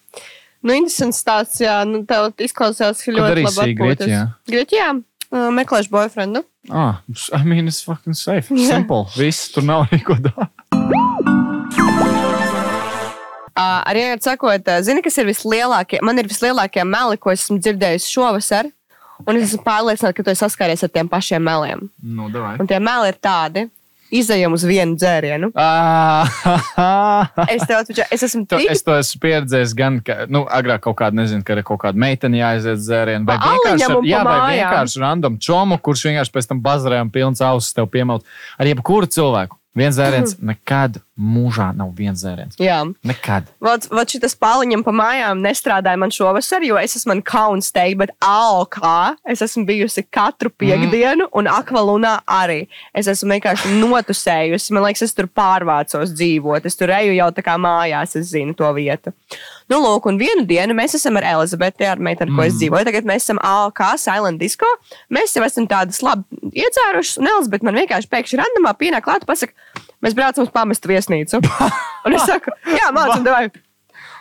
Nu, 0.64 0.72
interesants 0.72 1.18
stāsts, 1.20 1.60
jā. 1.60 1.82
Nu, 1.84 2.06
tev 2.08 2.30
izklausās, 2.40 3.02
ka 3.04 3.12
ļoti 3.12 3.44
labi 3.44 3.74
atpūties. 3.74 4.06
Grieķijā? 4.08 4.22
Grieķijā? 4.48 4.86
Meklēšu 5.34 5.90
boyfriendu. 5.90 6.44
Ah, 6.70 7.02
I 7.34 7.42
mean, 7.42 7.66
it's 7.66 7.82
fucking 7.82 8.14
safe. 8.14 8.54
Jā. 8.54 8.76
Simple. 8.76 9.04
Viss, 9.18 9.50
tur 9.52 9.66
nav 9.66 9.88
neko. 9.90 10.16
Uh, 13.54 13.80
arī 13.86 14.00
ar 14.10 14.22
sakot, 14.22 14.66
uh, 14.66 14.80
zini, 14.82 15.02
kas 15.02 15.18
ir 15.22 15.28
vislielākie, 15.28 16.00
man 16.02 16.18
ir 16.18 16.26
vislielākie 16.30 16.82
meli, 16.86 17.18
ko 17.22 17.30
esmu 17.34 17.60
dzirdējis 17.62 18.08
šovasar. 18.10 18.70
Un 19.22 19.38
es 19.38 19.52
esmu 19.52 19.62
pārliecināta, 19.66 20.14
ka 20.16 20.24
tu 20.26 20.32
esi 20.32 20.42
saskāries 20.42 20.82
ar 20.82 20.90
tiem 20.90 21.10
pašiem 21.10 21.42
meliem. 21.42 21.84
Nu, 22.02 22.26
davai. 22.34 22.56
Un 22.62 22.70
tie 22.70 22.80
meli 22.82 23.12
ir 23.12 23.18
tādi, 23.22 23.68
izējām 24.12 24.54
uz 24.56 24.64
vienu 24.68 24.98
dzērienu. 25.00 25.52
Ah, 26.74 27.28
Es 27.48 27.64
tev 27.66 27.80
atveru, 27.80 28.04
es 28.12 28.22
esmu 28.26 28.44
To, 28.50 28.58
tik 28.58 28.70
es 28.74 28.82
to 28.84 28.94
esmu 28.98 29.20
pieredzējis 29.22 29.74
gan, 29.78 29.98
ka, 30.04 30.24
nu, 30.30 30.44
agrāk 30.50 30.82
kaut 30.86 30.96
kāda, 30.98 31.16
nezinu, 31.18 31.44
ka 31.46 31.56
ir 31.56 31.62
kaut 31.66 31.80
kāda 31.84 32.00
meitene 32.00 32.40
jāaiziet 32.40 32.82
dzērienu, 32.82 33.26
vai 33.28 33.36
Pa 33.40 33.52
vienkārši, 33.54 33.86
ar, 33.88 34.06
jā, 34.08 34.22
vai 34.26 34.38
vienkārši 34.58 35.02
random 35.02 35.38
čomu, 35.42 35.78
kurš 35.82 36.06
vienkārši 36.10 36.34
pēc 36.34 36.50
tam 36.50 36.62
bazarējām 36.64 37.12
pilns 37.14 37.42
ausis 37.44 37.76
tev 37.76 37.88
piemelt. 37.92 38.26
Ar 38.58 38.70
jebkuru 38.70 39.10
cilvēku. 39.10 39.58
Viens 39.74 39.96
dzēriens 39.98 40.36
nekad 40.38 41.00
mūžā 41.14 41.68
nav 41.76 41.92
viens 41.94 42.18
dzēriens. 42.18 42.58
Jā, 42.58 42.80
Nekad. 43.06 43.46
Vot, 43.62 43.86
vot 43.94 44.10
šis 44.10 44.34
pāliņam 44.40 44.82
pa 44.86 44.94
mājām 44.94 45.42
nestrādāja 45.44 46.00
man 46.00 46.12
šovasar, 46.14 46.64
jo 46.66 46.78
es 46.80 46.96
esmu 46.98 47.16
kauns 47.26 47.70
teikt, 47.74 48.00
bet 48.00 48.14
AOK 48.24 48.80
es 49.30 49.42
esmu 49.44 49.64
bijusi 49.68 50.02
katru 50.10 50.50
piekdienu, 50.50 51.28
un 51.38 51.48
akvalunā 51.50 52.16
arī. 52.26 52.64
Es 52.96 53.08
esmu 53.10 53.36
vienkārši 53.36 53.76
notusējusi. 53.78 54.74
Man 54.74 54.86
liekas, 54.88 55.06
es 55.06 55.14
tur 55.14 55.28
pārvācos 55.30 56.14
dzīvot. 56.18 56.66
Es 56.66 56.78
tur 56.78 56.92
eju 56.94 57.14
jau 57.14 57.30
tā 57.34 57.44
kā 57.46 57.54
mājās, 57.60 58.16
es 58.18 58.32
zinu 58.34 58.56
to 58.58 58.70
vietu. 58.76 59.14
Nu, 59.70 59.78
lūk, 59.80 60.10
un 60.10 60.18
vienu 60.20 60.44
dienu 60.48 60.74
mēs 60.76 60.98
esam 60.98 61.16
ar 61.20 61.28
Elizabeti, 61.30 61.86
ar 61.88 62.02
meiteni, 62.02 62.32
ar 62.32 62.36
ko 62.36 62.44
es 62.48 62.58
dzīvoju. 62.58 62.88
Tagad 62.90 63.08
mēs 63.08 63.28
esam 63.28 63.40
AOK 63.40 63.84
Silent 64.02 64.42
Disco. 64.42 64.68
Mēs 65.14 65.36
jau 65.36 65.46
esam 65.46 65.68
tādas 65.70 66.02
labi 66.04 66.42
iedzērušas, 66.64 67.20
un 67.22 67.30
Elizabete 67.30 67.70
man 67.70 67.78
vienkārši 67.80 68.10
pēkšņi 68.12 68.40
randamā 68.42 68.74
pienāk 68.80 69.06
klāt 69.06 69.24
un 69.24 69.30
pasaka, 69.30 69.56
mēs 70.04 70.16
braucam 70.16 70.46
uz 70.46 70.52
pamestu 70.54 70.92
viesnīcu. 70.92 71.40
un 72.06 72.16
es 72.18 72.26
saku, 72.28 72.54
jā, 72.68 72.90
mācām, 72.94 73.24
devai. 73.26 73.48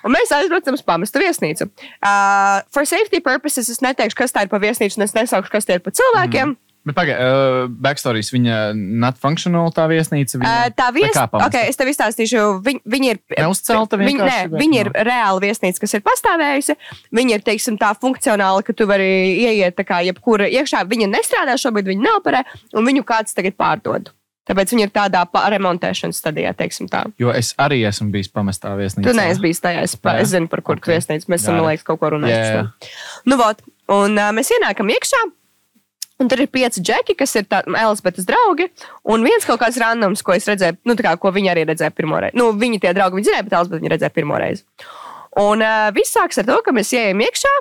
Un 0.04 0.12
mēs 0.12 0.34
aizbraucam 0.36 0.76
uz 0.76 0.84
pamestu 0.84 1.22
viesnīcu. 1.24 1.70
Uh, 2.04 2.60
for 2.74 2.88
safety 2.88 3.22
purposes 3.24 3.70
es 3.72 3.80
neteikšu, 3.84 4.18
kas 4.20 4.36
tā 4.36 4.44
ir 4.44 4.52
pa 4.52 4.60
viesnīcu, 4.64 5.00
un 5.00 5.06
es 5.08 5.16
nesaukšu, 5.16 5.52
kas 5.54 5.68
tie 5.70 5.80
ir 5.80 5.84
pa 5.86 5.94
cilvēkiem. 5.96 6.56
Mm. 6.56 6.60
Bet 6.84 6.98
pagaidi, 6.98 7.24
uh, 7.24 7.70
backstories, 7.80 8.28
viņa 8.34 8.56
not 8.76 9.16
functional 9.16 9.70
tā 9.72 9.86
viesnīca. 9.88 10.36
Viņa, 10.36 10.50
Uh, 10.52 10.72
tā 10.76 10.90
vai 10.90 11.06
viesnīca, 11.06 11.40
okay, 11.46 11.70
es 11.72 11.80
tev 11.80 11.88
izstāstīšu, 11.88 12.42
viņi, 12.66 12.82
viņi 12.84 13.12
ir. 13.14 13.22
Neuzcelta 13.38 14.00
vienkārši, 14.02 14.34
nē, 14.34 14.50
vai- 14.52 14.60
viņi 14.60 14.80
ir 14.82 14.90
no. 14.92 15.06
reāli 15.08 15.46
viesnīca, 15.46 15.80
kas 15.80 15.96
ir 15.96 16.04
pastāvējusi. 16.04 16.76
Viņi 17.16 17.38
ir, 17.38 17.46
teiksim, 17.48 17.78
tā 17.80 17.94
funkcionāli, 17.96 18.66
ka 18.68 18.76
tu 18.76 18.90
vari 18.90 19.08
ieiet 19.46 19.78
tā 19.80 19.88
kā 19.88 20.02
jebkura 20.04 20.50
iekšā. 20.52 20.84
Viņa 20.92 21.08
nestrādā 21.14 21.56
šobrīd, 21.56 21.88
viņa 21.94 22.04
neoperē, 22.10 22.44
un 22.76 22.92
viņu 22.92 23.06
kāds 23.08 23.32
tagad 23.40 23.56
pārdod. 23.56 24.12
Tāpēc 24.44 24.74
viņi 24.74 24.84
ir 24.84 24.92
tādā 24.92 25.22
remontēšanas 25.54 26.18
stadijā, 26.20 26.52
teiksim 26.60 26.90
tā. 26.92 27.06
Jo 27.22 27.32
es 27.32 27.54
arī 27.64 27.80
esmu 27.88 28.10
bijis 28.12 28.28
pamestā 28.34 28.74
viesnīcā. 28.76 29.06
Tu 29.08 29.16
neesi 29.16 29.40
bijis 29.44 29.64
tajā, 29.64 29.86
es, 29.88 29.96
pa, 29.96 30.18
es 30.20 30.34
zinu, 30.34 30.50
par 30.52 30.60
kuru 30.66 30.82
Ok. 30.82 30.84
okay. 30.84 30.98
viesnīcu 30.98 31.32
mēs 31.32 31.46
esam, 31.46 31.62
man 31.62 31.70
liekas, 31.70 31.86
kaut 31.88 32.02
ko 32.02 32.12
runājuši. 32.12 32.90
Nu, 33.32 33.38
vot, 33.40 33.64
un 33.96 34.20
uh, 34.20 34.34
mēs 34.36 34.52
ienākam 34.58 34.92
iekšā. 34.92 35.22
Un 36.22 36.30
tur 36.30 36.44
ir 36.44 36.50
pieci 36.52 36.84
džeki, 36.84 37.16
kas 37.20 37.32
ir 37.40 37.48
Elizabetes 37.50 38.28
draugi. 38.28 38.68
Un 39.10 39.24
viens 39.26 39.48
kaut 39.48 39.62
kāds 39.64 39.80
randoms, 39.82 40.22
ko 40.24 40.36
es 40.36 40.46
redzēju, 40.48 40.78
nu, 40.88 40.96
tā 41.00 41.08
kā, 41.08 41.14
ko 41.20 41.32
viņi 41.34 41.52
arī 41.52 41.64
redzēja 41.68 41.96
pirmo 41.96 42.20
reizi. 42.22 42.38
Nu, 42.40 42.52
viņi 42.60 42.82
tie 42.84 42.92
draugi, 42.96 43.18
viņi 43.18 43.30
zināja, 43.32 43.46
bet 43.48 43.56
Elizabete 43.58 43.82
viņi 43.82 43.94
redzēja 43.96 44.14
pirmo 44.14 44.40
reizi. 44.40 44.68
Un 45.42 45.64
uh, 45.64 45.88
viss 45.96 46.14
sākas 46.14 46.44
ar 46.44 46.52
to, 46.52 46.60
ka 46.68 46.76
mēs 46.76 46.92
ieejam 46.94 47.24
iekšā. 47.26 47.54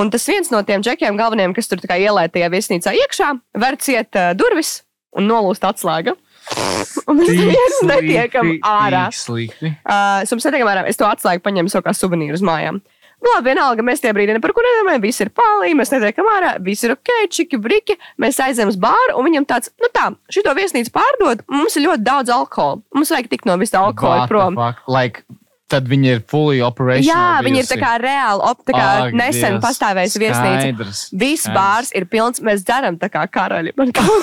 Un 0.00 0.10
tas 0.14 0.24
viens 0.30 0.48
no 0.54 0.62
tiem 0.62 0.82
džekiem, 0.86 1.18
galvenajiem, 1.18 1.54
kas 1.54 1.68
tur 1.68 1.82
ielēja 1.82 2.32
tajā 2.32 2.50
viesnīcā 2.54 2.94
iekšā, 3.02 3.32
var 3.58 3.78
ciet 3.82 4.14
uh, 4.16 4.30
durvis 4.38 4.78
un 5.18 5.28
nolūst 5.30 5.66
atslēga. 5.66 6.16
Un 7.10 7.18
mēs 7.20 7.30
neviens 7.36 7.82
netiekam 7.86 8.54
ārā. 8.66 9.04
Slikti. 9.14 9.74
Uh, 9.84 10.22
Mums 10.26 10.46
netiekam 10.48 10.70
ārā. 10.72 10.86
Es 10.90 10.98
to 10.98 11.06
atslēgu 11.06 11.44
paņēmu 11.44 11.70
savu 11.70 11.86
kā 11.86 11.94
suvenīru 11.94 12.38
uz 12.38 12.44
mājām. 12.46 12.80
Nu, 13.20 13.28
labi, 13.34 13.50
vienalga, 13.50 13.84
mēs 13.84 14.00
brīdi 14.00 14.32
ne 14.32 14.40
par 14.40 14.54
ko 14.56 14.62
nedomājam. 14.64 15.02
Viss 15.04 15.20
ir 15.20 15.28
pāri, 15.36 15.74
mēs 15.76 15.92
netiekam 15.92 16.28
ārā, 16.32 16.54
viss 16.64 16.86
ir 16.86 16.94
ok, 16.94 17.10
čiki, 17.28 17.58
briki. 17.60 17.98
Mēs 18.20 18.40
aizējām 18.40 18.72
uz 18.72 18.78
bāru, 18.80 19.18
un 19.20 19.28
viņam 19.28 19.46
tāds, 19.50 19.74
nu 19.82 19.90
tā, 19.92 20.06
šito 20.32 20.54
viesnīcu 20.56 20.94
pārdod, 20.94 21.44
mums 21.52 21.76
ir 21.76 21.84
ļoti 21.84 22.06
daudz 22.06 22.32
alkohola. 22.32 22.80
Mums 22.96 23.12
vajag 23.12 23.28
tikt 23.28 23.50
no 23.50 23.58
visa 23.60 23.82
alkohola 23.82 24.24
What 24.24 24.32
prom. 24.32 24.56
Like, 24.88 25.26
tad 25.70 25.88
viņi 25.90 26.10
ir 26.14 26.22
fully 26.30 26.60
operational. 26.64 27.08
Jā, 27.08 27.44
viņi 27.46 27.62
ir 27.62 27.68
tā 27.70 27.78
kā 27.80 27.92
reāli, 28.02 28.44
op, 28.50 28.62
tā 28.66 28.74
kā 28.74 28.86
Ak, 29.06 29.16
nesen 29.16 29.56
Dievs, 29.56 29.64
pastāvējusi 29.64 30.22
viesnīca. 30.22 30.88
Viss 31.22 31.50
bārs 31.54 31.92
ir 31.96 32.06
pilns, 32.10 32.42
mēs 32.44 32.64
dzeram 32.66 32.98
tā 33.00 33.10
kā 33.12 33.24
karaļi. 33.30 33.74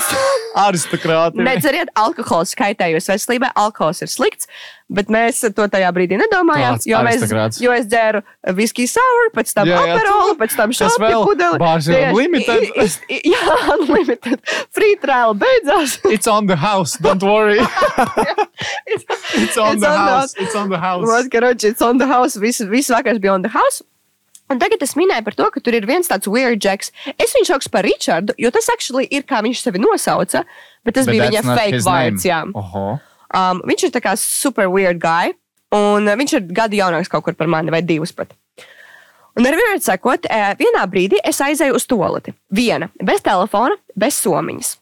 Aristokrāti. 0.67 1.43
Nedzeriet 1.45 1.91
alkoholu, 1.97 2.47
skaitējos 2.49 3.09
veselībai. 3.13 3.51
Alkohols 3.57 4.03
ir 4.05 4.11
slikts, 4.11 4.49
bet 4.89 5.09
mēs 5.11 5.41
to 5.55 5.65
tajā 5.67 5.89
brīdī 5.91 6.15
nedomājām. 6.21 6.77
Tāds 6.77 6.87
Jo, 6.87 7.01
mēs, 7.03 7.23
jo 7.59 7.71
es 7.75 7.85
dzēru 7.91 8.21
viskiju 8.55 8.87
sour, 8.87 9.31
pēc 9.35 9.51
tam 9.53 9.67
aperolu, 9.67 10.37
pēc 10.39 10.55
tam 10.55 10.71
šādu 10.71 11.23
pudeli. 11.27 11.59
Tieši- 11.59 12.13
unlimited. 12.13 12.63
i- 12.63 13.17
i- 13.17 13.21
Jā, 13.33 13.57
unlimited. 13.75 14.39
Free 14.71 14.95
trial 15.03 15.35
beidzās. 15.35 15.97
It's 16.15 16.27
on 16.27 16.47
the 16.47 16.55
house, 16.55 16.95
don't 17.01 17.21
worry. 17.23 17.59
It's, 17.59 19.03
It's 19.43 19.57
on 19.57 19.73
It's 19.75 19.81
the 19.81 19.89
on 19.89 19.93
the 19.95 19.97
house. 19.97 20.07
house. 20.07 20.33
It's 20.37 20.55
on 20.55 20.69
the 20.69 20.79
house. 20.79 21.05
What, 21.05 21.29
karoči, 21.31 21.69
it's 21.75 21.81
on 21.81 21.97
the 21.97 22.07
house. 22.07 22.35
Viss 22.39 22.61
vis 22.61 22.89
vakars 22.89 23.19
bija 23.19 23.33
on 23.33 23.41
the 23.41 23.49
house. 23.49 23.81
Un 24.49 24.59
tagad 24.61 24.79
es 24.81 24.93
minēju 24.95 25.25
par 25.27 25.35
to, 25.35 25.49
ka 25.51 25.59
tur 25.59 25.75
ir 25.75 25.83
viens 25.85 26.07
tāds 26.07 26.23
weird 26.31 26.63
jacks. 26.63 26.93
Es 27.19 27.33
viņu 27.35 27.49
saukšu 27.49 27.67
par 27.73 27.83
Richardu, 27.83 28.31
jo 28.39 28.47
tas 28.55 28.69
actually 28.71 29.03
ir 29.11 29.25
kā 29.27 29.41
viņš 29.43 29.59
sevi 29.65 29.81
nosauca, 29.83 30.45
bet 30.87 30.95
tas 30.95 31.03
But 31.09 31.17
bija 31.17 31.27
viņa 31.27 31.41
fake 31.43 31.81
vārds. 31.83 32.23
Jā. 32.23 32.37
Oho. 32.55 32.85
Um, 33.35 33.61
viņš 33.67 33.87
ir 33.87 33.93
tā 33.95 34.03
kā 34.03 34.15
super 34.19 34.69
weird 34.71 35.01
guy, 35.03 35.33
un 35.75 36.07
uh, 36.07 36.17
viņš 36.19 36.37
ir 36.37 36.49
gadu 36.55 36.79
jaunāks 36.79 37.11
kaut 37.11 37.25
kur 37.27 37.35
par 37.37 37.49
mani, 37.51 37.73
vai 37.73 37.83
divus 37.83 38.15
pat. 38.15 38.35
Un 39.37 39.45
ar 39.45 39.53
vienā 39.53 39.77
sakot, 39.85 40.25
eh, 40.33 40.55
vienā 40.57 40.81
brīdī 40.89 41.19
es 41.23 41.37
aizēju 41.45 41.77
uz 41.77 41.85
toleti. 41.85 42.33
Viena, 42.49 42.89
bez 42.97 43.21
telefona, 43.21 43.77
bez 43.93 44.17
somiņas. 44.23 44.77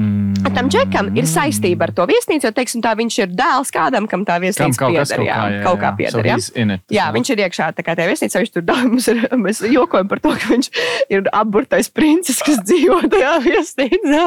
Mm. 0.00 0.54
Tam 0.56 0.68
džekam 0.72 1.10
ir 1.16 1.26
saistība 1.28 1.86
ar 1.86 1.92
to 1.94 2.06
viesnīcu, 2.08 2.48
jo, 2.48 2.52
teiksim, 2.56 2.80
tā 2.82 2.94
viņš 2.96 3.18
ir 3.22 3.34
dēls 3.36 3.70
kādam, 3.72 4.08
kam 4.08 4.24
tā 4.24 4.38
Kam 4.38 4.46
viesnīca 4.46 4.88
kas 4.88 5.12
pieder. 5.12 5.20
kaut 5.20 5.26
Jā, 5.26 5.36
kā, 5.36 5.50
jā, 5.52 5.60
kaut 5.66 5.78
kā 5.78 5.90
jā. 5.90 5.96
pieder. 6.00 6.16
So 6.16 6.24
jā. 6.24 6.62
in 6.62 6.74
it. 6.74 6.82
Jā, 6.90 7.06
viņš 7.14 7.30
ir 7.34 7.42
iekšā 7.44 7.68
tajā 7.76 8.08
viesnīcā. 8.08 8.42
Viņš 8.42 8.52
tur 8.56 8.64
mums 8.88 9.08
ir, 9.12 9.22
mēs 9.44 9.62
jokojam 9.68 10.08
par 10.10 10.22
to, 10.24 10.32
ka 10.34 10.50
viņš 10.50 10.70
ir 11.12 11.28
apburtais 11.30 11.92
princis, 11.92 12.40
kas 12.42 12.58
dzīvo 12.64 13.02
tajā 13.12 13.36
viesnīcā. 13.46 14.24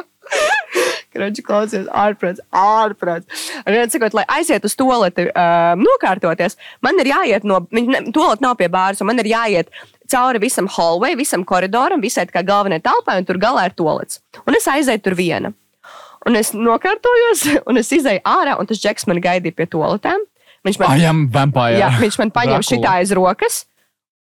Kroči 1.10 1.42
klausies, 1.42 1.88
ārprāts, 1.90 2.42
ārprāts. 2.54 3.46
Vienu 3.66 3.90
sakot, 3.90 4.14
lai 4.14 4.24
aiziet 4.36 4.66
uz 4.66 4.76
toleti, 4.78 5.26
uh, 5.30 5.72
nokārtoties, 5.80 6.54
man 6.86 7.00
ir 7.02 7.10
jāiet 7.10 7.46
no, 7.48 7.62
toaleta 8.14 8.44
nav 8.44 8.54
pie 8.60 8.68
bāras, 8.70 9.02
un 9.02 9.10
man 9.10 9.18
ir 9.22 9.30
jāiet 9.32 9.72
cauri 10.10 10.42
visam 10.42 10.68
hallway, 10.70 11.16
visam 11.18 11.42
koridoram, 11.46 12.02
visai 12.02 12.26
kā 12.30 12.44
galvenajai 12.46 12.84
telpai, 12.86 13.18
un 13.20 13.26
tur 13.26 13.40
galā 13.42 13.66
ir 13.68 13.74
tolets. 13.78 14.22
Un 14.46 14.58
es 14.58 14.68
aizēju 14.70 15.02
tur 15.06 15.18
viena. 15.18 15.52
Un 16.28 16.36
es 16.36 16.52
nokārtojos, 16.54 17.46
un 17.68 17.80
es 17.80 17.90
izēju 17.96 18.22
ārā, 18.28 18.58
un 18.60 18.70
tas 18.70 18.82
džeks 18.82 19.08
man 19.10 19.22
gaidīja 19.24 19.56
pie 19.56 19.66
toaletēm. 19.70 20.26
Viņš 20.66 20.76
man, 20.76 20.92
I 20.92 21.06
am 21.08 21.24
vampire. 21.32 21.78
jā, 21.80 21.88
viņš 22.02 22.18
man 22.20 22.32
paņem 22.36 22.64
šitā 22.68 22.98
aiz 23.00 23.14
rokas. 23.16 23.62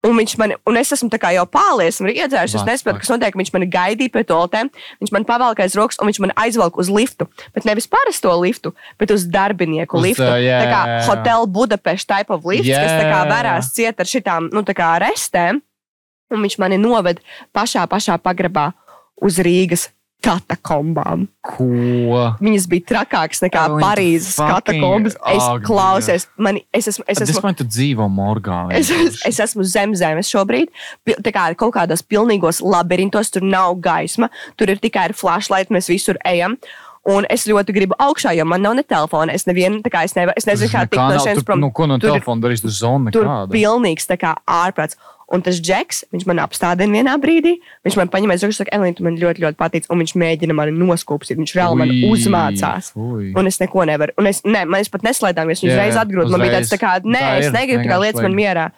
Un, 0.07 0.13
viņš 0.15 0.33
man, 0.39 0.53
un 0.63 0.77
es 0.79 0.93
esmu 0.95 1.09
jau 1.11 1.43
pārlies, 1.51 1.97
un 1.99 2.07
iedzērušies. 2.07 2.53
Es 2.55 2.61
Vats, 2.61 2.69
nesaprotu, 2.69 3.01
kas 3.01 3.09
notiek. 3.11 3.35
Viņš 3.35 3.49
man 3.51 3.65
gaidīja 3.67 4.13
pie 4.13 4.23
toaletēm, 4.29 4.69
viņš 5.03 5.11
man 5.11 5.25
pavalka 5.27 5.65
aiz 5.65 5.75
rokas, 5.75 5.99
un 5.99 6.07
viņš 6.07 6.21
man 6.23 6.31
aizvelk 6.39 6.79
uz 6.79 6.87
liftu. 6.87 7.27
Bet 7.51 7.67
nevis 7.67 7.89
parasto 7.91 8.31
liftu, 8.39 8.71
bet 9.01 9.11
uz 9.11 9.27
darbinieku 9.27 9.99
Uz, 9.99 10.05
liftu. 10.07 10.23
uh, 10.23 10.39
jā, 10.39 10.61
tā 10.63 10.71
kā 10.71 11.01
hotel 11.09 11.49
Budapest 11.51 12.07
type 12.07 12.31
of 12.31 12.47
lifts, 12.47 12.71
Jā, 12.71 12.79
kas 12.79 12.95
tā 12.95 13.11
kā 13.11 13.19
varās 13.27 13.73
ciet 13.75 13.99
ar 13.99 14.07
šitām, 14.07 14.47
nu, 14.55 14.63
tā 14.63 14.77
kā 14.77 14.93
restēm. 15.03 15.59
Un 16.29 16.45
viņš 16.45 16.59
mani 16.61 16.77
noved 16.79 17.19
pašā, 17.51 17.83
pašā 17.89 18.15
pagrabā 18.23 18.69
uz 19.19 19.41
Rīgas 19.43 19.89
katakombām. 20.25 21.27
Ko? 21.45 21.67
Viņas 22.43 22.65
bija 22.71 22.85
trakākas 22.91 23.41
nekā 23.45 23.63
to 23.71 23.77
Parīzes 23.83 24.35
katakombas. 24.39 25.15
Es 25.31 25.45
Oh, 25.45 25.59
klausies, 25.63 26.27
man, 26.37 26.59
es 26.75 26.89
esmu, 26.91 27.05
es 27.07 27.21
Es 27.21 27.29
esmu, 27.29 27.39
esmu 27.39 27.53
tu 27.61 27.67
dzīvo 27.69 28.09
morgā. 28.11 28.59
Es, 28.79 28.91
es, 28.91 29.21
es 29.25 29.39
esmu 29.39 29.63
zem 29.63 29.95
zemes 29.95 30.29
šobrīd. 30.31 30.69
Tā 31.23 31.31
kā 31.35 31.47
kaut 31.59 31.73
kādos 31.77 32.03
pilnīgos 32.03 32.61
labirintos, 32.61 33.31
tur 33.33 33.43
nav 33.47 33.79
gaisma, 33.83 34.29
tur 34.59 34.69
ir 34.69 34.79
tikai 34.83 35.09
flashlight, 35.15 35.71
mēs 35.73 35.89
visur 35.91 36.19
ejam. 36.27 36.57
Un 37.09 37.23
es 37.31 37.45
ļoti 37.47 37.73
gribu 37.73 37.95
augšā, 37.97 38.33
jo 38.35 38.43
man 38.45 38.61
nav 38.61 38.75
ne 38.75 38.83
telefona. 38.83 39.33
Es 39.33 39.47
nevienu, 39.47 39.79
tā 39.81 39.89
kā 39.89 40.03
es, 40.05 40.13
nevar, 40.17 40.35
es 40.37 40.45
nezinu, 40.45 40.69
kā 40.73 40.83
tikt 40.83 40.99
no 40.99 41.15
šejienes 41.23 41.45
prom. 41.47 41.61
Nu, 41.63 41.71
ko 41.73 41.87
no 41.87 41.95
Tur 41.97 42.11
telefona 42.11 42.43
darīs? 42.43 42.61
Tu 42.61 42.69
zoni 42.75 43.13
Tur 43.15 43.23
nekāda. 43.23 43.53
pilnīgs 43.55 44.05
tā 44.11 44.17
kā 44.19 44.35
ārprāts. 44.45 44.99
Un 45.29 45.43
tas 45.45 45.59
džeks, 45.61 46.03
viņš 46.09 46.23
man 46.25 46.39
apstādina 46.41 46.95
vienā 46.97 47.13
brīdī. 47.21 47.55
Viņš 47.85 47.97
man 47.99 48.09
paņem 48.09 48.31
aiz 48.33 48.41
rokas, 48.45 48.57
saka, 48.63 48.73
Elīna, 48.73 48.97
tu 48.97 49.03
man 49.05 49.17
ļoti, 49.21 49.43
ļoti 49.43 49.59
patīc. 49.59 49.85
Un 49.93 50.01
viņš 50.01 50.15
mēģina 50.17 50.55
mani 50.57 50.73
noskūpstīt. 50.73 51.37
Viņš 51.37 51.53
reāli 51.59 51.77
man 51.77 51.91
uzmācās. 52.09 52.91
ui. 52.97 53.31
Un 53.37 53.49
es 53.51 53.59
neko 53.61 53.85
nevaru. 53.85 54.15
Un 54.17 54.29
es, 54.31 54.41
ne, 54.43 54.63
man 54.65 54.81
es 54.81 54.89
pat 54.89 55.05
neslēdzāmies. 55.05 55.61
Viņš 55.61 55.69
uzreiz 55.75 55.99
atgrūda. 56.01 56.33
Man 56.33 56.41
bija 56.41 56.57
tāds, 56.57 56.73
tā 56.73 56.81
kā, 56.81 56.95
nē, 57.05 57.21
Tā 57.21 57.35
es 57.43 57.51
ir, 57.51 57.53
negribu, 57.59 57.83
tā 57.85 57.93
kā 57.93 58.01
lietas 58.01 58.25
man 58.25 58.33
mierā. 58.41 58.71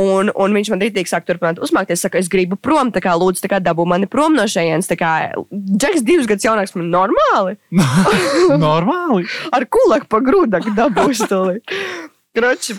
Un, 0.00 0.28
un 0.38 0.52
viņš 0.54 0.68
man 0.70 0.80
rītīgi 0.84 1.10
sāk 1.10 1.24
turpināt 1.26 1.58
uzmākties. 1.60 1.98
Es 1.98 2.04
saku, 2.06 2.20
es 2.22 2.28
gribu 2.30 2.54
prom, 2.56 2.92
tā 2.94 3.02
kā 3.02 3.12
lūdzu, 3.18 3.42
tā 3.42 3.50
kā 3.50 3.58
dabū 3.60 3.84
mani 3.90 4.06
prom 4.08 4.36
no 4.38 4.44
šejienes. 4.48 4.86
Tā 4.86 4.96
kā 4.96 5.14
Džeks 5.50 6.04
divus 6.06 6.28
gadus 6.30 6.46
jaunāks, 6.46 6.76
man 6.78 6.92
normāli. 6.94 7.56
Normāli. 8.64 9.26
Ar 9.52 9.66
kulaku 9.66 10.06
pa 10.08 10.22
grūdaku 10.24 10.72
dabūšu 10.78 11.28
to. 11.30 11.42
Kroči. 12.38 12.78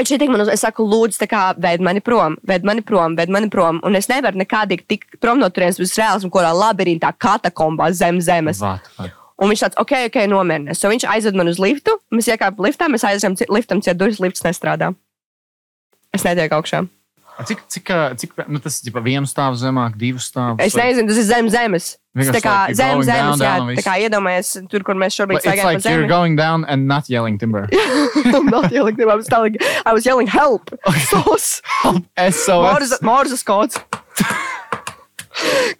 Viņš 0.00 0.10
ir 0.14 0.20
tik 0.22 0.30
man, 0.32 0.40
uz- 0.40 0.48
es 0.48 0.62
saku, 0.64 0.80
lūdzu, 0.88 1.26
kā 1.28 1.40
ved 1.60 1.82
mani 1.84 2.00
prom, 2.00 2.38
ved 2.48 2.64
mani 2.64 2.80
prom, 2.80 3.16
ved 3.18 3.28
mani 3.28 3.50
prom. 3.52 3.82
Un 3.84 3.98
es 3.98 4.08
nevaru 4.08 4.40
nekādīgi 4.40 4.86
tikt 4.88 5.18
prom 5.20 5.38
no 5.42 5.50
turienes 5.52 5.76
uz 5.82 5.92
reāls, 5.98 6.24
kurā 6.32 6.54
labirintā 6.56 7.10
katakombā 7.12 7.90
zem 7.92 8.20
zemes. 8.24 8.62
Vat, 8.64 8.88
vat. 8.96 9.12
Un 9.40 9.48
viņš 9.52 9.60
tāds, 9.66 9.76
ok, 9.80 9.92
ok, 10.08 10.16
nomierinies. 10.28 10.80
So 10.80 10.88
viņš 10.92 11.04
aizved 11.08 11.36
man 11.36 11.48
uz 11.52 11.60
liftu, 11.60 11.94
mēs 12.12 12.28
iekāpām 12.32 12.64
liftā, 12.64 12.88
mēs 12.92 13.04
aizējām 13.08 13.36
liftam, 13.52 13.80
ciet 13.84 13.96
durvis, 14.00 14.20
lifts 14.24 14.42
nestrādā. 14.44 14.94
Es 16.16 16.24
netieku 16.24 16.56
augšā. 16.58 16.82
Cik, 17.46 17.62
cik, 17.68 17.90
cik 18.20 18.36
nu, 18.48 18.60
tas 18.62 18.80
ir 18.84 18.94
vienu 19.04 19.28
stāvu 19.28 19.58
zemāk, 19.60 19.96
divus 20.00 20.28
stāvus? 20.30 20.60
Es 20.64 20.76
nezinu, 20.78 21.08
tas 21.10 21.20
ir 21.20 21.26
zem 21.28 21.50
zemes. 21.52 21.88
Tā 22.18 22.40
kā 22.42 22.54
like 22.66 22.74
zem 22.74 23.02
zemes, 23.06 23.06
down, 23.06 23.38
jā, 23.38 23.50
down 23.56 23.68
un 23.70 23.78
tā 23.78 23.84
kā 23.86 23.96
iedomājies 24.02 24.52
tur, 24.72 24.82
kur 24.86 24.98
mēs 24.98 25.14
šobrīd 25.14 25.44
pa 25.44 25.54
like 25.54 25.84
you're 25.86 26.04
zemi. 26.04 26.08
going 26.10 26.34
down 26.36 26.64
and 26.66 26.88
not 26.90 27.08
yelling 27.08 27.38
timber. 27.38 27.68
I'm 28.34 28.46
not 28.46 28.72
yelling, 28.72 29.00
I 29.00 29.14
was, 29.14 29.26
telling, 29.26 29.56
I 29.86 29.92
was 29.94 30.04
yelling 30.04 30.26
help. 30.26 30.74
Sos. 31.08 31.62
SOS. 32.18 32.98
Morzas 33.00 33.44
kods. 33.46 33.78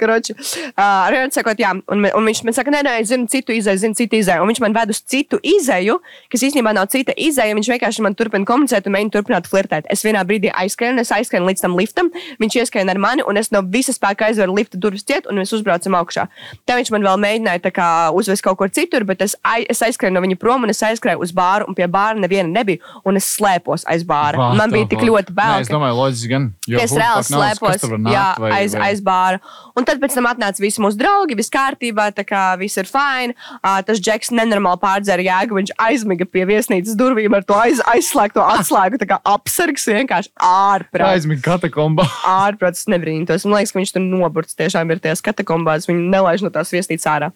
Karoči, 0.01 0.35
uh, 0.35 1.09
vienu 1.13 1.33
sakot, 1.35 1.59
jā, 1.61 1.71
un, 1.93 2.05
un 2.07 2.29
viņš 2.31 2.41
man 2.47 2.57
saka, 2.57 2.73
nē, 2.73 2.81
nē, 2.87 2.95
es 3.03 3.11
zinu 3.13 3.29
citu 3.31 3.53
izēju, 3.57 3.81
zinu 3.85 3.99
citu 3.99 4.17
izēju. 4.21 4.43
Un 4.45 4.51
viņš 4.53 4.61
man 4.65 4.77
ved 4.77 4.93
uz 4.95 5.01
citu 5.05 5.41
izēju, 5.45 5.99
kas 6.33 6.45
īstenībā 6.49 6.73
nav 6.77 6.89
cita 6.93 7.15
izēja. 7.21 7.57
Viņš 7.59 7.71
vienkārši 7.75 8.05
man 8.07 8.17
turpina 8.19 8.49
komunicēt 8.49 8.89
un 8.89 8.95
mēģina 8.97 9.15
turpināt 9.17 9.49
flirtēt. 9.51 9.89
Es 9.93 10.05
vienā 10.07 10.23
brīdī 10.27 10.53
aizskrēju, 10.55 10.99
es 11.03 11.13
aizskrēju 11.17 11.49
līdz 11.51 11.65
tam 11.67 11.77
liftam. 11.79 12.11
Viņš 12.41 12.59
ieskrēja 12.63 12.89
ar 12.95 13.01
mani, 13.03 13.27
un 13.29 13.41
es 13.41 13.51
no 13.55 13.63
visa 13.67 13.93
spēka 13.97 14.31
aizveru 14.31 14.57
lifta 14.57 14.81
durvis 14.81 15.05
ciet, 15.05 15.29
un 15.31 15.41
mēs 15.41 15.53
uzbraucam 15.57 15.99
augšā. 16.01 16.27
Tā 16.67 16.79
viņš 16.81 16.93
man 16.97 17.05
vēl 17.07 17.21
mēģināja 17.27 17.73
kā, 17.75 17.89
uzvest 18.17 18.43
kaut 18.47 18.59
kur 18.61 18.71
citur, 18.73 19.05
bet 19.09 19.23
es, 19.27 19.37
ai, 19.47 19.63
es 19.71 19.83
aizskrēju 19.85 20.15
no 20.17 20.23
viņa 20.25 20.39
prom, 20.41 20.65
un 20.67 20.73
es 20.73 20.81
aizskrēju 20.87 21.21
uz 21.23 21.35
bāru, 21.37 21.69
un 21.71 21.77
pie 21.79 21.87
bāra 21.91 22.17
neviena 22.19 22.49
nebija, 22.51 22.81
un 23.05 23.21
es 23.21 23.29
slēpos 23.37 23.85
aiz 23.91 24.03
bāra. 24.09 24.41
What 24.41 24.57
Man 24.61 24.73
bija 24.75 24.89
tik 24.91 25.05
ļoti 25.07 25.35
bail. 25.37 25.61
Nē, 25.61 25.67
Es 25.67 25.71
domāju, 25.73 25.97
loģiski 26.01 26.31
gan. 26.33 26.49
jo 26.69 26.79
es 26.83 26.93
reāli 26.97 27.25
slēpos 27.29 27.85
var 27.87 27.99
jā, 27.99 28.05
nākt 28.09 28.41
vai- 28.43 28.53
aiz, 28.59 28.75
vai- 28.75 28.89
aiz 28.91 29.01
bāra. 29.05 29.41
Un 29.79 29.87
tad 29.87 30.01
pēc 30.03 30.17
tam 30.17 30.29
atnāca 30.31 30.63
visi 30.63 30.83
mūsu 30.83 30.99
draugi, 30.99 31.37
viss 31.39 31.53
kārtībā, 31.53 32.09
tā 32.17 32.25
kā 32.27 32.43
viss 32.61 32.79
ir 32.81 32.89
fini. 32.91 33.37
Uh, 33.61 33.79
tas 33.87 34.01
džeks 34.03 34.33
nenormāli 34.35 34.81
pārdzēra 34.83 35.25
jēgu. 35.27 35.59
Viņš 35.61 35.75
aizmiga 35.87 36.27
pie 36.27 36.47
viesnīcas 36.49 36.99
durvīm 36.99 37.37
ar 37.39 37.47
to 37.47 37.57
aiz, 37.59 37.83
aizslēgto 37.93 38.45
atslēgu. 38.57 39.01
Tā 39.01 39.11
kā 39.13 39.21
apsargs 39.35 39.87
vienkārši 39.91 40.33
ārprāts. 40.47 41.21
Aizmigt 41.21 41.45
katakombā. 41.47 42.07
Ārprāts 42.45 42.89
nebrīnītos. 42.91 43.47
Man 43.47 43.61
liekas, 43.61 43.75
ka 43.75 43.83
viņš 43.83 43.95
tur 43.97 44.07
noburts 44.07 44.59
tiešām 44.59 44.91
ir 44.91 45.03
tajās 45.05 45.25
katakombās. 45.27 45.89
Viņu 45.91 46.09
nelaiž 46.13 46.47
no 46.47 46.53
tās 46.55 46.73
viesnīcas 46.75 47.09
ārā. 47.11 47.31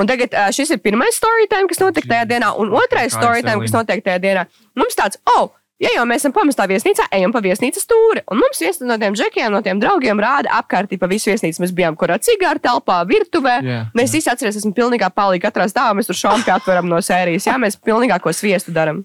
Un 0.00 0.08
tagad 0.08 0.34
uh, 0.36 0.48
šis 0.54 0.72
ir 0.74 0.82
pirmais 0.84 1.16
story 1.16 1.48
time, 1.50 1.68
kas 1.70 1.80
notika 1.82 2.08
tajā 2.14 2.28
dienā, 2.30 2.54
un 2.60 2.72
otrais 2.76 3.12
story 3.12 3.44
time, 3.44 3.60
kas 3.64 3.74
notiek 3.76 4.04
tajā 4.04 4.20
dienā. 4.22 4.46
Mums 4.78 4.96
tāds, 4.96 5.20
oh, 5.28 5.50
ja 5.80 5.92
jau 5.94 6.06
mēs 6.08 6.22
esam 6.22 6.34
pamestā 6.36 6.66
viesnīcā, 6.70 7.06
ejam 7.16 7.32
pa 7.34 7.42
viesnīcas 7.44 7.86
stūri. 7.86 8.22
Un 8.30 8.40
mums 8.42 8.60
viens 8.62 8.80
no 8.84 8.96
tiem 9.00 9.16
džekiem, 9.16 9.50
no 9.54 9.62
tiem 9.64 9.80
draugiem 9.82 10.20
rāda 10.20 10.52
apkārtī 10.60 10.98
pa 11.00 11.08
visu 11.10 11.32
viesnīcu. 11.32 11.62
Mēs 11.64 11.74
bijām 11.76 11.96
kurā 12.00 12.18
cigāru 12.22 12.62
telpā, 12.62 13.00
virtuvē. 13.08 13.56
Jā, 13.66 13.78
mēs 13.96 14.14
visi 14.16 14.30
atceramies, 14.32 14.60
esam 14.60 14.74
pilnīgā 14.76 15.10
palīgi 15.14 15.44
katrā 15.46 15.68
stāvā. 15.70 15.94
Mēs 15.98 16.10
tur 16.10 16.18
šādi 16.18 16.52
atveram 16.52 16.90
no 16.90 17.00
sērijas. 17.04 17.48
Jā, 17.48 17.56
mēs 17.60 17.78
pilnīgāko 17.80 18.34
sviestu 18.36 18.74
darām. 18.76 19.04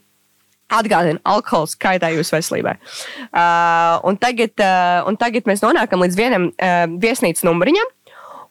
Atgādina, 0.76 1.22
alkohols 1.30 1.76
kaitē 1.78 2.10
jūsu 2.16 2.34
veselībai. 2.40 2.74
Uh, 3.30 4.02
un, 4.10 4.18
tagad, 4.18 4.56
uh, 4.58 5.06
un 5.06 5.18
tagad 5.22 5.46
mēs 5.46 5.62
nonākam 5.62 6.02
līdz 6.02 6.18
vienam 6.18 6.50
uh, 6.50 6.88
viesnīcas 7.02 7.46
numuriņam. 7.46 7.92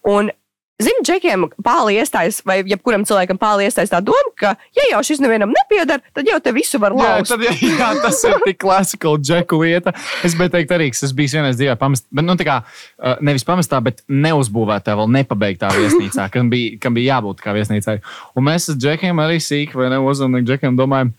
Un, 0.07 0.31
Zinu, 0.75 1.05
džekiem 1.07 1.45
pāri 1.63 1.93
iestājas, 2.01 2.41
vai 2.43 2.57
jebkuram 2.67 3.05
cilvēkam 3.07 3.37
pāri 3.39 3.63
iestājas 3.69 3.93
tā 3.93 4.01
doma, 4.03 4.31
ka, 4.35 4.49
ja 4.75 4.89
jau 4.89 4.97
šis 5.07 5.21
nevienam 5.23 5.53
nepiedara, 5.55 6.03
tad 6.11 6.27
jau 6.27 6.35
te 6.43 6.51
visu 6.51 6.81
var 6.83 6.91
Jā, 6.91 7.05
lauzt. 7.13 7.29
tad, 7.31 7.45
jā, 7.47 7.53
jā, 7.79 7.87
tas 8.03 8.17
ir 8.27 8.41
tik 8.43 8.57
klasika 8.59 9.13
džeku 9.15 9.59
lieta. 9.61 9.93
Es 10.19 10.35
gribēju 10.35 10.51
teikt, 10.57 10.73
arī, 10.75 10.89
ka 10.91 10.99
es 11.07 11.13
biju 11.15 11.31
vienreiz 11.37 11.55
dzīvē 11.55 11.77
pamestā, 11.79 12.09
bet 12.19 12.27
nu, 12.27 12.35
kā 12.49 12.57
uh, 12.65 13.13
nevis 13.23 13.47
pamestā, 13.47 13.79
bet 13.85 14.03
neuzbūvētā, 14.11 14.97
vēl 14.99 15.13
nepabeigtā 15.15 15.69
viesnīcā, 15.77 16.27
kam 16.35 16.51
bija, 16.51 16.75
kam 16.83 16.99
bija 16.99 17.15
jābūt 17.15 17.39
kā 17.45 17.55
viesnīcai. 17.55 17.95
Un 18.35 18.47
mēs 18.49 18.67
ar 18.75 18.79
džekiem 18.83 19.23
arī 19.23 19.39
sīki 19.47 19.79
vai 19.79 19.87
ne 19.95 20.01
uzmanīgi 20.03 20.51
džekiem 20.51 20.75
domājam, 20.75 21.13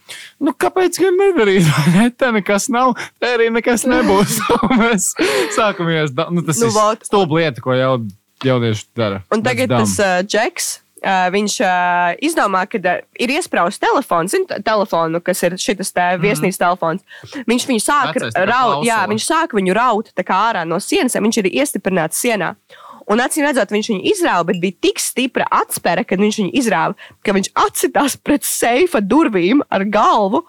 nu 0.45 0.53
kāpēc 0.53 1.01
gan 1.01 1.17
nedarīt? 1.23 1.73
Ne, 1.97 2.11
te 2.13 2.29
nekas 2.35 2.67
nav, 2.69 2.93
te 3.23 3.31
arī 3.39 3.47
nekas 3.55 3.87
nebūs. 3.89 4.37
Mēs 4.77 5.09
sākamies, 5.57 6.13
nu, 6.35 6.45
tas 6.45 6.61
Nu, 6.61 6.69
ir 6.69 7.05
stulba 7.09 7.39
lieta, 7.41 7.63
ko 7.65 7.73
jau, 7.73 7.93
jaunieši 8.47 8.85
dara. 8.97 9.23
Un 9.35 9.43
tagad 9.47 9.73
tas 9.75 9.97
uh, 10.03 10.19
džeks. 10.27 10.81
Uh, 11.07 11.29
viņš 11.31 11.55
uh, 11.61 12.15
izdomā, 12.25 12.63
ka 12.67 12.79
uh, 12.81 13.03
ir 13.21 13.31
iesprāstīts 13.37 13.83
telefons, 13.85 14.33
zinu, 14.33 14.49
telefonu, 14.65 15.21
kas 15.23 15.43
ir 15.45 15.55
šis 15.61 15.93
viesnīcas 16.23 16.59
telefons. 16.59 17.05
Viņš 17.47 17.67
viņu 17.69 17.83
sāk 17.85 18.17
Mhm. 18.17 18.49
Raut, 18.49 18.81
jā, 18.89 19.03
viņš 19.13 19.27
sāk 19.29 19.55
viņu 19.55 19.77
raut 19.77 20.11
ārā 20.17 20.65
no 20.67 20.81
sienas, 20.81 21.15
viņš 21.15 21.39
ir 21.45 21.51
iestiprināts 21.53 22.19
sienā. 22.25 22.55
Un 23.07 23.21
acīm 23.23 23.45
redzot, 23.47 23.71
viņš 23.71 23.93
viņu 23.93 24.03
izrāva, 24.11 24.47
bet 24.49 24.59
bija 24.59 24.75
tik 24.89 24.99
stipra 24.99 25.47
atspēra, 25.53 26.03
kad 26.03 26.19
viņš 26.19 26.41
viņu 26.41 26.53
izrāva, 26.59 26.97
ka 27.23 27.37
viņš 27.37 27.53
atsitās 27.55 28.17
pret 28.19 28.43
seifa 28.43 28.99
durvīm 29.05 29.61
ar 29.71 29.85
galvu 29.85 30.43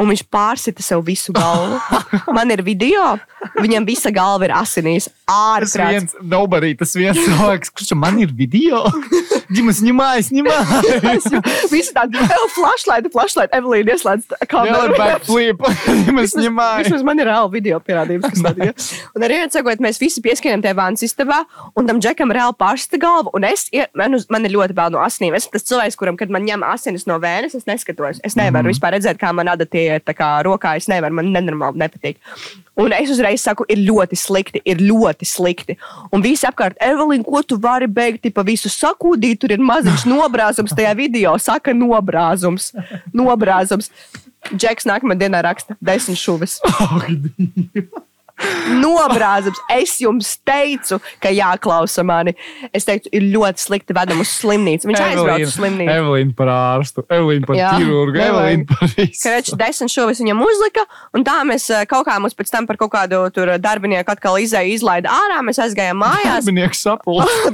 un 0.00 0.10
viņš 0.10 0.24
pārsita 0.32 0.82
sev 0.82 1.04
visu 1.06 1.34
galvu. 1.34 1.78
Man 2.36 2.50
ir 2.50 2.64
video, 2.66 3.14
viņam 3.60 3.86
visa 3.86 4.10
galva 4.14 4.48
ir 4.48 4.54
asinīs. 4.56 5.10
Ārprāts. 5.24 5.72
Tas 5.72 5.92
viens, 5.94 6.14
nobody, 6.20 6.74
tas 6.76 6.90
viens 6.98 7.16
cilvēks, 7.16 7.70
kurš 7.72 7.94
man 7.96 8.18
ir 8.20 8.32
video. 8.36 8.82
Dimas, 9.54 9.78
ņemājas, 9.80 10.26
ņemājas. 10.36 11.28
Visi 11.72 11.94
tādi, 11.96 12.20
oh, 12.20 12.42
flashlight, 12.52 13.08
flashlight, 13.14 13.54
Evelīna 13.56 13.94
ieslēdz 13.94 14.34
kameru. 14.50 14.90
Jā, 14.92 14.98
backflip, 14.98 15.64
Dimas, 16.04 16.34
ņemājas. 16.36 16.90
Vismaz 16.90 17.06
man 17.08 17.22
ir 17.24 17.30
reāli 17.30 17.54
video 17.54 17.78
pierādījums, 17.80 18.28
kas 18.34 18.44
tad 18.44 18.60
ir. 18.66 18.74
Un 19.16 19.24
arī 19.24 19.38
atsakot, 19.46 19.80
mēs 19.84 20.02
visi 20.02 20.20
pieskaņam 20.24 20.66
tajā 20.66 20.76
vānas 20.76 21.06
istabā, 21.08 21.40
un 21.72 21.88
tam 21.88 22.04
džekam 22.04 22.34
reāli 22.34 22.58
pārsita 22.60 23.00
galva, 23.00 23.32
un 23.32 23.48
es, 23.48 23.70
man, 23.96 24.18
uz, 24.20 24.28
man 24.28 24.44
ir 24.44 24.52
ļoti 24.58 24.76
bail 24.76 24.92
no 24.92 25.00
asinīm. 25.06 25.38
Es 25.38 25.46
esmu 25.46 25.56
tas 25.56 25.68
cilvēks, 25.72 25.96
kuram, 26.00 26.20
kad 26.20 26.36
man 26.36 26.44
ņem 26.44 26.68
asinis 26.68 27.08
no 27.08 27.16
vēnes, 27.22 27.56
es 27.56 27.64
neskatos. 27.70 28.20
Es 28.20 28.36
nevaru 28.36 28.60
mm 28.60 28.60
-hmm. 28.60 28.76
vispār 28.76 28.98
redzēt, 28.98 29.20
kā 29.24 29.32
man 29.32 29.48
nada 29.48 29.64
tie 29.64 29.83
neiet 29.84 30.14
kā 30.16 30.30
rokā. 30.46 30.74
Es 30.80 30.88
nevaru, 30.90 31.20
man 31.20 31.30
nenormāli 31.34 31.82
nepatīk. 31.84 32.20
Un 32.80 32.94
es 32.96 33.12
uzreiz 33.14 33.44
saku, 33.44 33.66
ir 33.70 33.84
ļoti 33.86 34.18
slikti, 34.18 34.62
ir 34.66 34.80
ļoti 34.82 35.28
slikti. 35.28 35.76
Un 36.14 36.24
visi 36.24 36.48
apkārt, 36.48 36.78
Evelīna, 36.82 37.26
ko 37.26 37.42
tu 37.46 37.58
vari 37.62 37.86
beigt, 37.86 38.26
pa 38.34 38.42
visu 38.46 38.72
sakūdīt, 38.72 39.42
tur 39.44 39.54
ir 39.54 39.62
maziņš 39.62 40.06
nobrāzums 40.12 40.74
tajā 40.74 40.94
video. 40.98 41.36
Saka, 41.42 41.76
nobrāzums. 41.76 42.72
Nobrāzums. 43.14 43.92
Džeks 44.54 44.84
nākamajā 44.90 45.22
dienā 45.24 45.44
raksta 45.46 45.78
desmit 45.80 46.20
šuvis. 46.20 46.58
Nobrāzums. 48.80 49.60
Es 49.70 49.94
jums 50.02 50.34
teicu, 50.46 50.98
ka 51.22 51.30
jāklausa 51.32 52.02
mani. 52.06 52.34
Es 52.74 52.86
teicu, 52.88 53.10
ir 53.14 53.28
ļoti 53.34 53.62
slikti 53.62 53.94
vedam 53.96 54.22
uz 54.24 54.32
slimnīcu. 54.40 54.88
Viņš 54.90 55.02
aizbrauca 55.04 55.46
uz 55.46 55.54
slimnīcu. 55.54 55.92
Evelīna 55.94 56.34
par 56.38 56.50
ārstu, 56.54 57.04
Evelīna 57.06 57.48
par 57.48 57.60
ķirurgu, 57.60 58.22
Evelīna. 58.24 58.66
Par 58.70 58.90
visu. 58.96 59.20
Kreč, 59.22 59.52
desmit 59.60 59.94
šovis 59.94 60.22
viņam 60.24 60.42
uzlika, 60.44 60.86
un 61.14 61.26
tā 61.26 61.36
mēs 61.46 61.68
eh, 61.70 61.84
kaut 61.90 62.08
kā 62.08 62.16
mums 62.22 62.36
pēc 62.38 62.50
tam 62.54 62.68
par 62.70 62.80
kaut 62.80 62.92
kādu 62.96 63.22
tur 63.34 63.54
darbinieku 63.62 64.14
atkal 64.14 64.40
izēju 64.42 64.74
izlaida 64.78 65.12
ārā. 65.14 65.38
Mēs 65.46 65.62
aizgājām 65.66 66.00
mājās. 66.02 66.42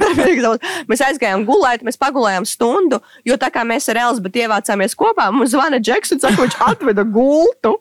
Darbinieks 0.00 0.44
daudz. 0.46 0.72
mēs 0.90 1.04
aizgājām 1.10 1.44
gulēt, 1.48 1.84
mēs 1.86 2.00
pagulējām 2.00 2.48
stundu, 2.48 3.02
jo 3.28 3.36
tā 3.40 3.52
kā 3.52 3.66
mēs 3.68 3.90
ar 3.92 4.00
Elizabeti 4.06 4.46
ievācāmies 4.46 4.96
kopā, 4.98 5.28
mums 5.34 5.52
zvana 5.54 5.82
Džeks 5.82 6.16
un 6.16 6.24
saka, 6.24 6.40
viņš 6.40 6.60
atveda 6.70 7.04
gultu. 7.04 7.76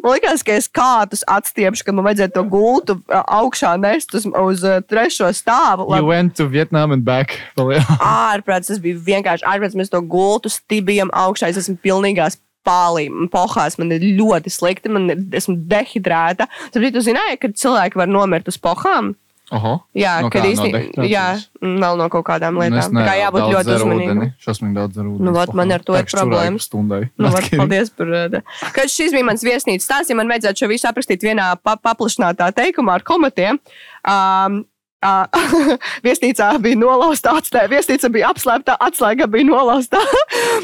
Man 0.00 0.14
liekas, 0.16 0.42
ka 0.46 0.56
es 0.58 0.68
kātus 0.70 1.22
atstiepšu, 1.30 1.86
ka 1.86 1.94
man 1.94 2.06
vajadzēja 2.08 2.34
to 2.34 2.44
gultu 2.50 2.96
augšā 3.10 3.74
nest 3.80 4.14
uz, 4.18 4.26
uz 4.26 4.64
trešo 4.90 5.30
stāvu. 5.36 5.88
lai 5.90 6.00
You 6.02 6.10
went 6.10 6.36
to 6.40 6.46
Vietnam 6.50 6.94
and 6.96 7.04
back. 7.06 7.38
Ārprāts. 8.00 8.70
Tas 8.70 8.82
bija 8.82 8.98
vienkārši 9.10 9.46
ārprāts. 9.46 9.78
Mēs 9.78 9.92
to 9.92 10.02
gultu 10.02 10.52
stibījām 10.52 11.12
augšā. 11.14 11.50
Es 11.50 11.60
esmu 11.62 11.78
pilnīgās 11.84 12.40
pālī, 12.66 13.08
pohās. 13.32 13.78
Man 13.80 13.94
ir 13.96 14.04
ļoti 14.18 14.52
slikti. 14.52 14.92
Man 14.92 15.10
ir, 15.14 15.24
esmu 15.40 15.56
dehidrēta. 15.70 16.48
Sapratu, 16.70 16.94
tu 16.98 17.04
zināji, 17.06 17.40
ka 17.42 17.52
cilvēki 17.62 18.00
var 18.00 18.10
nomirt 18.10 18.50
uz 18.50 18.60
pohām? 18.60 19.14
Oho. 19.50 19.72
Jā, 19.98 20.20
No 20.22 20.30
kad 20.30 20.44
īstenībā. 20.46 21.04
jā, 21.10 21.24
vēl 21.60 21.98
no 21.98 22.06
kaut 22.12 22.24
kādām 22.28 22.54
Nu, 22.54 22.62
lietām. 22.62 22.94
Tā 22.94 23.04
kā 23.08 23.14
jābūt 23.18 23.46
ļoti 23.50 23.74
uzmanīgam. 23.76 24.22
Šausmīgi 24.46 24.74
daudz 24.78 25.00
ūdeni. 25.02 25.26
Nu, 25.26 25.34
vot, 25.34 25.52
man 25.58 25.74
ar 25.74 25.82
to 25.82 25.96
ir 25.98 26.06
problēmas. 26.06 26.68
Stundai. 26.70 27.02
Nu, 27.18 27.32
kidding. 27.34 27.64
paldies 27.64 27.90
par 27.90 28.14
to. 28.30 28.42
Kad 28.76 28.92
šis 28.94 29.12
bija 29.16 29.26
mans 29.26 29.42
viesnīcas 29.42 29.88
stāsts, 29.90 30.10
ja 30.12 30.16
man 30.18 30.30
vajadzētu 30.30 30.64
šo 30.64 30.70
visu 30.70 30.86
aprakstīt 30.90 31.26
vienā 31.26 31.50
pa 31.62 31.74
paplašinātā 31.76 32.52
teikumā 32.54 33.00
ar 33.00 33.02
komatiem. 33.06 33.58
Um, 34.06 34.62
viesnīcā 36.04 36.50
bija 36.60 36.76
nolauzta 36.76 37.32
atslēga, 37.38 37.70
viesnīca 37.72 38.10
bija 38.12 38.30
apslēpta, 38.34 38.76
atslēga 38.84 39.28
bija 39.32 39.48
nolauzta. 39.48 40.00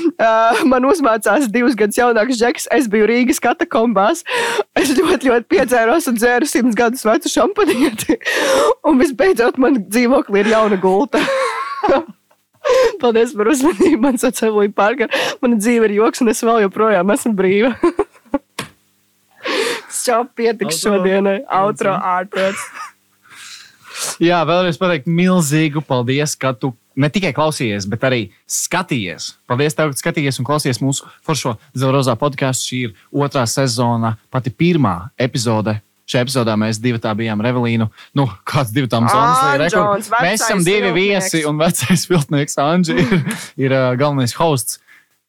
man 0.72 0.84
uzmācās 0.88 1.48
divus 1.52 1.76
gadus 1.78 1.96
jaunāks 1.96 2.40
džeks, 2.40 2.68
es 2.76 2.88
biju 2.92 3.08
Rīgas 3.08 3.40
katakombās. 3.40 4.24
Es 4.76 4.92
ļoti, 4.92 5.30
ļoti 5.30 5.48
piedzēros 5.54 6.10
un 6.10 6.20
dzēru 6.20 6.48
simts 6.48 6.76
gadus 6.76 7.06
vecu 7.08 7.32
šampanieti. 7.32 8.18
un 8.88 9.00
visbeidzot, 9.00 9.56
man 9.62 9.80
dzīvoklī 9.86 10.44
ir 10.44 10.52
jauna 10.52 10.80
gulta. 10.80 11.22
Paldies 13.00 13.32
par 13.36 13.48
uzmanību. 13.52 14.00
Man 14.02 14.18
sauc 14.20 14.42
Evelīna 14.42 14.74
Parker. 14.76 15.12
Mana 15.40 15.56
dzīve 15.60 15.86
ir 15.88 15.96
joks, 16.00 16.20
un 16.24 16.32
es 16.32 16.42
vēl 16.44 16.64
joprojām 16.66 17.14
esmu 17.14 17.32
brīva. 17.38 17.72
Čau, 20.06 20.24
pietiks 20.38 20.82
šodienai. 20.82 21.38
Outro 21.62 21.94
ārprāts. 21.94 22.66
Jā, 24.22 24.40
vēlreiz 24.48 24.78
pateikt 24.80 25.08
milzīgu 25.10 25.82
paldies, 25.86 26.36
ka 26.38 26.52
tu 26.56 26.72
ne 26.96 27.10
tikai 27.12 27.32
klausījies, 27.36 27.86
bet 27.92 28.04
arī 28.08 28.20
skatījies. 28.50 29.34
Paldies, 29.50 29.76
tev, 29.76 29.92
ka 29.92 30.00
skatījies 30.00 30.40
un 30.40 30.48
klausies 30.48 30.80
mūsu 30.80 31.08
foršo 31.26 31.56
Zelrozā 31.76 32.16
podkāstu. 32.20 32.70
Šī 32.70 32.78
ir 32.88 32.94
otrā 33.12 33.44
sezona, 33.50 34.16
pati 34.32 34.52
pirmā 34.54 35.10
epizode. 35.20 35.78
Šajā 36.06 36.22
epizodē 36.22 36.54
mēs 36.54 36.78
divi 36.78 37.00
tā 37.02 37.10
bijām 37.18 37.40
Revelīnu. 37.42 37.88
Nu, 38.14 38.28
kāds 38.46 38.70
divi 38.74 38.86
tam 38.86 39.08
zonas 39.10 39.40
vecais 39.58 40.10
Mēs 40.22 40.44
esam 40.44 40.62
divi 40.62 40.92
viltnieks. 40.94 41.32
viesi 41.34 41.46
un 41.50 41.58
vecais 41.58 42.04
viltnieks 42.06 42.60
Anģi 42.62 42.94
ir, 43.02 43.16
ir 43.66 43.74
uh, 43.74 43.88
galvenais 43.98 44.36
hosts. 44.38 44.78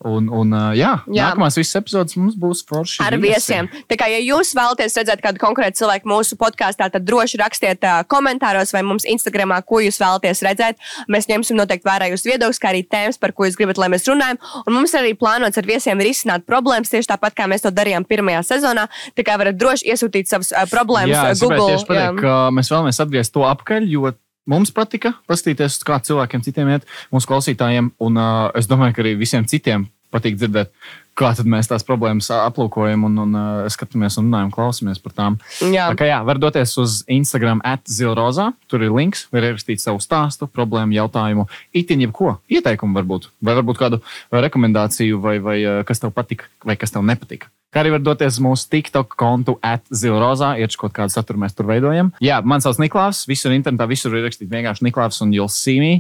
Un, 0.06 0.28
un 0.30 0.52
jā, 0.54 0.74
jā, 0.78 0.90
Jā. 1.10 1.28
nākamās 1.32 1.56
visas 1.58 1.80
epizodes 1.80 2.14
mums 2.20 2.36
būs 2.38 2.60
forši. 2.70 3.00
Ar 3.02 3.16
viesi. 3.18 3.50
viesiem. 3.50 3.70
Tā 3.90 3.98
kā, 3.98 4.06
ja 4.12 4.20
jūs 4.22 4.52
vēlaties 4.54 4.94
redzēt 5.00 5.24
kādu 5.24 5.42
konkrētu 5.42 5.80
cilvēku 5.80 6.12
mūsu 6.12 6.38
podkāstā, 6.38 6.86
tad 6.94 7.02
droši 7.08 7.40
rakstiet 7.42 7.82
uh, 7.82 8.04
komentāros 8.06 8.76
vai 8.76 8.84
mums 8.86 9.08
Instagramā, 9.10 9.58
ko 9.66 9.82
jūs 9.82 9.98
vēlaties 9.98 10.44
redzēt. 10.46 10.78
Mēs 11.10 11.26
ņemsim 11.32 11.58
noteikti 11.58 11.90
vērā 11.90 12.12
jūsu 12.12 12.30
viedokļus, 12.30 12.62
kā 12.62 12.70
arī 12.76 12.84
tēmas, 12.86 13.18
par 13.18 13.34
ko 13.34 13.50
jūs 13.50 13.58
gribat, 13.58 13.82
lai 13.82 13.90
mēs 13.96 14.06
runājam. 14.06 14.38
Un 14.68 14.78
mums 14.78 14.94
arī 15.00 15.16
plānots 15.18 15.58
ar 15.58 15.66
viesiem 15.66 16.06
risināt 16.06 16.46
problēmas, 16.46 16.94
tieši 16.94 17.16
tāpat 17.16 17.34
kā 17.34 17.50
mēs 17.50 17.66
to 17.66 17.74
darījām 17.74 18.06
pirmajā 18.06 18.46
sezonā. 18.54 18.86
Tā 19.18 19.26
kā 19.26 19.40
varat 19.42 19.58
droši 19.58 19.90
iesūtīt 19.96 20.30
savas 20.30 20.54
uh, 20.54 20.70
problēmas 20.70 21.18
Jā, 21.18 21.26
Google. 21.42 21.74
pateikt, 21.90 22.22
ka 22.22 22.38
mēs 22.54 22.70
vēlamies 22.70 23.02
atgriezt 23.02 23.34
to 23.34 23.50
apkaļ, 23.50 23.90
jo 23.90 24.14
mums 24.50 24.74
patika 24.76 25.14
paskatīties, 25.30 25.82
kā 25.88 26.00
cilvēkiem 26.04 26.46
citiem 26.46 26.72
iet, 26.74 26.88
mūsu 27.14 27.30
klausītājiem, 27.30 27.92
un 28.04 28.22
uh, 28.22 28.48
es 28.58 28.70
domāju, 28.70 28.98
ka 28.98 29.06
arī 29.06 29.18
visiem 29.20 29.48
citiem 29.48 29.88
patīk 30.14 30.38
dzirdēt, 30.40 30.72
kā 31.18 31.32
tad 31.36 31.50
mēs 31.50 31.68
tās 31.68 31.84
problēmas 31.86 32.30
aplūkojam 32.32 33.04
un, 33.10 33.18
un 33.26 33.36
uh, 33.36 33.66
skatāmies 33.74 34.20
un 34.22 34.30
runājam, 34.30 34.54
klausamies 34.56 35.02
par 35.04 35.16
tām. 35.18 35.38
Jā. 35.60 35.90
Tā 35.92 35.98
kā 36.00 36.08
jā, 36.08 36.22
var 36.28 36.40
doties 36.42 36.78
uz 36.80 37.02
Instagram, 37.12 37.62
atzilrozā. 37.68 38.52
Tur 38.72 38.86
ir 38.88 38.96
links, 38.96 39.26
var 39.34 39.50
ierakstīt 39.50 39.84
savu 39.84 40.00
stāstu, 40.04 40.48
problēmu, 40.48 40.96
jautājumu, 40.96 41.48
itin 41.76 42.06
jebko, 42.06 42.38
ieteikumu 42.52 43.02
varbūt, 43.02 43.30
vai 43.44 43.58
varbūt 43.60 43.82
kādu 43.82 44.02
rekomendāciju, 44.32 45.20
vai, 45.24 45.38
vai 45.44 45.60
kas 45.88 46.04
tev 46.04 46.16
patika, 46.16 46.48
vai 46.66 46.80
kas 46.80 46.96
tev 46.96 47.06
nepatika. 47.08 47.52
Kā 47.78 47.84
arī 47.84 47.92
var 47.94 48.02
doties 48.02 48.40
uz 48.40 48.42
mūsu 48.42 48.66
TikTok 48.74 49.12
kontu, 49.22 49.54
atzilrozā, 49.62 50.56
iet 50.58 50.74
kaut 50.82 50.96
kādu 50.96 51.14
saturu 51.14 51.44
mēs 51.44 51.54
tur 51.54 51.68
veidojam. 51.70 52.08
Jā, 52.26 52.40
man 52.42 52.64
sauc 52.64 52.80
Niklaus, 52.82 53.20
visur 53.30 53.54
internetā, 53.54 53.86
visur 53.86 54.16
ir 54.18 54.26
rakstīts 54.26 54.50
vienkārši 54.50 54.88
Niklaus 54.88 55.22
un 55.22 55.36
You'll 55.36 55.52
see 55.54 55.78
me. 55.78 55.92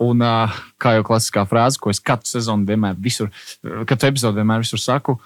Un 0.00 0.24
uh, 0.24 0.54
kā 0.80 0.94
jau 0.96 1.04
klasiskā 1.04 1.44
frāze, 1.44 1.76
ko 1.76 1.92
es 1.92 2.00
katru 2.00 2.30
sezonu 2.30 2.64
vienmēr, 2.64 2.96
visur, 3.04 3.28
katru 3.60 4.08
epizodu 4.08 4.40
vienmēr 4.40 4.64
visur 4.64 4.80
saku. 4.80 5.18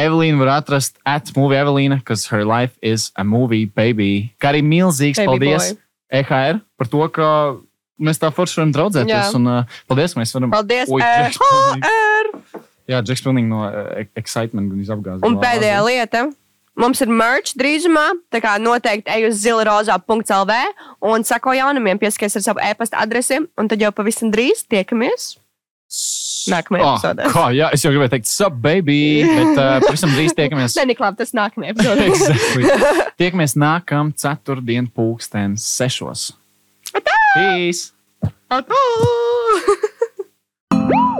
Evelīna 0.00 0.40
var 0.40 0.54
atrast 0.54 0.96
at 1.04 1.28
movie 1.36 1.60
Evelīna, 1.60 2.00
because 2.00 2.32
her 2.32 2.48
life 2.48 2.80
is 2.80 3.10
a 3.20 3.28
movie, 3.28 3.66
baby. 3.68 4.30
Kā 4.40 4.54
arī 4.54 4.64
milzīgs 4.64 5.20
Baby 5.20 5.28
paldies 5.28 5.74
boy. 5.74 5.80
EHR 6.22 6.64
par 6.80 6.88
to, 6.88 7.04
ka 7.12 7.28
mēs 8.00 8.24
tā 8.24 8.32
forši 8.32 8.62
varam 8.62 8.72
draudzēties. 8.80 9.12
Jā. 9.12 9.28
Un 9.36 9.44
uh, 9.58 9.80
paldies, 9.92 10.16
mēs 10.16 10.32
varam. 10.40 10.56
Paldies! 10.56 10.88
Oi, 10.88 11.04
HR! 11.04 12.19
Jā, 12.90 13.00
Džeks 13.06 13.22
pilnīgi 13.22 13.48
no 13.50 13.62
uh, 13.68 14.04
excitement 14.18 14.70
gan 14.72 14.80
izapgāzās. 14.82 15.26
Un 15.28 15.38
pēdējā 15.42 15.80
lieta. 15.86 16.24
Mums 16.80 17.02
ir 17.04 17.10
merch 17.12 17.52
drīzumā, 17.60 18.06
tā 18.32 18.38
kā 18.40 18.54
noteikti 18.62 19.10
ej 19.12 19.26
uz 19.28 19.40
zilarozā.lv 19.42 20.54
un 21.10 21.24
sako 21.28 21.52
jaunumiem, 21.58 21.98
pieskaties 22.00 22.38
ar 22.40 22.44
savu 22.46 22.62
e-pasta 22.64 23.02
adresi, 23.02 23.40
un 23.58 23.68
tad 23.68 23.82
jau 23.82 23.90
pavisam 23.92 24.30
drīz 24.32 24.62
tiekamies. 24.70 25.34
Nākamajā 26.50 26.84
Oh, 26.86 26.94
epizodē. 26.94 27.26
kā, 27.34 27.44
jā, 27.52 27.68
es 27.74 27.82
jau 27.84 27.90
gribēju 27.92 28.12
teikt, 28.14 28.28
sub, 28.30 28.54
baby, 28.62 28.96
bet 29.26 29.58
uh, 29.58 29.82
pavisam 29.84 30.14
drīz 30.14 30.32
tiekamies. 30.38 30.74
Nē, 30.78 30.86
Niklāp, 30.94 31.18
tas 31.18 31.34
nākamajā 31.36 31.74
epizodē. 31.74 32.06
exactly. 32.14 32.62
Tiekamies 33.20 33.58
nākamā 33.60 34.14
ceturtdiena, 34.22 34.88
pulksten 34.94 35.58
sešos. 35.60 36.30
Peace! 37.34 37.90
Atā! 38.50 38.78